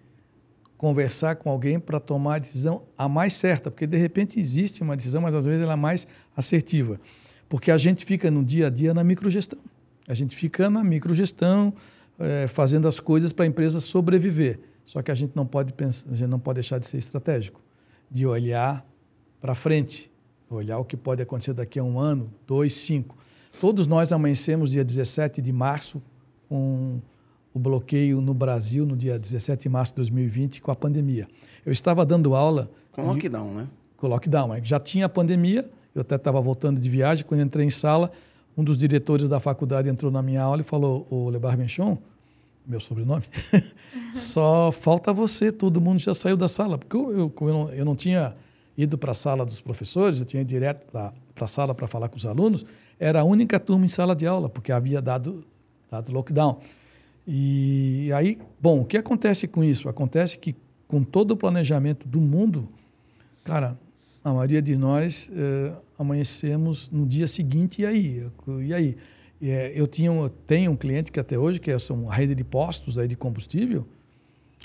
conversar 0.76 1.36
com 1.36 1.50
alguém 1.50 1.80
para 1.80 1.98
tomar 1.98 2.36
a 2.36 2.38
decisão 2.38 2.82
a 2.96 3.08
mais 3.08 3.32
certa, 3.32 3.70
porque 3.70 3.86
de 3.86 3.96
repente 3.96 4.38
existe 4.38 4.82
uma 4.82 4.94
decisão, 4.94 5.22
mas 5.22 5.34
às 5.34 5.46
vezes 5.46 5.62
ela 5.62 5.72
é 5.72 5.76
mais 5.76 6.06
assertiva. 6.36 7.00
Porque 7.48 7.70
a 7.70 7.78
gente 7.78 8.04
fica 8.04 8.30
no 8.30 8.44
dia 8.44 8.66
a 8.66 8.70
dia 8.70 8.92
na 8.92 9.04
microgestão. 9.04 9.58
A 10.08 10.14
gente 10.14 10.34
fica 10.34 10.70
na 10.70 10.82
microgestão, 10.84 11.72
é, 12.18 12.46
fazendo 12.48 12.86
as 12.88 13.00
coisas 13.00 13.32
para 13.32 13.44
a 13.44 13.48
empresa 13.48 13.80
sobreviver. 13.80 14.58
Só 14.84 15.02
que 15.02 15.10
a 15.10 15.14
gente 15.14 15.34
não 15.34 15.44
pode 15.44 15.72
pensar, 15.72 16.10
a 16.10 16.14
gente 16.14 16.28
não 16.28 16.38
pode 16.38 16.56
deixar 16.56 16.78
de 16.78 16.86
ser 16.86 16.98
estratégico, 16.98 17.60
de 18.10 18.24
olhar 18.24 18.86
para 19.40 19.54
frente, 19.54 20.10
olhar 20.48 20.78
o 20.78 20.84
que 20.84 20.96
pode 20.96 21.20
acontecer 21.20 21.52
daqui 21.52 21.78
a 21.78 21.84
um 21.84 21.98
ano, 21.98 22.32
dois, 22.46 22.72
cinco. 22.74 23.16
Todos 23.60 23.86
nós 23.86 24.12
amanhecemos 24.12 24.70
dia 24.70 24.84
17 24.84 25.42
de 25.42 25.52
março 25.52 26.00
com 26.48 27.00
o 27.52 27.58
bloqueio 27.58 28.20
no 28.20 28.34
Brasil 28.34 28.84
no 28.84 28.96
dia 28.96 29.18
17 29.18 29.62
de 29.62 29.68
março 29.68 29.92
de 29.92 29.96
2020 29.96 30.60
com 30.60 30.70
a 30.70 30.76
pandemia. 30.76 31.26
Eu 31.64 31.72
estava 31.72 32.04
dando 32.04 32.34
aula 32.34 32.70
com 32.92 33.06
lockdown, 33.06 33.54
né? 33.54 33.68
Com 33.96 34.08
lockdown, 34.08 34.54
é 34.54 34.62
já 34.62 34.78
tinha 34.78 35.06
a 35.06 35.08
pandemia, 35.08 35.68
eu 35.96 36.02
até 36.02 36.16
estava 36.16 36.38
voltando 36.42 36.78
de 36.78 36.90
viagem, 36.90 37.24
quando 37.24 37.40
entrei 37.40 37.64
em 37.64 37.70
sala, 37.70 38.12
um 38.54 38.62
dos 38.62 38.76
diretores 38.76 39.26
da 39.28 39.40
faculdade 39.40 39.88
entrou 39.88 40.12
na 40.12 40.20
minha 40.20 40.42
aula 40.42 40.60
e 40.60 40.64
falou: 40.64 41.06
O 41.10 41.30
Lebar 41.30 41.56
Menchon, 41.56 41.96
meu 42.66 42.78
sobrenome, 42.80 43.24
só 44.12 44.70
falta 44.70 45.10
você, 45.10 45.50
todo 45.50 45.80
mundo 45.80 45.98
já 45.98 46.12
saiu 46.12 46.36
da 46.36 46.48
sala. 46.48 46.76
Porque 46.76 46.94
eu, 46.94 47.10
eu, 47.18 47.32
eu, 47.40 47.48
não, 47.48 47.68
eu 47.70 47.84
não 47.86 47.96
tinha 47.96 48.36
ido 48.76 48.98
para 48.98 49.12
a 49.12 49.14
sala 49.14 49.46
dos 49.46 49.58
professores, 49.62 50.20
eu 50.20 50.26
tinha 50.26 50.42
ido 50.42 50.48
direto 50.48 50.84
para 50.92 51.12
a 51.40 51.46
sala 51.46 51.74
para 51.74 51.88
falar 51.88 52.10
com 52.10 52.16
os 52.18 52.26
alunos, 52.26 52.66
era 53.00 53.22
a 53.22 53.24
única 53.24 53.58
turma 53.58 53.86
em 53.86 53.88
sala 53.88 54.14
de 54.14 54.26
aula, 54.26 54.50
porque 54.50 54.70
havia 54.70 55.00
dado, 55.00 55.46
dado 55.90 56.12
lockdown. 56.12 56.58
E 57.26 58.12
aí, 58.12 58.38
bom, 58.60 58.82
o 58.82 58.84
que 58.84 58.98
acontece 58.98 59.48
com 59.48 59.64
isso? 59.64 59.88
Acontece 59.88 60.36
que 60.38 60.54
com 60.86 61.02
todo 61.02 61.30
o 61.30 61.36
planejamento 61.36 62.06
do 62.06 62.20
mundo, 62.20 62.68
cara, 63.42 63.78
a 64.26 64.32
maioria 64.32 64.60
de 64.60 64.76
nós 64.76 65.30
eh, 65.32 65.72
amanhecemos 65.96 66.90
no 66.90 67.06
dia 67.06 67.28
seguinte, 67.28 67.82
e 67.82 67.86
aí? 67.86 68.28
E 68.60 68.74
aí? 68.74 68.96
É, 69.40 69.72
eu 69.72 69.86
tinha, 69.86 70.10
tenho 70.48 70.72
um 70.72 70.76
cliente 70.76 71.12
que 71.12 71.20
até 71.20 71.38
hoje, 71.38 71.60
que 71.60 71.70
é 71.70 71.76
uma 71.90 72.12
rede 72.12 72.34
de 72.34 72.42
postos 72.42 72.98
aí 72.98 73.06
de 73.06 73.14
combustível, 73.14 73.86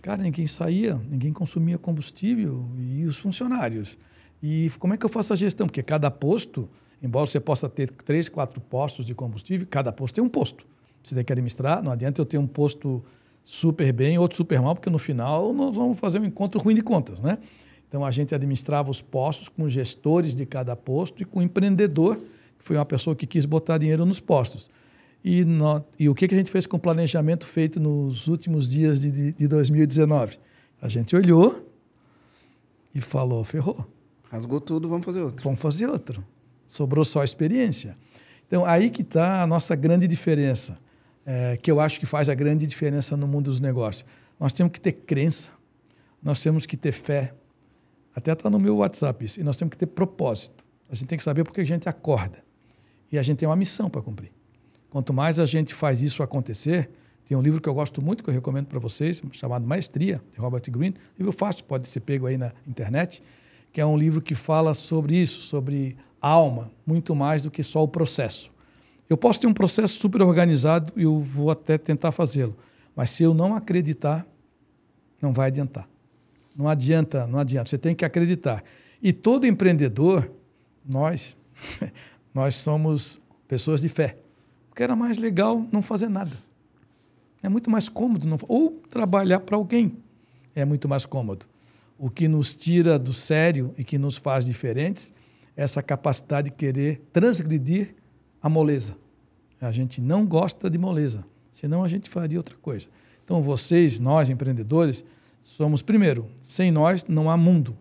cara, 0.02 0.24
ninguém 0.24 0.48
saía, 0.48 1.00
ninguém 1.08 1.32
consumia 1.32 1.78
combustível, 1.78 2.66
e 2.80 3.06
os 3.06 3.20
funcionários. 3.20 4.00
E 4.42 4.72
como 4.80 4.96
é 4.96 4.98
que 4.98 5.06
eu 5.06 5.10
faço 5.10 5.32
a 5.32 5.36
gestão? 5.36 5.68
Porque 5.68 5.84
cada 5.84 6.10
posto, 6.10 6.68
embora 7.00 7.28
você 7.28 7.40
possa 7.40 7.70
ter 7.70 7.92
três, 7.92 8.28
quatro 8.28 8.60
postos 8.62 9.06
de 9.06 9.14
combustível, 9.14 9.68
cada 9.70 9.92
posto 9.92 10.16
tem 10.16 10.24
um 10.24 10.30
posto. 10.30 10.66
Você 11.04 11.14
tem 11.14 11.24
que 11.24 11.32
administrar, 11.32 11.84
não 11.84 11.92
adianta 11.92 12.20
eu 12.20 12.26
ter 12.26 12.40
um 12.40 12.48
posto 12.48 13.04
super 13.44 13.94
bem, 13.94 14.18
outro 14.18 14.38
super 14.38 14.60
mal, 14.60 14.74
porque 14.74 14.90
no 14.90 14.98
final 14.98 15.54
nós 15.54 15.76
vamos 15.76 16.00
fazer 16.00 16.20
um 16.20 16.26
encontro 16.26 16.60
ruim 16.60 16.74
de 16.74 16.82
contas, 16.82 17.20
né? 17.20 17.38
Então, 17.92 18.06
a 18.06 18.12
gente 18.12 18.34
administrava 18.34 18.90
os 18.90 19.02
postos 19.02 19.50
com 19.50 19.68
gestores 19.68 20.34
de 20.34 20.46
cada 20.46 20.78
posto 20.78 21.22
e 21.22 21.26
com 21.26 21.40
o 21.40 21.42
empreendedor, 21.42 22.16
que 22.58 22.64
foi 22.64 22.78
uma 22.78 22.86
pessoa 22.86 23.14
que 23.14 23.28
quis 23.28 23.46
botar 23.46 23.78
dinheiro 23.78 24.06
nos 24.06 24.22
postos. 24.22 24.70
E, 25.22 25.44
no, 25.44 25.84
e 26.00 26.08
o 26.08 26.16
que, 26.16 26.26
que 26.26 26.34
a 26.34 26.38
gente 26.38 26.50
fez 26.50 26.66
com 26.66 26.78
o 26.78 26.80
planejamento 26.80 27.46
feito 27.46 27.82
nos 27.82 28.30
últimos 28.30 28.66
dias 28.66 28.98
de, 28.98 29.12
de, 29.12 29.34
de 29.34 29.46
2019? 29.46 30.40
A 30.82 30.88
gente 30.88 31.14
olhou 31.18 31.70
e 32.96 33.02
falou: 33.02 33.44
ferrou. 33.44 33.86
Rasgou 34.30 34.62
tudo, 34.62 34.88
vamos 34.88 35.06
fazer 35.06 35.22
outro. 35.22 35.44
Vamos 35.44 35.60
fazer 35.60 35.88
outro. 35.88 36.24
Sobrou 36.66 37.04
só 37.04 37.20
a 37.20 37.26
experiência. 37.26 37.98
Então, 38.48 38.64
aí 38.64 38.90
que 38.90 39.02
está 39.02 39.42
a 39.42 39.48
nossa 39.48 39.76
grande 39.76 40.08
diferença, 40.08 40.80
é, 41.26 41.58
que 41.58 41.70
eu 41.70 41.82
acho 41.82 42.00
que 42.00 42.06
faz 42.06 42.30
a 42.30 42.34
grande 42.34 42.66
diferença 42.66 43.18
no 43.18 43.28
mundo 43.28 43.46
dos 43.46 43.60
negócios. 43.60 44.06
Nós 44.40 44.54
temos 44.54 44.72
que 44.72 44.80
ter 44.80 44.94
crença, 44.94 45.50
nós 46.24 46.42
temos 46.42 46.66
que 46.66 46.78
ter 46.78 46.94
fé, 46.94 47.34
até 48.16 48.34
está 48.34 48.50
no 48.50 48.60
meu 48.60 48.78
WhatsApp 48.78 49.24
isso. 49.26 49.40
E 49.40 49.44
nós 49.44 49.58
temos 49.58 49.72
que 49.72 49.78
ter 49.78 49.88
propósito. 49.88 50.66
A 50.90 50.96
gente 50.96 51.08
tem 51.08 51.18
que 51.18 51.24
saber 51.24 51.44
porque 51.44 51.62
a 51.62 51.66
gente 51.66 51.88
acorda. 51.88 52.44
E 53.12 53.18
a 53.18 53.24
gente 53.24 53.38
tem 53.38 53.48
uma 53.48 53.56
missão 53.56 53.90
para 53.90 54.02
cumprir. 54.02 54.32
Quanto 54.90 55.14
mais 55.14 55.40
a 55.40 55.46
gente 55.46 55.74
faz 55.74 56.02
isso 56.02 56.22
acontecer, 56.22 56.90
tem 57.26 57.38
um 57.38 57.42
livro 57.42 57.62
que 57.62 57.70
eu 57.70 57.74
gosto 57.74 58.02
muito, 58.02 58.24
que 58.24 58.30
eu 58.30 58.34
recomendo 58.34 58.68
para 58.68 58.80
vocês, 58.80 59.22
chamado 59.32 59.66
Maestria, 59.66 60.22
de 60.32 60.38
Robert 60.40 60.64
Greene. 60.70 60.96
Livro 61.18 61.32
fácil, 61.32 61.64
pode 61.64 61.88
ser 61.88 62.02
pego 62.02 62.26
aí 62.28 62.38
na 62.38 62.52
internet, 62.68 63.24
que 63.72 63.80
é 63.80 63.86
um 63.86 63.98
livro 63.98 64.22
que 64.22 64.36
fala 64.36 64.74
sobre 64.74 65.16
isso, 65.16 65.42
sobre 65.42 65.96
alma, 66.22 66.70
muito 66.86 67.16
mais 67.16 67.42
do 67.42 67.50
que 67.50 67.64
só 67.64 67.82
o 67.82 67.88
processo. 67.88 68.52
Eu 69.10 69.18
posso 69.18 69.40
ter 69.40 69.48
um 69.48 69.54
processo 69.54 70.00
super 70.00 70.22
organizado 70.22 70.94
e 70.96 71.04
eu 71.04 71.22
vou 71.22 71.52
até 71.52 71.78
tentar 71.78 72.12
fazê-lo, 72.12 72.56
mas 72.96 73.10
se 73.10 73.24
eu 73.24 73.34
não 73.34 73.56
acreditar, 73.56 74.26
não 75.22 75.32
vai 75.32 75.48
adiantar. 75.48 75.91
Não 76.56 76.68
adianta, 76.68 77.26
não 77.28 77.40
adianta. 77.40 77.70
Você 77.70 77.78
tem 77.78 77.96
que 77.96 78.06
acreditar. 78.06 78.64
E 79.02 79.12
todo 79.12 79.48
empreendedor, 79.48 80.30
nós, 80.86 81.38
nós 82.34 82.56
somos 82.56 83.20
pessoas 83.48 83.82
de 83.82 83.90
fé. 83.90 84.18
Porque 84.70 84.84
era 84.84 84.96
mais 84.96 85.18
legal 85.18 85.66
não 85.72 85.82
fazer 85.82 86.10
nada. 86.10 86.32
É 87.44 87.50
muito 87.50 87.70
mais 87.70 87.90
cômodo 87.90 88.28
não, 88.28 88.38
ou 88.48 88.72
trabalhar 88.90 89.40
para 89.40 89.56
alguém. 89.56 89.98
É 90.56 90.64
muito 90.64 90.88
mais 90.88 91.06
cômodo. 91.06 91.46
O 91.98 92.10
que 92.10 92.28
nos 92.28 92.56
tira 92.56 92.98
do 92.98 93.14
sério 93.14 93.74
e 93.78 93.84
que 93.84 93.98
nos 93.98 94.18
faz 94.18 94.46
diferentes 94.46 95.14
é 95.56 95.64
essa 95.64 95.82
capacidade 95.82 96.50
de 96.50 96.56
querer 96.56 97.02
transgredir 97.12 97.96
a 98.42 98.50
moleza. 98.50 98.96
A 99.60 99.72
gente 99.72 100.02
não 100.02 100.26
gosta 100.26 100.70
de 100.70 100.78
moleza, 100.78 101.24
senão 101.52 101.84
a 101.84 101.88
gente 101.88 102.10
faria 102.10 102.40
outra 102.40 102.56
coisa. 102.58 102.88
Então, 103.24 103.42
vocês, 103.42 104.00
nós 104.00 104.30
empreendedores, 104.30 105.06
somos, 105.42 105.82
primeiro, 105.82 106.30
sem 106.42 106.72
nós 106.72 107.06
não 107.08 107.30
há 107.30 107.38
mundo. 107.38 107.78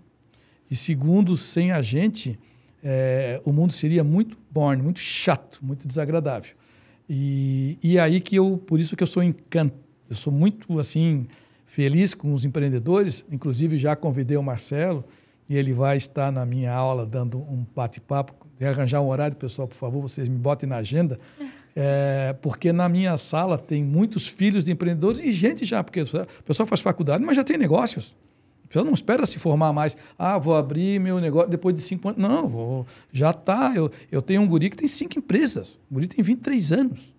E 0.70 0.77
segundo, 0.77 1.37
sem 1.37 1.73
a 1.73 1.83
gente, 1.83 2.38
é, 2.83 3.40
o 3.44 3.53
mundo 3.53 3.73
seria 3.73 4.05
muito 4.05 4.37
borne, 4.51 4.83
muito 4.83 5.01
chato, 5.01 5.59
muito 5.62 5.87
desagradável. 5.87 6.55
E, 7.09 7.79
e 7.83 7.99
é 7.99 8.01
aí 8.01 8.20
que 8.20 8.37
eu, 8.37 8.57
por 8.57 8.79
isso 8.79 8.96
que 8.96 9.03
eu 9.03 9.07
sou 9.07 9.23
encanto, 9.23 9.77
eu 10.09 10.16
sou 10.16 10.33
muito 10.33 10.79
assim 10.79 11.27
feliz 11.66 12.14
com 12.14 12.33
os 12.33 12.44
empreendedores. 12.44 13.25
Inclusive 13.31 13.79
já 13.79 13.94
convidei 13.96 14.37
o 14.37 14.42
Marcelo 14.42 15.05
e 15.49 15.57
ele 15.57 15.73
vai 15.73 15.96
estar 15.96 16.31
na 16.31 16.46
minha 16.46 16.73
aula 16.73 17.05
dando 17.05 17.38
um 17.38 17.66
bate-papo. 17.75 18.35
Arranjar 18.61 19.01
um 19.01 19.09
horário, 19.09 19.37
pessoal, 19.37 19.66
por 19.66 19.77
favor, 19.77 20.03
vocês 20.03 20.29
me 20.29 20.37
botem 20.37 20.68
na 20.68 20.77
agenda. 20.77 21.18
É, 21.74 22.35
porque 22.40 22.72
na 22.72 22.88
minha 22.88 23.16
sala 23.16 23.56
tem 23.56 23.85
muitos 23.85 24.26
filhos 24.26 24.64
de 24.64 24.72
empreendedores 24.72 25.20
e 25.20 25.33
gente 25.33 25.64
já, 25.64 25.83
porque 25.85 26.02
o 26.02 26.44
pessoal 26.44 26.66
faz 26.66 26.80
faculdade, 26.80 27.24
mas 27.24 27.37
já 27.37 27.44
tem 27.44 27.56
negócios. 27.56 28.16
O 28.64 28.68
pessoal 28.68 28.85
não 28.85 28.94
espera 28.94 29.26
se 29.26 29.38
formar 29.38 29.72
mais. 29.72 29.96
Ah, 30.18 30.38
vou 30.38 30.56
abrir 30.56 31.00
meu 31.00 31.18
negócio 31.20 31.50
depois 31.50 31.74
de 31.74 31.83
cinco 31.83 32.09
anos. 32.09 32.20
Não, 32.20 32.48
vou, 32.48 32.87
já 33.12 33.30
está. 33.30 33.72
Eu, 33.74 33.90
eu 34.12 34.22
tenho 34.22 34.42
um 34.42 34.46
guri 34.46 34.70
que 34.70 34.76
tem 34.76 34.87
cinco 34.87 35.18
empresas. 35.18 35.80
O 35.90 35.94
guri 35.94 36.06
tem 36.06 36.22
23 36.22 36.72
anos. 36.72 37.14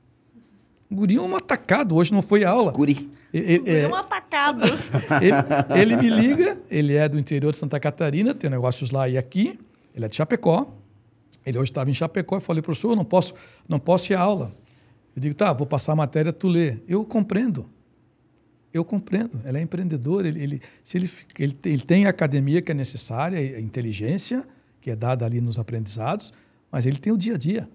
O 0.89 0.95
guri 0.95 1.17
é 1.17 1.21
um 1.21 1.35
atacado. 1.35 1.95
Hoje 1.95 2.13
não 2.13 2.21
foi 2.21 2.45
aula. 2.45 2.71
Guri. 2.71 3.09
Ele, 3.33 3.69
é, 3.69 3.87
um 3.87 3.95
atacado. 3.95 4.61
Ele, 5.21 5.81
ele 5.81 5.95
me 5.95 6.09
liga, 6.09 6.57
ele 6.69 6.95
é 6.95 7.07
do 7.07 7.17
interior 7.17 7.51
de 7.51 7.57
Santa 7.57 7.79
Catarina, 7.79 8.33
tem 8.33 8.49
negócios 8.49 8.91
lá 8.91 9.07
e 9.07 9.17
aqui. 9.17 9.57
Ele 9.95 10.03
é 10.03 10.09
de 10.09 10.17
Chapecó. 10.17 10.80
Ele 11.45 11.57
hoje 11.57 11.71
estava 11.71 11.89
em 11.89 11.93
Chapecó 11.93 12.37
e 12.37 12.41
falei, 12.41 12.61
professor, 12.61 12.91
eu 12.91 12.95
não 12.95 13.05
posso, 13.05 13.33
não 13.67 13.79
posso 13.79 14.11
ir 14.11 14.15
à 14.15 14.21
aula. 14.21 14.53
Eu 15.15 15.21
digo, 15.21 15.35
tá, 15.35 15.51
vou 15.51 15.67
passar 15.67 15.93
a 15.93 15.95
matéria, 15.95 16.31
tu 16.31 16.47
lê. 16.47 16.77
Eu 16.87 17.03
compreendo. 17.03 17.67
Eu 18.73 18.85
compreendo. 18.85 19.41
Ela 19.43 19.59
é 19.59 19.61
empreendedor, 19.61 20.25
ele, 20.25 20.41
ele, 20.41 20.61
se 20.85 20.97
ele, 20.97 21.09
ele, 21.37 21.57
ele 21.65 21.81
tem 21.81 22.05
a 22.05 22.09
academia 22.09 22.61
que 22.61 22.71
é 22.71 22.75
necessária, 22.75 23.37
a 23.39 23.59
inteligência 23.59 24.45
que 24.79 24.89
é 24.89 24.95
dada 24.95 25.25
ali 25.25 25.39
nos 25.39 25.59
aprendizados, 25.59 26.33
mas 26.71 26.85
ele 26.85 26.97
tem 26.97 27.13
o 27.13 27.17
dia 27.17 27.35
a 27.35 27.37
dia. 27.37 27.69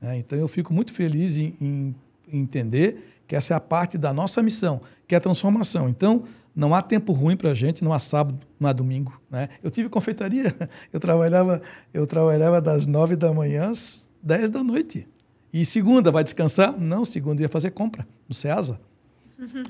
Né? 0.00 0.18
Então 0.18 0.38
eu 0.38 0.48
fico 0.48 0.72
muito 0.72 0.92
feliz 0.92 1.36
em, 1.36 1.54
em 1.60 1.94
entender 2.32 3.22
que 3.26 3.36
essa 3.36 3.54
é 3.54 3.56
a 3.56 3.60
parte 3.60 3.98
da 3.98 4.12
nossa 4.14 4.42
missão, 4.42 4.80
que 5.06 5.14
é 5.14 5.18
a 5.18 5.20
transformação. 5.20 5.88
Então, 5.88 6.24
não 6.56 6.74
há 6.74 6.80
tempo 6.80 7.12
ruim 7.12 7.36
para 7.36 7.50
a 7.50 7.54
gente, 7.54 7.84
não 7.84 7.92
há 7.92 7.98
sábado, 7.98 8.40
não 8.58 8.70
há 8.70 8.72
domingo. 8.72 9.20
Né? 9.30 9.50
Eu 9.62 9.70
tive 9.70 9.90
confeitaria, 9.90 10.56
eu 10.90 10.98
trabalhava, 10.98 11.60
eu 11.92 12.06
trabalhava 12.06 12.62
das 12.62 12.86
nove 12.86 13.14
da 13.14 13.32
manhã 13.34 13.68
às 13.68 14.10
dez 14.22 14.48
da 14.48 14.64
noite. 14.64 15.06
E 15.52 15.66
segunda, 15.66 16.10
vai 16.10 16.24
descansar? 16.24 16.74
Não, 16.78 17.04
segunda 17.04 17.42
ia 17.42 17.48
fazer 17.48 17.70
compra 17.70 18.08
no 18.26 18.34
Ceasa. 18.34 18.80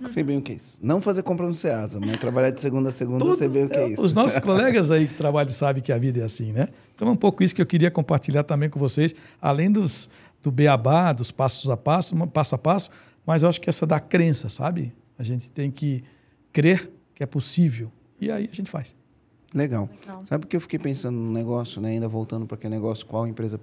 Sei 0.08 0.22
bem 0.22 0.38
o 0.38 0.42
que 0.42 0.52
é 0.52 0.54
isso. 0.54 0.78
Não 0.80 1.00
fazer 1.00 1.24
compra 1.24 1.44
no 1.44 1.54
Ceasa, 1.54 1.98
mas 1.98 2.18
trabalhar 2.18 2.50
de 2.50 2.60
segunda 2.60 2.90
a 2.90 2.92
segunda, 2.92 3.34
sei 3.34 3.48
bem 3.48 3.64
o 3.64 3.68
que 3.68 3.76
é 3.76 3.88
isso. 3.88 4.02
Os 4.02 4.14
nossos 4.14 4.38
colegas 4.40 4.92
aí 4.92 5.08
que 5.08 5.14
trabalham 5.14 5.52
sabem 5.52 5.82
que 5.82 5.92
a 5.92 5.98
vida 5.98 6.20
é 6.20 6.24
assim, 6.24 6.52
né? 6.52 6.68
Então 6.94 7.08
é 7.08 7.10
um 7.10 7.16
pouco 7.16 7.42
isso 7.42 7.52
que 7.52 7.60
eu 7.60 7.66
queria 7.66 7.90
compartilhar 7.90 8.44
também 8.44 8.70
com 8.70 8.78
vocês, 8.78 9.12
além 9.42 9.72
dos, 9.72 10.08
do 10.40 10.52
beabá, 10.52 11.12
dos 11.12 11.32
passos 11.32 11.68
a 11.68 11.76
passo, 11.76 12.14
passo 12.28 12.54
a 12.54 12.58
passo, 12.58 12.90
mas 13.26 13.42
eu 13.42 13.48
acho 13.48 13.60
que 13.60 13.68
essa 13.68 13.84
da 13.84 13.98
crença, 13.98 14.48
sabe? 14.48 14.94
A 15.18 15.24
gente 15.24 15.50
tem 15.50 15.68
que 15.68 16.04
crer 16.56 16.90
que 17.14 17.22
é 17.22 17.26
possível. 17.26 17.92
E 18.18 18.30
aí 18.30 18.48
a 18.50 18.54
gente 18.54 18.70
faz. 18.70 18.96
Legal. 19.54 19.90
Legal. 20.00 20.24
Sabe 20.24 20.46
que 20.46 20.56
eu 20.56 20.60
fiquei 20.60 20.78
pensando 20.78 21.18
no 21.18 21.30
negócio, 21.30 21.82
né? 21.82 21.90
ainda 21.90 22.08
voltando 22.08 22.46
para 22.46 22.56
aquele 22.56 22.74
negócio, 22.74 23.04
qual 23.04 23.26
empresa 23.26 23.60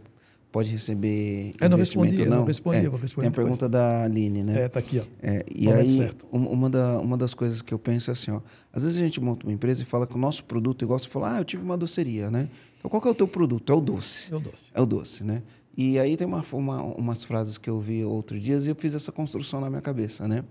pode 0.52 0.70
receber 0.70 1.56
eu 1.60 1.68
não 1.68 1.78
respondi, 1.80 2.18
não? 2.18 2.24
Eu 2.24 2.30
não 2.30 2.46
respondi, 2.46 2.86
é, 2.86 2.90
vou 2.90 3.00
responder 3.00 3.24
Tem 3.24 3.28
a 3.30 3.32
depois. 3.32 3.48
pergunta 3.48 3.68
da 3.68 4.04
Aline, 4.04 4.44
né? 4.44 4.62
É, 4.62 4.70
tá 4.70 4.78
aqui, 4.78 5.00
ó. 5.00 5.04
É, 5.24 5.44
e 5.52 5.66
Momento 5.66 5.82
aí, 5.82 5.90
certo. 5.90 6.28
uma, 6.32 6.70
da, 6.70 7.00
uma 7.00 7.18
das 7.18 7.34
coisas 7.34 7.64
que 7.64 7.74
eu 7.74 7.80
penso 7.80 8.12
é 8.12 8.14
assim, 8.14 8.30
ó. 8.30 8.40
Às 8.72 8.84
vezes 8.84 9.00
a 9.00 9.02
gente 9.02 9.20
monta 9.20 9.48
uma 9.48 9.52
empresa 9.52 9.82
e 9.82 9.86
fala 9.86 10.06
que 10.06 10.14
o 10.14 10.20
nosso 10.20 10.44
produto, 10.44 10.86
igual 10.86 11.00
você 11.00 11.10
falou, 11.10 11.28
ah, 11.28 11.40
eu 11.40 11.44
tive 11.44 11.64
uma 11.64 11.76
doceria, 11.76 12.30
né? 12.30 12.48
Então, 12.78 12.92
qual 12.92 13.02
que 13.02 13.08
é 13.08 13.12
o 13.12 13.16
teu 13.16 13.28
produto? 13.28 13.74
É 13.74 13.76
o 13.76 13.82
doce. 13.82 14.32
É 14.32 14.36
o 14.36 14.40
doce. 14.40 14.70
É 14.76 14.82
o 14.82 14.86
doce, 14.86 15.24
né? 15.24 15.42
E 15.76 15.98
aí 15.98 16.16
tem 16.16 16.28
uma, 16.28 16.44
uma, 16.52 16.84
umas 16.84 17.24
frases 17.24 17.58
que 17.58 17.68
eu 17.68 17.80
vi 17.80 18.06
outro 18.06 18.40
dias 18.40 18.68
e 18.68 18.70
eu 18.70 18.76
fiz 18.76 18.94
essa 18.94 19.12
construção 19.12 19.60
na 19.60 19.72
minha 19.72 19.82
cabeça, 19.82 20.28
né? 20.28 20.44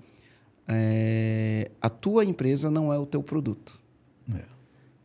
É, 0.68 1.70
a 1.81 1.90
tua 1.90 2.25
empresa 2.25 2.70
não 2.70 2.92
é 2.92 2.98
o 2.98 3.07
teu 3.07 3.22
produto. 3.22 3.81
É. 4.35 4.44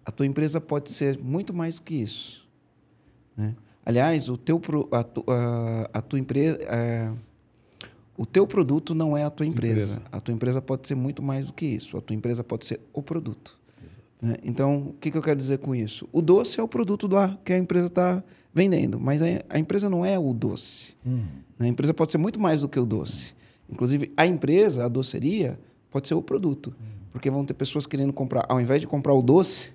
A 0.06 0.12
tua 0.12 0.26
empresa 0.26 0.62
pode 0.62 0.91
ser 0.91 1.17
muito 1.17 1.54
mais 1.54 1.80
que 1.80 1.96
isso. 1.96 2.48
Né? 3.36 3.56
Aliás, 3.86 4.30
o 4.30 4.38
teu, 4.38 4.62
a, 4.91 5.04
tu, 5.04 5.24
a, 5.28 5.89
a 5.93 6.02
tua 6.02 6.20
empresa, 6.20 6.58
é, 6.63 7.12
o 8.17 8.26
teu 8.26 8.48
produto 8.48 8.96
não 8.96 9.15
é 9.15 9.23
a 9.23 9.29
tua 9.29 9.46
empresa. 9.46 9.82
empresa. 9.82 10.02
A 10.12 10.19
tua 10.19 10.34
empresa 10.34 10.62
pode 10.62 10.88
ser 10.88 10.96
muito 10.96 11.21
mais 11.21 11.48
do 11.48 11.54
que 11.54 11.65
isso. 11.65 11.98
A 11.98 12.02
tua 12.02 12.15
empresa 12.15 12.44
pode 12.44 12.65
ser 12.65 12.79
o 12.94 13.02
produto. 13.02 13.58
Né? 14.21 14.36
Então, 14.44 14.90
o 14.90 14.94
que, 14.94 15.12
que, 15.12 15.17
eu 15.17 15.21
quero 15.21 15.38
dizer 15.38 15.60
com 15.60 15.75
isso? 15.75 16.08
O 16.12 16.21
doce 16.21 16.60
é 16.60 16.63
o 16.63 16.67
produto 16.67 17.08
lá 17.08 17.38
que 17.46 17.54
a 17.54 17.58
empresa 17.58 17.88
está 17.88 18.23
vendendo, 18.54 19.00
mas 19.00 19.21
a, 19.21 19.25
a, 19.50 19.60
empresa 19.60 19.90
não 19.90 20.04
é 20.04 20.17
o 20.17 20.34
doce. 20.34 20.96
Hum. 21.06 21.25
A 21.60 21.67
empresa 21.67 21.94
pode 21.94 22.12
ser 22.12 22.17
muito 22.17 22.40
mais 22.40 22.62
do 22.62 22.69
que 22.69 22.79
o 22.79 22.86
doce. 22.86 23.36
Inclusive, 23.70 24.12
a 24.15 24.26
empresa, 24.26 24.86
a 24.86 24.88
doceria, 24.88 25.60
pode 25.90 26.08
ser 26.08 26.15
o 26.15 26.22
produto. 26.22 26.76
Porque 27.12 27.30
vão 27.30 27.46
ter 27.46 27.54
pessoas 27.54 27.86
querendo 27.86 28.13
comprar, 28.13 28.46
ao 28.48 28.62
invés 28.62 28.82
de 28.82 28.88
comprar 28.88 29.13
o 29.13 29.22
doce, 29.22 29.72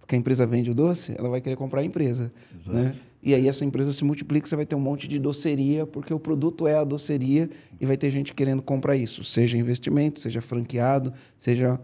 porque 0.00 0.16
a 0.16 0.18
empresa 0.18 0.44
vende 0.44 0.70
o 0.70 0.74
doce, 0.74 1.14
ela 1.16 1.28
vai 1.28 1.40
querer 1.40 1.54
comprar 1.56 1.82
a 1.82 1.84
empresa. 1.84 2.32
Né? 2.66 2.92
E 3.22 3.34
aí 3.34 3.46
essa 3.46 3.64
empresa 3.64 3.92
se 3.92 4.02
multiplica, 4.02 4.48
você 4.48 4.56
vai 4.56 4.66
ter 4.66 4.74
um 4.74 4.80
monte 4.80 5.06
de 5.06 5.18
doceria, 5.18 5.86
porque 5.86 6.12
o 6.12 6.18
produto 6.18 6.66
é 6.66 6.74
a 6.74 6.84
doceria 6.84 7.48
e 7.80 7.86
vai 7.86 7.96
ter 7.96 8.10
gente 8.10 8.34
querendo 8.34 8.60
comprar 8.60 8.96
isso, 8.96 9.22
seja 9.22 9.56
investimento, 9.56 10.18
seja 10.18 10.40
franqueado, 10.40 11.12
seja, 11.38 11.78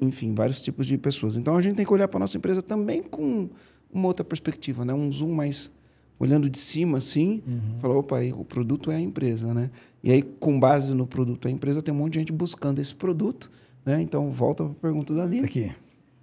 enfim, 0.00 0.34
vários 0.34 0.62
tipos 0.62 0.86
de 0.86 0.96
pessoas. 0.96 1.36
Então 1.36 1.56
a 1.56 1.60
gente 1.60 1.76
tem 1.76 1.84
que 1.84 1.92
olhar 1.92 2.08
para 2.08 2.18
a 2.18 2.20
nossa 2.20 2.38
empresa 2.38 2.62
também 2.62 3.02
com 3.02 3.50
uma 3.92 4.06
outra 4.06 4.24
perspectiva, 4.24 4.84
né? 4.84 4.94
um 4.94 5.12
zoom 5.12 5.34
mais 5.34 5.70
olhando 6.18 6.48
de 6.48 6.58
cima 6.58 6.98
assim, 6.98 7.42
uhum. 7.46 7.78
falar, 7.78 7.96
opa, 7.96 8.16
o 8.34 8.44
produto 8.44 8.90
é 8.90 8.96
a 8.96 9.00
empresa, 9.00 9.54
né? 9.54 9.70
E 10.02 10.12
aí, 10.12 10.22
com 10.22 10.58
base 10.58 10.94
no 10.94 11.06
produto 11.06 11.46
é 11.46 11.50
a 11.50 11.54
empresa, 11.54 11.82
tem 11.82 11.92
um 11.92 11.98
monte 11.98 12.14
de 12.14 12.18
gente 12.20 12.32
buscando 12.32 12.80
esse 12.80 12.94
produto, 12.94 13.50
né? 13.84 14.00
Então, 14.00 14.30
volta 14.30 14.64
para 14.64 14.72
a 14.72 14.76
pergunta 14.76 15.14
da 15.14 15.26
Lina. 15.26 15.46
Aqui. 15.46 15.72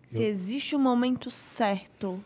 Se 0.05 0.23
existe 0.23 0.75
um 0.75 0.79
momento 0.79 1.29
certo 1.29 2.23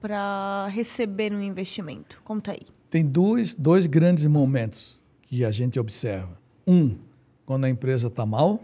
para 0.00 0.68
receber 0.68 1.32
um 1.32 1.40
investimento. 1.40 2.20
Conta 2.22 2.52
aí. 2.52 2.62
Tem 2.88 3.04
dois, 3.04 3.54
dois 3.54 3.86
grandes 3.86 4.24
momentos 4.26 5.02
que 5.22 5.44
a 5.44 5.50
gente 5.50 5.80
observa. 5.80 6.38
Um, 6.66 6.96
quando 7.44 7.64
a 7.64 7.68
empresa 7.68 8.06
está 8.06 8.24
mal, 8.24 8.62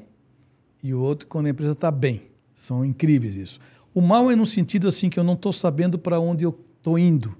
e 0.84 0.92
o 0.94 1.00
outro, 1.00 1.26
quando 1.26 1.46
a 1.46 1.50
empresa 1.50 1.72
está 1.72 1.90
bem. 1.90 2.22
São 2.52 2.84
incríveis 2.84 3.36
isso. 3.36 3.58
O 3.94 4.00
mal 4.00 4.30
é 4.30 4.36
no 4.36 4.46
sentido 4.46 4.86
assim 4.86 5.08
que 5.08 5.18
eu 5.18 5.24
não 5.24 5.32
estou 5.34 5.52
sabendo 5.52 5.98
para 5.98 6.20
onde 6.20 6.44
eu 6.44 6.56
estou 6.76 6.98
indo, 6.98 7.34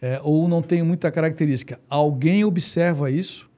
é, 0.00 0.20
ou 0.22 0.48
não 0.48 0.60
tenho 0.60 0.84
muita 0.84 1.10
característica. 1.10 1.80
Alguém 1.88 2.44
observa 2.44 3.10
isso 3.10 3.48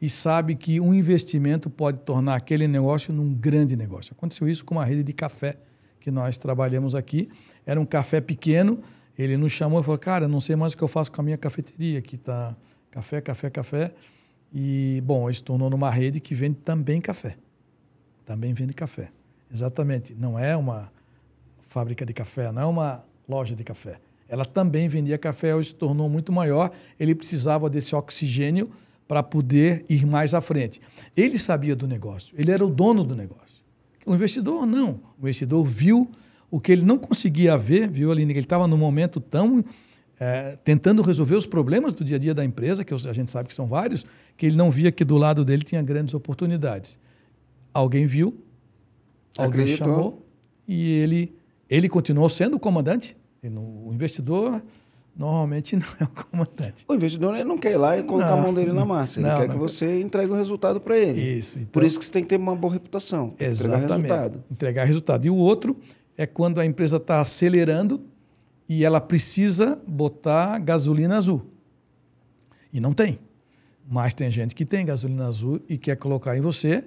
e 0.00 0.08
sabe 0.08 0.54
que 0.54 0.80
um 0.80 0.92
investimento 0.92 1.70
pode 1.70 1.98
tornar 1.98 2.36
aquele 2.36 2.68
negócio 2.68 3.12
num 3.12 3.34
grande 3.34 3.76
negócio. 3.76 4.12
Aconteceu 4.16 4.48
isso 4.48 4.64
com 4.64 4.74
uma 4.74 4.84
rede 4.84 5.02
de 5.02 5.12
café 5.12 5.56
que 6.00 6.10
nós 6.10 6.36
trabalhamos 6.36 6.94
aqui. 6.94 7.28
Era 7.64 7.80
um 7.80 7.86
café 7.86 8.20
pequeno. 8.20 8.80
Ele 9.18 9.36
nos 9.36 9.52
chamou 9.52 9.80
e 9.80 9.82
falou: 9.82 9.98
Cara, 9.98 10.28
não 10.28 10.40
sei 10.40 10.54
mais 10.54 10.74
o 10.74 10.76
que 10.76 10.84
eu 10.84 10.88
faço 10.88 11.10
com 11.10 11.20
a 11.20 11.24
minha 11.24 11.38
cafeteria, 11.38 12.02
que 12.02 12.16
está 12.16 12.54
café, 12.90 13.20
café, 13.20 13.50
café. 13.50 13.94
E, 14.52 15.02
bom, 15.04 15.32
se 15.32 15.42
tornou 15.42 15.70
numa 15.70 15.90
rede 15.90 16.20
que 16.20 16.34
vende 16.34 16.58
também 16.58 17.00
café. 17.00 17.36
Também 18.24 18.52
vende 18.52 18.74
café. 18.74 19.10
Exatamente. 19.52 20.14
Não 20.14 20.38
é 20.38 20.56
uma 20.56 20.92
fábrica 21.60 22.04
de 22.04 22.12
café, 22.12 22.52
não 22.52 22.62
é 22.62 22.66
uma 22.66 23.04
loja 23.28 23.56
de 23.56 23.64
café. 23.64 23.98
Ela 24.28 24.44
também 24.44 24.88
vendia 24.88 25.16
café, 25.16 25.54
hoje 25.54 25.70
se 25.70 25.74
tornou 25.74 26.08
muito 26.08 26.32
maior. 26.32 26.70
Ele 26.98 27.14
precisava 27.14 27.70
desse 27.70 27.94
oxigênio 27.94 28.70
para 29.06 29.22
poder 29.22 29.84
ir 29.88 30.06
mais 30.06 30.34
à 30.34 30.40
frente. 30.40 30.80
Ele 31.16 31.38
sabia 31.38 31.76
do 31.76 31.86
negócio, 31.86 32.34
ele 32.38 32.50
era 32.50 32.64
o 32.64 32.70
dono 32.70 33.04
do 33.04 33.14
negócio. 33.14 33.56
O 34.04 34.14
investidor 34.14 34.66
não. 34.66 35.00
O 35.18 35.22
investidor 35.22 35.64
viu 35.64 36.10
o 36.50 36.60
que 36.60 36.72
ele 36.72 36.82
não 36.82 36.96
conseguia 36.96 37.56
ver, 37.56 37.88
viu 37.88 38.12
ali 38.12 38.24
que 38.26 38.32
ele 38.32 38.40
estava 38.40 38.66
no 38.66 38.76
momento 38.76 39.20
tão 39.20 39.64
é, 40.18 40.56
tentando 40.64 41.02
resolver 41.02 41.34
os 41.34 41.46
problemas 41.46 41.94
do 41.94 42.04
dia 42.04 42.16
a 42.16 42.18
dia 42.18 42.34
da 42.34 42.44
empresa, 42.44 42.84
que 42.84 42.94
a 42.94 43.12
gente 43.12 43.30
sabe 43.30 43.48
que 43.48 43.54
são 43.54 43.66
vários, 43.66 44.04
que 44.36 44.46
ele 44.46 44.56
não 44.56 44.70
via 44.70 44.90
que 44.90 45.04
do 45.04 45.18
lado 45.18 45.44
dele 45.44 45.62
tinha 45.62 45.82
grandes 45.82 46.14
oportunidades. 46.14 46.98
Alguém 47.72 48.06
viu, 48.06 48.42
alguém 49.36 49.62
Acreditou. 49.62 49.86
chamou 49.86 50.26
e 50.66 50.92
ele 50.92 51.36
ele 51.68 51.88
continuou 51.88 52.28
sendo 52.28 52.56
o 52.56 52.60
comandante. 52.60 53.16
O 53.42 53.92
investidor 53.92 54.62
normalmente 55.16 55.76
não 55.76 55.86
é 56.00 56.04
o 56.04 56.08
comandante. 56.08 56.84
O 56.86 56.94
investidor 56.94 57.32
não 57.44 57.58
quer 57.58 57.72
ir 57.72 57.76
lá 57.76 57.96
e 57.96 58.02
colocar 58.02 58.30
não, 58.30 58.38
a 58.38 58.42
mão 58.42 58.54
dele 58.54 58.72
na 58.72 58.84
massa. 58.84 59.18
Ele 59.18 59.28
não, 59.28 59.36
quer 59.36 59.48
que 59.48 59.56
você 59.56 60.00
entregue 60.00 60.30
o 60.30 60.36
resultado 60.36 60.80
para 60.80 60.96
ele. 60.96 61.20
Isso. 61.20 61.58
Então, 61.58 61.70
Por 61.72 61.82
isso 61.82 61.98
que 61.98 62.04
você 62.04 62.10
tem 62.10 62.22
que 62.22 62.28
ter 62.28 62.36
uma 62.36 62.54
boa 62.54 62.72
reputação. 62.72 63.34
Exatamente. 63.38 63.84
Entregar 63.84 63.96
resultado. 63.96 64.44
Entregar 64.50 64.84
resultado. 64.84 65.26
E 65.26 65.30
o 65.30 65.36
outro 65.36 65.76
é 66.16 66.26
quando 66.26 66.60
a 66.60 66.66
empresa 66.66 66.98
está 66.98 67.20
acelerando 67.20 68.02
e 68.68 68.84
ela 68.84 69.00
precisa 69.00 69.80
botar 69.86 70.58
gasolina 70.58 71.16
azul. 71.16 71.42
E 72.72 72.80
não 72.80 72.92
tem. 72.92 73.18
Mas 73.88 74.12
tem 74.12 74.30
gente 74.30 74.54
que 74.54 74.64
tem 74.64 74.84
gasolina 74.84 75.28
azul 75.28 75.60
e 75.68 75.78
quer 75.78 75.96
colocar 75.96 76.36
em 76.36 76.40
você 76.40 76.84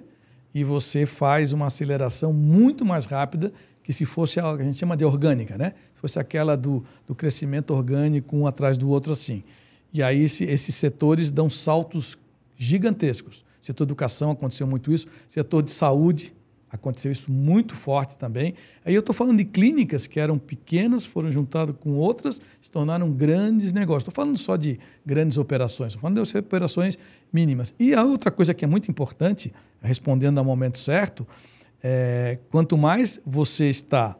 e 0.54 0.62
você 0.62 1.06
faz 1.06 1.52
uma 1.52 1.66
aceleração 1.66 2.32
muito 2.32 2.84
mais 2.84 3.06
rápida 3.06 3.52
que 3.82 3.92
se 3.92 4.04
fosse 4.04 4.38
a, 4.40 4.50
a 4.50 4.62
gente 4.62 4.78
chama 4.78 4.96
de 4.96 5.04
orgânica, 5.04 5.56
né? 5.56 5.74
Se 5.94 6.00
fosse 6.00 6.18
aquela 6.18 6.56
do, 6.56 6.84
do 7.06 7.14
crescimento 7.14 7.72
orgânico 7.72 8.36
um 8.36 8.46
atrás 8.46 8.76
do 8.76 8.88
outro 8.88 9.12
assim. 9.12 9.42
E 9.92 10.02
aí 10.02 10.22
esse, 10.22 10.44
esses 10.44 10.74
setores 10.74 11.30
dão 11.30 11.50
saltos 11.50 12.16
gigantescos. 12.56 13.44
Setor 13.60 13.84
de 13.84 13.90
educação 13.90 14.30
aconteceu 14.30 14.66
muito 14.66 14.92
isso, 14.92 15.06
setor 15.28 15.62
de 15.62 15.72
saúde 15.72 16.32
aconteceu 16.70 17.10
isso 17.10 17.30
muito 17.30 17.74
forte 17.74 18.16
também. 18.16 18.54
Aí 18.84 18.94
eu 18.94 19.00
estou 19.00 19.14
falando 19.14 19.38
de 19.38 19.44
clínicas 19.44 20.06
que 20.06 20.20
eram 20.20 20.38
pequenas, 20.38 21.04
foram 21.04 21.30
juntadas 21.30 21.74
com 21.78 21.96
outras, 21.96 22.40
se 22.62 22.70
tornaram 22.70 23.10
grandes 23.10 23.72
negócios. 23.72 24.02
Estou 24.02 24.14
falando 24.14 24.38
só 24.38 24.56
de 24.56 24.78
grandes 25.04 25.36
operações, 25.36 25.88
estou 25.88 26.00
falando 26.00 26.24
de 26.24 26.38
operações 26.38 26.98
mínimas. 27.32 27.74
E 27.78 27.92
a 27.92 28.04
outra 28.04 28.30
coisa 28.30 28.54
que 28.54 28.64
é 28.64 28.68
muito 28.68 28.88
importante, 28.90 29.52
respondendo 29.82 30.38
ao 30.38 30.44
momento 30.44 30.78
certo, 30.78 31.26
é, 31.82 32.38
quanto 32.50 32.76
mais 32.76 33.20
você 33.24 33.70
está 33.70 34.16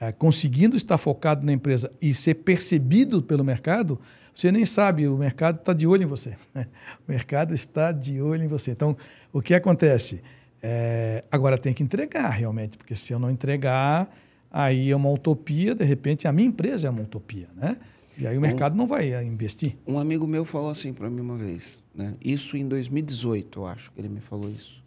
é, 0.00 0.12
conseguindo 0.12 0.76
estar 0.76 0.98
focado 0.98 1.44
na 1.44 1.52
empresa 1.52 1.90
e 2.00 2.14
ser 2.14 2.34
percebido 2.34 3.22
pelo 3.22 3.44
mercado, 3.44 4.00
você 4.34 4.50
nem 4.50 4.64
sabe, 4.64 5.06
o 5.06 5.18
mercado 5.18 5.58
está 5.58 5.72
de 5.72 5.86
olho 5.86 6.04
em 6.04 6.06
você. 6.06 6.36
o 6.56 7.10
mercado 7.10 7.54
está 7.54 7.92
de 7.92 8.22
olho 8.22 8.42
em 8.42 8.48
você. 8.48 8.70
Então, 8.70 8.96
o 9.32 9.42
que 9.42 9.54
acontece? 9.54 10.22
É, 10.62 11.24
agora 11.30 11.58
tem 11.58 11.74
que 11.74 11.82
entregar 11.82 12.30
realmente, 12.30 12.78
porque 12.78 12.94
se 12.94 13.12
eu 13.12 13.18
não 13.18 13.30
entregar, 13.30 14.08
aí 14.50 14.90
é 14.90 14.96
uma 14.96 15.10
utopia, 15.10 15.74
de 15.74 15.84
repente 15.84 16.26
a 16.26 16.32
minha 16.32 16.48
empresa 16.48 16.88
é 16.88 16.90
uma 16.90 17.02
utopia, 17.02 17.48
né? 17.54 17.76
E 18.18 18.26
aí 18.26 18.36
o 18.36 18.40
mercado 18.40 18.74
um, 18.74 18.76
não 18.76 18.86
vai 18.86 19.12
é, 19.12 19.22
investir. 19.22 19.76
Um 19.86 19.98
amigo 19.98 20.26
meu 20.26 20.44
falou 20.44 20.70
assim 20.70 20.92
para 20.92 21.08
mim 21.08 21.20
uma 21.20 21.36
vez, 21.36 21.78
né? 21.94 22.14
Isso 22.22 22.56
em 22.56 22.68
2018, 22.68 23.60
eu 23.60 23.66
acho 23.66 23.90
que 23.92 24.00
ele 24.00 24.08
me 24.08 24.20
falou 24.20 24.50
isso. 24.50 24.82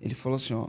Ele 0.00 0.14
falou 0.14 0.36
assim, 0.36 0.54
ó, 0.54 0.68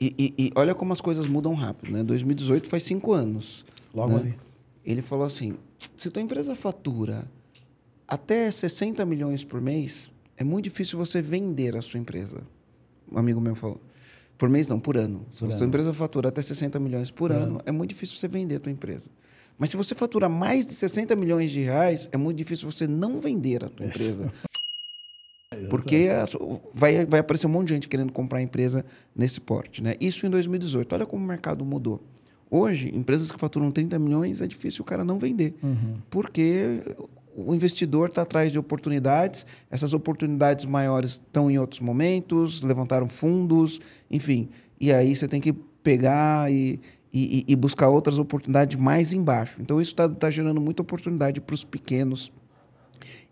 e, 0.00 0.14
e, 0.18 0.44
e, 0.46 0.52
olha 0.54 0.74
como 0.74 0.92
as 0.92 1.00
coisas 1.00 1.26
mudam 1.26 1.52
rápido, 1.52 1.92
né? 1.92 2.02
2018 2.02 2.68
faz 2.68 2.82
cinco 2.84 3.12
anos. 3.12 3.66
Logo 3.94 4.14
né? 4.14 4.20
ali. 4.20 4.38
Ele 4.84 5.02
falou 5.02 5.26
assim: 5.26 5.52
se 5.96 6.10
tua 6.10 6.22
empresa 6.22 6.54
fatura 6.54 7.30
até 8.08 8.50
60 8.50 9.04
milhões 9.04 9.44
por 9.44 9.60
mês, 9.60 10.10
é 10.36 10.42
muito 10.42 10.64
difícil 10.64 10.98
você 10.98 11.20
vender 11.20 11.76
a 11.76 11.82
sua 11.82 12.00
empresa. 12.00 12.42
Um 13.12 13.18
amigo 13.18 13.40
meu 13.40 13.54
falou. 13.54 13.80
Por 14.38 14.48
mês 14.48 14.66
não, 14.66 14.80
por 14.80 14.96
ano. 14.96 15.26
Se 15.30 15.44
a 15.44 15.54
sua 15.54 15.66
empresa 15.66 15.92
fatura 15.92 16.30
até 16.30 16.40
60 16.40 16.80
milhões 16.80 17.10
por, 17.10 17.28
por 17.28 17.32
ano, 17.32 17.44
ano, 17.44 17.62
é 17.66 17.70
muito 17.70 17.90
difícil 17.90 18.16
você 18.16 18.26
vender 18.26 18.56
a 18.56 18.60
tua 18.60 18.72
empresa. 18.72 19.04
Mas 19.58 19.68
se 19.68 19.76
você 19.76 19.94
fatura 19.94 20.30
mais 20.30 20.66
de 20.66 20.72
60 20.72 21.14
milhões 21.14 21.50
de 21.50 21.60
reais, 21.60 22.08
é 22.10 22.16
muito 22.16 22.38
difícil 22.38 22.70
você 22.70 22.86
não 22.86 23.20
vender 23.20 23.62
a 23.62 23.68
tua 23.68 23.84
Isso. 23.86 24.02
empresa. 24.02 24.32
Porque 25.68 26.08
vai, 26.74 27.04
vai 27.04 27.20
aparecer 27.20 27.46
um 27.46 27.50
monte 27.50 27.68
de 27.68 27.74
gente 27.74 27.88
querendo 27.88 28.12
comprar 28.12 28.38
a 28.38 28.42
empresa 28.42 28.84
nesse 29.14 29.40
porte. 29.40 29.82
Né? 29.82 29.94
Isso 30.00 30.26
em 30.26 30.30
2018. 30.30 30.94
Olha 30.94 31.06
como 31.06 31.24
o 31.24 31.26
mercado 31.26 31.64
mudou. 31.64 32.02
Hoje, 32.50 32.90
empresas 32.94 33.30
que 33.30 33.38
faturam 33.38 33.70
30 33.70 33.98
milhões, 33.98 34.40
é 34.40 34.46
difícil 34.46 34.82
o 34.82 34.84
cara 34.84 35.04
não 35.04 35.18
vender. 35.18 35.54
Uhum. 35.62 35.94
Porque 36.10 36.82
o 37.36 37.54
investidor 37.54 38.08
está 38.08 38.22
atrás 38.22 38.50
de 38.50 38.58
oportunidades, 38.58 39.46
essas 39.70 39.92
oportunidades 39.92 40.64
maiores 40.64 41.12
estão 41.12 41.50
em 41.50 41.58
outros 41.58 41.80
momentos, 41.80 42.60
levantaram 42.62 43.08
fundos, 43.08 43.80
enfim. 44.10 44.48
E 44.80 44.92
aí 44.92 45.14
você 45.14 45.28
tem 45.28 45.40
que 45.40 45.52
pegar 45.52 46.50
e, 46.50 46.80
e, 47.12 47.44
e 47.46 47.56
buscar 47.56 47.88
outras 47.88 48.18
oportunidades 48.18 48.76
mais 48.76 49.12
embaixo. 49.12 49.60
Então, 49.60 49.80
isso 49.80 49.92
está 49.92 50.08
tá 50.08 50.28
gerando 50.28 50.60
muita 50.60 50.82
oportunidade 50.82 51.40
para 51.40 51.54
os 51.54 51.64
pequenos 51.64 52.32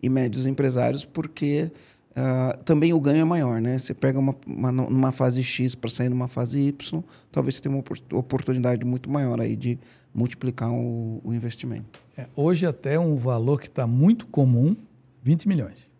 e 0.02 0.08
médios 0.08 0.46
empresários, 0.46 1.04
porque 1.04 1.70
Uh, 2.18 2.58
também 2.64 2.92
o 2.92 3.00
ganho 3.00 3.20
é 3.20 3.24
maior, 3.24 3.60
né? 3.60 3.78
Você 3.78 3.94
pega 3.94 4.18
uma, 4.18 4.34
uma 4.44 4.72
numa 4.72 5.12
fase 5.12 5.40
X 5.44 5.76
para 5.76 5.88
sair 5.88 6.08
numa 6.08 6.26
fase 6.26 6.58
Y, 6.58 7.00
talvez 7.30 7.54
você 7.54 7.62
tenha 7.62 7.72
uma 7.72 7.84
oportunidade 8.18 8.84
muito 8.84 9.08
maior 9.08 9.40
aí 9.40 9.54
de 9.54 9.78
multiplicar 10.12 10.72
o, 10.72 11.20
o 11.22 11.32
investimento. 11.32 12.00
É, 12.16 12.26
hoje 12.34 12.66
até 12.66 12.98
um 12.98 13.14
valor 13.14 13.60
que 13.60 13.68
está 13.68 13.86
muito 13.86 14.26
comum, 14.26 14.76
20 15.22 15.46
milhões. 15.46 15.92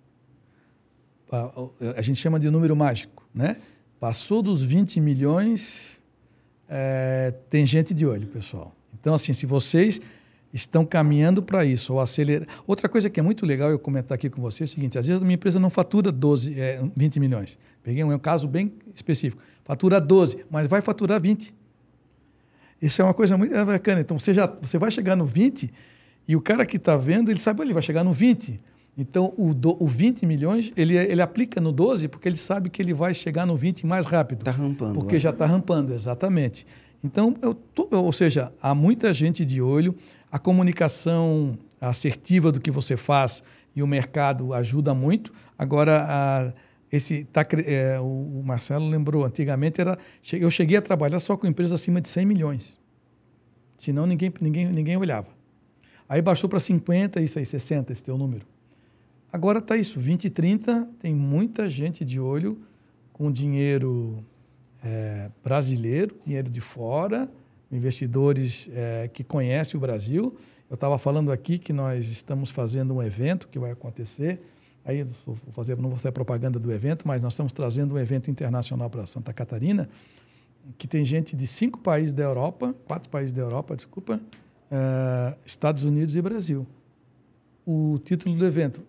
A, 1.31 1.53
a, 1.97 2.03
gente 2.03 2.19
chama 2.19 2.41
de 2.41 2.51
número 2.51 2.75
mágico, 2.75 3.29
né? 3.33 3.57
Passou 4.01 4.43
dos 4.43 4.65
20 4.65 4.99
milhões, 5.01 6.01
é, 6.69 7.33
tem 7.49 7.65
gente 7.65 7.95
de 7.95 8.05
olho, 8.05 8.27
pessoal. 8.27 8.75
Então, 8.99 9.15
assim, 9.15 9.33
se 9.33 9.47
vocês 9.47 10.01
estão 10.53 10.85
caminhando 10.85 11.43
para 11.43 11.65
isso, 11.65 11.95
ou 11.95 12.01
acelerar. 12.01 12.47
Outra 12.67 12.89
coisa 12.89 13.11
que 13.11 13.21
é 13.21 13.23
muito 13.23 13.45
legal 13.45 13.71
eu 13.71 13.79
comentar 13.79 14.17
aqui 14.17 14.31
com 14.31 14.41
você 14.41 14.63
é 14.63 14.67
o 14.67 14.69
seguinte: 14.69 14.99
às 14.99 15.07
vezes 15.07 15.21
a 15.21 15.25
minha 15.25 15.35
empresa 15.35 15.61
não 15.61 15.71
fatura 15.71 16.11
12, 16.11 16.59
é, 16.59 16.83
20 16.97 17.21
milhões. 17.21 17.59
Peguei 17.83 18.03
um, 18.03 18.13
é 18.13 18.17
um 18.17 18.19
caso 18.19 18.49
bem 18.49 18.73
específico. 18.95 19.43
Fatura 19.65 20.01
12, 20.01 20.45
mas 20.51 20.67
vai 20.67 20.81
faturar 20.81 21.21
20. 21.21 21.55
Isso 22.81 23.03
é 23.03 23.05
uma 23.05 23.15
coisa 23.15 23.37
muito 23.37 23.53
bacana. 23.65 24.01
Então 24.01 24.19
você, 24.19 24.33
já, 24.33 24.47
você 24.47 24.79
vai 24.79 24.91
chegar 24.91 25.17
no 25.17 25.27
20 25.27 25.71
e 26.27 26.37
o 26.37 26.41
cara 26.41 26.65
que 26.65 26.77
está 26.77 26.97
vendo, 26.97 27.31
ele 27.31 27.41
sabe, 27.41 27.63
ele 27.63 27.73
vai 27.73 27.83
chegar 27.83 28.05
no 28.05 28.13
20. 28.13 28.61
Então, 29.01 29.33
o, 29.37 29.55
do, 29.55 29.81
o 29.81 29.87
20 29.87 30.27
milhões, 30.27 30.73
ele, 30.77 30.97
ele 30.97 31.23
aplica 31.23 31.61
no 31.61 31.71
12 31.71 32.09
porque 32.09 32.29
ele 32.29 32.37
sabe 32.37 32.69
que 32.69 32.83
ele 32.83 32.93
vai 32.93 33.15
chegar 33.15 33.47
no 33.47 33.57
20 33.57 33.87
mais 33.87 34.07
rápido. 34.07 34.41
Está 34.41 34.51
rampando. 34.51 34.95
Porque 34.99 35.17
é. 35.17 35.21
já 35.21 35.31
está 35.31 35.47
rampando, 35.47 35.95
exatamente. 35.95 36.67
Então, 37.03 37.37
eu 37.41 37.57
ou 37.93 38.13
seja, 38.13 38.53
há 38.61 38.75
muita 38.75 39.13
gente 39.13 39.45
de 39.45 39.63
olho, 39.63 39.95
a 40.31 40.39
comunicação 40.39 41.59
assertiva 41.81 42.51
do 42.53 42.61
que 42.61 42.71
você 42.71 42.97
faz 42.97 43.43
e 43.75 43.83
o 43.83 43.87
mercado 43.87 44.53
ajuda 44.53 44.95
muito. 44.95 45.33
Agora, 45.57 46.05
a, 46.09 46.53
esse 46.91 47.25
tá, 47.25 47.47
é, 47.67 47.99
o 48.01 48.43
Marcelo 48.45 48.89
lembrou, 48.89 49.25
antigamente 49.25 49.81
era, 49.81 49.99
eu 50.33 50.51
cheguei 50.51 50.77
a 50.79 50.83
trabalhar 50.83 51.21
só 51.21 51.37
com 51.37 51.47
empresas 51.47 51.81
acima 51.81 52.01
de 52.01 52.09
100 52.09 52.27
milhões. 52.27 52.81
Senão 53.77 54.07
ninguém, 54.07 54.33
ninguém, 54.41 54.67
ninguém 54.67 54.97
olhava. 54.97 55.29
Aí 56.09 56.23
baixou 56.23 56.49
para 56.49 56.59
50, 56.59 57.21
isso 57.21 57.39
aí, 57.39 57.45
60, 57.45 57.93
esse 57.93 58.03
teu 58.03 58.17
número. 58.17 58.47
Agora 59.31 59.59
está 59.59 59.77
isso, 59.77 60.01
20 60.01 60.25
e 60.25 60.31
30, 60.31 60.89
tem 60.99 61.15
muita 61.15 61.69
gente 61.69 62.05
de 62.05 62.19
olho 62.19 62.59
com 63.13 63.31
dinheiro 63.31 64.25
é, 64.83 65.31
brasileiro, 65.45 66.17
dinheiro 66.25 66.49
de 66.49 66.61
fora, 66.61 67.31
investidores 67.71 68.69
é, 68.73 69.09
que 69.09 69.23
conhecem 69.23 69.77
o 69.77 69.81
Brasil. 69.81 70.37
Eu 70.69 70.75
estava 70.75 70.99
falando 70.99 71.31
aqui 71.31 71.59
que 71.59 71.73
nós 71.73 72.09
estamos 72.09 72.51
fazendo 72.51 72.95
um 72.95 73.03
evento 73.03 73.49
que 73.49 73.59
vai 73.59 73.71
acontecer. 73.71 74.41
Aí 74.85 75.03
vou 75.27 75.37
fazer, 75.53 75.77
não 75.77 75.91
vou 75.91 75.99
fazer 75.99 76.13
propaganda 76.13 76.59
do 76.59 76.73
evento, 76.73 77.07
mas 77.07 77.23
nós 77.23 77.35
estamos 77.35 77.53
trazendo 77.53 77.95
um 77.95 77.99
evento 77.99 78.31
internacional 78.31 78.89
para 78.89 79.07
Santa 79.07 79.33
Catarina, 79.33 79.89
que 80.79 80.87
tem 80.87 81.05
gente 81.05 81.37
de 81.37 81.47
cinco 81.47 81.81
países 81.81 82.13
da 82.13 82.23
Europa, 82.23 82.75
quatro 82.87 83.09
países 83.09 83.33
da 83.33 83.43
Europa, 83.43 83.77
desculpa, 83.77 84.21
é, 84.71 85.37
Estados 85.45 85.85
Unidos 85.85 86.17
e 86.17 86.23
Brasil. 86.23 86.67
O 87.67 87.99
título 88.03 88.35
do 88.37 88.47
evento: 88.47 88.83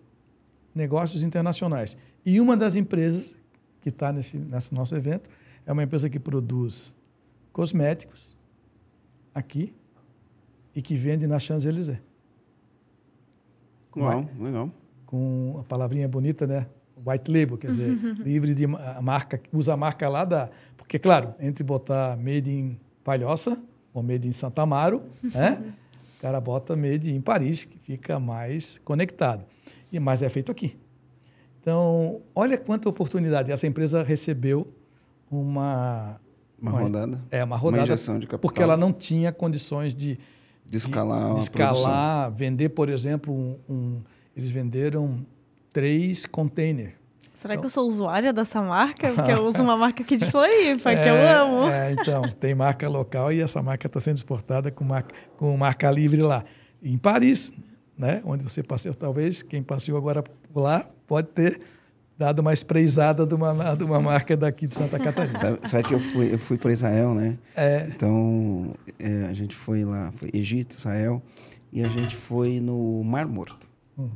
Negócios 0.74 1.22
Internacionais. 1.22 1.96
E 2.24 2.40
uma 2.40 2.56
das 2.56 2.76
empresas 2.76 3.34
que 3.82 3.88
está 3.88 4.12
nesse, 4.12 4.36
nesse 4.36 4.74
nosso 4.74 4.94
evento 4.94 5.28
é 5.66 5.72
uma 5.72 5.82
empresa 5.82 6.08
que 6.08 6.18
produz 6.18 6.96
cosméticos 7.52 8.39
aqui 9.40 9.74
e 10.74 10.80
que 10.80 10.94
vende 10.94 11.26
na 11.26 11.38
Champs-Élysées. 11.38 11.98
Legal, 13.94 14.28
legal. 14.38 14.70
Com 15.04 15.56
a 15.60 15.64
palavrinha 15.64 16.08
bonita, 16.08 16.46
né? 16.46 16.66
White 17.04 17.30
label, 17.30 17.58
quer 17.58 17.70
dizer, 17.70 17.96
livre 18.22 18.54
de 18.54 18.66
marca, 18.66 19.40
usa 19.52 19.72
a 19.72 19.76
marca 19.76 20.08
lá 20.08 20.24
da. 20.24 20.50
Porque, 20.76 20.98
claro, 20.98 21.34
entre 21.40 21.64
botar 21.64 22.16
made 22.16 22.50
in 22.50 22.78
Palhoça 23.02 23.60
ou 23.92 24.02
made 24.02 24.28
in 24.28 24.32
Santa 24.32 24.62
Amaro, 24.62 25.02
né? 25.34 25.74
O 26.16 26.20
cara 26.20 26.40
bota 26.40 26.76
made 26.76 27.10
in 27.10 27.20
Paris, 27.20 27.64
que 27.64 27.78
fica 27.78 28.20
mais 28.20 28.78
conectado. 28.78 29.44
E 29.90 29.98
mas 29.98 30.22
é 30.22 30.28
feito 30.28 30.52
aqui. 30.52 30.78
Então, 31.60 32.20
olha 32.34 32.56
quanta 32.56 32.88
oportunidade 32.88 33.50
essa 33.50 33.66
empresa 33.66 34.02
recebeu 34.02 34.66
uma 35.30 36.20
uma, 36.60 36.72
uma 36.72 36.80
rodada. 36.80 37.20
É 37.30 37.42
uma 37.42 37.56
rodada. 37.56 37.82
Uma 37.82 37.88
injeção 37.88 38.18
de 38.18 38.26
capital. 38.26 38.40
Porque 38.40 38.62
ela 38.62 38.76
não 38.76 38.92
tinha 38.92 39.32
condições 39.32 39.94
de 39.94 40.18
de 40.70 40.76
escalar, 40.76 41.30
de, 41.30 41.34
de 41.34 41.40
escalar 41.40 42.30
vender, 42.30 42.68
por 42.68 42.88
exemplo, 42.88 43.34
um, 43.34 43.58
um, 43.68 44.00
eles 44.36 44.52
venderam 44.52 45.26
três 45.72 46.24
containers. 46.24 46.92
Será 47.34 47.56
que 47.56 47.64
eu 47.64 47.70
sou 47.70 47.88
usuária 47.88 48.32
dessa 48.32 48.62
marca? 48.62 49.10
Porque 49.12 49.32
eu 49.32 49.44
uso 49.44 49.60
uma 49.62 49.76
marca 49.76 50.02
aqui 50.02 50.16
de 50.16 50.30
Floripa, 50.30 50.92
é, 50.92 51.02
que 51.02 51.08
eu 51.08 51.14
amo. 51.14 51.68
É, 51.68 51.92
então, 51.92 52.22
tem 52.38 52.54
marca 52.54 52.88
local 52.88 53.32
e 53.32 53.40
essa 53.40 53.60
marca 53.60 53.88
está 53.88 54.00
sendo 54.00 54.18
exportada 54.18 54.70
com 54.70 54.84
marca, 54.84 55.12
com 55.36 55.56
marca 55.56 55.90
livre 55.90 56.22
lá. 56.22 56.44
Em 56.82 56.96
Paris, 56.96 57.52
né? 57.98 58.22
onde 58.24 58.44
você 58.44 58.62
passeou, 58.62 58.94
talvez 58.94 59.42
quem 59.42 59.62
passeou 59.62 59.98
agora 59.98 60.22
por 60.22 60.60
lá 60.60 60.88
pode 61.06 61.28
ter 61.28 61.60
dado 62.20 62.40
uma 62.40 62.52
espreizada 62.52 63.26
de 63.26 63.34
uma, 63.34 63.74
de 63.74 63.82
uma 63.82 63.98
marca 63.98 64.36
daqui 64.36 64.66
de 64.66 64.76
Santa 64.76 64.98
Catarina. 64.98 65.38
Sabe, 65.40 65.68
sabe 65.68 65.88
que 65.88 65.94
eu 65.94 66.00
fui, 66.00 66.34
eu 66.34 66.38
fui 66.38 66.58
para 66.58 66.70
Israel, 66.70 67.14
né? 67.14 67.38
É. 67.56 67.88
Então, 67.96 68.74
é, 68.98 69.24
a 69.24 69.32
gente 69.32 69.56
foi 69.56 69.86
lá, 69.86 70.12
foi 70.12 70.28
Egito, 70.34 70.76
Israel, 70.76 71.22
e 71.72 71.82
a 71.82 71.88
gente 71.88 72.14
foi 72.14 72.60
no 72.60 73.02
Mar 73.02 73.26
Morto. 73.26 73.66
Uhum. 73.96 74.10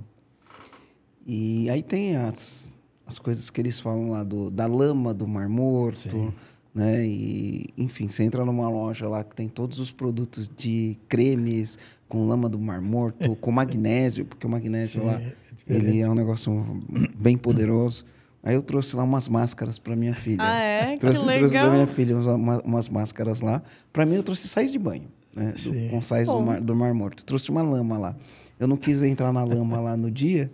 E 1.27 1.71
aí 1.71 1.83
tem 1.83 2.15
as, 2.15 2.71
as 3.07 3.19
coisas 3.19 3.49
que 3.49 3.59
eles 3.59 3.81
falam 3.81 4.11
lá 4.11 4.23
do, 4.23 4.51
da 4.51 4.67
lama 4.67 5.15
do 5.15 5.27
Mar 5.27 5.49
Morto, 5.49 6.11
Sim. 6.11 6.33
né? 6.75 7.07
E, 7.07 7.71
enfim, 7.75 8.07
você 8.07 8.23
entra 8.23 8.45
numa 8.45 8.69
loja 8.69 9.09
lá 9.09 9.25
que 9.25 9.35
tem 9.35 9.49
todos 9.49 9.79
os 9.79 9.91
produtos 9.91 10.47
de 10.55 10.99
cremes 11.09 11.79
com 12.09 12.27
lama 12.27 12.49
do 12.49 12.59
Mar 12.59 12.81
Morto, 12.81 13.35
com 13.37 13.51
magnésio, 13.51 14.25
porque 14.25 14.47
o 14.47 14.51
magnésio 14.51 15.01
Sim, 15.01 15.07
lá 15.07 15.21
é 15.21 15.33
ele 15.67 16.01
é 16.01 16.09
um 16.09 16.15
negócio 16.15 16.83
bem 17.19 17.37
poderoso. 17.37 18.05
Aí 18.43 18.55
eu 18.55 18.63
trouxe 18.63 18.95
lá 18.95 19.05
umas 19.05 19.29
máscaras 19.29 19.79
para 19.79 19.97
minha 19.97 20.13
filha. 20.13 20.43
Ah, 20.43 20.61
é? 20.61 20.97
Trouxe, 20.99 21.21
que 21.21 21.27
legal. 21.27 21.39
trouxe 21.39 21.59
para 21.59 21.73
minha 21.73 21.87
filha 21.87 22.17
umas, 22.17 22.63
umas 22.63 22.89
máscaras 22.89 23.41
lá. 23.41 23.63
Para 23.93 24.05
mim, 24.05 24.17
eu 24.17 24.23
trouxe 24.23 24.47
sais 24.49 24.71
de 24.71 24.79
banho, 24.79 25.09
né? 25.35 25.55
Do, 25.63 25.91
com 25.91 26.03
sais 26.03 26.29
do 26.29 26.41
mar, 26.41 26.61
do 26.61 26.77
mar 26.77 26.93
Morto. 26.93 27.25
Trouxe 27.25 27.51
uma 27.51 27.63
lama 27.63 27.97
lá. 27.97 28.17
Eu 28.61 28.69
não 28.69 28.77
quis 28.77 29.03
entrar 29.03 29.33
na 29.33 29.43
lama 29.43 29.81
lá 29.81 29.97
no 29.97 30.11
dia, 30.11 30.51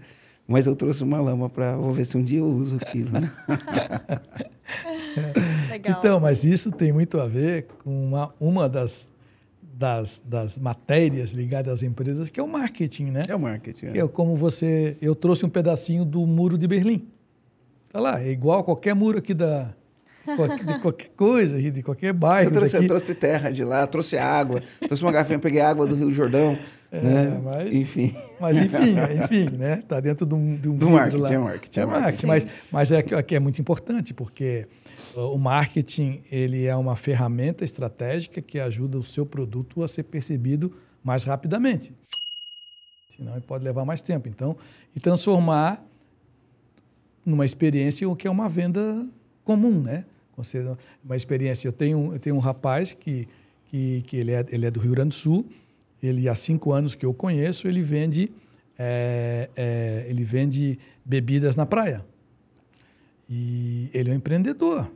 mas 0.46 0.66
eu 0.66 0.76
trouxe 0.76 1.02
uma 1.02 1.20
lama 1.20 1.50
para 1.50 1.76
vou 1.76 1.92
ver 1.92 2.04
se 2.04 2.16
um 2.16 2.22
dia 2.22 2.38
eu 2.38 2.46
uso 2.46 2.76
aquilo. 2.76 3.10
Né? 3.10 3.30
Legal. 5.68 5.98
Então, 5.98 6.20
mas 6.20 6.44
isso 6.44 6.70
tem 6.70 6.92
muito 6.92 7.20
a 7.20 7.26
ver 7.26 7.66
com 7.82 8.04
uma, 8.04 8.32
uma 8.38 8.68
das 8.68 9.12
das, 9.80 10.22
das 10.22 10.58
matérias 10.58 11.30
ligadas 11.30 11.72
às 11.72 11.82
empresas, 11.82 12.28
que 12.28 12.38
é 12.38 12.42
o 12.42 12.46
marketing, 12.46 13.04
né? 13.04 13.22
É 13.26 13.34
o 13.34 13.40
marketing. 13.40 13.86
É. 13.86 13.98
é 14.00 14.08
como 14.08 14.36
você. 14.36 14.94
Eu 15.00 15.14
trouxe 15.14 15.46
um 15.46 15.48
pedacinho 15.48 16.04
do 16.04 16.26
muro 16.26 16.58
de 16.58 16.66
Berlim. 16.66 17.08
Tá 17.90 17.98
lá, 17.98 18.22
é 18.22 18.28
igual 18.28 18.60
a 18.60 18.64
qualquer 18.64 18.94
muro 18.94 19.16
aqui 19.16 19.32
da, 19.32 19.74
de 20.26 20.78
qualquer 20.80 21.08
coisa, 21.16 21.58
de 21.58 21.82
qualquer 21.82 22.12
bairro. 22.12 22.50
Eu 22.50 22.52
trouxe, 22.52 22.76
eu 22.76 22.86
trouxe, 22.86 23.14
terra 23.14 23.50
de 23.50 23.64
lá, 23.64 23.86
trouxe 23.86 24.18
água, 24.18 24.62
trouxe 24.86 25.02
uma 25.02 25.10
garrafinha, 25.10 25.38
peguei 25.38 25.62
água 25.62 25.86
do 25.86 25.94
Rio 25.94 26.12
Jordão. 26.12 26.58
É, 26.92 27.00
né? 27.00 27.40
mas, 27.42 27.72
enfim. 27.72 28.14
Mas 28.38 28.58
enfim, 28.58 28.96
enfim, 29.24 29.56
né? 29.56 29.78
Está 29.78 29.98
dentro 29.98 30.26
de 30.26 30.34
um, 30.34 30.56
de 30.56 30.68
um 30.68 30.76
do 30.76 30.90
marketing, 30.90 31.22
lá. 31.22 31.32
É 31.32 31.38
marketing, 31.38 31.80
é 31.80 31.86
marketing. 31.86 32.26
Mas, 32.26 32.46
mas 32.70 32.92
é, 32.92 32.98
é, 32.98 33.34
é 33.34 33.40
muito 33.40 33.58
importante, 33.60 34.12
porque 34.12 34.66
o 35.16 35.38
marketing 35.38 36.22
ele 36.30 36.66
é 36.66 36.76
uma 36.76 36.96
ferramenta 36.96 37.64
estratégica 37.64 38.40
que 38.40 38.58
ajuda 38.58 38.98
o 38.98 39.04
seu 39.04 39.26
produto 39.26 39.82
a 39.82 39.88
ser 39.88 40.04
percebido 40.04 40.72
mais 41.02 41.24
rapidamente. 41.24 41.92
Senão 43.08 43.32
ele 43.32 43.42
pode 43.42 43.64
levar 43.64 43.84
mais 43.84 44.00
tempo. 44.00 44.28
Então, 44.28 44.56
e 44.94 45.00
transformar 45.00 45.84
numa 47.24 47.44
experiência 47.44 48.08
o 48.08 48.16
que 48.16 48.26
é 48.26 48.30
uma 48.30 48.48
venda 48.48 49.06
comum, 49.44 49.82
né? 49.82 50.04
Uma 51.04 51.16
experiência. 51.16 51.68
Eu 51.68 51.72
tenho, 51.72 52.14
eu 52.14 52.18
tenho 52.18 52.36
um 52.36 52.38
rapaz 52.38 52.92
que, 52.92 53.28
que, 53.66 54.02
que 54.02 54.16
ele, 54.16 54.32
é, 54.32 54.46
ele 54.48 54.66
é 54.66 54.70
do 54.70 54.80
Rio 54.80 54.92
Grande 54.92 55.10
do 55.10 55.14
Sul. 55.14 55.46
Ele 56.02 56.28
há 56.28 56.34
cinco 56.34 56.72
anos 56.72 56.94
que 56.94 57.04
eu 57.04 57.12
conheço. 57.12 57.68
Ele 57.68 57.82
vende 57.82 58.32
é, 58.78 59.50
é, 59.54 60.06
ele 60.08 60.24
vende 60.24 60.78
bebidas 61.04 61.56
na 61.56 61.66
praia. 61.66 62.02
E 63.28 63.90
ele 63.92 64.10
é 64.10 64.12
um 64.14 64.16
empreendedor 64.16 64.90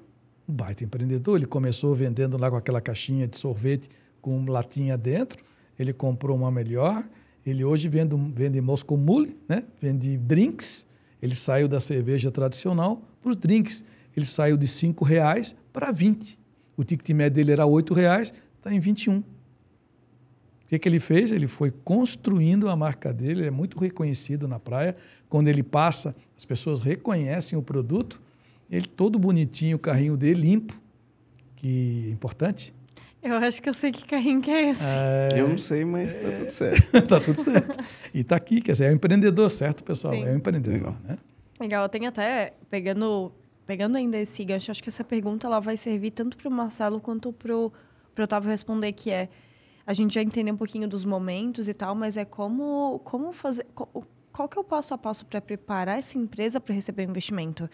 um 0.49 0.53
baita 0.53 0.85
empreendedor. 0.85 1.37
Ele 1.37 1.47
começou 1.47 1.95
vendendo 1.95 2.37
lá 2.37 2.51
com 2.51 2.57
aquela 2.57 2.81
caixinha 2.81 3.27
de 3.27 3.37
sorvete 3.37 3.89
com 4.21 4.45
latinha 4.47 4.97
dentro. 4.97 5.45
Ele 5.79 5.93
comprou 5.93 6.37
uma 6.37 6.51
melhor. 6.51 7.05
Ele 7.45 7.65
hoje 7.65 7.89
vende, 7.89 8.17
vende 8.35 8.61
Moscow 8.61 8.97
Mule, 8.97 9.37
né? 9.49 9.65
vende 9.81 10.17
drinks. 10.17 10.87
Ele 11.21 11.35
saiu 11.35 11.69
da 11.69 11.81
cerveja 11.81 12.31
tradicional 12.31 13.03
para 13.21 13.31
os 13.31 13.37
drinks. 13.37 13.85
Ele 14.17 14.27
saiu 14.27 14.57
de 14.57 14.67
R$ 14.67 14.95
reais 15.03 15.55
para 15.73 15.91
20. 15.91 16.39
O 16.77 16.85
ticket 16.85 17.15
médio 17.15 17.37
dele 17.37 17.53
era 17.53 17.65
R$ 17.65 17.95
reais, 17.95 18.33
está 18.59 18.73
em 18.73 18.81
21. 18.81 19.19
O 19.19 19.25
que, 20.69 20.79
que 20.79 20.89
ele 20.89 20.99
fez? 20.99 21.31
Ele 21.31 21.47
foi 21.47 21.71
construindo 21.71 22.69
a 22.69 22.77
marca 22.77 23.13
dele, 23.13 23.41
ele 23.41 23.49
é 23.49 23.51
muito 23.51 23.79
reconhecido 23.79 24.49
na 24.49 24.59
praia. 24.59 24.97
Quando 25.29 25.49
ele 25.49 25.63
passa, 25.63 26.17
as 26.37 26.45
pessoas 26.45 26.81
reconhecem 26.81 27.59
o 27.59 27.63
produto 27.63 28.21
ele 28.71 28.87
todo 28.87 29.19
bonitinho, 29.19 29.77
o 29.77 29.79
carrinho 29.79 30.17
dele 30.17 30.41
limpo, 30.41 30.81
que 31.57 32.07
é 32.09 32.11
importante. 32.11 32.75
Eu 33.23 33.37
acho 33.37 33.63
que 33.63 33.69
eu 33.71 33.75
sei 33.75 33.91
que 33.91 34.05
carrinho 34.07 34.43
que 34.43 34.51
é 34.51 34.71
esse. 34.71 34.85
É... 34.85 35.31
Eu 35.41 35.49
não 35.49 35.57
sei, 35.57 35.83
mas 35.83 36.15
está 36.15 36.31
tudo 36.31 36.51
certo. 36.51 36.97
Está 36.97 37.21
tudo 37.25 37.41
certo. 37.41 37.85
E 38.13 38.21
está 38.21 38.37
aqui, 38.37 38.61
quer 38.61 38.73
dizer, 38.73 38.87
é 38.87 38.91
um 38.91 38.97
empreendedor, 38.97 39.51
certo, 39.51 39.83
pessoal? 39.83 40.13
Sim. 40.13 40.25
É 40.25 40.33
um 40.33 40.37
empreendedor, 40.37 40.75
Legal. 40.75 40.97
né? 41.05 41.19
Legal, 41.59 41.85
eu 41.85 41.89
tenho 41.89 42.07
até, 42.07 42.53
pegando, 42.69 43.33
pegando 43.67 43.97
ainda 43.97 44.19
esse 44.19 44.45
gancho, 44.45 44.71
acho 44.71 44.83
que 44.83 44.91
essa 44.91 45.03
pergunta 45.03 45.47
ela 45.47 45.59
vai 45.59 45.77
servir 45.77 46.11
tanto 46.11 46.37
para 46.37 46.49
o 46.49 46.53
Marcelo 46.53 47.01
quanto 47.01 47.33
para 47.33 47.57
o 47.57 47.73
Otávio 48.19 48.51
responder, 48.51 48.93
que 48.93 49.11
é, 49.11 49.31
a 49.87 49.95
gente 49.95 50.15
já 50.15 50.23
entendeu 50.23 50.53
um 50.53 50.59
pouquinho 50.59 50.87
dos 50.87 51.05
momentos 51.07 51.67
e 51.67 51.73
tal, 51.73 51.95
mas 51.95 52.19
é 52.19 52.27
como, 52.27 53.01
como 53.05 53.33
fazer, 53.33 53.65
qual, 53.75 53.89
qual 54.33 54.49
que 54.49 54.59
é 54.59 54.61
o 54.61 54.65
passo 54.65 54.93
a 54.93 54.99
passo 54.99 55.25
para 55.25 55.41
preparar 55.41 55.99
essa 55.99 56.19
empresa 56.19 56.61
para 56.61 56.75
receber 56.75 57.05
investimento? 57.05 57.71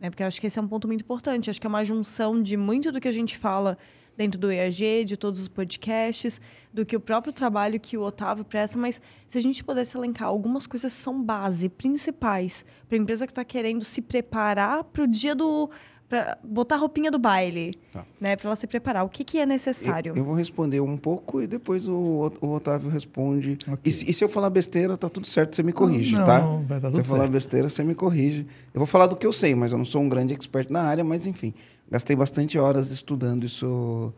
Né? 0.00 0.10
Porque 0.10 0.22
eu 0.22 0.26
acho 0.26 0.40
que 0.40 0.46
esse 0.46 0.58
é 0.58 0.62
um 0.62 0.68
ponto 0.68 0.86
muito 0.86 1.02
importante. 1.02 1.50
Acho 1.50 1.60
que 1.60 1.66
é 1.66 1.68
uma 1.68 1.84
junção 1.84 2.42
de 2.42 2.56
muito 2.56 2.92
do 2.92 3.00
que 3.00 3.08
a 3.08 3.12
gente 3.12 3.36
fala 3.38 3.78
dentro 4.16 4.38
do 4.38 4.50
EAG, 4.50 5.04
de 5.04 5.16
todos 5.16 5.40
os 5.40 5.48
podcasts, 5.48 6.40
do 6.72 6.84
que 6.86 6.96
o 6.96 7.00
próprio 7.00 7.32
trabalho 7.32 7.80
que 7.80 7.96
o 7.96 8.02
Otávio 8.02 8.44
presta, 8.44 8.78
mas 8.78 9.00
se 9.26 9.38
a 9.38 9.40
gente 9.40 9.62
pudesse 9.64 9.96
elencar 9.96 10.28
algumas 10.28 10.66
coisas 10.66 10.92
são 10.92 11.22
base, 11.22 11.68
principais, 11.68 12.64
para 12.88 12.96
a 12.96 13.00
empresa 13.00 13.26
que 13.26 13.32
está 13.32 13.44
querendo 13.44 13.84
se 13.84 14.00
preparar 14.00 14.84
para 14.84 15.02
o 15.02 15.06
dia 15.06 15.34
do 15.34 15.68
para 16.08 16.36
botar 16.44 16.74
a 16.76 16.78
roupinha 16.78 17.10
do 17.10 17.18
baile, 17.18 17.74
Tá. 17.92 18.04
né? 18.20 18.36
Para 18.36 18.48
ela 18.50 18.56
se 18.56 18.66
preparar. 18.66 19.04
O 19.04 19.08
que, 19.08 19.24
que 19.24 19.38
é 19.38 19.46
necessário? 19.46 20.10
Eu, 20.12 20.16
eu 20.16 20.24
vou 20.24 20.34
responder 20.34 20.80
um 20.80 20.96
pouco 20.96 21.40
e 21.42 21.46
depois 21.46 21.88
o, 21.88 22.30
o 22.40 22.50
Otávio 22.52 22.90
responde. 22.90 23.58
Ok. 23.66 23.78
E, 23.84 23.90
se, 23.92 24.10
e 24.10 24.12
se 24.12 24.22
eu 24.22 24.28
falar 24.28 24.50
besteira, 24.50 24.96
tá 24.96 25.08
tudo 25.08 25.26
certo, 25.26 25.56
você 25.56 25.62
me 25.62 25.72
corrige, 25.72 26.14
Não, 26.16 26.24
tá? 26.24 26.40
vai 26.40 26.78
dar 26.80 26.88
se 26.88 26.92
tudo 26.96 27.00
eu 27.00 27.04
falar 27.04 27.20
certo. 27.20 27.32
besteira, 27.32 27.68
você 27.68 27.82
me 27.82 27.94
corrige. 27.94 28.46
Eu 28.72 28.78
vou 28.78 28.86
falar 28.86 29.06
do 29.06 29.16
que 29.16 29.26
eu 29.26 29.32
sei, 29.32 29.54
mas 29.54 29.72
eu 29.72 29.78
não 29.78 29.84
sou 29.84 30.02
um 30.02 30.08
grande 30.08 30.34
expert 30.34 30.70
na 30.70 30.82
área, 30.82 31.02
mas 31.02 31.26
enfim, 31.26 31.52
gastei 31.90 32.14
bastante 32.14 32.58
horas 32.58 32.90
estudando 32.90 33.44
isso, 33.46 34.12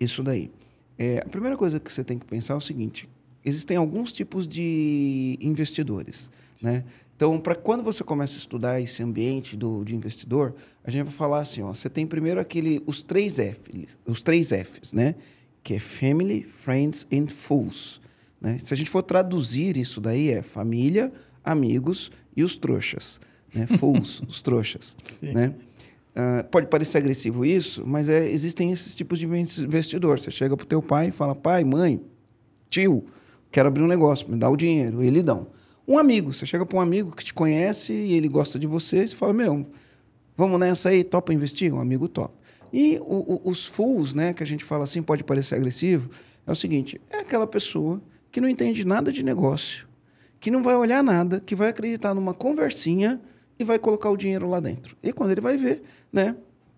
isso 0.00 0.22
daí. 0.22 0.50
É, 0.98 1.18
a 1.18 1.28
primeira 1.28 1.56
coisa 1.56 1.80
que 1.80 1.92
você 1.92 2.04
tem 2.04 2.18
que 2.18 2.24
pensar 2.26 2.54
é 2.54 2.56
o 2.56 2.60
seguinte: 2.60 3.08
existem 3.44 3.76
alguns 3.76 4.12
tipos 4.12 4.46
de 4.46 5.36
investidores, 5.40 6.30
né? 6.62 6.84
Então, 7.22 7.38
para 7.38 7.54
quando 7.54 7.84
você 7.84 8.02
começa 8.02 8.34
a 8.34 8.38
estudar 8.38 8.80
esse 8.80 9.00
ambiente 9.00 9.56
do, 9.56 9.84
de 9.84 9.94
investidor, 9.94 10.56
a 10.82 10.90
gente 10.90 11.04
vai 11.04 11.12
falar 11.12 11.38
assim, 11.38 11.62
ó, 11.62 11.72
você 11.72 11.88
tem 11.88 12.04
primeiro 12.04 12.40
aquele 12.40 12.82
os 12.84 13.00
três 13.00 13.36
Fs, 13.36 13.96
os 14.04 14.20
três 14.20 14.48
Fs, 14.48 14.92
né? 14.92 15.14
Que 15.62 15.74
é 15.74 15.78
Family, 15.78 16.42
Friends 16.42 17.06
and 17.12 17.28
Fools, 17.28 18.00
né? 18.40 18.58
Se 18.58 18.74
a 18.74 18.76
gente 18.76 18.90
for 18.90 19.04
traduzir 19.04 19.76
isso 19.76 20.00
daí 20.00 20.30
é 20.30 20.42
família, 20.42 21.12
amigos 21.44 22.10
e 22.36 22.42
os 22.42 22.56
trouxas, 22.56 23.20
né? 23.54 23.68
Fools, 23.78 24.20
os 24.26 24.42
trouxas, 24.42 24.96
né? 25.22 25.54
Ah, 26.16 26.44
pode 26.50 26.66
parecer 26.66 26.98
agressivo 26.98 27.46
isso, 27.46 27.86
mas 27.86 28.08
é, 28.08 28.28
existem 28.32 28.72
esses 28.72 28.96
tipos 28.96 29.20
de 29.20 29.26
investidor. 29.26 30.18
Você 30.18 30.32
chega 30.32 30.56
para 30.56 30.64
o 30.64 30.66
teu 30.66 30.82
pai 30.82 31.06
e 31.06 31.12
fala, 31.12 31.36
pai, 31.36 31.62
mãe, 31.62 32.02
tio, 32.68 33.06
quero 33.52 33.68
abrir 33.68 33.84
um 33.84 33.86
negócio, 33.86 34.28
me 34.28 34.36
dá 34.36 34.50
o 34.50 34.56
dinheiro. 34.56 35.04
E 35.04 35.06
ele 35.06 35.22
dão. 35.22 35.61
Um 35.86 35.98
amigo, 35.98 36.32
você 36.32 36.46
chega 36.46 36.64
para 36.64 36.78
um 36.78 36.80
amigo 36.80 37.14
que 37.14 37.24
te 37.24 37.34
conhece 37.34 37.92
e 37.92 38.12
ele 38.14 38.28
gosta 38.28 38.58
de 38.58 38.66
você, 38.66 39.02
e 39.02 39.08
você 39.08 39.16
fala, 39.16 39.32
meu, 39.32 39.66
vamos 40.36 40.58
nessa 40.60 40.90
aí, 40.90 41.02
topa 41.02 41.32
investir? 41.32 41.72
Um 41.74 41.80
amigo 41.80 42.08
topa. 42.08 42.34
E 42.72 42.98
o- 43.00 43.34
o- 43.34 43.50
os 43.50 43.66
fools, 43.66 44.14
né, 44.14 44.32
que 44.32 44.42
a 44.42 44.46
gente 44.46 44.64
fala 44.64 44.84
assim, 44.84 45.02
pode 45.02 45.24
parecer 45.24 45.56
agressivo, 45.56 46.08
é 46.46 46.52
o 46.52 46.54
seguinte, 46.54 47.00
é 47.10 47.18
aquela 47.18 47.46
pessoa 47.46 48.00
que 48.30 48.40
não 48.40 48.48
entende 48.48 48.84
nada 48.86 49.12
de 49.12 49.22
negócio, 49.22 49.86
que 50.40 50.50
não 50.50 50.62
vai 50.62 50.74
olhar 50.76 51.02
nada, 51.02 51.40
que 51.40 51.54
vai 51.54 51.68
acreditar 51.68 52.14
numa 52.14 52.32
conversinha 52.32 53.20
e 53.58 53.64
vai 53.64 53.78
colocar 53.78 54.10
o 54.10 54.16
dinheiro 54.16 54.48
lá 54.48 54.60
dentro. 54.60 54.96
E 55.02 55.12
quando 55.12 55.32
ele 55.32 55.40
vai 55.40 55.56
ver, 55.56 55.82
né, 56.12 56.34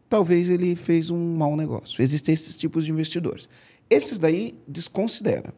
talvez 0.09 0.49
ele 0.49 0.75
fez 0.75 1.11
um 1.11 1.37
mau 1.37 1.57
negócio. 1.57 2.03
Existem 2.03 2.33
esses 2.33 2.57
tipos 2.57 2.85
de 2.85 2.91
investidores. 2.91 3.49
Esses 3.89 4.19
daí 4.19 4.55
desconsidera. 4.67 5.55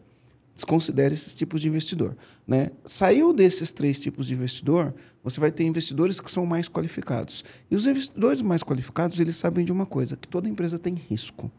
Desconsidera 0.57 1.13
esses 1.13 1.35
tipos 1.35 1.61
de 1.61 1.69
investidor. 1.69 2.17
Né? 2.47 2.71
Saiu 2.83 3.35
desses 3.35 3.71
três 3.71 4.01
tipos 4.01 4.27
de 4.27 4.33
investidor, 4.33 4.95
você 5.23 5.39
vai 5.39 5.53
ter 5.53 5.65
investidores 5.65 6.19
que 6.19 6.31
são 6.31 6.47
mais 6.47 6.67
qualificados. 6.67 7.45
E 7.71 7.77
os 7.77 7.87
investidores 7.87 8.41
mais 8.41 8.63
qualificados, 8.63 9.21
eles 9.21 9.37
sabem 9.37 9.67
de 9.67 9.71
uma 9.71 9.85
coisa, 9.85 10.17
que 10.17 10.27
toda 10.27 10.49
empresa 10.49 10.79
tem 10.79 10.95
risco. 10.95 11.53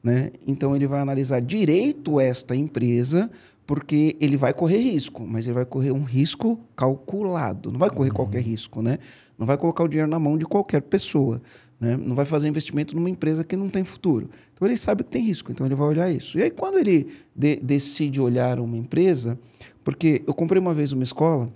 Né? 0.00 0.30
Então 0.46 0.76
ele 0.76 0.86
vai 0.86 1.00
analisar 1.00 1.40
direito 1.40 2.20
esta 2.20 2.54
empresa, 2.54 3.28
porque 3.66 4.16
ele 4.20 4.36
vai 4.36 4.54
correr 4.54 4.78
risco, 4.78 5.26
mas 5.26 5.46
ele 5.46 5.54
vai 5.54 5.66
correr 5.66 5.90
um 5.90 6.04
risco 6.04 6.60
calculado. 6.76 7.72
Não 7.72 7.78
vai 7.78 7.90
correr 7.90 8.12
qualquer 8.12 8.40
risco, 8.40 8.80
né? 8.80 8.98
Não 9.36 9.46
vai 9.46 9.58
colocar 9.58 9.84
o 9.84 9.88
dinheiro 9.88 10.10
na 10.10 10.18
mão 10.18 10.38
de 10.38 10.46
qualquer 10.46 10.80
pessoa. 10.80 11.42
Né? 11.80 11.96
Não 11.96 12.16
vai 12.16 12.24
fazer 12.24 12.48
investimento 12.48 12.94
numa 12.94 13.08
empresa 13.08 13.44
que 13.44 13.56
não 13.56 13.68
tem 13.68 13.84
futuro. 13.84 14.28
Então 14.52 14.66
ele 14.66 14.76
sabe 14.76 15.04
que 15.04 15.10
tem 15.10 15.22
risco, 15.22 15.52
então 15.52 15.64
ele 15.64 15.74
vai 15.74 15.86
olhar 15.86 16.10
isso. 16.10 16.38
E 16.38 16.42
aí, 16.42 16.50
quando 16.50 16.78
ele 16.78 17.08
de- 17.34 17.56
decide 17.56 18.20
olhar 18.20 18.58
uma 18.58 18.76
empresa, 18.76 19.38
porque 19.84 20.22
eu 20.26 20.34
comprei 20.34 20.60
uma 20.60 20.74
vez 20.74 20.92
uma 20.92 21.04
escola 21.04 21.52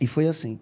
e 0.00 0.06
foi 0.06 0.26
assim. 0.26 0.58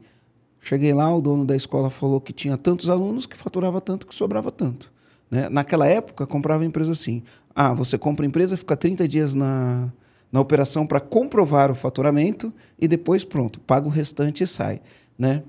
Cheguei 0.60 0.92
lá, 0.92 1.14
o 1.14 1.22
dono 1.22 1.44
da 1.44 1.56
escola 1.56 1.88
falou 1.88 2.20
que 2.20 2.32
tinha 2.32 2.56
tantos 2.58 2.90
alunos 2.90 3.24
que 3.24 3.36
faturava 3.36 3.80
tanto 3.80 4.06
que 4.06 4.14
sobrava 4.14 4.50
tanto. 4.50 4.92
Né? 5.30 5.48
Naquela 5.48 5.86
época, 5.86 6.26
comprava 6.26 6.64
empresa 6.64 6.92
assim. 6.92 7.22
Ah, 7.54 7.72
você 7.72 7.96
compra 7.96 8.26
a 8.26 8.28
empresa, 8.28 8.56
fica 8.56 8.76
30 8.76 9.08
dias 9.08 9.34
na, 9.34 9.90
na 10.30 10.40
operação 10.40 10.86
para 10.86 11.00
comprovar 11.00 11.70
o 11.70 11.74
faturamento 11.74 12.52
e 12.78 12.86
depois, 12.86 13.24
pronto, 13.24 13.58
paga 13.60 13.86
o 13.86 13.90
restante 13.90 14.44
e 14.44 14.46
sai. 14.46 14.82
Né? 15.18 15.42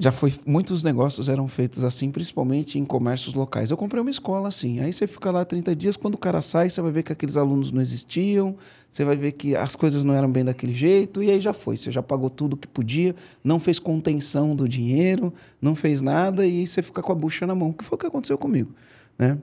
Já 0.00 0.10
foi, 0.10 0.32
muitos 0.46 0.82
negócios 0.82 1.28
eram 1.28 1.46
feitos 1.46 1.84
assim, 1.84 2.10
principalmente 2.10 2.78
em 2.78 2.86
comércios 2.86 3.34
locais. 3.34 3.70
Eu 3.70 3.76
comprei 3.76 4.00
uma 4.00 4.10
escola 4.10 4.48
assim. 4.48 4.80
Aí 4.80 4.90
você 4.94 5.06
fica 5.06 5.30
lá 5.30 5.44
30 5.44 5.76
dias, 5.76 5.94
quando 5.94 6.14
o 6.14 6.18
cara 6.18 6.40
sai, 6.40 6.70
você 6.70 6.80
vai 6.80 6.90
ver 6.90 7.02
que 7.02 7.12
aqueles 7.12 7.36
alunos 7.36 7.70
não 7.70 7.82
existiam, 7.82 8.56
você 8.88 9.04
vai 9.04 9.14
ver 9.14 9.32
que 9.32 9.54
as 9.54 9.76
coisas 9.76 10.02
não 10.02 10.14
eram 10.14 10.32
bem 10.32 10.42
daquele 10.42 10.72
jeito, 10.72 11.22
e 11.22 11.30
aí 11.30 11.38
já 11.38 11.52
foi. 11.52 11.76
Você 11.76 11.90
já 11.90 12.02
pagou 12.02 12.30
tudo 12.30 12.56
que 12.56 12.66
podia, 12.66 13.14
não 13.44 13.60
fez 13.60 13.78
contenção 13.78 14.56
do 14.56 14.66
dinheiro, 14.66 15.34
não 15.60 15.74
fez 15.74 16.00
nada, 16.00 16.46
e 16.46 16.60
aí 16.60 16.66
você 16.66 16.80
fica 16.80 17.02
com 17.02 17.12
a 17.12 17.14
bucha 17.14 17.46
na 17.46 17.54
mão, 17.54 17.70
que 17.70 17.84
foi 17.84 17.96
o 17.96 17.98
que 17.98 18.06
aconteceu 18.06 18.38
comigo. 18.38 18.72
Né? 19.18 19.36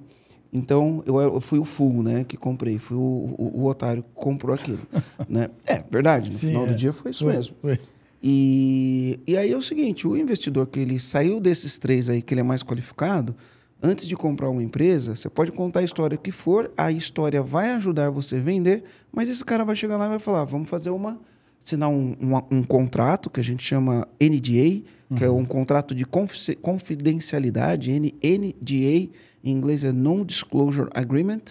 Então, 0.51 1.03
eu, 1.05 1.21
eu 1.21 1.39
fui 1.39 1.59
o 1.59 1.63
full, 1.63 2.01
né, 2.01 2.23
que 2.23 2.35
comprei, 2.35 2.79
fui 2.79 2.97
o, 2.97 2.99
o, 3.37 3.61
o 3.61 3.65
otário 3.67 4.01
que 4.01 4.09
comprou 4.15 4.55
aquilo. 4.55 4.81
né? 5.29 5.51
É 5.67 5.83
verdade, 5.87 6.31
no 6.31 6.37
Sim, 6.37 6.47
final 6.47 6.63
é. 6.63 6.67
do 6.69 6.75
dia 6.75 6.91
foi 6.91 7.11
isso 7.11 7.25
Foi, 7.25 7.33
mesmo. 7.33 7.55
foi. 7.61 7.79
E, 8.21 9.19
e 9.27 9.37
aí 9.37 9.51
é 9.51 9.57
o 9.57 9.61
seguinte, 9.61 10.07
o 10.07 10.17
investidor 10.17 10.67
que 10.67 10.79
ele 10.79 10.99
saiu 10.99 11.39
desses 11.39 11.77
três 11.77 12.09
aí, 12.09 12.21
que 12.21 12.33
ele 12.33 12.41
é 12.41 12.43
mais 12.43 12.63
qualificado, 12.63 13.35
antes 13.81 14.07
de 14.07 14.15
comprar 14.15 14.49
uma 14.49 14.63
empresa, 14.63 15.15
você 15.15 15.29
pode 15.29 15.51
contar 15.51 15.81
a 15.81 15.83
história 15.83 16.17
que 16.17 16.31
for, 16.31 16.71
a 16.75 16.91
história 16.91 17.41
vai 17.43 17.71
ajudar 17.71 18.09
você 18.09 18.37
a 18.37 18.39
vender, 18.39 18.83
mas 19.11 19.29
esse 19.29 19.45
cara 19.45 19.63
vai 19.63 19.75
chegar 19.75 19.97
lá 19.97 20.05
e 20.07 20.09
vai 20.09 20.19
falar, 20.19 20.43
vamos 20.45 20.67
fazer 20.67 20.89
uma, 20.89 21.19
assinar 21.63 21.89
um, 21.89 22.15
um, 22.19 22.57
um 22.57 22.63
contrato 22.63 23.29
que 23.29 23.39
a 23.39 23.43
gente 23.43 23.63
chama 23.63 24.07
NDA, 24.21 24.81
que 25.15 25.23
é 25.23 25.29
um 25.29 25.45
contrato 25.45 25.95
de 25.95 26.05
confi- 26.05 26.55
confidencialidade, 26.55 27.91
N- 27.91 28.13
NDA, 28.21 29.09
em 29.43 29.51
inglês 29.51 29.83
é 29.83 29.91
Non-Disclosure 29.93 30.89
Agreement, 30.93 31.41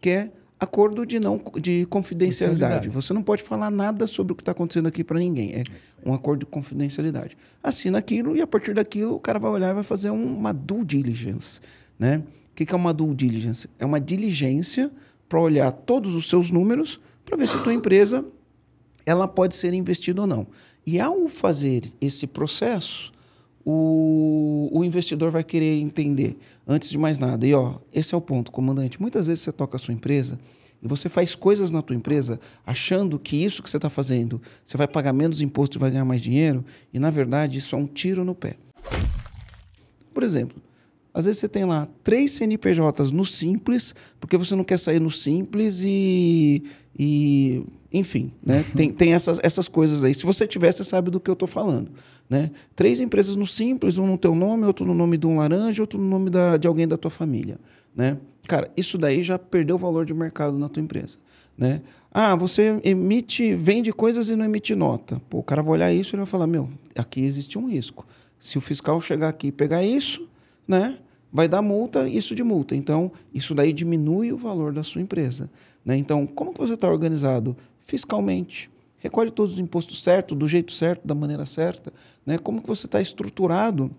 que 0.00 0.10
é 0.10 0.30
acordo 0.66 1.06
de 1.06 1.18
não 1.18 1.40
de 1.60 1.86
confidencialidade. 1.86 2.88
Você 2.88 3.12
não 3.12 3.22
pode 3.22 3.42
falar 3.42 3.70
nada 3.70 4.06
sobre 4.06 4.32
o 4.32 4.36
que 4.36 4.42
está 4.42 4.52
acontecendo 4.52 4.86
aqui 4.86 5.02
para 5.02 5.18
ninguém. 5.18 5.54
É 5.54 5.64
um 6.04 6.12
acordo 6.12 6.40
de 6.40 6.46
confidencialidade. 6.46 7.36
Assina 7.62 7.98
aquilo 7.98 8.36
e 8.36 8.42
a 8.42 8.46
partir 8.46 8.74
daquilo 8.74 9.14
o 9.14 9.20
cara 9.20 9.38
vai 9.38 9.50
olhar 9.50 9.70
e 9.70 9.74
vai 9.74 9.82
fazer 9.82 10.10
uma 10.10 10.52
due 10.52 10.84
diligence, 10.84 11.60
né? 11.98 12.22
O 12.52 12.54
que 12.56 12.66
que 12.66 12.74
é 12.74 12.76
uma 12.76 12.92
due 12.92 13.14
diligence? 13.14 13.68
É 13.78 13.86
uma 13.86 14.00
diligência 14.00 14.90
para 15.28 15.40
olhar 15.40 15.70
todos 15.72 16.14
os 16.14 16.28
seus 16.28 16.50
números 16.50 17.00
para 17.24 17.36
ver 17.36 17.48
se 17.48 17.56
a 17.56 17.58
tua 17.60 17.74
empresa 17.74 18.24
ela 19.04 19.28
pode 19.28 19.54
ser 19.54 19.72
investida 19.72 20.22
ou 20.22 20.26
não. 20.26 20.46
E 20.86 21.00
ao 21.00 21.28
fazer 21.28 21.82
esse 22.00 22.26
processo, 22.26 23.12
o, 23.68 24.70
o 24.72 24.84
investidor 24.84 25.32
vai 25.32 25.42
querer 25.42 25.80
entender, 25.80 26.38
antes 26.64 26.88
de 26.88 26.96
mais 26.96 27.18
nada, 27.18 27.44
e 27.44 27.52
ó, 27.52 27.80
esse 27.92 28.14
é 28.14 28.16
o 28.16 28.20
ponto, 28.20 28.52
comandante. 28.52 29.02
Muitas 29.02 29.26
vezes 29.26 29.42
você 29.42 29.50
toca 29.50 29.76
a 29.76 29.80
sua 29.80 29.92
empresa 29.92 30.38
e 30.80 30.86
você 30.86 31.08
faz 31.08 31.34
coisas 31.34 31.72
na 31.72 31.82
tua 31.82 31.96
empresa 31.96 32.38
achando 32.64 33.18
que 33.18 33.36
isso 33.36 33.64
que 33.64 33.68
você 33.68 33.76
está 33.76 33.90
fazendo, 33.90 34.40
você 34.64 34.76
vai 34.76 34.86
pagar 34.86 35.12
menos 35.12 35.40
imposto 35.40 35.76
e 35.76 35.80
vai 35.80 35.90
ganhar 35.90 36.04
mais 36.04 36.22
dinheiro, 36.22 36.64
e 36.94 37.00
na 37.00 37.10
verdade 37.10 37.58
isso 37.58 37.74
é 37.74 37.78
um 37.78 37.88
tiro 37.88 38.24
no 38.24 38.36
pé. 38.36 38.54
Por 40.14 40.22
exemplo, 40.22 40.62
às 41.16 41.24
vezes 41.24 41.40
você 41.40 41.48
tem 41.48 41.64
lá 41.64 41.88
três 42.04 42.32
CNPJs 42.32 43.10
no 43.10 43.24
Simples, 43.24 43.94
porque 44.20 44.36
você 44.36 44.54
não 44.54 44.62
quer 44.62 44.78
sair 44.78 45.00
no 45.00 45.10
Simples 45.10 45.80
e. 45.82 46.62
e 46.98 47.64
enfim, 47.90 48.30
né? 48.44 48.62
tem, 48.76 48.92
tem 48.92 49.14
essas, 49.14 49.40
essas 49.42 49.66
coisas 49.66 50.04
aí. 50.04 50.14
Se 50.14 50.26
você 50.26 50.46
tiver, 50.46 50.70
você 50.70 50.84
sabe 50.84 51.10
do 51.10 51.18
que 51.18 51.30
eu 51.30 51.32
estou 51.32 51.48
falando. 51.48 51.90
Né? 52.28 52.50
Três 52.74 53.00
empresas 53.00 53.34
no 53.34 53.46
Simples, 53.46 53.96
um 53.96 54.06
no 54.06 54.18
teu 54.18 54.34
nome, 54.34 54.66
outro 54.66 54.84
no 54.84 54.92
nome 54.92 55.16
de 55.16 55.26
um 55.26 55.38
laranja, 55.38 55.82
outro 55.82 55.98
no 55.98 56.06
nome 56.06 56.28
da, 56.28 56.58
de 56.58 56.68
alguém 56.68 56.86
da 56.86 56.98
tua 56.98 57.10
família. 57.10 57.58
Né? 57.94 58.18
Cara, 58.46 58.70
isso 58.76 58.98
daí 58.98 59.22
já 59.22 59.38
perdeu 59.38 59.76
o 59.76 59.78
valor 59.78 60.04
de 60.04 60.12
mercado 60.12 60.58
na 60.58 60.68
tua 60.68 60.82
empresa. 60.82 61.16
Né? 61.56 61.80
Ah, 62.12 62.36
você 62.36 62.78
emite, 62.84 63.54
vende 63.54 63.90
coisas 63.90 64.28
e 64.28 64.36
não 64.36 64.44
emite 64.44 64.74
nota. 64.74 65.18
Pô, 65.30 65.38
o 65.38 65.42
cara 65.42 65.62
vai 65.62 65.72
olhar 65.72 65.92
isso 65.94 66.14
e 66.14 66.18
vai 66.18 66.26
falar: 66.26 66.46
meu, 66.46 66.68
aqui 66.94 67.22
existe 67.22 67.56
um 67.56 67.66
risco. 67.70 68.06
Se 68.38 68.58
o 68.58 68.60
fiscal 68.60 69.00
chegar 69.00 69.30
aqui 69.30 69.46
e 69.46 69.52
pegar 69.52 69.82
isso, 69.82 70.28
né, 70.68 70.98
vai 71.32 71.48
dar 71.48 71.62
multa, 71.62 72.08
isso 72.08 72.34
de 72.34 72.42
multa. 72.42 72.74
Então, 72.74 73.10
isso 73.32 73.54
daí 73.54 73.72
diminui 73.72 74.32
o 74.32 74.36
valor 74.36 74.72
da 74.72 74.82
sua 74.82 75.00
empresa. 75.00 75.50
Né? 75.84 75.96
Então, 75.96 76.26
como 76.26 76.52
que 76.52 76.58
você 76.58 76.74
está 76.74 76.88
organizado 76.88 77.56
fiscalmente? 77.80 78.70
Recolhe 78.98 79.30
todos 79.30 79.54
os 79.54 79.58
impostos 79.58 80.02
certo, 80.02 80.34
do 80.34 80.48
jeito 80.48 80.72
certo, 80.72 81.06
da 81.06 81.14
maneira 81.14 81.46
certa. 81.46 81.92
Né? 82.24 82.38
Como 82.38 82.60
que 82.60 82.66
você 82.66 82.86
está 82.86 83.00
estruturado? 83.00 83.90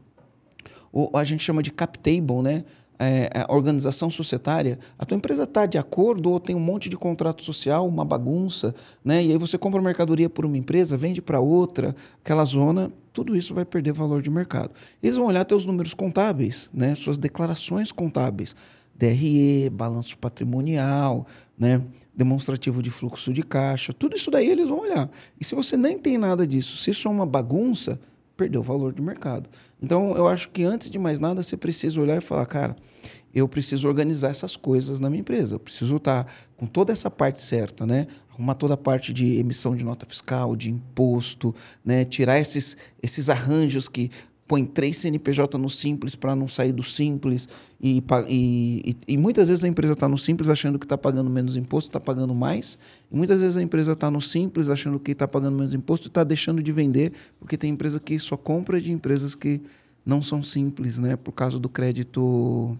O, 0.91 1.15
a 1.17 1.23
gente 1.23 1.43
chama 1.43 1.61
de 1.61 1.71
cap 1.71 1.97
table, 1.99 2.41
né? 2.41 2.65
É, 2.99 3.29
a 3.47 3.53
organização 3.53 4.09
societária, 4.09 4.79
a 4.97 5.05
tua 5.05 5.15
empresa 5.15 5.43
está 5.43 5.67
de 5.67 5.77
acordo 5.77 6.31
ou 6.31 6.39
tem 6.39 6.55
um 6.55 6.59
monte 6.59 6.89
de 6.89 6.97
contrato 6.97 7.43
social, 7.43 7.87
uma 7.87 8.03
bagunça, 8.03 8.73
né? 9.05 9.23
E 9.23 9.31
aí 9.31 9.37
você 9.37 9.55
compra 9.55 9.79
mercadoria 9.79 10.27
por 10.27 10.45
uma 10.45 10.57
empresa, 10.57 10.97
vende 10.97 11.21
para 11.21 11.39
outra, 11.39 11.95
aquela 12.23 12.43
zona, 12.43 12.91
tudo 13.13 13.35
isso 13.35 13.53
vai 13.53 13.65
perder 13.65 13.93
valor 13.93 14.21
de 14.21 14.29
mercado. 14.29 14.71
Eles 15.01 15.15
vão 15.15 15.27
olhar 15.27 15.45
teus 15.45 15.63
números 15.63 15.93
contábeis, 15.93 16.69
né? 16.73 16.95
Suas 16.95 17.17
declarações 17.17 17.91
contábeis, 17.91 18.55
DRE, 18.95 19.69
balanço 19.69 20.17
patrimonial, 20.17 21.25
né? 21.57 21.81
Demonstrativo 22.15 22.81
de 22.81 22.89
fluxo 22.89 23.31
de 23.31 23.43
caixa, 23.43 23.93
tudo 23.93 24.15
isso 24.15 24.31
daí 24.31 24.49
eles 24.49 24.69
vão 24.69 24.79
olhar. 24.79 25.09
E 25.39 25.45
se 25.45 25.53
você 25.53 25.77
nem 25.77 25.99
tem 25.99 26.17
nada 26.17 26.47
disso, 26.47 26.77
se 26.77 26.89
isso 26.89 27.07
é 27.07 27.11
uma 27.11 27.27
bagunça, 27.27 27.99
perdeu 28.35 28.61
o 28.61 28.63
valor 28.63 28.93
do 28.93 29.03
mercado. 29.03 29.49
Então, 29.81 30.15
eu 30.15 30.27
acho 30.27 30.49
que 30.49 30.63
antes 30.63 30.89
de 30.89 30.97
mais 30.97 31.19
nada, 31.19 31.43
você 31.43 31.55
precisa 31.55 32.01
olhar 32.01 32.17
e 32.17 32.21
falar, 32.21 32.45
cara, 32.45 32.75
eu 33.33 33.47
preciso 33.47 33.87
organizar 33.87 34.29
essas 34.29 34.55
coisas 34.55 34.99
na 34.99 35.09
minha 35.09 35.21
empresa. 35.21 35.55
Eu 35.55 35.59
preciso 35.59 35.97
estar 35.97 36.25
com 36.55 36.65
toda 36.65 36.91
essa 36.91 37.09
parte 37.09 37.41
certa, 37.41 37.85
né? 37.85 38.07
Arrumar 38.31 38.55
toda 38.55 38.73
a 38.73 38.77
parte 38.77 39.13
de 39.13 39.37
emissão 39.37 39.75
de 39.75 39.83
nota 39.83 40.05
fiscal, 40.05 40.55
de 40.55 40.71
imposto, 40.71 41.53
né? 41.85 42.03
Tirar 42.03 42.39
esses, 42.39 42.75
esses 43.01 43.29
arranjos 43.29 43.87
que 43.87 44.09
põe 44.47 44.65
três 44.65 44.97
CNPJ 44.97 45.57
no 45.57 45.69
Simples 45.69 46.15
para 46.15 46.35
não 46.35 46.47
sair 46.47 46.71
do 46.71 46.83
Simples. 46.83 47.49
E, 47.81 48.01
e, 48.29 48.95
e 49.07 49.17
muitas 49.17 49.49
vezes 49.49 49.63
a 49.63 49.67
empresa 49.67 49.93
está 49.93 50.07
no 50.07 50.17
Simples 50.17 50.49
achando 50.49 50.79
que 50.79 50.85
está 50.85 50.97
pagando 50.97 51.29
menos 51.29 51.57
imposto, 51.57 51.89
está 51.89 51.99
pagando 51.99 52.33
mais. 52.33 52.79
E 53.11 53.15
muitas 53.15 53.41
vezes 53.41 53.57
a 53.57 53.61
empresa 53.61 53.91
está 53.91 54.09
no 54.09 54.21
Simples 54.21 54.69
achando 54.69 54.99
que 54.99 55.11
está 55.11 55.27
pagando 55.27 55.57
menos 55.57 55.73
imposto 55.73 56.07
e 56.07 56.09
está 56.09 56.23
deixando 56.23 56.63
de 56.63 56.71
vender, 56.71 57.11
porque 57.39 57.57
tem 57.57 57.71
empresa 57.71 57.99
que 57.99 58.17
só 58.17 58.37
compra 58.37 58.79
de 58.79 58.91
empresas 58.91 59.35
que 59.35 59.61
não 60.05 60.21
são 60.21 60.41
simples, 60.41 60.97
né? 60.97 61.17
Por 61.17 61.33
causa 61.33 61.59
do 61.59 61.67
crédito 61.67 62.77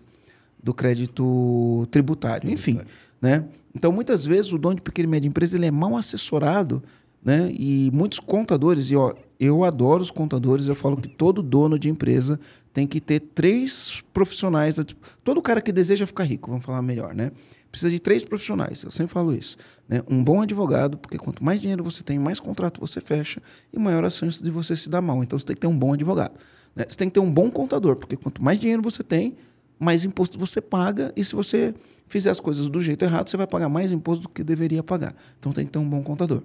do 0.63 0.73
crédito 0.73 1.85
tributário. 1.91 2.49
Enfim, 2.49 2.79
né? 3.21 3.45
Então, 3.75 3.91
muitas 3.91 4.25
vezes, 4.25 4.51
o 4.51 4.57
dono 4.57 4.75
de 4.75 4.81
pequena 4.81 5.07
e 5.07 5.11
média 5.11 5.27
empresa 5.27 5.57
ele 5.57 5.65
é 5.65 5.71
mal 5.71 5.95
assessorado 5.95 6.81
né? 7.27 7.51
E 7.59 7.91
muitos 7.93 8.21
contadores, 8.21 8.89
e 8.89 8.95
ó, 8.95 9.13
eu 9.37 9.65
adoro 9.65 10.01
os 10.01 10.09
contadores, 10.09 10.67
eu 10.67 10.75
falo 10.75 10.95
que 10.95 11.09
todo 11.09 11.43
dono 11.43 11.77
de 11.77 11.89
empresa 11.89 12.39
tem 12.71 12.87
que 12.87 13.01
ter 13.01 13.19
três 13.19 14.01
profissionais. 14.13 14.77
Todo 15.25 15.41
cara 15.41 15.59
que 15.59 15.73
deseja 15.73 16.07
ficar 16.07 16.23
rico, 16.23 16.49
vamos 16.49 16.63
falar 16.63 16.81
melhor, 16.81 17.13
né? 17.13 17.33
Precisa 17.69 17.91
de 17.91 17.99
três 17.99 18.23
profissionais, 18.23 18.81
eu 18.81 18.91
sempre 18.91 19.11
falo 19.11 19.35
isso. 19.35 19.57
Né? 19.89 20.01
Um 20.09 20.23
bom 20.23 20.41
advogado, 20.41 20.97
porque 20.97 21.17
quanto 21.17 21.43
mais 21.43 21.59
dinheiro 21.59 21.83
você 21.83 22.01
tem, 22.01 22.17
mais 22.17 22.39
contrato 22.39 22.79
você 22.79 23.01
fecha 23.01 23.41
e 23.73 23.77
maior 23.77 24.05
a 24.05 24.09
chance 24.09 24.41
de 24.41 24.49
você 24.49 24.73
se 24.73 24.87
dar 24.87 25.01
mal. 25.01 25.21
Então 25.21 25.37
você 25.37 25.43
tem 25.43 25.53
que 25.53 25.59
ter 25.59 25.67
um 25.67 25.77
bom 25.77 25.91
advogado. 25.91 26.39
Né? 26.73 26.85
Você 26.87 26.95
tem 26.95 27.09
que 27.09 27.15
ter 27.15 27.19
um 27.19 27.29
bom 27.29 27.51
contador, 27.51 27.97
porque 27.97 28.15
quanto 28.15 28.41
mais 28.41 28.57
dinheiro 28.57 28.81
você 28.81 29.03
tem, 29.03 29.35
mais 29.77 30.05
imposto 30.05 30.39
você 30.39 30.61
paga. 30.61 31.11
E 31.13 31.25
se 31.25 31.35
você 31.35 31.75
fizer 32.07 32.29
as 32.29 32.39
coisas 32.39 32.69
do 32.69 32.79
jeito 32.79 33.03
errado, 33.03 33.27
você 33.27 33.35
vai 33.35 33.47
pagar 33.47 33.67
mais 33.67 33.91
imposto 33.91 34.23
do 34.23 34.29
que 34.29 34.45
deveria 34.45 34.81
pagar. 34.81 35.13
Então 35.37 35.51
tem 35.51 35.65
que 35.65 35.71
ter 35.73 35.79
um 35.79 35.89
bom 35.89 36.01
contador. 36.01 36.41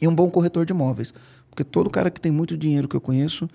E 0.00 0.08
um 0.08 0.14
bom 0.14 0.30
corretor 0.30 0.64
de 0.64 0.72
imóveis. 0.72 1.12
Porque 1.50 1.64
todo 1.64 1.90
cara 1.90 2.10
que 2.10 2.20
tem 2.20 2.32
muito 2.32 2.56
dinheiro 2.56 2.88
que 2.88 2.96
eu 2.96 3.00
conheço, 3.00 3.48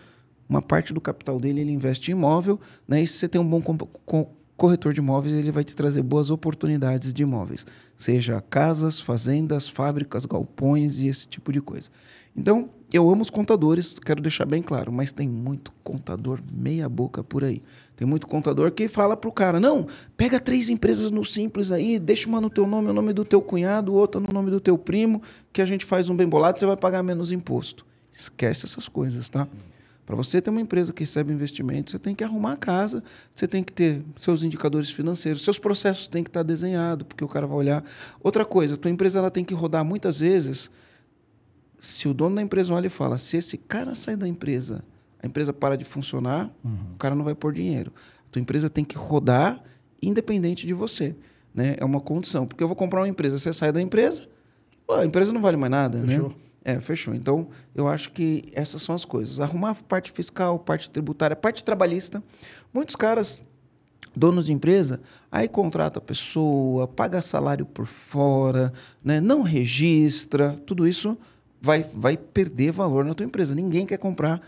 uma 0.47 0.61
parte 0.61 0.93
do 0.93 1.01
capital 1.01 1.39
dele 1.39 1.61
ele 1.61 1.71
investe 1.71 2.11
em 2.11 2.13
imóvel, 2.13 2.59
né? 2.87 3.01
E 3.01 3.07
se 3.07 3.17
você 3.17 3.27
tem 3.27 3.41
um 3.41 3.49
bom 3.49 3.61
corretor 4.57 4.93
de 4.93 4.99
imóveis, 4.99 5.35
ele 5.35 5.51
vai 5.51 5.63
te 5.63 5.75
trazer 5.75 6.01
boas 6.01 6.29
oportunidades 6.29 7.13
de 7.13 7.23
imóveis, 7.23 7.65
seja 7.95 8.41
casas, 8.49 8.99
fazendas, 8.99 9.67
fábricas, 9.67 10.25
galpões 10.25 10.99
e 10.99 11.07
esse 11.07 11.27
tipo 11.27 11.51
de 11.51 11.61
coisa. 11.61 11.89
Então, 12.35 12.69
eu 12.91 13.09
amo 13.09 13.21
os 13.21 13.29
contadores, 13.29 13.97
quero 13.97 14.21
deixar 14.21 14.45
bem 14.45 14.61
claro, 14.61 14.91
mas 14.91 15.11
tem 15.11 15.27
muito 15.27 15.71
contador 15.83 16.39
meia 16.53 16.87
boca 16.87 17.23
por 17.23 17.43
aí. 17.43 17.61
Tem 17.95 18.05
muito 18.05 18.27
contador 18.27 18.71
que 18.71 18.87
fala 18.87 19.15
pro 19.15 19.31
cara: 19.31 19.59
não, 19.59 19.87
pega 20.17 20.39
três 20.39 20.69
empresas 20.69 21.11
no 21.11 21.23
Simples 21.23 21.71
aí, 21.71 21.97
deixa 21.97 22.27
uma 22.27 22.41
no 22.41 22.49
teu 22.49 22.67
nome, 22.67 22.89
o 22.89 22.93
nome 22.93 23.13
do 23.13 23.23
teu 23.23 23.41
cunhado, 23.41 23.93
outra 23.93 24.19
no 24.19 24.31
nome 24.33 24.51
do 24.51 24.59
teu 24.59 24.77
primo, 24.77 25.21
que 25.51 25.61
a 25.61 25.65
gente 25.65 25.85
faz 25.85 26.09
um 26.09 26.15
bem 26.15 26.27
bolado, 26.27 26.59
você 26.59 26.65
vai 26.65 26.77
pagar 26.77 27.01
menos 27.03 27.31
imposto. 27.31 27.85
Esquece 28.11 28.65
essas 28.65 28.87
coisas, 28.87 29.29
tá? 29.29 29.47
Para 30.05 30.15
você 30.15 30.41
ter 30.41 30.49
uma 30.49 30.61
empresa 30.61 30.93
que 30.93 31.01
recebe 31.01 31.33
investimento, 31.33 31.91
você 31.91 31.97
tem 31.97 32.13
que 32.13 32.23
arrumar 32.23 32.53
a 32.53 32.57
casa, 32.57 33.03
você 33.33 33.47
tem 33.47 33.63
que 33.63 33.73
ter 33.73 34.03
seus 34.17 34.43
indicadores 34.43 34.91
financeiros, 34.91 35.43
seus 35.43 35.57
processos 35.57 36.07
têm 36.07 36.23
que 36.23 36.29
estar 36.29 36.43
desenhados, 36.43 37.07
porque 37.07 37.23
o 37.23 37.27
cara 37.27 37.47
vai 37.47 37.57
olhar. 37.57 37.83
Outra 38.21 38.45
coisa, 38.45 38.77
tua 38.77 38.91
empresa 38.91 39.19
ela 39.19 39.31
tem 39.31 39.43
que 39.43 39.53
rodar 39.53 39.83
muitas 39.83 40.19
vezes. 40.19 40.69
Se 41.79 42.07
o 42.07 42.13
dono 42.13 42.35
da 42.35 42.41
empresa 42.41 42.73
olha 42.73 42.87
e 42.87 42.89
fala, 42.89 43.17
se 43.17 43.37
esse 43.37 43.57
cara 43.57 43.95
sai 43.95 44.15
da 44.15 44.27
empresa 44.27 44.83
a 45.25 45.27
empresa 45.27 45.51
para 45.51 45.75
de 45.75 45.83
funcionar, 45.83 46.51
uhum. 46.63 46.77
o 46.93 46.97
cara 46.99 47.15
não 47.15 47.23
vai 47.23 47.33
pôr 47.33 47.51
dinheiro. 47.51 47.91
A 48.27 48.31
tua 48.31 48.39
empresa 48.39 48.69
tem 48.69 48.85
que 48.85 48.95
rodar 48.95 49.59
independente 49.99 50.67
de 50.67 50.73
você. 50.73 51.15
Né? 51.53 51.75
É 51.79 51.83
uma 51.83 51.99
condição. 51.99 52.45
Porque 52.45 52.63
eu 52.63 52.67
vou 52.67 52.75
comprar 52.75 53.01
uma 53.01 53.07
empresa, 53.07 53.39
você 53.39 53.51
sai 53.51 53.71
da 53.71 53.81
empresa, 53.81 54.27
a 54.87 55.03
empresa 55.03 55.33
não 55.33 55.41
vale 55.41 55.57
mais 55.57 55.71
nada. 55.71 55.97
Né? 55.97 56.09
Fechou. 56.09 56.29
Né? 56.29 56.35
É, 56.67 56.79
fechou. 56.79 57.13
Então, 57.13 57.47
eu 57.75 57.87
acho 57.87 58.11
que 58.11 58.45
essas 58.51 58.81
são 58.81 58.95
as 58.95 59.05
coisas. 59.05 59.39
Arrumar 59.39 59.75
parte 59.83 60.11
fiscal, 60.11 60.57
parte 60.57 60.89
tributária, 60.89 61.35
parte 61.35 61.63
trabalhista. 61.63 62.23
Muitos 62.73 62.95
caras, 62.95 63.39
donos 64.15 64.47
de 64.47 64.53
empresa, 64.53 64.99
aí 65.31 65.47
contrata 65.47 65.99
a 65.99 66.01
pessoa, 66.01 66.87
paga 66.87 67.21
salário 67.21 67.67
por 67.67 67.85
fora, 67.85 68.73
né? 69.03 69.21
não 69.21 69.43
registra. 69.43 70.59
Tudo 70.65 70.87
isso 70.87 71.15
vai, 71.61 71.85
vai 71.93 72.17
perder 72.17 72.71
valor 72.71 73.05
na 73.05 73.13
tua 73.13 73.27
empresa. 73.27 73.53
Ninguém 73.53 73.85
quer 73.85 73.99
comprar 73.99 74.41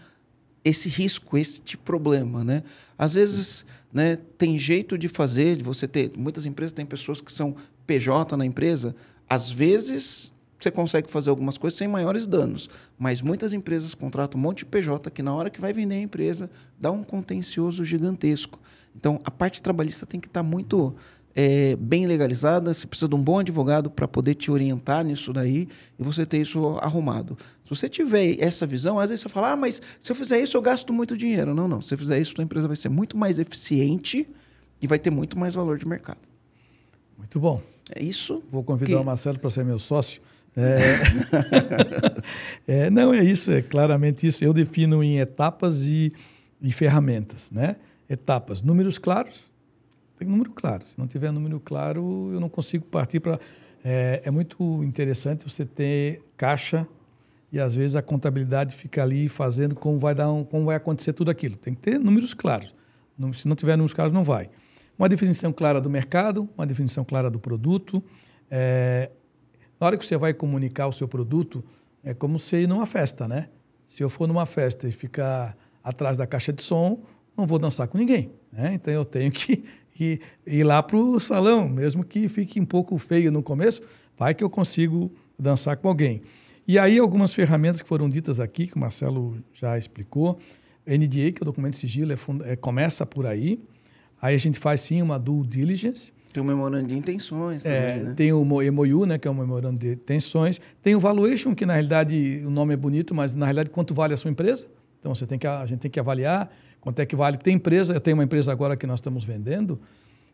esse 0.66 0.90
risco, 0.90 1.38
este 1.38 1.78
problema, 1.78 2.44
né? 2.44 2.64
Às 2.98 3.14
vezes, 3.14 3.64
né, 3.94 4.18
tem 4.38 4.58
jeito 4.58 4.98
de 4.98 5.08
fazer, 5.08 5.56
de 5.56 5.64
você 5.64 5.88
ter, 5.88 6.12
muitas 6.18 6.46
empresas 6.46 6.74
têm 6.74 6.86
pessoas 6.86 7.22
que 7.22 7.32
são 7.32 7.56
PJ 7.86 8.36
na 8.36 8.46
empresa, 8.46 8.94
às 9.30 9.50
vezes 9.50 10.34
você 10.60 10.72
consegue 10.72 11.10
fazer 11.10 11.30
algumas 11.30 11.58
coisas 11.58 11.78
sem 11.78 11.88
maiores 11.88 12.26
danos, 12.28 12.70
mas 12.98 13.22
muitas 13.22 13.54
empresas 13.54 13.94
contratam 13.94 14.40
um 14.40 14.44
monte 14.44 14.60
de 14.60 14.66
PJ 14.66 15.12
que 15.12 15.22
na 15.22 15.34
hora 15.34 15.50
que 15.50 15.62
vai 15.62 15.72
vender 15.72 15.96
a 15.96 16.02
empresa 16.02 16.50
dá 16.80 16.92
um 16.92 17.04
contencioso 17.04 17.86
gigantesco. 17.86 18.60
Então, 18.96 19.22
a 19.24 19.30
parte 19.30 19.62
trabalhista 19.62 20.06
tem 20.06 20.20
que 20.20 20.28
estar 20.28 20.42
tá 20.42 20.48
muito 20.48 20.96
é, 21.40 21.76
bem 21.76 22.08
legalizada, 22.08 22.74
você 22.74 22.88
precisa 22.88 23.08
de 23.08 23.14
um 23.14 23.22
bom 23.22 23.38
advogado 23.38 23.92
para 23.92 24.08
poder 24.08 24.34
te 24.34 24.50
orientar 24.50 25.06
nisso 25.06 25.32
daí 25.32 25.68
e 26.00 26.04
você 26.04 26.26
ter 26.26 26.42
isso 26.42 26.80
arrumado. 26.82 27.38
Se 27.64 27.70
você 27.70 27.88
tiver 27.88 28.38
essa 28.40 28.66
visão, 28.66 28.98
às 28.98 29.12
vezes 29.12 29.22
você 29.22 29.30
fala, 29.30 29.52
ah, 29.52 29.56
mas 29.56 29.80
se 30.00 30.12
eu 30.12 30.16
fizer 30.16 30.40
isso 30.40 30.58
eu 30.58 30.62
gasto 30.64 30.92
muito 30.92 31.16
dinheiro. 31.16 31.54
Não, 31.54 31.68
não. 31.68 31.80
Se 31.80 31.90
você 31.90 31.98
fizer 31.98 32.20
isso, 32.20 32.34
sua 32.36 32.44
empresa 32.44 32.68
vai 32.68 32.76
ser 32.76 32.90
muito 32.90 33.16
mais 33.16 33.38
eficiente 33.38 34.28
e 34.82 34.88
vai 34.88 34.98
ter 34.98 35.12
muito 35.12 35.38
mais 35.38 35.54
valor 35.54 35.78
de 35.78 35.88
mercado. 35.88 36.22
Muito 37.16 37.40
bom. 37.40 37.62
É 37.96 38.02
isso. 38.02 38.42
Vou 38.52 38.64
convidar 38.64 38.88
que... 38.88 38.96
o 38.96 39.04
Marcelo 39.04 39.38
para 39.38 39.52
ser 39.52 39.64
meu 39.64 39.78
sócio. 39.78 40.20
É... 40.58 40.98
é, 42.88 42.90
não, 42.90 43.14
é 43.14 43.24
isso, 43.24 43.52
é 43.52 43.62
claramente 43.62 44.26
isso. 44.26 44.44
Eu 44.44 44.52
defino 44.52 45.04
em 45.04 45.20
etapas 45.20 45.84
e, 45.84 46.12
e 46.60 46.72
ferramentas. 46.72 47.52
Né? 47.52 47.76
Etapas, 48.10 48.64
números 48.64 48.98
claros, 48.98 49.48
tem 50.18 50.28
número 50.28 50.52
claro. 50.52 50.86
Se 50.86 50.98
não 50.98 51.08
tiver 51.08 51.32
número 51.32 51.60
claro, 51.60 52.32
eu 52.34 52.40
não 52.40 52.50
consigo 52.50 52.86
partir 52.86 53.20
para. 53.20 53.40
É, 53.84 54.24
é, 54.26 54.32
muito 54.32 54.84
interessante 54.84 55.48
você 55.48 55.64
ter 55.64 56.22
caixa 56.36 56.86
e 57.52 57.60
às 57.60 57.76
vezes 57.76 57.96
a 57.96 58.02
contabilidade 58.02 58.76
fica 58.76 59.04
ali 59.04 59.30
fazendo 59.30 59.76
como 59.76 59.98
vai 59.98 60.14
dar 60.14 60.30
um, 60.30 60.44
como 60.44 60.66
vai 60.66 60.76
acontecer 60.76 61.14
tudo 61.14 61.30
aquilo. 61.30 61.56
Tem 61.56 61.74
que 61.74 61.82
ter 61.82 62.00
números 62.00 62.34
claros. 62.34 62.74
Se 63.34 63.48
não 63.48 63.56
tiver 63.56 63.78
números 63.78 63.94
claros, 63.94 64.12
não 64.12 64.24
vai. 64.24 64.50
Uma 64.98 65.08
definição 65.08 65.54
clara 65.54 65.80
do 65.80 65.90
mercado, 65.90 66.50
uma 66.58 66.66
definição 66.66 67.06
clara 67.06 67.30
do 67.30 67.40
produto. 67.40 68.04
É, 68.50 69.12
na 69.80 69.88
hora 69.88 69.98
que 69.98 70.06
você 70.06 70.18
vai 70.18 70.34
comunicar 70.34 70.88
o 70.88 70.94
seu 70.94 71.08
produto, 71.08 71.64
é 72.04 72.14
como 72.14 72.40
se 72.40 72.58
ir 72.58 72.68
numa 72.68 72.86
festa, 72.86 73.28
né? 73.28 73.50
Se 73.88 74.04
eu 74.04 74.10
for 74.10 74.28
numa 74.28 74.46
festa 74.46 74.88
e 74.88 74.92
ficar 74.92 75.58
atrás 75.84 76.18
da 76.18 76.28
caixa 76.28 76.52
de 76.52 76.62
som, 76.62 77.02
não 77.36 77.46
vou 77.46 77.60
dançar 77.60 77.88
com 77.88 77.98
ninguém. 77.98 78.32
Né? 78.52 78.74
Então 78.74 78.94
eu 78.94 79.06
tenho 79.06 79.32
que 79.32 79.64
e 80.00 80.20
ir 80.46 80.64
lá 80.64 80.82
para 80.84 80.98
o 80.98 81.20
salão, 81.20 81.68
mesmo 81.68 82.04
que 82.04 82.30
fique 82.30 82.60
um 82.60 82.66
pouco 82.66 82.98
feio 82.98 83.32
no 83.32 83.42
começo, 83.42 83.82
vai 84.18 84.34
que 84.34 84.44
eu 84.44 84.50
consigo 84.50 85.12
dançar 85.38 85.78
com 85.78 85.88
alguém. 85.88 86.22
E 86.68 86.78
aí 86.78 87.00
algumas 87.00 87.34
ferramentas 87.34 87.82
que 87.82 87.88
foram 87.88 88.10
ditas 88.10 88.40
aqui, 88.40 88.68
que 88.68 88.76
o 88.76 88.80
Marcelo 88.80 89.38
já 89.54 89.78
explicou, 89.78 90.38
NDA, 90.86 91.32
que 91.32 91.40
é 91.40 91.42
o 91.42 91.46
documento 91.46 91.74
de 91.74 91.80
sigilo, 91.80 92.12
é, 92.12 92.18
é, 92.46 92.56
começa 92.56 93.06
por 93.06 93.26
aí. 93.26 93.60
Aí 94.22 94.36
a 94.36 94.38
gente 94.38 94.60
faz 94.60 94.82
sim 94.82 95.02
uma 95.02 95.18
due 95.18 95.46
diligence. 95.46 96.12
Tem 96.32 96.44
o 96.44 96.46
memorando 96.46 96.88
de 96.88 96.96
intenções 96.96 97.66
é, 97.66 97.88
também, 97.88 98.04
né? 98.04 98.14
Tem 98.16 98.34
o 98.34 98.44
MOU, 98.44 99.06
né, 99.06 99.18
que 99.18 99.28
é 99.28 99.32
o 99.32 99.36
memorando 99.36 99.80
de 99.80 99.94
intenções. 99.94 100.60
Tem 100.84 100.96
o 100.96 101.00
valuation, 101.00 101.56
que 101.56 101.66
na 101.66 101.74
realidade 101.74 102.44
o 102.46 102.50
nome 102.50 102.74
é 102.74 102.78
bonito, 102.78 103.16
mas 103.16 103.34
na 103.34 103.46
realidade 103.46 103.70
quanto 103.70 103.94
vale 103.94 104.14
a 104.14 104.18
sua 104.18 104.30
empresa. 104.30 104.68
Então 105.00 105.14
você 105.14 105.26
tem 105.26 105.40
que, 105.40 105.48
a 105.48 105.66
gente 105.66 105.80
tem 105.80 105.92
que 105.92 106.00
avaliar 106.00 106.50
Quanto 106.88 107.00
é 107.00 107.06
que 107.06 107.18
vale? 107.18 107.38
Tem 107.38 107.56
empresa, 107.56 107.94
eu 107.94 108.00
tenho 108.00 108.16
uma 108.16 108.24
empresa 108.24 108.50
agora 108.50 108.78
que 108.78 108.88
nós 108.88 109.00
estamos 109.00 109.26
vendendo, 109.26 109.78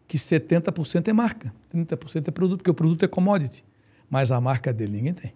que 0.07 0.19
70% 0.19 1.07
é 1.07 1.11
marca, 1.11 1.51
30% 1.73 2.27
é 2.27 2.31
produto, 2.31 2.59
porque 2.59 2.69
o 2.69 2.75
produto 2.75 3.03
é 3.03 3.07
commodity. 3.07 3.65
Mas 4.07 4.31
a 4.31 4.39
marca 4.39 4.71
dele 4.71 4.91
ninguém 4.91 5.15
tem. 5.15 5.33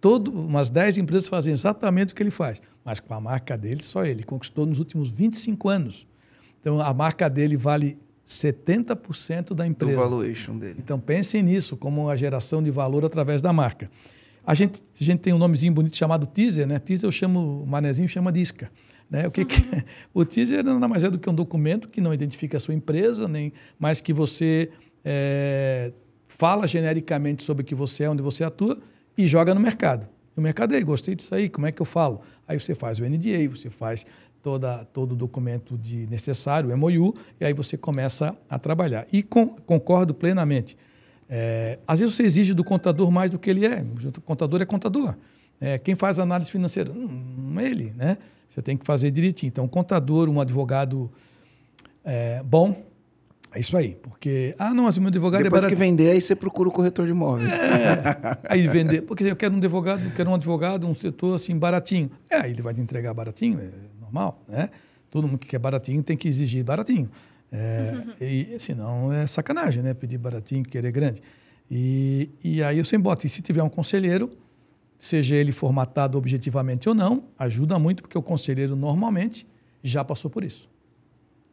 Todo, 0.00 0.32
umas 0.32 0.70
10 0.70 0.98
empresas 0.98 1.28
fazem 1.28 1.52
exatamente 1.52 2.12
o 2.12 2.16
que 2.16 2.22
ele 2.22 2.32
faz, 2.32 2.60
mas 2.84 2.98
com 2.98 3.14
a 3.14 3.20
marca 3.20 3.56
dele, 3.56 3.80
só 3.82 4.04
ele. 4.04 4.24
Conquistou 4.24 4.66
nos 4.66 4.80
últimos 4.80 5.08
25 5.08 5.68
anos. 5.68 6.04
Então, 6.60 6.80
a 6.80 6.92
marca 6.92 7.30
dele 7.30 7.56
vale 7.56 7.96
70% 8.26 9.54
da 9.54 9.66
empresa. 9.66 9.94
Do 9.94 10.00
valuation 10.00 10.56
dele. 10.56 10.76
Então, 10.78 10.98
pensem 10.98 11.42
nisso 11.42 11.76
como 11.76 12.08
a 12.08 12.16
geração 12.16 12.62
de 12.62 12.70
valor 12.70 13.04
através 13.04 13.42
da 13.42 13.52
marca. 13.52 13.90
A 14.46 14.54
gente, 14.54 14.82
a 15.00 15.04
gente 15.04 15.20
tem 15.20 15.32
um 15.32 15.38
nomezinho 15.38 15.72
bonito 15.72 15.96
chamado 15.96 16.26
teaser, 16.26 16.66
né? 16.66 16.78
Teaser 16.78 17.06
eu 17.06 17.12
chamo, 17.12 17.62
o 17.62 17.66
manezinho 17.66 18.08
chama 18.08 18.30
de 18.30 18.40
isca. 18.40 18.70
Né? 19.10 19.26
O, 19.26 19.30
que, 19.30 19.44
que 19.44 19.62
é? 19.74 19.84
o 20.12 20.24
teaser 20.24 20.64
nada 20.64 20.88
mais 20.88 21.04
é 21.04 21.10
do 21.10 21.18
que 21.18 21.28
um 21.28 21.34
documento 21.34 21.88
que 21.88 22.00
não 22.00 22.12
identifica 22.12 22.56
a 22.56 22.60
sua 22.60 22.74
empresa, 22.74 23.28
nem, 23.28 23.52
mas 23.78 24.00
que 24.00 24.12
você 24.12 24.70
é, 25.04 25.92
fala 26.26 26.66
genericamente 26.66 27.42
sobre 27.42 27.62
o 27.62 27.64
que 27.64 27.74
você 27.74 28.04
é, 28.04 28.10
onde 28.10 28.22
você 28.22 28.44
atua 28.44 28.78
e 29.16 29.26
joga 29.26 29.54
no 29.54 29.60
mercado. 29.60 30.08
O 30.36 30.40
mercado, 30.40 30.74
aí, 30.74 30.82
gostei 30.82 31.14
disso 31.14 31.32
aí, 31.32 31.48
como 31.48 31.66
é 31.66 31.70
que 31.70 31.80
eu 31.80 31.86
falo? 31.86 32.20
Aí 32.46 32.58
você 32.58 32.74
faz 32.74 32.98
o 32.98 33.04
NDA, 33.04 33.48
você 33.48 33.70
faz 33.70 34.04
toda, 34.44 34.84
todo 34.92 35.12
o 35.12 35.16
documento 35.16 35.78
de 35.78 36.06
necessário, 36.06 36.70
o 36.70 36.76
MOU, 36.76 37.14
e 37.40 37.46
aí 37.46 37.54
você 37.54 37.78
começa 37.78 38.36
a 38.48 38.58
trabalhar. 38.58 39.06
E 39.10 39.22
com, 39.22 39.46
concordo 39.46 40.12
plenamente. 40.12 40.76
É, 41.30 41.78
às 41.88 42.00
vezes 42.00 42.14
você 42.14 42.24
exige 42.24 42.52
do 42.52 42.62
contador 42.62 43.10
mais 43.10 43.30
do 43.30 43.38
que 43.38 43.48
ele 43.48 43.64
é. 43.64 43.82
O 43.82 44.20
contador 44.20 44.60
é 44.60 44.66
contador. 44.66 45.14
É, 45.58 45.78
quem 45.78 45.94
faz 45.94 46.18
análise 46.18 46.50
financeira? 46.50 46.92
Não 46.92 47.58
é 47.58 47.64
ele, 47.64 47.94
né? 47.96 48.18
Você 48.46 48.60
tem 48.60 48.76
que 48.76 48.84
fazer 48.84 49.10
direitinho. 49.10 49.48
Então, 49.48 49.64
um 49.64 49.68
contador, 49.68 50.28
um 50.28 50.38
advogado 50.38 51.10
é, 52.04 52.42
bom, 52.44 52.76
é 53.54 53.60
isso 53.60 53.74
aí. 53.78 53.96
Porque, 54.02 54.54
ah, 54.58 54.74
não, 54.74 54.84
mas 54.84 54.98
o 54.98 55.00
meu 55.00 55.08
advogado 55.08 55.42
Depois 55.42 55.60
é 55.60 55.68
barato. 55.68 55.74
que 55.74 55.88
vender, 55.88 56.10
aí 56.10 56.20
você 56.20 56.36
procura 56.36 56.68
o 56.68 56.72
corretor 56.72 57.06
de 57.06 57.12
imóveis. 57.12 57.54
É, 57.54 58.38
aí 58.46 58.68
vender. 58.68 59.00
Porque 59.02 59.24
eu 59.24 59.36
quero 59.36 59.54
um 59.54 59.56
advogado, 59.56 60.02
quero 60.14 60.28
um 60.28 60.34
advogado, 60.34 60.86
um 60.86 60.94
setor 60.94 61.36
assim, 61.36 61.56
baratinho. 61.56 62.10
É, 62.28 62.36
aí 62.36 62.50
ele 62.50 62.60
vai 62.60 62.74
te 62.74 62.82
entregar 62.82 63.14
baratinho, 63.14 63.58
é 63.58 63.93
normal, 64.14 64.40
né? 64.48 64.70
Todo 65.10 65.26
mundo 65.26 65.38
que 65.38 65.48
quer 65.48 65.58
baratinho 65.58 66.02
tem 66.02 66.16
que 66.16 66.28
exigir 66.28 66.64
baratinho. 66.64 67.10
É, 67.52 67.94
e 68.20 68.58
senão 68.58 69.12
é 69.12 69.26
sacanagem, 69.26 69.82
né? 69.82 69.92
Pedir 69.94 70.18
baratinho, 70.18 70.64
querer 70.64 70.92
grande. 70.92 71.22
E, 71.70 72.30
e 72.42 72.62
aí 72.62 72.78
eu 72.78 72.84
sempre 72.84 73.04
boto, 73.04 73.26
e 73.26 73.28
se 73.28 73.42
tiver 73.42 73.62
um 73.62 73.68
conselheiro, 73.68 74.30
seja 74.98 75.34
ele 75.34 75.52
formatado 75.52 76.16
objetivamente 76.16 76.88
ou 76.88 76.94
não, 76.94 77.24
ajuda 77.38 77.78
muito, 77.78 78.02
porque 78.02 78.18
o 78.18 78.22
conselheiro 78.22 78.76
normalmente 78.76 79.46
já 79.82 80.04
passou 80.04 80.30
por 80.30 80.44
isso. 80.44 80.68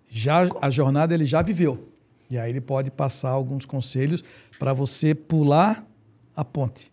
Já 0.07 0.47
a 0.61 0.69
jornada 0.69 1.13
ele 1.13 1.25
já 1.25 1.41
viveu. 1.41 1.87
E 2.29 2.37
aí 2.37 2.49
ele 2.49 2.61
pode 2.61 2.89
passar 2.89 3.29
alguns 3.29 3.65
conselhos 3.65 4.23
para 4.57 4.73
você 4.73 5.13
pular 5.13 5.85
a 6.35 6.45
ponte. 6.45 6.90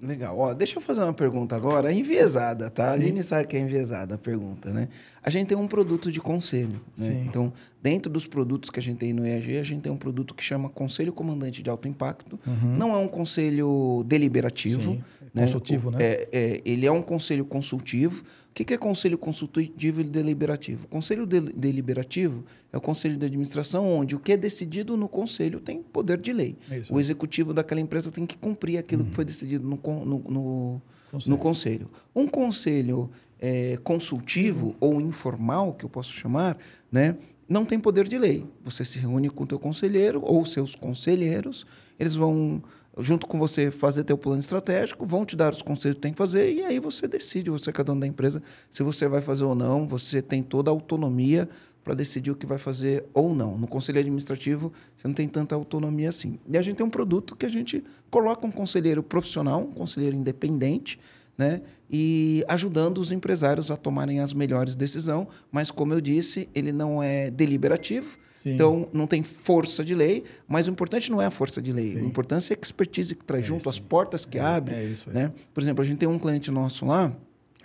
Legal. 0.00 0.38
Ó, 0.38 0.52
deixa 0.52 0.76
eu 0.76 0.82
fazer 0.82 1.00
uma 1.02 1.12
pergunta 1.14 1.56
agora, 1.56 1.90
enviesada, 1.90 2.68
tá? 2.68 2.88
A 2.88 2.92
Aline 2.92 3.22
sabe 3.22 3.46
que 3.46 3.56
é 3.56 3.60
enviesada 3.60 4.16
a 4.16 4.18
pergunta, 4.18 4.70
né? 4.70 4.88
A 5.22 5.30
gente 5.30 5.48
tem 5.48 5.56
um 5.56 5.66
produto 5.66 6.12
de 6.12 6.20
conselho, 6.20 6.80
né? 6.98 7.06
Sim. 7.06 7.24
Então, 7.26 7.50
dentro 7.82 8.12
dos 8.12 8.26
produtos 8.26 8.68
que 8.68 8.78
a 8.78 8.82
gente 8.82 8.98
tem 8.98 9.14
no 9.14 9.26
EAG, 9.26 9.56
a 9.56 9.62
gente 9.62 9.80
tem 9.82 9.90
um 9.90 9.96
produto 9.96 10.34
que 10.34 10.44
chama 10.44 10.68
Conselho 10.68 11.12
Comandante 11.14 11.62
de 11.62 11.70
Alto 11.70 11.88
Impacto. 11.88 12.38
Não 12.62 12.92
é 12.92 12.98
um 12.98 13.08
conselho 13.08 14.04
deliberativo. 14.06 14.82
Sim. 14.82 15.02
né? 15.32 15.42
Consultivo, 15.42 15.88
O- 15.88 15.92
né? 15.92 15.98
É, 16.00 16.28
é, 16.30 16.62
ele 16.64 16.84
é 16.86 16.92
um 16.92 17.02
conselho 17.02 17.44
consultivo. 17.46 18.22
O 18.56 18.58
que 18.58 18.64
que 18.64 18.72
é 18.72 18.78
conselho 18.78 19.18
consultivo 19.18 20.00
e 20.00 20.04
deliberativo? 20.04 20.88
Conselho 20.88 21.26
del- 21.26 21.52
deliberativo 21.54 22.42
é 22.72 22.78
o 22.78 22.80
conselho 22.80 23.18
de 23.18 23.26
administração 23.26 23.86
onde 23.86 24.16
o 24.16 24.18
que 24.18 24.32
é 24.32 24.36
decidido 24.38 24.96
no 24.96 25.10
conselho 25.10 25.60
tem 25.60 25.82
poder 25.82 26.16
de 26.18 26.32
lei. 26.32 26.56
Isso. 26.72 26.94
O 26.94 26.98
executivo 26.98 27.52
daquela 27.52 27.82
empresa 27.82 28.10
tem 28.10 28.24
que 28.24 28.38
cumprir 28.38 28.78
aquilo 28.78 29.04
que 29.04 29.14
foi 29.14 29.26
decidido 29.26 29.68
no, 29.68 29.78
no, 30.06 30.18
no, 30.20 30.82
Conselho. 31.10 31.30
no 31.30 31.38
conselho. 31.38 31.90
Um 32.14 32.26
conselho 32.26 33.10
é, 33.38 33.76
consultivo 33.84 34.74
ou 34.80 35.02
informal, 35.02 35.74
que 35.74 35.84
eu 35.84 35.90
posso 35.90 36.10
chamar, 36.14 36.56
né, 36.90 37.14
não 37.46 37.62
tem 37.62 37.78
poder 37.78 38.08
de 38.08 38.16
lei. 38.16 38.46
Você 38.64 38.86
se 38.86 38.98
reúne 38.98 39.28
com 39.28 39.44
o 39.44 39.46
teu 39.46 39.58
conselheiro 39.58 40.22
ou 40.24 40.46
seus 40.46 40.74
conselheiros, 40.74 41.66
eles 42.00 42.14
vão 42.14 42.62
junto 42.98 43.26
com 43.26 43.38
você 43.38 43.70
fazer 43.70 44.04
teu 44.04 44.16
plano 44.16 44.40
estratégico, 44.40 45.04
vão 45.04 45.24
te 45.24 45.36
dar 45.36 45.52
os 45.52 45.62
conselhos 45.62 45.96
que 45.96 46.00
tem 46.00 46.12
que 46.12 46.18
fazer 46.18 46.52
e 46.52 46.64
aí 46.64 46.78
você 46.78 47.06
decide, 47.06 47.50
você 47.50 47.70
é 47.70 47.84
dono 47.84 48.00
da 48.00 48.06
empresa, 48.06 48.42
se 48.70 48.82
você 48.82 49.06
vai 49.06 49.20
fazer 49.20 49.44
ou 49.44 49.54
não, 49.54 49.86
você 49.86 50.22
tem 50.22 50.42
toda 50.42 50.70
a 50.70 50.72
autonomia 50.72 51.48
para 51.84 51.94
decidir 51.94 52.32
o 52.32 52.34
que 52.34 52.46
vai 52.46 52.58
fazer 52.58 53.04
ou 53.14 53.32
não. 53.32 53.56
No 53.56 53.68
conselho 53.68 54.00
administrativo, 54.00 54.72
você 54.96 55.06
não 55.06 55.14
tem 55.14 55.28
tanta 55.28 55.54
autonomia 55.54 56.08
assim. 56.08 56.36
E 56.48 56.58
a 56.58 56.62
gente 56.62 56.78
tem 56.78 56.86
um 56.86 56.90
produto 56.90 57.36
que 57.36 57.46
a 57.46 57.48
gente 57.48 57.84
coloca 58.10 58.44
um 58.44 58.50
conselheiro 58.50 59.04
profissional, 59.04 59.60
um 59.60 59.72
conselheiro 59.72 60.16
independente, 60.16 60.98
né? 61.38 61.62
E 61.88 62.44
ajudando 62.48 62.98
os 62.98 63.12
empresários 63.12 63.70
a 63.70 63.76
tomarem 63.76 64.18
as 64.18 64.32
melhores 64.32 64.74
decisões, 64.74 65.28
mas 65.52 65.70
como 65.70 65.94
eu 65.94 66.00
disse, 66.00 66.48
ele 66.52 66.72
não 66.72 67.00
é 67.00 67.30
deliberativo, 67.30 68.18
Sim. 68.42 68.54
então 68.54 68.88
não 68.92 69.06
tem 69.06 69.22
força 69.22 69.84
de 69.84 69.94
lei, 69.94 70.22
mas 70.46 70.68
o 70.68 70.70
importante 70.70 71.10
não 71.10 71.20
é 71.22 71.26
a 71.26 71.30
força 71.30 71.60
de 71.62 71.72
lei, 71.72 71.94
Sim. 71.94 72.02
o 72.02 72.04
importante 72.06 72.52
é 72.52 72.56
a 72.56 72.58
expertise 72.60 73.14
que 73.14 73.24
traz 73.24 73.44
É 73.44 73.48
junto, 73.48 73.60
isso 73.60 73.70
as 73.70 73.78
portas 73.78 74.24
que 74.24 74.38
É, 74.38 74.40
abre, 74.42 74.74
é 74.74 74.84
isso 74.84 75.10
né? 75.10 75.32
Por 75.54 75.62
exemplo, 75.62 75.82
a 75.82 75.86
gente 75.86 75.98
tem 75.98 76.08
um 76.08 76.18
cliente 76.18 76.50
nosso 76.50 76.84
lá, 76.86 77.12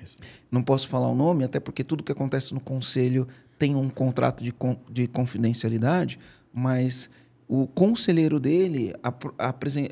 Isso. 0.04 0.18
não 0.50 0.64
posso 0.64 0.88
falar 0.88 1.10
o 1.10 1.16
nome, 1.16 1.44
até 1.44 1.60
porque 1.60 1.84
tudo 1.84 2.04
que 2.04 2.12
acontece 2.12 2.54
no 2.54 2.60
conselho 2.60 3.28
tem 3.58 3.76
um 3.76 3.90
contrato 3.90 4.44
de, 4.44 4.52
con- 4.52 4.78
de 4.90 5.08
confidencialidade, 5.08 6.18
mas 6.54 7.10
o 7.48 7.68
conselheiro 7.68 8.40
dele 8.40 8.94
apro- 9.04 9.36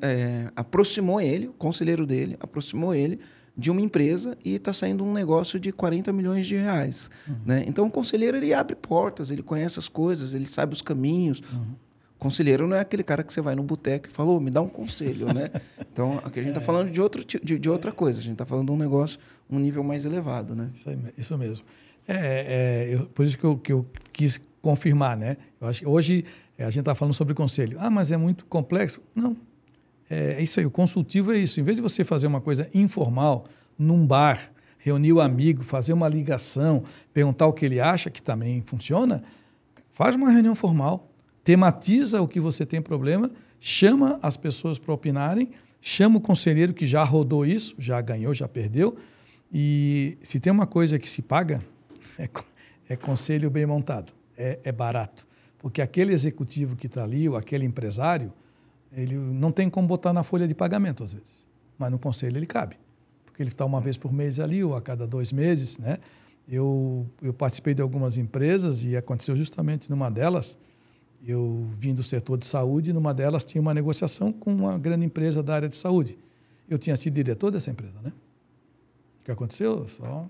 é, 0.02 0.50
aproximou 0.56 1.20
ele, 1.22 1.48
o 1.50 1.54
conselheiro 1.54 2.08
dele 2.08 2.38
aproximou 2.40 2.96
ele 2.96 3.20
de 3.60 3.70
uma 3.70 3.82
empresa 3.82 4.38
e 4.44 4.56
está 4.56 4.72
saindo 4.74 5.04
um 5.04 5.12
negócio 5.14 5.60
de 5.60 5.72
40 5.72 6.12
milhões 6.14 6.46
de 6.48 6.56
reais. 6.56 7.12
Né? 7.46 7.64
Então, 7.68 7.86
o 7.88 7.92
conselheiro 7.92 8.38
ele 8.38 8.54
abre 8.54 8.76
portas, 8.76 9.30
ele 9.32 9.44
conhece 9.44 9.78
as 9.78 9.88
coisas, 9.90 10.34
ele 10.34 10.46
sabe 10.46 10.74
os 10.74 10.82
caminhos. 10.82 11.42
Conselheiro 12.18 12.68
não 12.68 12.76
é 12.76 12.82
aquele 12.82 13.04
cara 13.04 13.24
que 13.24 13.32
você 13.34 13.40
vai 13.40 13.56
no 13.56 13.64
boteco 13.64 14.08
e 14.08 14.12
fala, 14.12 14.32
"Ô, 14.32 14.40
me 14.42 14.52
dá 14.52 14.62
um 14.62 14.68
conselho, 14.68 15.28
né? 15.34 15.50
Então, 15.92 16.18
aqui 16.24 16.40
a 16.40 16.44
gente 16.44 16.52
está 16.52 16.62
falando 16.62 16.92
de, 16.92 17.02
outro, 17.02 17.24
de, 17.26 17.58
de 17.60 17.70
outra 17.70 17.92
coisa. 17.92 18.20
A 18.20 18.22
gente 18.22 18.34
está 18.34 18.46
falando 18.46 18.68
de 18.68 18.72
um 18.74 18.78
negócio, 18.78 19.20
um 19.50 19.58
nível 19.60 19.84
mais 19.84 20.06
elevado, 20.06 20.54
né? 20.56 20.70
Isso, 20.74 20.90
aí 20.90 20.98
isso 21.18 21.38
mesmo. 21.38 21.66
É, 22.08 22.88
é, 22.90 22.96
eu- 22.96 23.06
por 23.08 23.26
isso 23.26 23.38
que 23.38 23.44
eu, 23.44 23.58
que 23.58 23.72
eu 23.74 23.86
quis 24.14 24.40
confirmar, 24.62 25.18
né? 25.18 25.38
Eu 25.60 25.68
acho 25.68 25.82
que 25.82 25.88
hoje 25.88 26.24
é, 26.58 26.64
a 26.64 26.70
gente 26.70 26.80
está 26.82 26.94
falando 26.96 27.14
sobre 27.14 27.34
conselho. 27.34 27.78
Ah, 27.82 27.90
mas 27.90 28.12
é 28.12 28.18
muito 28.18 28.46
complexo. 28.46 29.02
Não. 29.16 29.36
É, 30.10 30.34
é 30.34 30.42
isso 30.42 30.60
aí. 30.60 30.66
O 30.66 30.72
consultivo 30.72 31.32
é 31.32 31.38
isso. 31.38 31.60
Em 31.60 31.64
vez 31.64 31.78
de 31.78 31.82
você 31.82 32.04
fazer 32.04 32.28
uma 32.28 32.42
coisa 32.42 32.70
informal, 32.74 33.46
num 33.78 34.06
bar, 34.06 34.52
reunir 34.80 35.14
o 35.14 35.22
amigo, 35.22 35.64
fazer 35.64 35.94
uma 35.94 36.08
ligação, 36.08 36.84
perguntar 37.14 37.48
o 37.48 37.54
que 37.54 37.66
ele 37.66 37.80
acha, 37.80 38.10
que 38.10 38.22
também 38.22 38.64
funciona, 38.66 39.22
faz 39.92 40.16
uma 40.16 40.32
reunião 40.32 40.56
formal, 40.56 41.12
tematiza 41.44 42.22
o 42.22 42.28
que 42.28 42.40
você 42.40 42.66
tem 42.66 42.82
problema, 42.82 43.30
chama 43.60 44.20
as 44.22 44.38
pessoas 44.38 44.80
para 44.80 44.94
opinarem, 44.94 45.52
chama 45.82 46.18
o 46.18 46.22
conselheiro 46.22 46.74
que 46.74 46.86
já 46.86 47.04
rodou 47.04 47.46
isso, 47.46 47.76
já 47.78 48.00
ganhou, 48.02 48.34
já 48.34 48.48
perdeu. 48.48 48.98
E 49.52 50.18
se 50.22 50.40
tem 50.40 50.52
uma 50.52 50.66
coisa 50.66 50.98
que 50.98 51.10
se 51.10 51.22
paga, 51.22 51.62
é, 52.18 52.30
é 52.88 52.96
conselho 52.96 53.50
bem 53.50 53.66
montado, 53.66 54.14
é, 54.38 54.60
é 54.64 54.72
barato. 54.72 55.28
Porque 55.58 55.82
aquele 55.82 56.14
executivo 56.14 56.76
que 56.76 56.88
está 56.88 57.04
ali, 57.04 57.28
ou 57.28 57.36
aquele 57.36 57.66
empresário, 57.66 58.32
ele 58.92 59.16
não 59.16 59.52
tem 59.52 59.70
como 59.70 59.88
botar 59.88 60.14
na 60.14 60.24
folha 60.24 60.48
de 60.48 60.54
pagamento, 60.54 61.04
às 61.04 61.14
vezes. 61.14 61.46
Mas 61.78 61.92
no 61.92 62.00
conselho 62.00 62.38
ele 62.38 62.46
cabe. 62.46 62.78
Porque 63.26 63.42
ele 63.42 63.50
está 63.50 63.66
uma 63.66 63.80
vez 63.80 63.98
por 63.98 64.12
mês 64.12 64.40
ali, 64.40 64.64
ou 64.64 64.76
a 64.76 64.82
cada 64.82 65.08
dois 65.08 65.32
meses. 65.32 65.78
Né? 65.78 66.00
Eu, 66.48 67.06
eu 67.22 67.34
participei 67.34 67.74
de 67.74 67.82
algumas 67.82 68.18
empresas 68.18 68.84
e 68.84 68.98
aconteceu 68.98 69.36
justamente 69.36 69.90
numa 69.90 70.10
delas. 70.10 70.58
Eu 71.26 71.68
vim 71.74 71.94
do 71.94 72.02
setor 72.02 72.38
de 72.38 72.46
saúde 72.46 72.90
e 72.90 72.94
numa 72.94 73.14
delas 73.14 73.44
tinha 73.44 73.62
uma 73.62 73.74
negociação 73.74 74.32
com 74.32 74.54
uma 74.54 74.78
grande 74.78 75.06
empresa 75.06 75.44
da 75.44 75.56
área 75.56 75.70
de 75.70 75.76
saúde. 75.76 76.18
Eu 76.68 76.78
tinha 76.78 76.96
sido 76.96 77.14
diretor 77.14 77.52
dessa 77.52 77.70
empresa, 77.70 78.02
né? 78.02 78.14
O 79.22 79.26
que 79.26 79.32
aconteceu? 79.32 79.88
Só 79.88 80.30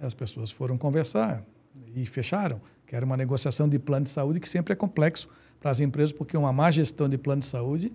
as 0.00 0.14
pessoas 0.14 0.50
foram 0.50 0.78
conversar 0.78 1.44
e 1.94 2.06
fecharam, 2.06 2.60
que 2.88 2.96
era 2.96 3.04
uma 3.04 3.16
negociação 3.16 3.68
de 3.68 3.78
plano 3.78 4.04
de 4.04 4.10
saúde 4.10 4.40
que 4.40 4.48
sempre 4.48 4.72
é 4.72 4.76
complexo 4.76 5.28
para 5.60 5.70
as 5.70 5.78
empresas, 5.78 6.10
porque 6.10 6.36
uma 6.36 6.52
má 6.52 6.70
gestão 6.70 7.08
de 7.08 7.18
plano 7.18 7.40
de 7.40 7.46
saúde 7.46 7.92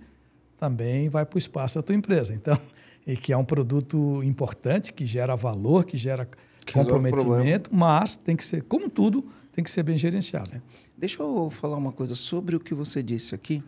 também 0.58 1.10
vai 1.10 1.26
para 1.26 1.36
o 1.36 1.40
espaço 1.40 1.76
da 1.76 1.82
tua 1.82 1.96
empresa. 1.96 2.34
Então, 2.34 2.58
e 3.06 3.18
que 3.18 3.34
é 3.34 3.38
um 3.38 3.44
produto 3.44 4.22
importante, 4.24 4.94
que 4.94 5.04
gera 5.04 5.36
valor, 5.36 5.84
que 5.84 5.98
gera 5.98 6.30
Que 6.64 6.74
comprometimento, 6.74 7.74
mas 7.74 8.16
tem 8.16 8.36
que 8.36 8.46
ser, 8.46 8.62
como 8.64 8.88
tudo, 8.88 9.26
tem 9.52 9.64
que 9.64 9.72
ser 9.72 9.82
bem 9.82 9.98
gerenciado. 9.98 10.62
Deixa 10.96 11.22
eu 11.22 11.50
falar 11.50 11.76
uma 11.76 11.92
coisa 11.92 12.14
sobre 12.14 12.56
o 12.56 12.60
que 12.60 12.76
você 12.76 13.02
disse 13.02 13.34
aqui, 13.34 13.64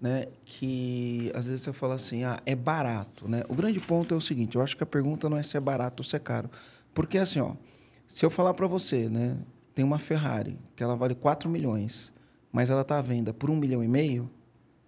né? 0.00 0.26
Que 0.46 1.30
às 1.34 1.46
vezes 1.46 1.60
você 1.60 1.74
fala 1.74 1.94
assim, 1.94 2.24
ah, 2.24 2.40
é 2.46 2.54
barato, 2.54 3.28
né? 3.28 3.42
O 3.50 3.54
grande 3.54 3.80
ponto 3.80 4.14
é 4.14 4.16
o 4.16 4.20
seguinte, 4.20 4.56
eu 4.56 4.62
acho 4.62 4.76
que 4.76 4.82
a 4.82 4.86
pergunta 4.86 5.28
não 5.28 5.36
é 5.36 5.42
se 5.42 5.58
é 5.58 5.60
barato 5.60 6.00
ou 6.00 6.04
se 6.04 6.16
é 6.16 6.18
caro. 6.18 6.50
Porque 6.94 7.18
assim, 7.18 7.40
ó, 7.40 7.52
se 8.08 8.24
eu 8.24 8.30
falar 8.30 8.54
para 8.54 8.66
você, 8.66 9.08
né? 9.10 9.36
Tem 9.74 9.84
uma 9.84 9.98
Ferrari 9.98 10.58
que 10.76 10.82
ela 10.82 10.94
vale 10.96 11.14
4 11.14 11.48
milhões, 11.48 12.12
mas 12.52 12.70
ela 12.70 12.82
está 12.82 12.98
à 12.98 13.02
venda 13.02 13.34
por 13.34 13.50
um 13.50 13.56
milhão 13.56 13.82
e 13.82 13.88
meio, 13.88 14.30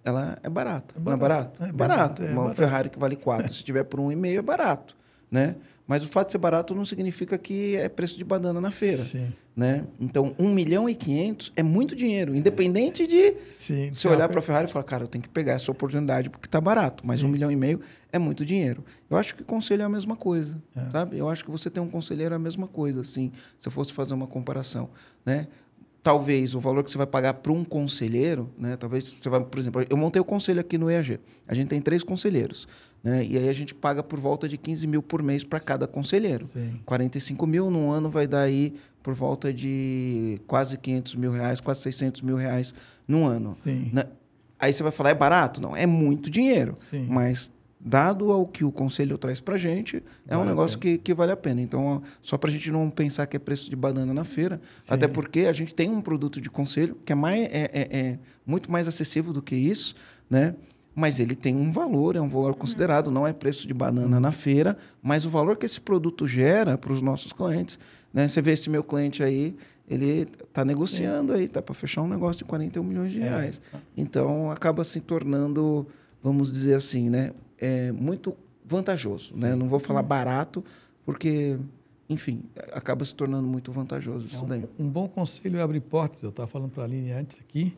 ela 0.05 0.39
é 0.43 0.49
barata. 0.49 0.95
É 0.97 1.01
não 1.01 1.13
é 1.13 1.17
barato, 1.17 1.59
barato? 1.59 1.65
é 1.65 1.73
barato. 1.73 1.77
barato, 1.77 2.23
é 2.23 2.31
uma 2.31 2.43
barato. 2.43 2.57
Ferrari 2.57 2.91
que 2.91 2.99
vale 2.99 3.17
4, 3.17 3.53
se 3.53 3.65
tiver 3.65 3.85
por 3.85 3.99
um 3.99 4.13
e 4.13 4.17
meio, 4.17 4.39
é 4.39 4.43
barato, 4.43 4.97
né? 5.31 5.57
Mas 5.87 6.05
o 6.05 6.09
fato 6.09 6.27
de 6.27 6.33
ser 6.33 6.39
barato 6.39 6.75
não 6.75 6.85
significa 6.85 7.39
que 7.39 7.77
é 7.77 7.89
preço 7.89 8.19
de 8.19 8.25
banana 8.25 8.61
na 8.61 8.71
feira 8.71 9.03
Sim, 9.03 9.33
né? 9.55 9.87
Então, 10.01 10.35
1 10.39 10.53
milhão 10.53 10.89
e 10.89 10.95
500 10.95 11.53
é 11.55 11.63
muito 11.63 11.95
dinheiro, 11.95 12.35
independente 12.35 13.07
de 13.07 13.35
sim. 13.57 13.93
você 13.95 14.09
olhar 14.09 14.29
para 14.29 14.41
a 14.41 14.43
Ferrari 14.43 14.69
e 14.69 14.71
falar, 14.71 14.85
cara, 14.85 15.05
eu 15.05 15.09
tenho 15.09 15.23
que 15.23 15.29
pegar 15.29 15.53
essa 15.53 15.71
oportunidade 15.71 16.29
porque 16.29 16.47
está 16.47 16.61
barato, 16.61 17.07
mas 17.07 17.23
um 17.23 17.29
milhão 17.29 17.51
e 17.51 17.57
meio 17.57 17.81
é 18.13 18.19
muito 18.19 18.45
dinheiro. 18.45 18.85
Eu 19.09 19.17
acho 19.17 19.35
que 19.35 19.45
conselho 19.45 19.83
é 19.83 19.85
a 19.85 19.89
mesma 19.89 20.17
coisa, 20.17 20.61
sabe? 20.91 21.19
Eu 21.19 21.31
acho 21.31 21.45
que 21.45 21.51
você 21.51 21.71
tem 21.71 21.83
um 21.83 21.89
conselheiro 21.89 22.35
é 22.35 22.37
a 22.37 22.41
mesma 22.41 22.67
coisa, 22.67 23.01
assim, 23.01 23.31
se 23.59 23.69
eu 23.69 23.73
fosse 23.73 23.93
fazer 23.93 24.15
uma 24.15 24.27
comparação, 24.27 24.91
né? 25.25 25.47
Talvez 26.07 26.55
o 26.55 26.61
valor 26.61 26.85
que 26.85 26.91
você 26.93 26.97
vai 26.97 27.07
pagar 27.07 27.35
para 27.35 27.51
um 27.51 27.65
conselheiro, 27.65 28.49
né? 28.57 28.77
Talvez 28.77 29.13
você 29.19 29.29
vai, 29.29 29.41
por 29.41 29.59
exemplo, 29.59 29.85
eu 29.91 29.97
montei 29.97 30.23
o 30.23 30.25
conselho 30.25 30.61
aqui 30.61 30.79
no 30.79 30.89
EAG. 30.89 31.19
A 31.49 31.53
gente 31.53 31.67
tem 31.67 31.81
três 31.81 32.05
conselheiros, 32.05 32.69
né? 33.03 33.25
E 33.25 33.37
aí 33.37 33.49
a 33.49 33.53
gente 33.53 33.75
paga 33.75 34.05
por 34.05 34.21
volta 34.21 34.49
de 34.49 34.57
15 34.57 34.87
mil 34.87 35.03
por 35.03 35.21
mês 35.21 35.43
para 35.43 35.59
cada 35.59 35.85
conselheiro. 35.89 36.47
Sim. 36.47 36.81
45 36.85 37.45
mil 37.45 37.73
num 37.73 37.91
ano 37.91 38.09
vai 38.09 38.29
dar 38.29 38.43
aí 38.43 38.75
por 39.03 39.15
volta 39.15 39.53
de 39.53 40.41
quase 40.47 40.79
500 40.79 41.17
mil 41.17 41.33
reais, 41.33 41.61
quase 41.61 41.81
600 41.81 42.23
mil 42.23 42.37
reais 42.37 42.73
num 43.09 43.27
ano. 43.27 43.53
Sim. 43.53 43.91
Né? 43.93 44.05
Aí 44.61 44.73
você 44.73 44.85
vai 44.85 44.93
falar, 44.93 45.11
é 45.11 45.15
barato? 45.15 45.61
Não, 45.61 45.77
é 45.77 45.87
muito 45.87 46.31
dinheiro. 46.31 46.77
Sim. 46.89 47.09
Mas 47.11 47.51
dado 47.87 48.33
ao 48.33 48.45
que 48.45 48.65
o 48.65 48.73
conselho 48.73 49.17
traz 49.17 49.41
para 49.41 49.57
gente, 49.57 50.03
é 50.27 50.31
vale 50.35 50.43
um 50.43 50.45
negócio 50.45 50.77
que, 50.77 50.99
que 50.99 51.15
vale 51.15 51.31
a 51.31 51.37
pena. 51.37 51.61
Então, 51.61 52.03
só 52.21 52.37
para 52.37 52.51
a 52.51 52.53
gente 52.53 52.69
não 52.73 52.91
pensar 52.91 53.29
que 53.29 53.37
é 53.37 53.39
preço 53.39 53.71
de 53.71 53.77
banana 53.77 54.13
na 54.13 54.25
feira, 54.25 54.61
Sim. 54.81 54.93
até 54.93 55.07
porque 55.07 55.41
a 55.41 55.53
gente 55.53 55.73
tem 55.73 55.89
um 55.89 56.01
produto 56.01 56.41
de 56.41 56.51
conselho 56.51 56.99
que 57.05 57.13
é, 57.13 57.15
mais, 57.15 57.45
é, 57.45 57.71
é, 57.73 57.97
é, 57.97 58.19
muito 58.45 58.73
mais 58.73 58.89
acessível 58.89 59.33
do 59.33 59.41
que 59.41 59.55
isso, 59.55 59.95
né? 60.29 60.57
Mas 60.97 61.21
ele 61.21 61.37
tem 61.37 61.55
um 61.55 61.71
valor, 61.71 62.17
é 62.17 62.21
um 62.21 62.29
valor 62.29 62.57
considerado, 62.57 63.09
não 63.09 63.25
é 63.25 63.33
preço 63.33 63.69
de 63.69 63.75
banana 63.75 64.19
na 64.19 64.33
feira, 64.33 64.77
mas 65.01 65.25
o 65.25 65.31
valor 65.31 65.57
que 65.57 65.67
esse 65.67 65.81
produto 65.81 66.27
gera 66.27 66.77
para 66.77 66.93
os 66.93 67.01
nossos 67.01 67.33
clientes. 67.33 67.79
Né? 68.13 68.27
Você 68.27 68.41
vê 68.41 68.53
esse 68.53 68.69
meu 68.71 68.83
cliente 68.83 69.23
aí, 69.23 69.55
ele 69.87 70.27
está 70.43 70.65
negociando 70.65 71.35
aí, 71.35 71.45
está 71.45 71.61
para 71.61 71.75
fechar 71.75 72.01
um 72.01 72.09
negócio 72.09 72.39
de 72.39 72.49
41 72.49 72.83
milhões 72.83 73.13
de 73.13 73.21
é. 73.21 73.29
reais. 73.29 73.61
Então, 73.95 74.51
acaba 74.51 74.83
se 74.85 74.99
tornando, 75.01 75.87
vamos 76.23 76.51
dizer 76.51 76.75
assim, 76.75 77.11
né? 77.11 77.31
É 77.59 77.93
muito 77.93 78.37
vantajoso. 78.65 79.39
Né? 79.39 79.55
Não 79.55 79.69
vou 79.69 79.79
falar 79.79 80.03
uhum. 80.03 80.09
barato, 80.09 80.65
porque, 81.05 81.59
enfim, 82.09 82.43
acaba 82.73 83.05
se 83.05 83.15
tornando 83.15 83.47
muito 83.47 83.71
vantajoso 83.73 84.27
isso 84.27 84.37
é 84.37 84.41
um, 84.41 84.49
daí. 84.49 84.65
Um 84.79 84.89
bom 84.89 85.09
conselho 85.09 85.59
é 85.59 85.63
abrir 85.63 85.81
portas. 85.81 86.23
Eu 86.23 86.31
estava 86.31 86.49
falando 86.49 86.71
para 86.71 86.83
a 86.83 86.87
Aline 86.87 87.13
antes 87.13 87.39
aqui. 87.41 87.77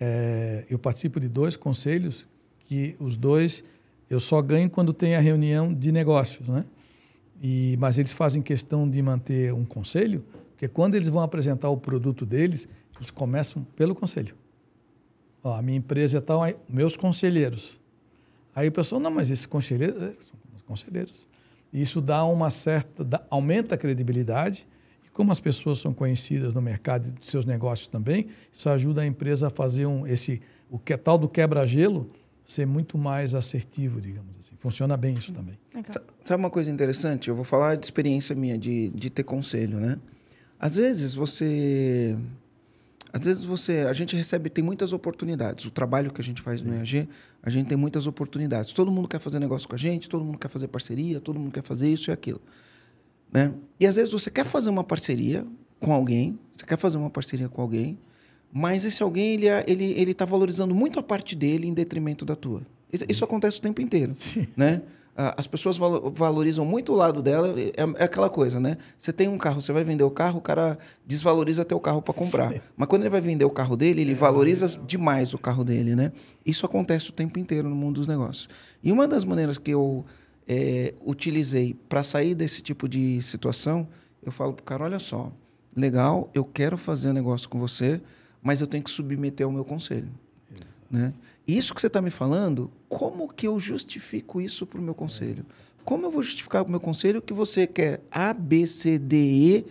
É, 0.00 0.64
eu 0.68 0.78
participo 0.78 1.20
de 1.20 1.28
dois 1.28 1.56
conselhos 1.56 2.26
que 2.66 2.96
os 2.98 3.16
dois 3.16 3.62
eu 4.08 4.20
só 4.20 4.40
ganho 4.42 4.68
quando 4.68 4.92
tem 4.92 5.16
a 5.16 5.20
reunião 5.20 5.72
de 5.72 5.90
negócios, 5.90 6.48
né? 6.48 6.64
E, 7.42 7.76
mas 7.78 7.98
eles 7.98 8.12
fazem 8.12 8.40
questão 8.42 8.88
de 8.88 9.00
manter 9.02 9.52
um 9.52 9.64
conselho, 9.64 10.24
porque 10.50 10.68
quando 10.68 10.94
eles 10.94 11.08
vão 11.08 11.22
apresentar 11.22 11.68
o 11.68 11.76
produto 11.76 12.24
deles, 12.24 12.68
eles 12.96 13.10
começam 13.10 13.64
pelo 13.76 13.94
conselho. 13.94 14.34
Ó, 15.42 15.54
a 15.54 15.60
minha 15.60 15.76
empresa 15.76 16.18
é 16.18 16.20
tal, 16.20 16.42
meus 16.68 16.96
conselheiros. 16.96 17.78
Aí 18.54 18.68
o 18.68 18.72
pessoal, 18.72 19.00
não, 19.00 19.10
mas 19.10 19.30
esses 19.30 19.46
conselheiros 19.46 20.00
é, 20.02 20.12
são 20.20 20.38
conselheiros. 20.66 21.26
Isso 21.72 22.00
dá 22.00 22.24
uma 22.24 22.50
certa, 22.50 23.04
dá, 23.04 23.22
aumenta 23.28 23.74
a 23.74 23.78
credibilidade 23.78 24.66
e 25.04 25.10
como 25.10 25.32
as 25.32 25.40
pessoas 25.40 25.78
são 25.78 25.92
conhecidas 25.92 26.54
no 26.54 26.62
mercado 26.62 27.08
e 27.08 27.12
dos 27.12 27.28
seus 27.28 27.44
negócios 27.44 27.88
também, 27.88 28.28
isso 28.52 28.68
ajuda 28.68 29.02
a 29.02 29.06
empresa 29.06 29.48
a 29.48 29.50
fazer 29.50 29.86
um 29.86 30.06
esse 30.06 30.40
o 30.70 30.78
que 30.78 30.96
tal 30.96 31.18
do 31.18 31.28
quebra-gelo 31.28 32.10
ser 32.44 32.66
muito 32.66 32.98
mais 32.98 33.34
assertivo, 33.34 34.00
digamos 34.00 34.36
assim. 34.38 34.54
Funciona 34.58 34.96
bem 34.96 35.16
isso 35.16 35.32
também. 35.32 35.58
Sabe 36.22 36.42
uma 36.42 36.50
coisa 36.50 36.70
interessante? 36.70 37.28
Eu 37.28 37.34
vou 37.34 37.44
falar 37.44 37.74
de 37.76 37.84
experiência 37.84 38.34
minha 38.34 38.58
de, 38.58 38.90
de 38.90 39.08
ter 39.08 39.22
conselho, 39.22 39.78
né? 39.78 39.98
Às 40.58 40.76
vezes 40.76 41.14
você 41.14 42.16
às 43.14 43.24
vezes 43.24 43.44
você, 43.44 43.86
a 43.88 43.92
gente 43.92 44.16
recebe, 44.16 44.50
tem 44.50 44.64
muitas 44.64 44.92
oportunidades. 44.92 45.64
O 45.66 45.70
trabalho 45.70 46.12
que 46.12 46.20
a 46.20 46.24
gente 46.24 46.42
faz 46.42 46.62
Sim. 46.62 46.66
no 46.66 46.74
EAG, 46.74 47.08
a 47.40 47.48
gente 47.48 47.68
tem 47.68 47.78
muitas 47.78 48.08
oportunidades. 48.08 48.72
Todo 48.72 48.90
mundo 48.90 49.06
quer 49.06 49.20
fazer 49.20 49.38
negócio 49.38 49.68
com 49.68 49.76
a 49.76 49.78
gente, 49.78 50.08
todo 50.08 50.24
mundo 50.24 50.36
quer 50.36 50.48
fazer 50.48 50.66
parceria, 50.66 51.20
todo 51.20 51.38
mundo 51.38 51.52
quer 51.52 51.62
fazer 51.62 51.88
isso 51.88 52.10
e 52.10 52.12
aquilo. 52.12 52.42
Né? 53.32 53.54
E 53.78 53.86
às 53.86 53.94
vezes 53.94 54.12
você 54.12 54.32
quer 54.32 54.44
fazer 54.44 54.68
uma 54.68 54.82
parceria 54.82 55.46
com 55.78 55.92
alguém, 55.92 56.36
você 56.52 56.66
quer 56.66 56.76
fazer 56.76 56.96
uma 56.96 57.08
parceria 57.08 57.48
com 57.48 57.62
alguém, 57.62 57.96
mas 58.52 58.84
esse 58.84 59.00
alguém 59.00 59.34
ele 59.34 59.46
é, 59.46 59.64
ele 59.68 59.92
ele 59.92 60.10
está 60.10 60.24
valorizando 60.24 60.74
muito 60.74 60.98
a 60.98 61.02
parte 61.02 61.36
dele 61.36 61.68
em 61.68 61.72
detrimento 61.72 62.24
da 62.24 62.34
tua. 62.34 62.62
Isso, 62.92 63.04
isso 63.08 63.24
acontece 63.24 63.58
o 63.58 63.62
tempo 63.62 63.80
inteiro, 63.80 64.12
Sim. 64.18 64.48
né? 64.56 64.82
As 65.16 65.46
pessoas 65.46 65.76
valorizam 65.76 66.64
muito 66.64 66.92
o 66.92 66.96
lado 66.96 67.22
dela. 67.22 67.54
É, 67.58 67.82
é, 67.82 68.04
aquela 68.04 68.28
coisa, 68.28 68.58
né? 68.58 68.76
Você 68.98 69.12
tem 69.12 69.28
um 69.28 69.38
carro, 69.38 69.60
você 69.60 69.72
vai 69.72 69.84
vender 69.84 70.02
o 70.02 70.10
carro, 70.10 70.38
o 70.38 70.42
cara 70.42 70.76
desvaloriza 71.06 71.64
teu 71.64 71.78
carro 71.78 72.02
para 72.02 72.12
comprar. 72.12 72.52
Sim. 72.52 72.60
Mas 72.76 72.88
quando 72.88 73.02
ele 73.02 73.10
vai 73.10 73.20
vender 73.20 73.44
o 73.44 73.50
carro 73.50 73.76
dele, 73.76 74.00
ele 74.02 74.12
é, 74.12 74.14
valoriza 74.14 74.66
é. 74.66 74.86
demais 74.86 75.32
o 75.32 75.38
carro 75.38 75.62
dele, 75.62 75.94
né? 75.94 76.10
Isso 76.44 76.66
acontece 76.66 77.10
o 77.10 77.12
tempo 77.12 77.38
inteiro 77.38 77.68
no 77.68 77.76
mundo 77.76 77.96
dos 77.96 78.08
negócios. 78.08 78.48
E 78.82 78.90
uma 78.90 79.06
das 79.06 79.24
maneiras 79.24 79.56
que 79.56 79.70
eu 79.70 80.04
é, 80.48 80.94
utilizei 81.04 81.76
para 81.88 82.02
sair 82.02 82.34
desse 82.34 82.60
tipo 82.60 82.88
de 82.88 83.22
situação, 83.22 83.86
eu 84.20 84.32
falo 84.32 84.52
para 84.52 84.62
o 84.62 84.64
cara: 84.64 84.84
olha 84.84 84.98
só, 84.98 85.30
legal, 85.76 86.28
eu 86.34 86.44
quero 86.44 86.76
fazer 86.76 87.12
negócio 87.12 87.48
com 87.48 87.58
você, 87.58 88.00
mas 88.42 88.60
eu 88.60 88.66
tenho 88.66 88.82
que 88.82 88.90
submeter 88.90 89.46
ao 89.46 89.52
meu 89.52 89.64
conselho. 89.64 90.08
Né? 90.90 91.12
Isso 91.46 91.74
que 91.74 91.80
você 91.80 91.88
está 91.88 92.00
me 92.00 92.10
falando, 92.10 92.70
como 92.88 93.28
que 93.28 93.46
eu 93.46 93.60
justifico 93.60 94.40
isso 94.40 94.66
para 94.66 94.80
o 94.80 94.82
meu 94.82 94.94
conselho? 94.94 95.44
Como 95.84 96.06
eu 96.06 96.10
vou 96.10 96.22
justificar 96.22 96.64
para 96.64 96.68
o 96.68 96.72
meu 96.72 96.80
conselho 96.80 97.20
que 97.20 97.34
você 97.34 97.66
quer 97.66 98.00
A, 98.10 98.32
B, 98.32 98.66
C, 98.66 98.98
D, 98.98 99.16
E? 99.16 99.66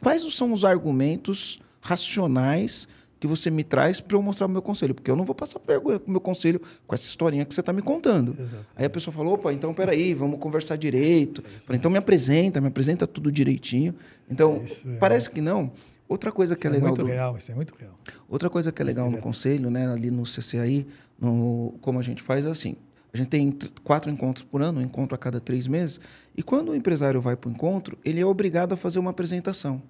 Quais 0.00 0.22
são 0.34 0.52
os 0.52 0.64
argumentos 0.64 1.60
racionais 1.80 2.88
que 3.20 3.26
você 3.26 3.50
me 3.50 3.64
traz 3.64 4.00
para 4.00 4.16
eu 4.16 4.22
mostrar 4.22 4.46
o 4.46 4.50
meu 4.50 4.62
conselho? 4.62 4.94
Porque 4.94 5.10
eu 5.10 5.16
não 5.16 5.24
vou 5.24 5.34
passar 5.34 5.60
vergonha 5.64 6.00
com 6.00 6.08
o 6.08 6.10
meu 6.10 6.20
conselho 6.20 6.60
com 6.86 6.94
essa 6.94 7.06
historinha 7.06 7.44
que 7.44 7.54
você 7.54 7.60
está 7.60 7.72
me 7.72 7.82
contando. 7.82 8.36
Aí 8.74 8.84
a 8.84 8.90
pessoa 8.90 9.14
falou, 9.14 9.34
opa, 9.34 9.52
então 9.52 9.72
peraí, 9.72 10.14
vamos 10.14 10.40
conversar 10.40 10.76
direito. 10.76 11.42
É 11.68 11.76
então 11.76 11.90
me 11.90 11.98
apresenta, 11.98 12.60
me 12.60 12.68
apresenta 12.68 13.06
tudo 13.06 13.30
direitinho. 13.30 13.94
Então, 14.28 14.64
é 14.86 14.96
parece 14.96 15.30
que 15.30 15.40
não. 15.40 15.72
Outra 16.08 16.32
coisa 16.32 16.56
que 16.56 16.66
é, 16.66 16.70
é 16.70 16.72
legal. 16.72 16.88
Muito 16.88 17.02
do... 17.02 17.06
real, 17.06 17.36
isso 17.36 17.52
é 17.52 17.54
muito 17.54 17.74
real. 17.74 17.94
Outra 18.28 18.48
coisa 18.48 18.72
que 18.72 18.80
é 18.80 18.84
legal 18.84 19.10
no 19.10 19.18
conselho, 19.18 19.70
né, 19.70 19.86
ali 19.92 20.10
no 20.10 20.22
CCAI, 20.22 20.86
no, 21.20 21.74
como 21.80 21.98
a 21.98 22.02
gente 22.02 22.22
faz 22.22 22.46
é 22.46 22.50
assim: 22.50 22.76
a 23.12 23.16
gente 23.16 23.28
tem 23.28 23.56
quatro 23.84 24.10
encontros 24.10 24.44
por 24.44 24.62
ano, 24.62 24.80
um 24.80 24.82
encontro 24.82 25.14
a 25.14 25.18
cada 25.18 25.40
três 25.40 25.66
meses, 25.66 26.00
e 26.36 26.42
quando 26.42 26.70
o 26.70 26.74
empresário 26.74 27.20
vai 27.20 27.36
para 27.36 27.48
o 27.48 27.52
encontro, 27.52 27.98
ele 28.04 28.20
é 28.20 28.26
obrigado 28.26 28.72
a 28.72 28.76
fazer 28.76 28.98
uma 28.98 29.10
apresentação. 29.10 29.82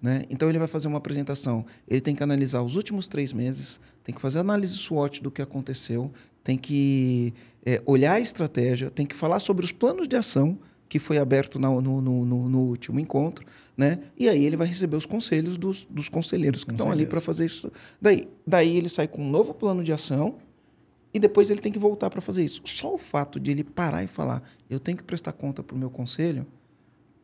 Né? 0.00 0.24
Então 0.28 0.50
ele 0.50 0.58
vai 0.58 0.68
fazer 0.68 0.86
uma 0.86 0.98
apresentação. 0.98 1.64
Ele 1.88 2.00
tem 2.00 2.14
que 2.14 2.22
analisar 2.22 2.60
os 2.60 2.76
últimos 2.76 3.08
três 3.08 3.32
meses, 3.32 3.80
tem 4.02 4.14
que 4.14 4.20
fazer 4.20 4.38
análise 4.38 4.76
SWOT 4.76 5.22
do 5.22 5.30
que 5.30 5.40
aconteceu, 5.40 6.12
tem 6.42 6.58
que 6.58 7.32
é, 7.64 7.82
olhar 7.86 8.12
a 8.12 8.20
estratégia, 8.20 8.90
tem 8.90 9.06
que 9.06 9.16
falar 9.16 9.40
sobre 9.40 9.64
os 9.64 9.72
planos 9.72 10.06
de 10.06 10.14
ação 10.14 10.58
que 10.88 10.98
foi 10.98 11.18
aberto 11.18 11.58
no, 11.58 11.80
no, 11.80 12.00
no, 12.00 12.48
no, 12.48 12.60
último 12.60 13.00
encontro, 13.00 13.46
né? 13.76 14.00
E 14.16 14.28
aí 14.28 14.44
ele 14.44 14.56
vai 14.56 14.66
receber 14.66 14.96
os 14.96 15.06
conselhos 15.06 15.56
dos, 15.56 15.84
dos 15.90 16.08
conselheiros 16.08 16.64
que 16.64 16.72
estão 16.72 16.90
ali 16.90 17.06
para 17.06 17.20
fazer 17.20 17.46
isso. 17.46 17.70
Daí, 18.00 18.28
daí 18.46 18.76
ele 18.76 18.88
sai 18.88 19.08
com 19.08 19.22
um 19.22 19.30
novo 19.30 19.54
plano 19.54 19.82
de 19.82 19.92
ação 19.92 20.36
e 21.12 21.18
depois 21.18 21.50
ele 21.50 21.60
tem 21.60 21.72
que 21.72 21.78
voltar 21.78 22.10
para 22.10 22.20
fazer 22.20 22.44
isso. 22.44 22.60
Só 22.64 22.94
o 22.94 22.98
fato 22.98 23.40
de 23.40 23.50
ele 23.50 23.64
parar 23.64 24.02
e 24.02 24.06
falar, 24.06 24.42
eu 24.68 24.78
tenho 24.78 24.96
que 24.96 25.04
prestar 25.04 25.32
conta 25.32 25.62
para 25.62 25.74
o 25.74 25.78
meu 25.78 25.90
conselho, 25.90 26.46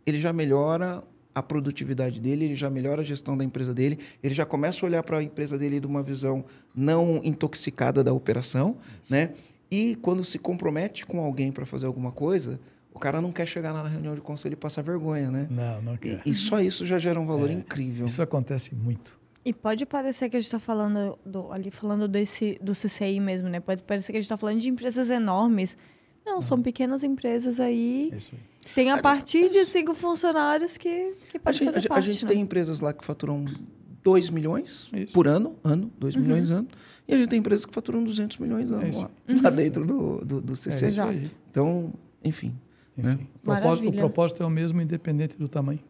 ele 0.06 0.18
já 0.18 0.32
melhora 0.32 1.02
a 1.34 1.42
produtividade 1.42 2.20
dele, 2.20 2.46
ele 2.46 2.54
já 2.54 2.68
melhora 2.68 3.02
a 3.02 3.04
gestão 3.04 3.36
da 3.36 3.44
empresa 3.44 3.72
dele, 3.72 3.98
ele 4.22 4.34
já 4.34 4.44
começa 4.44 4.84
a 4.84 4.88
olhar 4.88 5.02
para 5.02 5.18
a 5.18 5.22
empresa 5.22 5.56
dele 5.56 5.80
de 5.80 5.86
uma 5.86 6.02
visão 6.02 6.44
não 6.74 7.20
intoxicada 7.22 8.02
da 8.02 8.12
operação, 8.12 8.76
isso. 9.02 9.12
né? 9.12 9.32
E 9.70 9.94
quando 9.96 10.24
se 10.24 10.38
compromete 10.38 11.06
com 11.06 11.20
alguém 11.20 11.52
para 11.52 11.64
fazer 11.64 11.86
alguma 11.86 12.10
coisa, 12.10 12.60
o 12.92 12.98
cara 12.98 13.20
não 13.20 13.32
quer 13.32 13.46
chegar 13.46 13.72
na 13.72 13.86
reunião 13.86 14.14
de 14.14 14.20
conselho 14.20 14.54
e 14.54 14.56
passar 14.56 14.82
vergonha, 14.82 15.30
né? 15.30 15.46
Não, 15.50 15.82
não 15.82 15.96
quer. 15.96 16.20
E, 16.24 16.30
e 16.30 16.34
só 16.34 16.60
isso 16.60 16.84
já 16.84 16.98
gera 16.98 17.20
um 17.20 17.26
valor 17.26 17.50
é, 17.50 17.52
incrível. 17.52 18.06
Isso 18.06 18.20
acontece 18.20 18.74
muito. 18.74 19.18
E 19.44 19.52
pode 19.54 19.86
parecer 19.86 20.28
que 20.28 20.36
a 20.36 20.40
gente 20.40 20.48
está 20.48 20.58
falando 20.58 21.18
do, 21.24 21.50
ali 21.50 21.70
falando 21.70 22.06
desse 22.06 22.58
do 22.60 22.72
CCI 22.72 23.20
mesmo, 23.20 23.48
né? 23.48 23.58
Pode 23.60 23.82
parecer 23.82 24.12
que 24.12 24.18
a 24.18 24.20
gente 24.20 24.26
está 24.26 24.36
falando 24.36 24.60
de 24.60 24.68
empresas 24.68 25.08
enormes. 25.08 25.78
Não, 26.24 26.36
uhum. 26.36 26.42
são 26.42 26.60
pequenas 26.60 27.02
empresas 27.02 27.58
aí. 27.58 28.12
Isso 28.16 28.34
aí. 28.34 28.74
Tem 28.74 28.90
a, 28.90 28.96
a 28.96 29.02
partir 29.02 29.44
gente, 29.44 29.52
de 29.52 29.64
cinco 29.64 29.94
funcionários 29.94 30.76
que, 30.76 31.14
que 31.30 31.38
pode 31.38 31.56
a 31.56 31.58
gente, 31.58 31.72
fazer 31.72 31.88
parte, 31.88 32.08
A 32.08 32.12
gente 32.12 32.24
né? 32.24 32.32
tem 32.32 32.40
empresas 32.40 32.80
lá 32.80 32.92
que 32.92 33.02
faturam 33.04 33.46
2 34.02 34.30
milhões 34.30 34.90
Isso. 34.92 35.12
por 35.14 35.26
ano, 35.26 35.56
ano, 35.64 35.90
2 35.98 36.14
uhum. 36.14 36.22
milhões 36.22 36.50
ano. 36.50 36.68
E 37.08 37.14
a 37.14 37.16
gente 37.16 37.30
tem 37.30 37.38
empresas 37.38 37.64
que 37.64 37.72
faturam 37.72 38.04
200 38.04 38.36
milhões 38.36 38.70
ano 38.70 38.82
é 38.82 38.90
lá, 38.92 39.10
uhum. 39.28 39.42
lá, 39.42 39.50
dentro 39.50 39.86
do, 39.86 40.24
do, 40.24 40.40
do 40.40 40.56
CC. 40.56 40.86
É 40.86 41.30
então, 41.50 41.92
enfim. 42.22 42.54
Né? 42.96 43.18
O, 43.36 43.38
propósito, 43.40 43.88
o 43.88 43.92
propósito 43.92 44.42
é 44.42 44.46
o 44.46 44.50
mesmo, 44.50 44.80
independente 44.80 45.38
do 45.38 45.48
tamanho. 45.48 45.80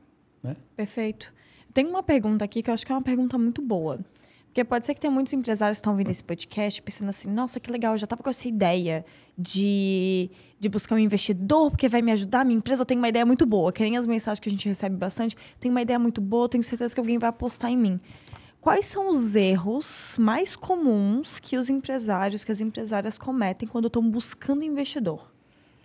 Né? 0.43 0.57
Perfeito. 0.77 1.33
Tem 1.73 1.87
uma 1.87 2.03
pergunta 2.03 2.45
aqui 2.45 2.63
que 2.63 2.71
eu 2.71 2.75
acho 2.75 2.85
que 2.85 2.93
é 2.93 2.95
uma 2.95 3.03
pergunta 3.03 3.39
muito 3.39 3.63
boa. 3.63 4.01
Porque 4.47 4.65
pode 4.65 4.85
ser 4.85 4.95
que 4.95 5.01
tenha 5.01 5.13
muitos 5.13 5.33
empresários 5.33 5.79
que 5.79 5.81
estão 5.81 5.93
ouvindo 5.93 6.11
esse 6.11 6.25
podcast 6.25 6.83
pensando 6.83 7.09
assim: 7.09 7.31
nossa, 7.31 7.61
que 7.61 7.71
legal, 7.71 7.95
eu 7.95 7.99
já 7.99 8.05
estava 8.05 8.21
com 8.21 8.29
essa 8.29 8.49
ideia 8.49 9.05
de, 9.39 10.29
de 10.59 10.69
buscar 10.69 10.97
um 10.97 10.99
investidor, 10.99 11.71
porque 11.71 11.89
vai 11.89 12.03
me 12.03 12.11
ajudar. 12.11 12.45
Minha 12.45 12.59
empresa, 12.59 12.83
eu 12.83 12.87
tenho 12.87 13.01
uma 13.01 13.09
ideia 13.09 13.25
muito 13.25 13.47
boa. 13.47 13.73
Que 13.73 13.83
nem 13.85 13.97
as 13.97 14.09
mensagens 14.09 14.41
que 14.41 14.49
a 14.49 14.53
gente 14.53 14.67
recebe 14.67 14.97
bastante. 14.97 15.37
Tenho 15.61 15.73
uma 15.73 15.83
ideia 15.83 16.01
muito 16.01 16.21
boa, 16.21 16.49
tenho 16.49 16.65
certeza 16.65 16.93
que 16.93 17.01
alguém 17.01 17.17
vai 17.17 17.29
apostar 17.29 17.71
em 17.71 17.77
mim. 17.77 18.01
Quais 18.61 18.87
são 18.87 19.09
os 19.09 19.37
erros 19.37 20.17
mais 20.19 20.57
comuns 20.57 21.39
que 21.39 21.57
os 21.57 21.71
empresários, 21.71 22.43
que 22.43 22.51
as 22.51 22.61
empresárias 22.61 23.17
cometem 23.17 23.69
quando 23.69 23.87
estão 23.87 24.03
buscando 24.03 24.65
investidor? 24.65 25.33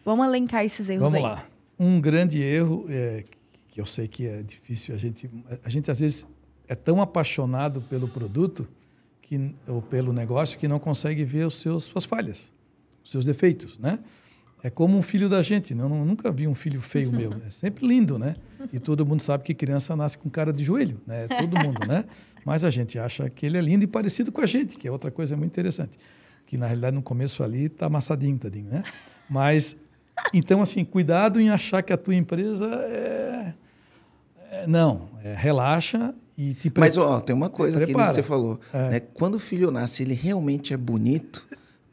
Vamos 0.05 0.27
elencar 0.27 0.63
esses 0.63 0.87
erros 0.87 1.11
Vamos 1.11 1.15
aí. 1.15 1.23
lá. 1.23 1.43
Um 1.77 1.99
grande 1.99 2.39
erro, 2.39 2.85
é, 2.87 3.25
que 3.69 3.81
eu 3.81 3.85
sei 3.85 4.07
que 4.07 4.27
é 4.27 4.43
difícil, 4.43 4.93
a 4.93 4.97
gente, 4.97 5.29
a 5.63 5.69
gente 5.69 5.89
às 5.91 5.99
vezes 5.99 6.27
é 6.67 6.75
tão 6.75 7.01
apaixonado 7.01 7.81
pelo 7.81 8.07
produto 8.07 8.67
que, 9.21 9.53
ou 9.67 9.81
pelo 9.81 10.13
negócio 10.13 10.57
que 10.57 10.67
não 10.67 10.79
consegue 10.79 11.23
ver 11.23 11.45
os 11.45 11.55
seus 11.55 11.83
suas 11.85 12.05
falhas, 12.05 12.53
os 13.03 13.11
seus 13.11 13.25
defeitos, 13.25 13.77
né? 13.79 13.99
É 14.63 14.69
como 14.69 14.97
um 14.97 15.01
filho 15.01 15.27
da 15.29 15.41
gente, 15.41 15.75
né? 15.75 15.83
Eu 15.83 15.89
nunca 15.89 16.31
vi 16.31 16.47
um 16.47 16.55
filho 16.55 16.81
feio 16.81 17.11
meu, 17.11 17.33
é 17.45 17.49
sempre 17.49 17.85
lindo, 17.85 18.17
né? 18.17 18.35
E 18.71 18.79
todo 18.79 19.05
mundo 19.05 19.21
sabe 19.21 19.43
que 19.43 19.53
criança 19.53 19.95
nasce 19.95 20.17
com 20.17 20.29
cara 20.29 20.51
de 20.53 20.63
joelho, 20.63 20.99
né? 21.05 21.27
Todo 21.27 21.57
mundo, 21.63 21.85
né? 21.85 22.05
Mas 22.43 22.63
a 22.63 22.69
gente 22.69 22.97
acha 22.97 23.29
que 23.29 23.45
ele 23.45 23.57
é 23.57 23.61
lindo 23.61 23.83
e 23.83 23.87
parecido 23.87 24.31
com 24.31 24.41
a 24.41 24.45
gente, 24.45 24.77
que 24.77 24.87
é 24.87 24.91
outra 24.91 25.11
coisa 25.11 25.35
muito 25.35 25.51
interessante, 25.51 25.97
que 26.47 26.57
na 26.57 26.65
realidade 26.65 26.95
no 26.95 27.01
começo 27.03 27.43
ali 27.43 27.69
tá 27.69 27.87
amassadinho, 27.87 28.37
tadinho, 28.39 28.69
né? 28.69 28.83
Mas 29.29 29.75
então 30.33 30.61
assim, 30.61 30.83
cuidado 30.83 31.39
em 31.39 31.49
achar 31.49 31.81
que 31.81 31.93
a 31.93 31.97
tua 31.97 32.15
empresa 32.15 32.65
é, 32.65 33.53
é 34.51 34.67
não, 34.67 35.09
é, 35.23 35.33
relaxa 35.33 36.13
e 36.37 36.53
te 36.53 36.69
pre... 36.69 36.81
Mas 36.81 36.97
ó, 36.97 37.19
tem 37.19 37.35
uma 37.35 37.49
coisa 37.49 37.85
que 37.85 37.93
você 37.93 38.21
falou, 38.21 38.59
é. 38.73 38.89
né? 38.89 38.99
Quando 38.99 39.35
o 39.35 39.39
filho 39.39 39.71
nasce, 39.71 40.03
ele 40.03 40.13
realmente 40.13 40.73
é 40.73 40.77
bonito. 40.77 41.45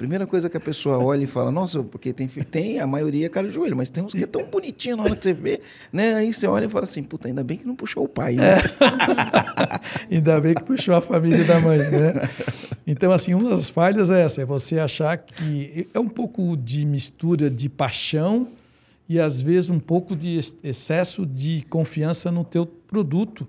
Primeira 0.03 0.27
coisa 0.27 0.51
que 0.51 0.57
a 0.57 0.61
pessoa 0.61 0.99
olha 0.99 1.23
e 1.23 1.29
fala, 1.29 1.53
nossa, 1.53 1.81
porque 1.81 2.13
tem, 2.13 2.27
tem 2.27 2.81
a 2.81 2.89
maioria 2.89 3.27
é 3.27 3.29
cara 3.29 3.47
de 3.47 3.55
joelho, 3.55 3.77
mas 3.77 3.89
tem 3.89 4.03
uns 4.03 4.13
que 4.13 4.25
é 4.25 4.27
tão 4.27 4.45
bonitinho 4.51 4.97
na 4.97 5.05
hora 5.05 5.15
que 5.15 5.23
você 5.23 5.33
vê, 5.33 5.61
né? 5.93 6.17
Aí 6.17 6.33
você 6.33 6.45
olha 6.49 6.65
e 6.65 6.69
fala 6.69 6.83
assim, 6.83 7.05
puta, 7.05 7.29
ainda 7.29 7.45
bem 7.45 7.57
que 7.57 7.65
não 7.65 7.77
puxou 7.77 8.03
o 8.03 8.09
pai, 8.09 8.35
né? 8.35 8.55
É. 10.11 10.11
ainda 10.13 10.41
bem 10.41 10.55
que 10.55 10.65
puxou 10.65 10.97
a 10.97 11.01
família 11.01 11.45
da 11.45 11.61
mãe, 11.61 11.79
né? 11.79 12.29
Então, 12.85 13.13
assim, 13.13 13.33
uma 13.33 13.51
das 13.51 13.71
falhas 13.71 14.11
é 14.11 14.25
essa, 14.25 14.43
é 14.43 14.45
você 14.45 14.81
achar 14.81 15.17
que 15.17 15.87
é 15.95 16.01
um 16.01 16.09
pouco 16.09 16.57
de 16.57 16.85
mistura 16.85 17.49
de 17.49 17.69
paixão 17.69 18.49
e 19.09 19.21
às 19.21 19.41
vezes 19.41 19.71
um 19.71 19.79
pouco 19.79 20.17
de 20.17 20.41
excesso 20.65 21.25
de 21.25 21.65
confiança 21.71 22.29
no 22.33 22.43
teu 22.43 22.67
produto, 22.67 23.47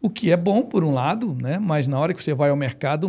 o 0.00 0.10
que 0.10 0.32
é 0.32 0.36
bom 0.36 0.62
por 0.62 0.82
um 0.82 0.92
lado, 0.92 1.32
né? 1.40 1.60
Mas 1.60 1.86
na 1.86 1.96
hora 1.96 2.12
que 2.12 2.24
você 2.24 2.34
vai 2.34 2.50
ao 2.50 2.56
mercado, 2.56 3.08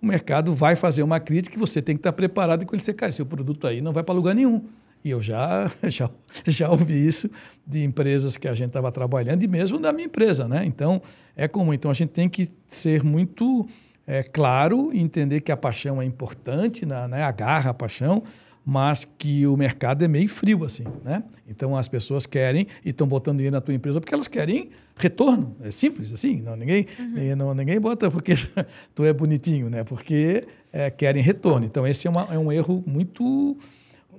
o 0.00 0.06
mercado 0.06 0.54
vai 0.54 0.76
fazer 0.76 1.02
uma 1.02 1.18
crítica 1.18 1.56
e 1.56 1.58
você 1.58 1.82
tem 1.82 1.96
que 1.96 2.00
estar 2.00 2.12
preparado 2.12 2.64
com 2.64 2.74
ele 2.74 2.80
dizer, 2.80 2.94
cara, 2.94 3.10
seu 3.10 3.26
produto 3.26 3.66
aí 3.66 3.80
não 3.80 3.92
vai 3.92 4.02
para 4.02 4.14
lugar 4.14 4.34
nenhum. 4.34 4.64
E 5.04 5.10
eu 5.10 5.22
já, 5.22 5.70
já, 5.88 6.08
já 6.46 6.70
ouvi 6.70 7.06
isso 7.06 7.30
de 7.66 7.84
empresas 7.84 8.36
que 8.36 8.48
a 8.48 8.54
gente 8.54 8.68
estava 8.68 8.90
trabalhando 8.90 9.42
e 9.42 9.48
mesmo 9.48 9.78
da 9.78 9.92
minha 9.92 10.06
empresa, 10.06 10.48
né? 10.48 10.64
Então, 10.64 11.00
é 11.36 11.46
comum. 11.46 11.72
Então, 11.72 11.90
a 11.90 11.94
gente 11.94 12.10
tem 12.10 12.28
que 12.28 12.50
ser 12.68 13.02
muito 13.02 13.66
é, 14.06 14.22
claro 14.22 14.90
e 14.92 15.00
entender 15.00 15.40
que 15.40 15.52
a 15.52 15.56
paixão 15.56 16.00
é 16.00 16.04
importante, 16.04 16.86
né? 16.86 17.22
a 17.22 17.30
garra, 17.30 17.70
a 17.70 17.74
paixão, 17.74 18.22
mas 18.70 19.06
que 19.16 19.46
o 19.46 19.56
mercado 19.56 20.04
é 20.04 20.08
meio 20.08 20.28
frio, 20.28 20.62
assim, 20.62 20.84
né? 21.02 21.24
Então, 21.48 21.74
as 21.74 21.88
pessoas 21.88 22.26
querem 22.26 22.66
e 22.84 22.90
estão 22.90 23.06
botando 23.06 23.38
dinheiro 23.38 23.56
na 23.56 23.62
tua 23.62 23.72
empresa 23.72 23.98
porque 23.98 24.12
elas 24.12 24.28
querem 24.28 24.68
retorno. 24.94 25.56
É 25.62 25.70
simples, 25.70 26.12
assim. 26.12 26.42
Não, 26.42 26.54
ninguém, 26.54 26.86
uhum. 26.98 27.08
ninguém, 27.08 27.34
não, 27.34 27.54
ninguém 27.54 27.80
bota 27.80 28.10
porque 28.10 28.34
tu 28.94 29.06
é 29.06 29.12
bonitinho, 29.14 29.70
né? 29.70 29.84
Porque 29.84 30.46
é, 30.70 30.90
querem 30.90 31.22
retorno. 31.22 31.64
Então, 31.64 31.86
esse 31.86 32.06
é, 32.06 32.10
uma, 32.10 32.28
é 32.30 32.38
um 32.38 32.52
erro 32.52 32.84
muito 32.86 33.56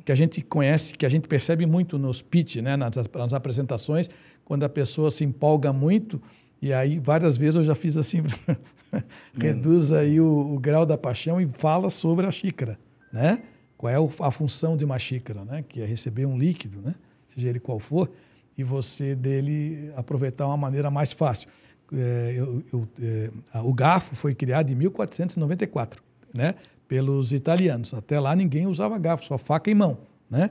que 0.03 0.11
a 0.11 0.15
gente 0.15 0.41
conhece, 0.41 0.95
que 0.95 1.05
a 1.05 1.09
gente 1.09 1.27
percebe 1.27 1.67
muito 1.67 1.99
nos 1.99 2.23
pitch, 2.23 2.55
né? 2.55 2.75
nas, 2.75 2.95
nas 3.13 3.33
apresentações, 3.33 4.09
quando 4.43 4.63
a 4.63 4.69
pessoa 4.69 5.11
se 5.11 5.23
empolga 5.23 5.71
muito 5.71 6.19
e 6.59 6.73
aí, 6.73 6.99
várias 6.99 7.37
vezes 7.37 7.55
eu 7.55 7.63
já 7.63 7.75
fiz 7.75 7.95
assim, 7.95 8.23
reduz 9.37 9.91
aí 9.91 10.19
o, 10.19 10.55
o, 10.55 10.59
grau 10.59 10.85
da 10.85 10.97
paixão 10.97 11.39
e 11.39 11.47
fala 11.47 11.89
sobre 11.89 12.25
a 12.25 12.31
xícara, 12.31 12.77
né? 13.13 13.41
Qual 13.79 13.93
é 13.93 13.95
a 14.19 14.29
função 14.29 14.75
de 14.75 14.83
uma 14.83 14.99
xícara, 14.99 15.45
né? 15.45 15.63
que 15.63 15.81
é 15.81 15.85
receber 15.85 16.25
um 16.25 16.37
líquido, 16.37 16.81
né? 16.81 16.93
seja 17.29 17.47
ele 17.47 17.61
qual 17.61 17.79
for, 17.79 18.11
e 18.57 18.61
você 18.61 19.15
dele 19.15 19.89
aproveitar 19.95 20.45
uma 20.47 20.57
maneira 20.57 20.91
mais 20.91 21.13
fácil. 21.13 21.47
É, 21.93 22.33
eu, 22.35 22.61
eu, 22.73 22.87
é, 23.01 23.31
o 23.61 23.73
garfo 23.73 24.17
foi 24.17 24.35
criado 24.35 24.69
em 24.69 24.75
1494, 24.75 26.03
né? 26.35 26.55
pelos 26.89 27.31
italianos. 27.31 27.93
Até 27.93 28.19
lá 28.19 28.35
ninguém 28.35 28.67
usava 28.67 28.97
garfo, 28.97 29.23
só 29.23 29.37
faca 29.37 29.71
e 29.71 29.73
mão. 29.73 29.99
Né? 30.29 30.49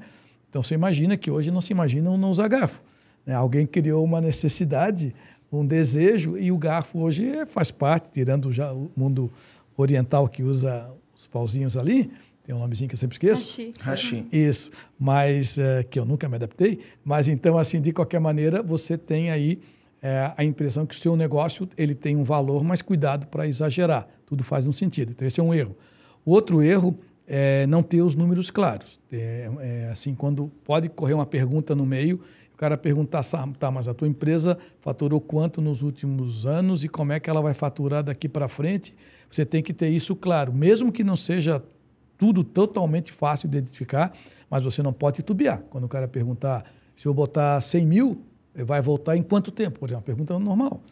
Então 0.48 0.62
você 0.62 0.72
imagina 0.72 1.14
que 1.14 1.30
hoje 1.30 1.50
não 1.50 1.60
se 1.60 1.70
imagina 1.70 2.16
não 2.16 2.30
usar 2.30 2.48
garfo. 2.48 2.80
Né? 3.26 3.34
Alguém 3.34 3.66
criou 3.66 4.02
uma 4.02 4.22
necessidade, 4.22 5.14
um 5.52 5.66
desejo, 5.66 6.38
e 6.38 6.50
o 6.50 6.56
garfo 6.56 6.98
hoje 7.00 7.44
faz 7.44 7.70
parte, 7.70 8.08
tirando 8.10 8.50
já 8.50 8.72
o 8.72 8.90
mundo 8.96 9.30
oriental 9.76 10.26
que 10.28 10.42
usa 10.42 10.90
os 11.14 11.26
pauzinhos 11.26 11.76
ali, 11.76 12.10
tem 12.48 12.56
um 12.56 12.60
nomezinho 12.60 12.88
que 12.88 12.94
eu 12.94 12.98
sempre 12.98 13.14
esqueço. 13.14 13.42
Hashi. 13.78 14.26
Isso, 14.32 14.70
mas 14.98 15.58
uh, 15.58 15.86
que 15.90 15.98
eu 15.98 16.06
nunca 16.06 16.26
me 16.30 16.36
adaptei. 16.36 16.80
Mas 17.04 17.28
então, 17.28 17.58
assim, 17.58 17.78
de 17.78 17.92
qualquer 17.92 18.20
maneira, 18.20 18.62
você 18.62 18.96
tem 18.96 19.30
aí 19.30 19.60
uh, 20.02 20.32
a 20.34 20.42
impressão 20.42 20.86
que 20.86 20.94
o 20.94 20.98
seu 20.98 21.14
negócio 21.14 21.68
ele 21.76 21.94
tem 21.94 22.16
um 22.16 22.24
valor, 22.24 22.64
mas 22.64 22.80
cuidado 22.80 23.26
para 23.26 23.46
exagerar. 23.46 24.08
Tudo 24.24 24.42
faz 24.42 24.66
um 24.66 24.72
sentido. 24.72 25.10
Então, 25.10 25.28
esse 25.28 25.38
é 25.38 25.42
um 25.42 25.52
erro. 25.52 25.76
O 26.24 26.30
outro 26.30 26.62
erro 26.62 26.98
é 27.26 27.66
não 27.66 27.82
ter 27.82 28.00
os 28.00 28.14
números 28.14 28.50
claros. 28.50 28.98
É, 29.12 29.50
é, 29.60 29.88
assim, 29.92 30.14
quando 30.14 30.50
pode 30.64 30.88
correr 30.88 31.12
uma 31.12 31.26
pergunta 31.26 31.74
no 31.76 31.84
meio, 31.84 32.18
o 32.54 32.56
cara 32.56 32.78
perguntar, 32.78 33.22
tá, 33.58 33.70
mas 33.70 33.88
a 33.88 33.92
tua 33.92 34.08
empresa 34.08 34.56
faturou 34.80 35.20
quanto 35.20 35.60
nos 35.60 35.82
últimos 35.82 36.46
anos 36.46 36.82
e 36.82 36.88
como 36.88 37.12
é 37.12 37.20
que 37.20 37.28
ela 37.28 37.42
vai 37.42 37.52
faturar 37.52 38.02
daqui 38.02 38.26
para 38.26 38.48
frente? 38.48 38.96
Você 39.30 39.44
tem 39.44 39.62
que 39.62 39.74
ter 39.74 39.90
isso 39.90 40.16
claro, 40.16 40.50
mesmo 40.50 40.90
que 40.90 41.04
não 41.04 41.14
seja 41.14 41.62
tudo 42.18 42.42
totalmente 42.42 43.12
fácil 43.12 43.48
de 43.48 43.58
identificar, 43.58 44.12
mas 44.50 44.64
você 44.64 44.82
não 44.82 44.92
pode 44.92 45.16
titubear. 45.16 45.62
Quando 45.70 45.84
o 45.84 45.88
cara 45.88 46.08
perguntar 46.08 46.64
se 46.96 47.06
eu 47.06 47.14
botar 47.14 47.60
100 47.60 47.86
mil, 47.86 48.22
vai 48.54 48.82
voltar 48.82 49.16
em 49.16 49.22
quanto 49.22 49.52
tempo? 49.52 49.78
Por 49.78 49.86
exemplo, 49.88 50.00
uma 50.00 50.02
pergunta 50.02 50.38
normal. 50.38 50.82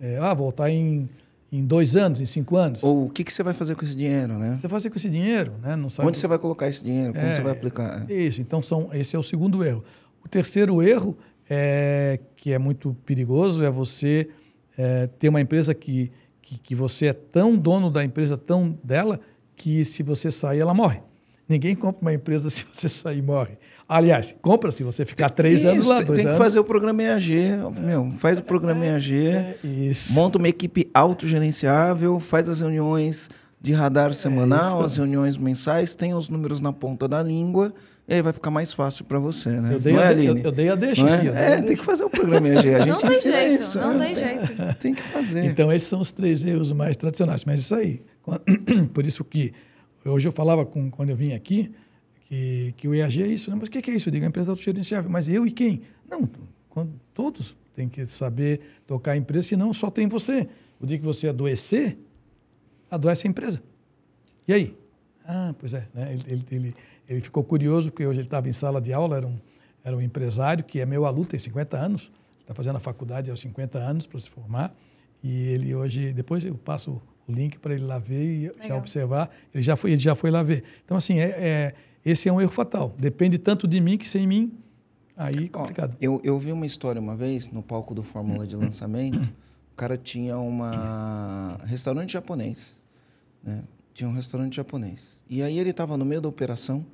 É, 0.00 0.16
ah, 0.16 0.32
voltar 0.32 0.70
em, 0.70 1.08
em 1.52 1.62
dois 1.64 1.96
anos, 1.96 2.20
em 2.20 2.24
cinco 2.24 2.56
anos. 2.56 2.82
Ou 2.82 3.06
o 3.06 3.10
que, 3.10 3.22
que 3.22 3.32
você 3.32 3.42
vai 3.42 3.52
fazer 3.52 3.74
com 3.74 3.84
esse 3.84 3.94
dinheiro, 3.94 4.38
né? 4.38 4.54
Você 4.54 4.62
vai 4.66 4.70
fazer 4.70 4.90
com 4.90 4.96
esse 4.96 5.10
dinheiro, 5.10 5.52
né? 5.62 5.76
Não 5.76 5.90
sabe 5.90 6.08
Onde 6.08 6.16
você 6.16 6.26
vai 6.26 6.38
colocar 6.38 6.66
esse 6.66 6.82
dinheiro? 6.82 7.12
Como 7.12 7.26
é, 7.26 7.34
você 7.34 7.42
vai 7.42 7.52
aplicar? 7.52 8.10
Isso. 8.10 8.40
Então, 8.40 8.62
são, 8.62 8.88
esse 8.94 9.14
é 9.14 9.18
o 9.18 9.22
segundo 9.22 9.62
erro. 9.62 9.84
O 10.24 10.28
terceiro 10.28 10.82
erro, 10.82 11.16
é, 11.48 12.18
que 12.36 12.52
é 12.52 12.58
muito 12.58 12.96
perigoso, 13.04 13.62
é 13.62 13.70
você 13.70 14.30
é, 14.78 15.06
ter 15.06 15.28
uma 15.28 15.40
empresa 15.42 15.74
que, 15.74 16.10
que, 16.40 16.58
que 16.58 16.74
você 16.74 17.06
é 17.06 17.12
tão 17.12 17.54
dono 17.54 17.90
da 17.90 18.02
empresa, 18.02 18.38
tão 18.38 18.78
dela, 18.82 19.20
que 19.60 19.84
se 19.84 20.02
você 20.02 20.30
sair, 20.30 20.60
ela 20.60 20.72
morre. 20.72 21.00
Ninguém 21.46 21.74
compra 21.74 22.00
uma 22.00 22.14
empresa 22.14 22.48
se 22.48 22.64
você 22.72 22.88
sair 22.88 23.20
morre. 23.20 23.58
Aliás, 23.86 24.34
compra 24.40 24.72
se 24.72 24.82
você 24.82 25.04
ficar 25.04 25.28
três 25.28 25.60
isso, 25.60 25.68
anos 25.68 25.86
lá, 25.86 26.00
dois 26.00 26.18
Tem 26.18 26.26
anos. 26.26 26.38
que 26.38 26.42
fazer 26.42 26.60
o 26.60 26.64
programa 26.64 27.02
EAG, 27.02 27.50
meu, 27.78 28.12
faz 28.18 28.38
o 28.38 28.42
programa 28.42 28.86
EAG, 28.86 29.26
é, 29.26 29.56
é 29.62 29.92
monta 30.12 30.38
uma 30.38 30.48
equipe 30.48 30.88
autogerenciável, 30.94 32.18
faz 32.20 32.48
as 32.48 32.60
reuniões 32.60 33.28
de 33.60 33.74
radar 33.74 34.14
semanal, 34.14 34.80
é 34.80 34.84
as 34.86 34.96
reuniões 34.96 35.36
mensais, 35.36 35.94
tem 35.94 36.14
os 36.14 36.30
números 36.30 36.60
na 36.62 36.72
ponta 36.72 37.06
da 37.06 37.22
língua, 37.22 37.74
e 38.08 38.14
aí 38.14 38.22
vai 38.22 38.32
ficar 38.32 38.50
mais 38.50 38.72
fácil 38.72 39.04
para 39.04 39.18
você, 39.18 39.50
né? 39.50 39.74
Eu 39.74 39.80
dei, 39.80 39.92
não 39.92 40.02
a, 40.02 40.12
é, 40.12 40.14
eu, 40.14 40.38
eu 40.38 40.52
dei 40.52 40.70
a 40.70 40.74
deixa 40.74 41.06
é? 41.06 41.14
aqui. 41.14 41.28
É, 41.28 41.60
tem 41.60 41.76
que 41.76 41.84
fazer 41.84 42.04
o 42.04 42.10
programa 42.10 42.48
EAG. 42.48 42.74
A 42.74 42.78
gente 42.86 43.04
não 43.04 43.12
ensina 43.12 43.36
tem 43.36 43.48
jeito, 43.48 43.62
isso. 43.62 43.78
Não 43.78 43.98
né? 43.98 44.06
tem 44.06 44.14
jeito. 44.14 44.74
Tem 44.78 44.94
que 44.94 45.02
fazer. 45.02 45.44
Então, 45.44 45.70
esses 45.70 45.88
são 45.88 46.00
os 46.00 46.10
três 46.10 46.44
erros 46.44 46.72
mais 46.72 46.96
tradicionais. 46.96 47.44
Mas 47.44 47.60
isso 47.60 47.74
aí, 47.74 48.00
por 48.92 49.04
isso 49.04 49.24
que 49.24 49.52
Hoje 50.04 50.26
eu 50.26 50.32
falava 50.32 50.64
com, 50.64 50.90
quando 50.90 51.10
eu 51.10 51.16
vim 51.16 51.32
aqui 51.32 51.70
que, 52.22 52.74
que 52.76 52.88
o 52.88 52.94
EAG 52.94 53.22
é 53.22 53.26
isso. 53.26 53.50
Né? 53.50 53.56
Mas 53.58 53.68
o 53.68 53.70
que 53.70 53.90
é 53.90 53.94
isso? 53.94 54.08
Eu 54.08 54.12
digo, 54.12 54.24
a 54.24 54.28
empresa 54.28 54.50
autogerenciável. 54.50 55.10
Mas 55.10 55.28
eu 55.28 55.46
e 55.46 55.50
quem? 55.50 55.82
Não, 56.08 56.28
quando, 56.68 56.98
todos 57.12 57.54
têm 57.74 57.88
que 57.88 58.06
saber 58.06 58.60
tocar 58.86 59.12
a 59.12 59.16
empresa, 59.16 59.48
senão 59.48 59.72
só 59.72 59.90
tem 59.90 60.08
você. 60.08 60.48
O 60.80 60.86
dia 60.86 60.98
que 60.98 61.04
você 61.04 61.28
adoecer, 61.28 61.98
adoece 62.90 63.26
a 63.26 63.30
empresa. 63.30 63.62
E 64.48 64.52
aí? 64.54 64.76
Ah, 65.24 65.54
pois 65.58 65.74
é. 65.74 65.86
Né? 65.92 66.14
Ele, 66.14 66.24
ele, 66.26 66.44
ele, 66.50 66.74
ele, 67.06 67.20
ficou 67.20 67.44
curioso, 67.44 67.90
porque 67.90 68.06
hoje 68.06 68.20
ele 68.20 68.26
estava 68.26 68.48
em 68.48 68.52
sala 68.52 68.80
de 68.80 68.92
aula, 68.92 69.18
era 69.18 69.26
um, 69.26 69.38
era 69.84 69.94
um 69.94 70.00
empresário 70.00 70.64
que 70.64 70.80
é 70.80 70.86
meu 70.86 71.04
aluno, 71.04 71.26
tem 71.26 71.38
50 71.38 71.76
anos, 71.76 72.10
está 72.40 72.54
fazendo 72.54 72.76
a 72.76 72.80
faculdade 72.80 73.30
aos 73.30 73.40
50 73.40 73.78
anos 73.78 74.06
para 74.06 74.18
se 74.18 74.30
formar. 74.30 74.74
E 75.22 75.48
ele 75.48 75.74
hoje, 75.74 76.14
depois 76.14 76.42
eu 76.42 76.54
passo 76.54 77.02
link 77.30 77.58
para 77.58 77.74
ele 77.74 77.84
lá 77.84 77.98
ver 77.98 78.24
e 78.24 78.48
Legal. 78.48 78.68
já 78.68 78.76
observar. 78.76 79.30
Ele 79.54 79.62
já 79.62 79.76
foi, 79.76 79.92
ele 79.92 80.00
já 80.00 80.14
foi 80.14 80.30
lá 80.30 80.42
ver. 80.42 80.64
Então, 80.84 80.96
assim, 80.96 81.18
é, 81.18 81.28
é, 81.28 81.74
esse 82.04 82.28
é 82.28 82.32
um 82.32 82.40
erro 82.40 82.52
fatal. 82.52 82.94
Depende 82.98 83.38
tanto 83.38 83.66
de 83.66 83.80
mim 83.80 83.96
que 83.98 84.08
sem 84.08 84.26
mim, 84.26 84.52
aí 85.16 85.44
é 85.44 85.48
complicado. 85.48 85.94
Ó, 85.94 85.96
eu, 86.00 86.20
eu 86.24 86.38
vi 86.38 86.52
uma 86.52 86.66
história 86.66 87.00
uma 87.00 87.16
vez 87.16 87.48
no 87.50 87.62
palco 87.62 87.94
do 87.94 88.02
Fórmula 88.02 88.46
de 88.46 88.56
lançamento. 88.56 89.18
o 89.72 89.76
cara 89.76 89.96
tinha 89.96 90.38
uma 90.38 91.58
restaurante 91.64 92.12
japonês, 92.12 92.82
né? 93.42 93.62
Tinha 93.92 94.08
um 94.08 94.12
restaurante 94.12 94.56
japonês. 94.56 95.22
E 95.28 95.42
aí 95.42 95.58
ele 95.58 95.70
estava 95.70 95.96
no 95.96 96.04
meio 96.04 96.20
da 96.20 96.28
operação, 96.28 96.86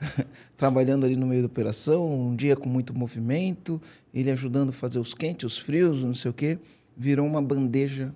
trabalhando 0.56 1.04
ali 1.04 1.16
no 1.16 1.26
meio 1.26 1.42
da 1.42 1.46
operação, 1.46 2.28
um 2.28 2.34
dia 2.34 2.56
com 2.56 2.68
muito 2.68 2.96
movimento, 2.96 3.80
ele 4.12 4.30
ajudando 4.30 4.70
a 4.70 4.72
fazer 4.72 4.98
os 4.98 5.12
quentes, 5.12 5.44
os 5.44 5.58
frios, 5.58 6.02
não 6.02 6.14
sei 6.14 6.30
o 6.30 6.34
quê, 6.34 6.58
virou 6.96 7.26
uma 7.26 7.42
bandeja 7.42 8.14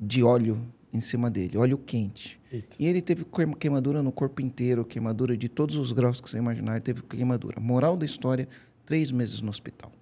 de 0.00 0.22
óleo 0.22 0.60
em 0.92 1.00
cima 1.00 1.30
dele, 1.30 1.58
óleo 1.58 1.78
quente. 1.78 2.38
Eita. 2.50 2.76
E 2.78 2.86
ele 2.86 3.02
teve 3.02 3.26
queimadura 3.58 4.02
no 4.02 4.10
corpo 4.10 4.40
inteiro, 4.40 4.84
queimadura 4.84 5.36
de 5.36 5.48
todos 5.48 5.76
os 5.76 5.92
graus 5.92 6.20
que 6.20 6.30
você 6.30 6.38
imaginar, 6.38 6.72
ele 6.72 6.80
teve 6.80 7.02
queimadura. 7.02 7.60
Moral 7.60 7.96
da 7.96 8.06
história, 8.06 8.48
três 8.86 9.10
meses 9.10 9.40
no 9.42 9.50
hospital. 9.50 9.92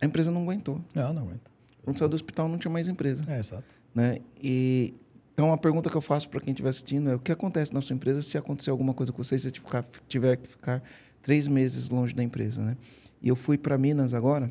A 0.00 0.06
empresa 0.06 0.30
não 0.30 0.42
aguentou. 0.42 0.80
Não, 0.94 1.12
não 1.12 1.22
aguenta. 1.22 1.50
Quando 1.82 1.98
saiu 1.98 2.08
do 2.08 2.14
hospital, 2.14 2.48
não 2.48 2.58
tinha 2.58 2.70
mais 2.70 2.88
empresa. 2.88 3.24
É, 3.28 3.38
exato. 3.38 3.64
Né? 3.94 4.18
E, 4.42 4.94
então, 5.34 5.52
a 5.52 5.58
pergunta 5.58 5.90
que 5.90 5.96
eu 5.96 6.00
faço 6.00 6.28
para 6.28 6.40
quem 6.40 6.52
estiver 6.52 6.70
assistindo 6.70 7.10
é 7.10 7.14
o 7.14 7.18
que 7.18 7.32
acontece 7.32 7.74
na 7.74 7.80
sua 7.80 7.94
empresa 7.94 8.22
se 8.22 8.38
acontecer 8.38 8.70
alguma 8.70 8.94
coisa 8.94 9.12
com 9.12 9.22
você, 9.22 9.38
se 9.38 9.50
você 9.50 9.60
tiver 10.06 10.36
que 10.36 10.48
ficar 10.48 10.82
três 11.20 11.48
meses 11.48 11.88
longe 11.90 12.14
da 12.14 12.22
empresa, 12.22 12.62
né? 12.62 12.76
E 13.20 13.28
eu 13.28 13.36
fui 13.36 13.58
para 13.58 13.76
Minas 13.76 14.14
agora, 14.14 14.50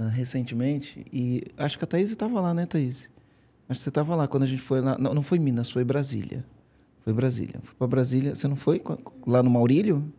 uh, 0.00 0.08
recentemente, 0.08 1.06
e 1.12 1.44
acho 1.56 1.78
que 1.78 1.84
a 1.84 1.86
Thaís 1.86 2.10
estava 2.10 2.40
lá, 2.40 2.54
né, 2.54 2.66
Thaís? 2.66 3.10
Acho 3.68 3.78
que 3.78 3.84
você 3.84 3.88
estava 3.88 4.16
lá 4.16 4.26
quando 4.26 4.42
a 4.42 4.46
gente 4.46 4.62
foi 4.62 4.80
lá. 4.80 4.98
Não, 4.98 5.14
não 5.14 5.22
foi 5.22 5.38
Minas, 5.38 5.70
foi 5.70 5.84
Brasília. 5.84 6.44
Foi 7.04 7.12
Brasília. 7.12 7.60
Foi 7.62 7.74
para 7.76 7.86
Brasília. 7.86 8.34
Você 8.34 8.48
não 8.48 8.56
foi 8.56 8.82
lá 9.26 9.42
no 9.42 9.50
Maurílio? 9.50 10.12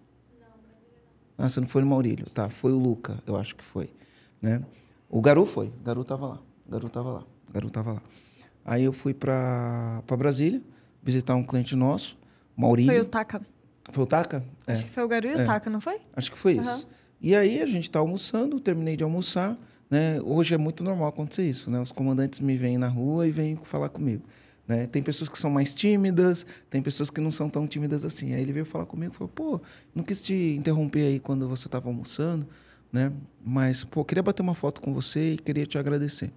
Não, 1.38 1.46
Ah, 1.46 1.50
você 1.50 1.60
não 1.60 1.68
foi 1.68 1.82
no 1.82 1.88
Maurílio. 1.90 2.30
Tá, 2.30 2.50
foi 2.50 2.72
o 2.72 2.80
Luca, 2.80 3.18
eu 3.28 3.36
acho 3.36 3.56
que 3.56 3.64
foi. 3.64 3.90
Né? 4.42 4.64
O 5.10 5.20
Garu 5.22 5.46
foi. 5.46 5.68
O 5.68 5.84
Garu 5.84 6.02
estava 6.02 6.28
lá. 6.28 6.40
O 6.68 6.72
Garu 6.72 6.88
estava 6.88 7.12
lá. 7.12 7.24
O 7.50 7.54
Garu 7.54 7.68
estava 7.68 7.94
lá. 7.94 8.02
Aí 8.64 8.84
eu 8.84 8.94
fui 8.94 9.14
para 9.14 10.02
Brasília 10.18 10.62
visitar 11.04 11.36
um 11.36 11.44
cliente 11.44 11.76
nosso, 11.76 12.18
Maurílio. 12.56 12.94
Foi 12.94 13.02
o 13.02 13.06
Taca. 13.06 13.42
Foi 13.90 14.04
o 14.04 14.08
Taca? 14.08 14.46
Acho 14.66 14.82
é. 14.84 14.86
que 14.86 14.92
foi 14.92 15.04
o 15.04 15.08
Garu 15.08 15.28
e 15.28 15.34
o 15.34 15.40
é. 15.42 15.44
Taca, 15.46 15.70
não 15.70 15.82
foi? 15.82 16.00
Acho 16.16 16.32
que 16.32 16.38
foi 16.38 16.56
Uhum. 16.56 16.62
isso. 16.62 16.88
E 17.22 17.36
aí 17.36 17.62
a 17.62 17.66
gente 17.66 17.84
está 17.84 18.00
almoçando, 18.00 18.60
terminei 18.60 18.96
de 18.98 19.04
almoçar. 19.04 19.58
Né? 19.90 20.20
Hoje 20.22 20.54
é 20.54 20.58
muito 20.58 20.84
normal 20.84 21.10
acontecer 21.10 21.48
isso. 21.48 21.70
Né? 21.70 21.80
Os 21.80 21.92
comandantes 21.92 22.40
me 22.40 22.58
veem 22.58 22.78
na 22.78 22.88
rua 22.88 23.28
e 23.28 23.32
vêm 23.32 23.56
falar 23.64 23.90
comigo. 23.90 24.24
Né? 24.68 24.88
Tem 24.88 25.04
pessoas 25.04 25.30
que 25.30 25.38
são 25.38 25.50
mais 25.52 25.76
tímidas, 25.76 26.46
tem 26.70 26.82
pessoas 26.82 27.10
que 27.10 27.20
não 27.22 27.32
são 27.32 27.50
tão 27.50 27.68
tímidas 27.68 28.06
assim. 28.06 28.34
Aí 28.34 28.42
ele 28.42 28.54
veio 28.54 28.66
falar 28.66 28.86
comigo 28.86 29.14
falou: 29.14 29.30
pô, 29.34 29.62
não 29.94 30.04
quis 30.04 30.24
te 30.24 30.34
interromper 30.58 31.02
aí 31.06 31.20
quando 31.20 31.48
você 31.48 31.68
estava 31.68 31.90
almoçando, 31.90 32.48
né? 32.92 33.12
mas 33.44 33.84
pô, 33.84 34.04
queria 34.06 34.24
bater 34.24 34.42
uma 34.42 34.54
foto 34.54 34.82
com 34.82 34.94
você 34.94 35.34
e 35.34 35.38
queria 35.38 35.66
te 35.66 35.78
agradecer. 35.78 36.32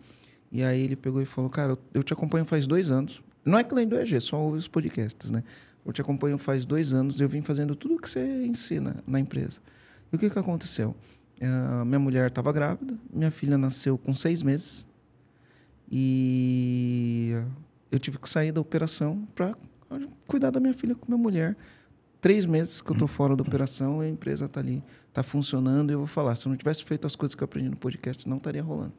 E 0.51 0.63
aí 0.63 0.83
ele 0.83 0.97
pegou 0.97 1.23
e 1.23 1.25
falou: 1.27 1.49
cara, 1.49 1.73
eu- 1.73 1.79
eu 1.95 2.03
te 2.03 2.13
acompanho 2.13 2.45
faz 2.45 2.67
dois 2.67 2.91
anos. 2.91 3.23
Não 3.45 3.59
é 3.59 3.63
cliente 3.65 3.91
do 3.91 3.99
EG, 4.01 4.21
só 4.21 4.41
ouve 4.41 4.57
os 4.59 4.67
podcasts, 4.69 5.31
né? 5.31 5.45
Eu 5.85 5.93
te 5.93 6.01
acompanho 6.01 6.39
faz 6.39 6.65
dois 6.65 6.93
anos, 6.95 7.21
eu 7.21 7.29
vim 7.29 7.43
fazendo 7.43 7.77
tudo 7.77 7.97
o 7.97 7.99
que 8.01 8.09
você 8.09 8.45
ensina 8.47 8.97
na 9.07 9.21
empresa. 9.21 9.61
E 10.15 10.17
o 10.17 10.19
que, 10.19 10.31
que 10.31 10.39
aconteceu? 10.39 10.95
Ah, 11.43 11.85
minha 11.85 11.99
mulher 11.99 12.29
estava 12.29 12.53
grávida, 12.53 12.97
minha 13.13 13.31
filha 13.31 13.59
nasceu 13.59 13.99
com 13.99 14.15
seis 14.15 14.43
meses 14.43 14.89
e 15.91 17.33
eu 17.91 17.99
tive 17.99 18.19
que 18.19 18.29
sair 18.29 18.53
da 18.53 18.61
operação 18.61 19.27
para 19.35 19.57
cuidar 20.27 20.51
da 20.51 20.61
minha 20.61 20.73
filha 20.73 20.95
com 20.95 21.07
minha 21.07 21.19
mulher. 21.19 21.57
Três 22.21 22.47
meses 22.47 22.81
que 22.81 22.91
eu 22.91 22.95
estou 22.95 23.09
fora 23.09 23.37
da 23.37 23.43
operação, 23.43 24.01
a 24.01 24.09
empresa 24.09 24.47
está 24.47 24.61
ali, 24.61 24.83
está 25.09 25.23
funcionando. 25.23 25.91
E 25.91 25.95
eu 25.95 25.99
vou 25.99 26.07
falar, 26.07 26.37
se 26.37 26.47
eu 26.47 26.51
não 26.51 26.57
tivesse 26.57 26.85
feito 26.85 27.07
as 27.07 27.15
coisas 27.15 27.35
que 27.35 27.43
eu 27.43 27.45
aprendi 27.45 27.69
no 27.69 27.77
podcast, 27.77 28.29
não 28.29 28.39
estaria 28.39 28.63
rolando. 28.63 28.95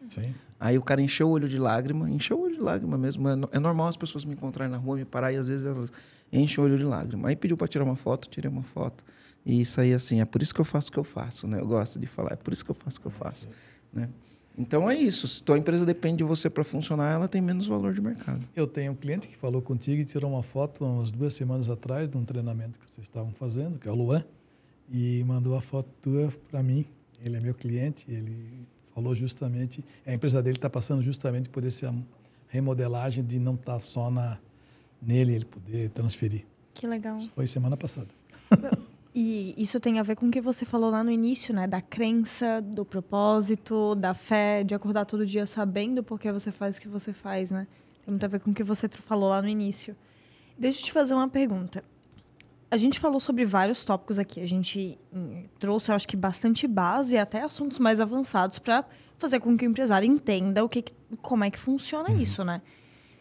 Isso 0.00 0.20
aí. 0.20 0.32
Aí 0.58 0.78
o 0.78 0.82
cara 0.82 1.02
encheu 1.02 1.28
o 1.28 1.32
olho 1.32 1.48
de 1.48 1.58
lágrima, 1.58 2.08
encheu 2.08 2.38
o 2.38 2.42
olho 2.42 2.54
de 2.54 2.60
lágrima 2.60 2.96
mesmo. 2.96 3.28
É, 3.28 3.32
é 3.52 3.58
normal 3.58 3.88
as 3.88 3.96
pessoas 3.96 4.24
me 4.24 4.32
encontrarem 4.32 4.70
na 4.70 4.78
rua, 4.78 4.96
me 4.96 5.04
parar 5.04 5.32
e 5.32 5.36
às 5.36 5.48
vezes 5.48 5.66
elas 5.66 5.92
enchem 6.32 6.62
o 6.62 6.66
olho 6.66 6.78
de 6.78 6.84
lágrima. 6.84 7.28
Aí 7.28 7.36
pediu 7.36 7.56
para 7.56 7.68
tirar 7.68 7.84
uma 7.84 7.96
foto, 7.96 8.28
tirei 8.28 8.50
uma 8.50 8.62
foto. 8.62 9.04
E 9.44 9.64
saí 9.64 9.92
assim, 9.92 10.20
é 10.20 10.24
por 10.24 10.40
isso 10.42 10.54
que 10.54 10.60
eu 10.60 10.64
faço 10.64 10.88
o 10.88 10.92
que 10.92 10.98
eu 10.98 11.04
faço, 11.04 11.46
né? 11.46 11.60
Eu 11.60 11.66
gosto 11.66 11.98
de 11.98 12.06
falar, 12.06 12.32
é 12.32 12.36
por 12.36 12.52
isso 12.52 12.64
que 12.64 12.70
eu 12.70 12.74
faço 12.74 12.98
o 12.98 13.00
que 13.00 13.06
eu 13.08 13.12
faço, 13.12 13.48
né? 13.92 14.08
Então 14.56 14.88
é 14.90 14.94
isso, 14.94 15.26
se 15.26 15.42
tua 15.42 15.58
empresa 15.58 15.86
depende 15.86 16.18
de 16.18 16.24
você 16.24 16.50
para 16.50 16.62
funcionar, 16.62 17.10
ela 17.10 17.26
tem 17.26 17.40
menos 17.40 17.66
valor 17.66 17.94
de 17.94 18.02
mercado. 18.02 18.46
Eu 18.54 18.66
tenho 18.66 18.92
um 18.92 18.94
cliente 18.94 19.26
que 19.26 19.36
falou 19.36 19.62
contigo 19.62 20.02
e 20.02 20.04
tirou 20.04 20.30
uma 20.30 20.42
foto 20.42 20.84
umas 20.84 21.10
duas 21.10 21.32
semanas 21.34 21.68
atrás 21.70 22.08
de 22.08 22.16
um 22.16 22.24
treinamento 22.24 22.78
que 22.78 22.90
vocês 22.90 23.06
estavam 23.06 23.32
fazendo, 23.32 23.78
que 23.78 23.88
é 23.88 23.90
o 23.90 23.94
Luan, 23.94 24.22
e 24.90 25.24
mandou 25.24 25.56
a 25.56 25.62
foto 25.62 25.88
tua 26.02 26.30
para 26.50 26.62
mim. 26.62 26.84
Ele 27.24 27.36
é 27.36 27.40
meu 27.40 27.54
cliente, 27.54 28.10
ele 28.10 28.66
falou 28.94 29.14
justamente, 29.14 29.82
a 30.06 30.12
empresa 30.12 30.42
dele 30.42 30.58
está 30.58 30.68
passando 30.68 31.00
justamente 31.02 31.48
por 31.48 31.64
essa 31.64 31.94
remodelagem 32.48 33.24
de 33.24 33.38
não 33.38 33.54
estar 33.54 33.80
só 33.80 34.10
na 34.10 34.38
nele 35.00 35.34
ele 35.34 35.44
poder 35.46 35.88
transferir. 35.90 36.44
Que 36.74 36.86
legal. 36.86 37.16
Isso 37.16 37.30
foi 37.34 37.46
semana 37.46 37.76
passada. 37.76 38.08
E 39.14 39.54
isso 39.58 39.78
tem 39.78 39.98
a 39.98 40.02
ver 40.02 40.16
com 40.16 40.28
o 40.28 40.30
que 40.30 40.40
você 40.40 40.64
falou 40.64 40.90
lá 40.90 41.04
no 41.04 41.10
início, 41.10 41.54
né? 41.54 41.66
Da 41.66 41.82
crença, 41.82 42.62
do 42.62 42.84
propósito, 42.84 43.94
da 43.94 44.14
fé, 44.14 44.64
de 44.64 44.74
acordar 44.74 45.04
todo 45.04 45.26
dia 45.26 45.44
sabendo 45.44 46.02
por 46.02 46.18
que 46.18 46.32
você 46.32 46.50
faz 46.50 46.78
o 46.78 46.80
que 46.80 46.88
você 46.88 47.12
faz, 47.12 47.50
né? 47.50 47.66
Tem 48.04 48.10
muito 48.12 48.24
a 48.24 48.28
ver 48.28 48.40
com 48.40 48.50
o 48.50 48.54
que 48.54 48.64
você 48.64 48.88
falou 48.88 49.28
lá 49.28 49.42
no 49.42 49.48
início. 49.48 49.94
Deixa 50.58 50.80
eu 50.80 50.84
te 50.84 50.92
fazer 50.92 51.14
uma 51.14 51.28
pergunta. 51.28 51.84
A 52.70 52.76
gente 52.78 52.98
falou 52.98 53.20
sobre 53.20 53.44
vários 53.44 53.84
tópicos 53.84 54.18
aqui. 54.18 54.40
A 54.40 54.46
gente 54.46 54.98
hum, 55.12 55.44
trouxe, 55.60 55.90
eu 55.90 55.94
acho 55.94 56.08
que, 56.08 56.16
bastante 56.16 56.66
base 56.66 57.14
e 57.14 57.18
até 57.18 57.42
assuntos 57.42 57.78
mais 57.78 58.00
avançados 58.00 58.58
para 58.58 58.82
fazer 59.18 59.40
com 59.40 59.54
que 59.58 59.66
o 59.66 59.70
empresário 59.70 60.06
entenda 60.10 60.64
o 60.64 60.68
que, 60.70 60.80
que- 60.80 60.94
como 61.20 61.44
é 61.44 61.50
que 61.50 61.58
funciona 61.58 62.10
isso, 62.10 62.42
né? 62.42 62.62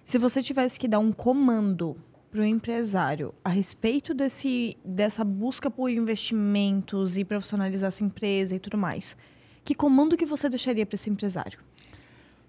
Se 0.05 0.17
você 0.17 0.41
tivesse 0.41 0.79
que 0.79 0.87
dar 0.87 0.99
um 0.99 1.11
comando 1.11 1.97
para 2.31 2.41
o 2.41 2.45
empresário 2.45 3.33
a 3.43 3.49
respeito 3.49 4.13
desse, 4.13 4.77
dessa 4.85 5.23
busca 5.23 5.69
por 5.69 5.89
investimentos 5.89 7.17
e 7.17 7.25
profissionalizar 7.25 7.89
essa 7.89 8.03
empresa 8.03 8.55
e 8.55 8.59
tudo 8.59 8.77
mais, 8.77 9.17
que 9.65 9.75
comando 9.75 10.15
que 10.15 10.25
você 10.25 10.47
deixaria 10.47 10.85
para 10.85 10.95
esse 10.95 11.09
empresário? 11.09 11.59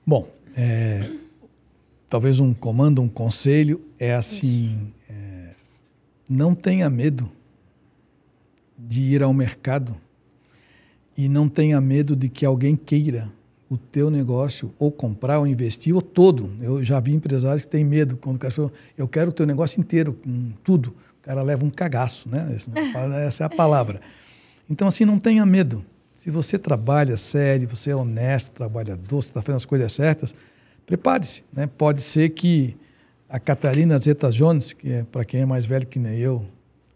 Bom, 0.07 0.29
é, 0.55 1.11
talvez 2.09 2.39
um 2.39 2.55
comando, 2.55 3.03
um 3.03 3.09
conselho 3.09 3.85
é 3.99 4.15
assim: 4.15 4.93
é, 5.11 5.55
não 6.29 6.55
tenha 6.55 6.89
medo 6.89 7.31
de 8.79 9.03
ir 9.03 9.23
ao 9.23 9.35
mercado 9.35 9.97
e 11.17 11.29
não 11.29 11.49
tenha 11.49 11.81
medo 11.81 12.15
de 12.15 12.29
que 12.29 12.47
alguém 12.47 12.77
queira 12.77 13.31
o 13.73 13.79
teu 13.79 14.11
negócio 14.11 14.71
ou 14.79 14.93
comprar 14.93 15.39
ou 15.39 15.47
investir 15.47 15.95
ou 15.95 16.03
todo. 16.03 16.51
Eu 16.61 16.85
já 16.85 17.01
vi 17.01 17.15
empresários 17.15 17.65
que 17.65 17.71
têm 17.71 17.83
medo 17.83 18.19
quando 18.19 18.37
o 18.37 18.39
cara 18.39 18.53
falou, 18.53 18.71
eu 18.99 19.09
quero 19.09 19.31
o 19.31 19.33
teu 19.33 19.47
negócio 19.47 19.81
inteiro, 19.81 20.13
com 20.13 20.53
tudo. 20.63 20.89
O 20.89 21.23
cara 21.23 21.41
leva 21.43 21.65
um 21.65 21.71
cagaço, 21.71 22.29
né? 22.29 22.55
Essa 23.27 23.45
é 23.45 23.47
a 23.47 23.49
palavra. 23.49 23.99
Então, 24.69 24.87
assim, 24.87 25.07
não 25.07 25.19
tenha 25.19 25.47
medo. 25.47 25.83
Se 26.15 26.31
você 26.31 26.59
trabalha 26.59 27.17
sério, 27.17 27.67
você 27.67 27.93
é 27.93 27.97
honesto, 27.97 28.53
trabalhador, 28.53 29.23
você 29.23 29.31
está 29.31 29.41
fazendo 29.41 29.57
as 29.57 29.65
coisas 29.65 29.91
certas, 29.91 30.35
prepare-se. 30.85 31.43
Né? 31.51 31.67
Pode 31.67 32.03
ser 32.03 32.29
que 32.29 32.77
a 33.27 33.41
Catarina 33.41 33.99
Zeta 33.99 34.31
Jones, 34.31 34.75
que 34.75 34.93
é 34.93 35.05
para 35.05 35.25
quem 35.25 35.41
é 35.41 35.47
mais 35.47 35.65
velho 35.65 35.87
que 35.87 35.99
nem 35.99 36.19
eu, 36.19 36.45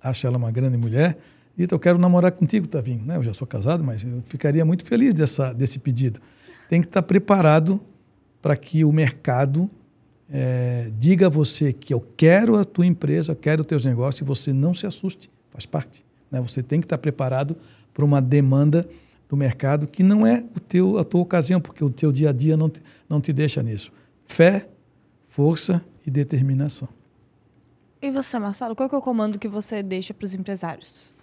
acha 0.03 0.29
ela 0.29 0.37
uma 0.37 0.51
grande 0.51 0.77
mulher, 0.77 1.17
e 1.57 1.67
eu 1.71 1.79
quero 1.79 1.99
namorar 1.99 2.33
contigo, 2.33 2.67
Tavinho. 2.67 3.03
Né? 3.03 3.17
Eu 3.17 3.23
já 3.23 3.33
sou 3.33 3.47
casado, 3.47 3.83
mas 3.83 4.05
eu 4.05 4.23
ficaria 4.27 4.63
muito 4.63 4.85
feliz 4.85 5.15
dessa, 5.15 5.55
desse 5.55 5.79
pedido. 5.79 6.21
Tem 6.69 6.81
que 6.81 6.89
estar 6.89 7.03
preparado 7.03 7.81
para 8.43 8.57
que 8.57 8.85
o 8.85 8.93
mercado 8.93 9.71
eh, 10.31 10.91
diga 10.99 11.27
a 11.27 11.29
você 11.29 11.73
que 11.73 11.95
eu 11.95 12.01
quero 12.17 12.57
a 12.57 12.65
tua 12.65 12.87
empresa, 12.87 13.33
eu 13.33 13.37
quero 13.37 13.63
os 13.63 13.67
teus 13.67 13.85
negócios, 13.85 14.21
e 14.21 14.25
você 14.25 14.53
não 14.53 14.75
se 14.75 14.87
assuste, 14.87 15.31
faz 15.51 15.67
parte. 15.67 16.05
Né? 16.31 16.41
Você 16.41 16.63
tem 16.63 16.81
que 16.81 16.87
estar 16.87 16.99
preparado 16.99 17.57
para 17.95 18.05
uma 18.05 18.21
demanda 18.21 18.89
do 19.29 19.37
mercado 19.37 19.87
que 19.87 20.03
não 20.03 20.27
é 20.27 20.45
o 20.55 20.61
teu, 20.61 20.99
a 20.99 21.05
tua 21.05 21.21
ocasião, 21.21 21.61
porque 21.61 21.83
o 21.83 21.91
teu 21.91 22.13
dia 22.13 22.31
a 22.31 22.33
dia 22.33 22.57
não 22.57 22.69
te, 22.69 22.83
não 23.09 23.21
te 23.21 23.33
deixa 23.33 23.63
nisso. 23.63 23.93
Fé, 24.25 24.69
força 25.29 25.85
e 26.07 26.11
determinação. 26.11 26.89
E 28.01 28.11
você, 28.11 28.39
Marcelo, 28.39 28.77
qual 28.77 28.89
que 28.89 28.95
é 28.95 28.99
o 28.99 29.03
comando 29.03 29.39
que 29.39 29.49
você 29.49 29.83
deixa 29.83 30.15
para 30.15 30.25
os 30.25 30.35
empresários? 30.35 31.15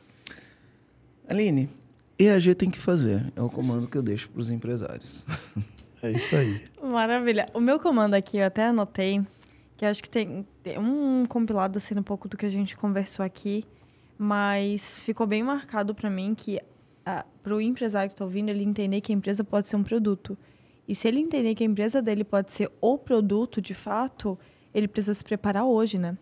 Aline, 1.28 1.70
EAG 2.26 2.56
tem 2.56 2.70
que 2.70 2.80
fazer, 2.80 3.32
é 3.36 3.42
o 3.42 3.50
comando 3.50 3.88
que 3.88 3.98
eu 3.98 4.02
deixo 4.02 4.30
para 4.30 4.40
os 4.40 4.50
empresários. 4.50 5.26
É 6.02 6.12
isso 6.12 6.36
aí. 6.36 6.62
Maravilha. 6.84 7.48
O 7.54 7.62
meu 7.62 7.80
comando 7.80 8.14
aqui, 8.14 8.38
eu 8.38 8.46
até 8.46 8.66
anotei, 8.66 9.22
que 9.78 9.86
eu 9.86 9.90
acho 9.90 10.04
que 10.04 10.10
tem, 10.10 10.46
tem 10.62 10.78
um 10.78 11.26
compilado 11.26 11.78
assim 11.78 11.98
um 11.98 12.04
pouco 12.04 12.28
do 12.28 12.36
que 12.36 12.46
a 12.46 12.50
gente 12.50 12.76
conversou 12.76 13.24
aqui, 13.24 13.64
mas 14.18 15.00
ficou 15.00 15.26
bem 15.26 15.42
marcado 15.42 15.96
para 15.96 16.10
mim 16.10 16.36
que 16.36 16.60
para 17.42 17.56
o 17.56 17.62
empresário 17.62 18.10
que 18.10 18.16
está 18.16 18.26
ouvindo, 18.26 18.50
ele 18.50 18.64
entender 18.64 19.02
que 19.02 19.12
a 19.12 19.16
empresa 19.16 19.44
pode 19.44 19.68
ser 19.68 19.76
um 19.76 19.84
produto. 19.84 20.38
E 20.88 20.94
se 20.94 21.08
ele 21.08 21.20
entender 21.20 21.56
que 21.56 21.64
a 21.64 21.68
empresa 21.68 22.02
dele 22.02 22.24
pode 22.24 22.52
ser 22.52 22.70
o 22.82 22.98
produto 22.98 23.62
de 23.62 23.74
fato, 23.74 24.38
ele 24.74 24.88
precisa 24.88 25.14
se 25.14 25.24
preparar 25.24 25.66
hoje, 25.66 25.98
né? 25.98 26.18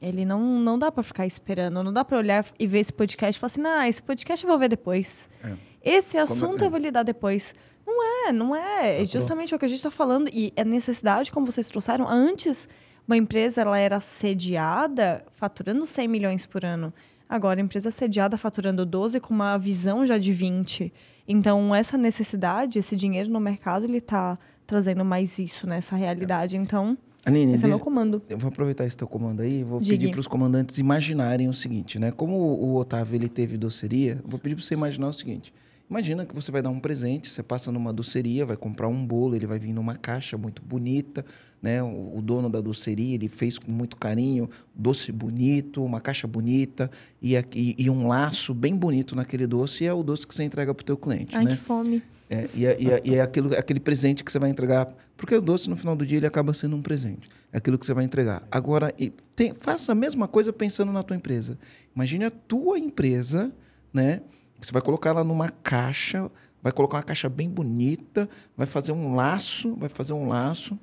Ele 0.00 0.24
não, 0.24 0.40
não 0.60 0.78
dá 0.78 0.92
para 0.92 1.02
ficar 1.02 1.26
esperando, 1.26 1.82
não 1.82 1.92
dá 1.92 2.04
para 2.04 2.16
olhar 2.18 2.44
e 2.58 2.66
ver 2.66 2.78
esse 2.78 2.92
podcast 2.92 3.36
e 3.36 3.40
falar 3.40 3.46
assim, 3.48 3.62
ah, 3.66 3.88
esse 3.88 4.02
podcast 4.02 4.44
eu 4.44 4.48
vou 4.50 4.58
ver 4.58 4.68
depois. 4.68 5.28
É. 5.42 5.56
Esse 5.82 6.12
Como- 6.12 6.24
assunto 6.24 6.64
eu 6.64 6.70
vou 6.70 6.78
lidar 6.78 7.02
depois. 7.02 7.54
Não 7.86 8.26
é, 8.28 8.32
não 8.32 8.54
é. 8.54 9.02
É 9.02 9.04
justamente 9.06 9.54
o 9.54 9.58
que 9.58 9.64
a 9.64 9.68
gente 9.68 9.78
está 9.78 9.90
falando. 9.90 10.28
E 10.32 10.52
a 10.56 10.64
necessidade, 10.64 11.32
como 11.32 11.46
vocês 11.46 11.66
trouxeram, 11.68 12.06
antes 12.08 12.68
uma 13.06 13.16
empresa 13.16 13.62
ela 13.62 13.78
era 13.78 13.98
sediada 13.98 15.24
faturando 15.32 15.84
100 15.86 16.06
milhões 16.08 16.46
por 16.46 16.64
ano. 16.64 16.92
Agora, 17.28 17.60
a 17.60 17.62
empresa 17.64 17.90
sediada 17.90 18.38
faturando 18.38 18.86
12 18.86 19.20
com 19.20 19.34
uma 19.34 19.56
visão 19.58 20.04
já 20.06 20.16
de 20.18 20.32
20. 20.32 20.92
Então, 21.26 21.74
essa 21.74 21.98
necessidade, 21.98 22.78
esse 22.78 22.94
dinheiro 22.96 23.30
no 23.30 23.40
mercado, 23.40 23.84
ele 23.84 23.98
está 23.98 24.38
trazendo 24.66 25.04
mais 25.04 25.38
isso, 25.38 25.66
né? 25.66 25.78
Essa 25.78 25.96
realidade. 25.96 26.56
Então, 26.56 26.96
Aline, 27.28 27.54
esse 27.54 27.64
é 27.64 27.68
meu 27.68 27.76
deixa- 27.76 27.84
comando. 27.84 28.22
eu 28.28 28.38
vou 28.38 28.48
aproveitar 28.48 28.84
esse 28.86 28.96
teu 28.96 29.06
comando 29.06 29.40
aí, 29.42 29.62
vou 29.62 29.80
Diga. 29.80 29.92
pedir 29.98 30.10
para 30.10 30.20
os 30.20 30.26
comandantes 30.26 30.78
imaginarem 30.78 31.48
o 31.48 31.52
seguinte, 31.52 31.98
né? 31.98 32.10
Como 32.10 32.34
o 32.34 32.74
Otávio 32.76 33.16
ele 33.16 33.28
teve 33.28 33.56
doceria, 33.56 34.20
vou 34.24 34.38
pedir 34.38 34.54
para 34.56 34.64
você 34.64 34.74
imaginar 34.74 35.08
o 35.08 35.12
seguinte: 35.12 35.52
Imagina 35.90 36.26
que 36.26 36.34
você 36.34 36.50
vai 36.50 36.60
dar 36.60 36.68
um 36.68 36.78
presente, 36.78 37.30
você 37.30 37.42
passa 37.42 37.72
numa 37.72 37.92
doceria, 37.92 38.44
vai 38.44 38.56
comprar 38.56 38.88
um 38.88 39.06
bolo, 39.06 39.34
ele 39.34 39.46
vai 39.46 39.58
vir 39.58 39.72
numa 39.72 39.96
caixa 39.96 40.36
muito 40.36 40.62
bonita, 40.62 41.24
né? 41.62 41.82
O, 41.82 42.18
o 42.18 42.22
dono 42.22 42.50
da 42.50 42.60
doceria, 42.60 43.14
ele 43.14 43.28
fez 43.28 43.58
com 43.58 43.72
muito 43.72 43.96
carinho, 43.96 44.50
doce 44.74 45.10
bonito, 45.10 45.82
uma 45.82 45.98
caixa 45.98 46.26
bonita 46.26 46.90
e, 47.22 47.36
e, 47.54 47.74
e 47.78 47.88
um 47.88 48.06
laço 48.06 48.52
bem 48.52 48.76
bonito 48.76 49.16
naquele 49.16 49.46
doce, 49.46 49.84
e 49.84 49.86
é 49.86 49.92
o 49.92 50.02
doce 50.02 50.26
que 50.26 50.34
você 50.34 50.44
entrega 50.44 50.74
para 50.74 50.82
o 50.82 50.84
teu 50.84 50.96
cliente, 50.96 51.34
Ai, 51.34 51.44
né? 51.44 51.50
que 51.52 51.56
fome. 51.56 52.02
É, 52.28 52.48
e, 52.54 52.66
é, 52.66 52.76
e, 52.78 52.90
é, 52.90 53.00
e 53.02 53.14
é 53.14 53.22
aquilo, 53.22 53.54
aquele 53.56 53.80
presente 53.80 54.22
que 54.22 54.30
você 54.30 54.38
vai 54.38 54.50
entregar, 54.50 54.86
porque 55.16 55.34
o 55.34 55.40
doce 55.40 55.70
no 55.70 55.76
final 55.76 55.96
do 55.96 56.04
dia 56.04 56.18
ele 56.18 56.26
acaba 56.26 56.52
sendo 56.52 56.76
um 56.76 56.82
presente. 56.82 57.30
É 57.50 57.56
aquilo 57.56 57.78
que 57.78 57.86
você 57.86 57.94
vai 57.94 58.04
entregar. 58.04 58.46
Agora, 58.50 58.94
tem, 59.34 59.54
faça 59.54 59.92
a 59.92 59.94
mesma 59.94 60.28
coisa 60.28 60.52
pensando 60.52 60.92
na 60.92 61.02
tua 61.02 61.16
empresa. 61.16 61.58
Imagine 61.96 62.26
a 62.26 62.30
tua 62.30 62.78
empresa, 62.78 63.50
né? 63.90 64.20
Você 64.60 64.72
vai 64.72 64.82
colocar 64.82 65.10
ela 65.10 65.24
numa 65.24 65.48
caixa, 65.48 66.30
vai 66.62 66.72
colocar 66.72 66.98
uma 66.98 67.02
caixa 67.02 67.28
bem 67.28 67.48
bonita, 67.48 68.28
vai 68.56 68.66
fazer 68.66 68.92
um 68.92 69.14
laço, 69.14 69.76
vai 69.76 69.88
fazer 69.88 70.12
um 70.12 70.26
laço 70.28 70.78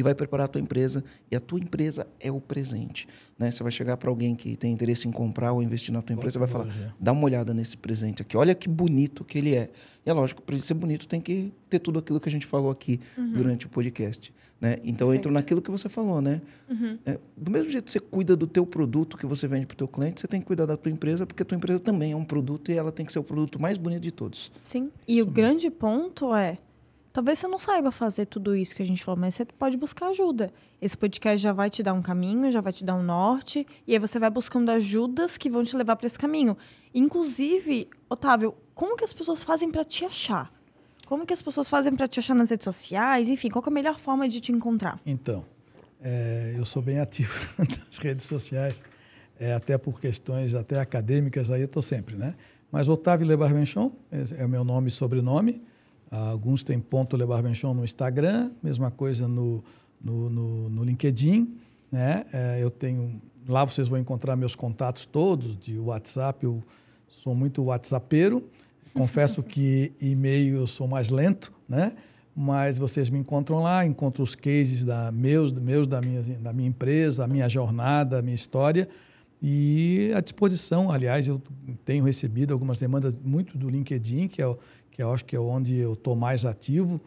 e 0.00 0.02
vai 0.02 0.14
preparar 0.14 0.46
a 0.46 0.48
tua 0.48 0.60
empresa. 0.60 1.04
E 1.30 1.36
a 1.36 1.40
tua 1.40 1.60
empresa 1.60 2.06
é 2.18 2.32
o 2.32 2.40
presente. 2.40 3.06
Né? 3.38 3.50
Você 3.50 3.62
vai 3.62 3.70
chegar 3.70 3.96
para 3.98 4.08
alguém 4.08 4.34
que 4.34 4.56
tem 4.56 4.72
interesse 4.72 5.06
em 5.06 5.12
comprar 5.12 5.52
ou 5.52 5.62
investir 5.62 5.92
na 5.92 6.00
tua 6.00 6.14
empresa 6.14 6.38
e 6.38 6.40
vai 6.40 6.48
falar: 6.48 6.66
dá 6.98 7.12
uma 7.12 7.24
olhada 7.24 7.52
nesse 7.52 7.76
presente 7.76 8.22
aqui, 8.22 8.36
olha 8.36 8.54
que 8.54 8.68
bonito 8.68 9.24
que 9.24 9.38
ele 9.38 9.54
é. 9.54 9.70
E 10.04 10.08
é 10.08 10.12
lógico, 10.12 10.42
para 10.42 10.54
ele 10.54 10.62
ser 10.62 10.72
bonito, 10.72 11.06
tem 11.06 11.20
que 11.20 11.52
ter 11.68 11.78
tudo 11.78 11.98
aquilo 11.98 12.18
que 12.18 12.28
a 12.28 12.32
gente 12.32 12.46
falou 12.46 12.70
aqui 12.70 12.98
uhum. 13.18 13.32
durante 13.32 13.66
o 13.66 13.68
podcast. 13.68 14.32
Né? 14.58 14.78
Então, 14.82 15.08
eu 15.08 15.14
entro 15.14 15.30
naquilo 15.30 15.60
que 15.60 15.70
você 15.70 15.90
falou. 15.90 16.22
Né? 16.22 16.40
Uhum. 16.70 16.98
É, 17.04 17.18
do 17.36 17.50
mesmo 17.50 17.70
jeito 17.70 17.84
que 17.84 17.92
você 17.92 18.00
cuida 18.00 18.34
do 18.34 18.46
teu 18.46 18.64
produto 18.64 19.18
que 19.18 19.26
você 19.26 19.46
vende 19.46 19.66
para 19.66 19.74
o 19.74 19.76
teu 19.76 19.88
cliente, 19.88 20.20
você 20.20 20.26
tem 20.26 20.40
que 20.40 20.46
cuidar 20.46 20.64
da 20.64 20.78
tua 20.78 20.90
empresa, 20.90 21.26
porque 21.26 21.42
a 21.42 21.46
tua 21.46 21.56
empresa 21.56 21.80
também 21.80 22.12
é 22.12 22.16
um 22.16 22.24
produto 22.24 22.72
e 22.72 22.74
ela 22.78 22.90
tem 22.90 23.04
que 23.04 23.12
ser 23.12 23.18
o 23.18 23.24
produto 23.24 23.60
mais 23.60 23.76
bonito 23.76 24.00
de 24.00 24.10
todos. 24.10 24.50
Sim. 24.58 24.90
E 25.06 25.18
Isso 25.18 25.24
o 25.24 25.26
mesmo. 25.26 25.32
grande 25.32 25.70
ponto 25.70 26.34
é 26.34 26.56
Talvez 27.12 27.40
você 27.40 27.48
não 27.48 27.58
saiba 27.58 27.90
fazer 27.90 28.26
tudo 28.26 28.54
isso 28.54 28.74
que 28.74 28.82
a 28.82 28.86
gente 28.86 29.02
falou, 29.02 29.18
mas 29.18 29.34
você 29.34 29.44
pode 29.44 29.76
buscar 29.76 30.08
ajuda. 30.10 30.52
Esse 30.80 30.96
podcast 30.96 31.42
já 31.42 31.52
vai 31.52 31.68
te 31.68 31.82
dar 31.82 31.92
um 31.92 32.00
caminho, 32.00 32.50
já 32.52 32.60
vai 32.60 32.72
te 32.72 32.84
dar 32.84 32.94
um 32.94 33.02
norte, 33.02 33.66
e 33.84 33.92
aí 33.92 33.98
você 33.98 34.18
vai 34.18 34.30
buscando 34.30 34.70
ajudas 34.70 35.36
que 35.36 35.50
vão 35.50 35.64
te 35.64 35.76
levar 35.76 35.96
para 35.96 36.06
esse 36.06 36.18
caminho. 36.18 36.56
Inclusive, 36.94 37.88
Otávio, 38.08 38.54
como 38.74 38.96
que 38.96 39.02
as 39.02 39.12
pessoas 39.12 39.42
fazem 39.42 39.72
para 39.72 39.84
te 39.84 40.04
achar? 40.04 40.52
Como 41.06 41.26
que 41.26 41.32
as 41.32 41.42
pessoas 41.42 41.68
fazem 41.68 41.96
para 41.96 42.06
te 42.06 42.20
achar 42.20 42.34
nas 42.34 42.50
redes 42.50 42.62
sociais? 42.62 43.28
Enfim, 43.28 43.50
qual 43.50 43.64
é 43.66 43.68
a 43.68 43.72
melhor 43.72 43.98
forma 43.98 44.28
de 44.28 44.40
te 44.40 44.52
encontrar? 44.52 45.00
Então, 45.04 45.44
é, 46.00 46.54
eu 46.56 46.64
sou 46.64 46.80
bem 46.80 47.00
ativo 47.00 47.34
nas 47.58 47.98
redes 47.98 48.26
sociais, 48.26 48.80
é, 49.38 49.52
até 49.52 49.76
por 49.76 50.00
questões 50.00 50.54
até 50.54 50.78
acadêmicas, 50.78 51.50
aí 51.50 51.60
eu 51.60 51.66
estou 51.66 51.82
sempre, 51.82 52.14
né? 52.14 52.36
Mas 52.70 52.88
Otávio 52.88 53.26
Lebar 53.26 53.52
Benchon 53.52 53.90
é, 54.12 54.42
é 54.42 54.46
o 54.46 54.48
meu 54.48 54.62
nome 54.62 54.88
e 54.88 54.90
sobrenome. 54.92 55.60
Alguns 56.10 56.62
têm 56.62 56.80
ponto 56.80 57.16
Lebar 57.16 57.42
Benchon 57.42 57.72
no 57.72 57.84
Instagram, 57.84 58.50
mesma 58.62 58.90
coisa 58.90 59.28
no, 59.28 59.62
no, 60.00 60.28
no, 60.28 60.70
no 60.70 60.84
LinkedIn. 60.84 61.56
Né? 61.90 62.24
É, 62.32 62.58
eu 62.62 62.70
tenho 62.70 63.20
lá 63.48 63.64
vocês 63.64 63.88
vão 63.88 63.98
encontrar 63.98 64.36
meus 64.36 64.54
contatos 64.54 65.04
todos 65.04 65.56
de 65.56 65.78
WhatsApp. 65.78 66.44
Eu 66.44 66.62
sou 67.06 67.34
muito 67.34 67.62
WhatsAppeiro. 67.64 68.48
Confesso 68.94 69.42
que 69.42 69.92
e-mail 70.00 70.56
eu 70.56 70.66
sou 70.66 70.88
mais 70.88 71.10
lento, 71.10 71.52
né? 71.68 71.92
Mas 72.34 72.78
vocês 72.78 73.10
me 73.10 73.18
encontram 73.18 73.60
lá, 73.60 73.84
encontram 73.84 74.22
os 74.24 74.34
cases 74.34 74.82
da 74.84 75.12
meus, 75.12 75.52
meus 75.52 75.86
da 75.86 76.00
minha 76.00 76.22
da 76.22 76.52
minha 76.52 76.68
empresa, 76.68 77.24
a 77.24 77.28
minha 77.28 77.48
jornada, 77.48 78.18
a 78.18 78.22
minha 78.22 78.34
história 78.34 78.88
e 79.42 80.12
à 80.14 80.20
disposição. 80.20 80.90
Aliás, 80.90 81.28
eu 81.28 81.40
tenho 81.84 82.04
recebido 82.04 82.52
algumas 82.52 82.78
demandas 82.78 83.14
muito 83.24 83.56
do 83.58 83.68
LinkedIn, 83.68 84.28
que 84.28 84.42
é 84.42 84.56
que 84.90 85.02
eu 85.02 85.12
acho 85.12 85.24
que 85.24 85.36
é 85.36 85.40
onde 85.40 85.76
eu 85.76 85.94
estou 85.94 86.14
mais 86.16 86.44
ativo. 86.44 87.00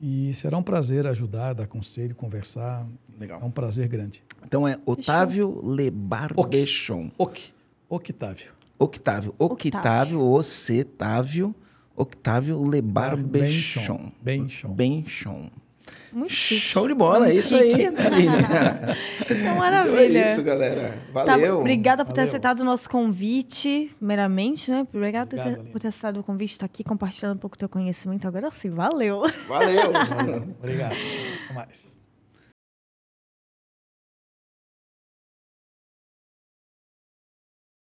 E 0.00 0.32
será 0.34 0.56
um 0.56 0.62
prazer 0.62 1.06
ajudar, 1.06 1.54
dar 1.54 1.66
conselho, 1.66 2.14
conversar. 2.14 2.86
Legal. 3.18 3.40
É 3.40 3.44
um 3.44 3.50
prazer 3.50 3.88
grande. 3.88 4.22
Então 4.44 4.66
é 4.66 4.78
Otávio 4.86 5.60
Lebarbechon. 5.64 7.10
Ok. 7.18 7.44
Octávio. 7.88 8.52
Octávio. 8.78 9.34
Octávio, 9.38 10.20
Octávio, 10.20 11.54
Octávio 11.96 12.62
Lebarbechon. 12.62 14.12
Benchon. 14.22 14.74
Benchon. 14.74 15.50
Muito 16.12 16.32
chique. 16.32 16.60
Show 16.60 16.88
de 16.88 16.94
bola, 16.94 17.20
Muito 17.20 17.32
é 17.32 17.34
isso 17.34 17.56
chique. 17.56 17.74
aí, 17.74 17.86
então, 19.30 19.56
maravilha. 19.56 20.06
Então 20.06 20.20
é 20.20 20.32
isso, 20.32 20.42
galera. 20.42 20.98
Tá, 21.12 21.24
Valeu. 21.24 21.54
Tá, 21.54 21.60
obrigada 21.60 22.04
por 22.04 22.12
ter 22.12 22.22
aceitado 22.22 22.60
o 22.60 22.64
nosso 22.64 22.88
convite, 22.88 23.90
meramente, 24.00 24.70
né? 24.70 24.86
Obrigado 24.92 25.36
por 25.36 25.42
ter, 25.42 25.58
por 25.72 25.80
ter 25.80 25.88
aceitado 25.88 26.20
o 26.20 26.24
convite, 26.24 26.52
estar 26.52 26.66
tá 26.66 26.72
aqui 26.72 26.82
compartilhando 26.82 27.36
um 27.36 27.38
pouco 27.38 27.56
do 27.56 27.60
teu 27.60 27.68
conhecimento. 27.68 28.26
Agora 28.26 28.50
sim, 28.50 28.70
valeu. 28.70 29.22
Valeu. 29.46 29.92
valeu. 29.92 30.48
Obrigado. 30.58 30.94
Até 31.44 31.54
mais. 31.54 31.98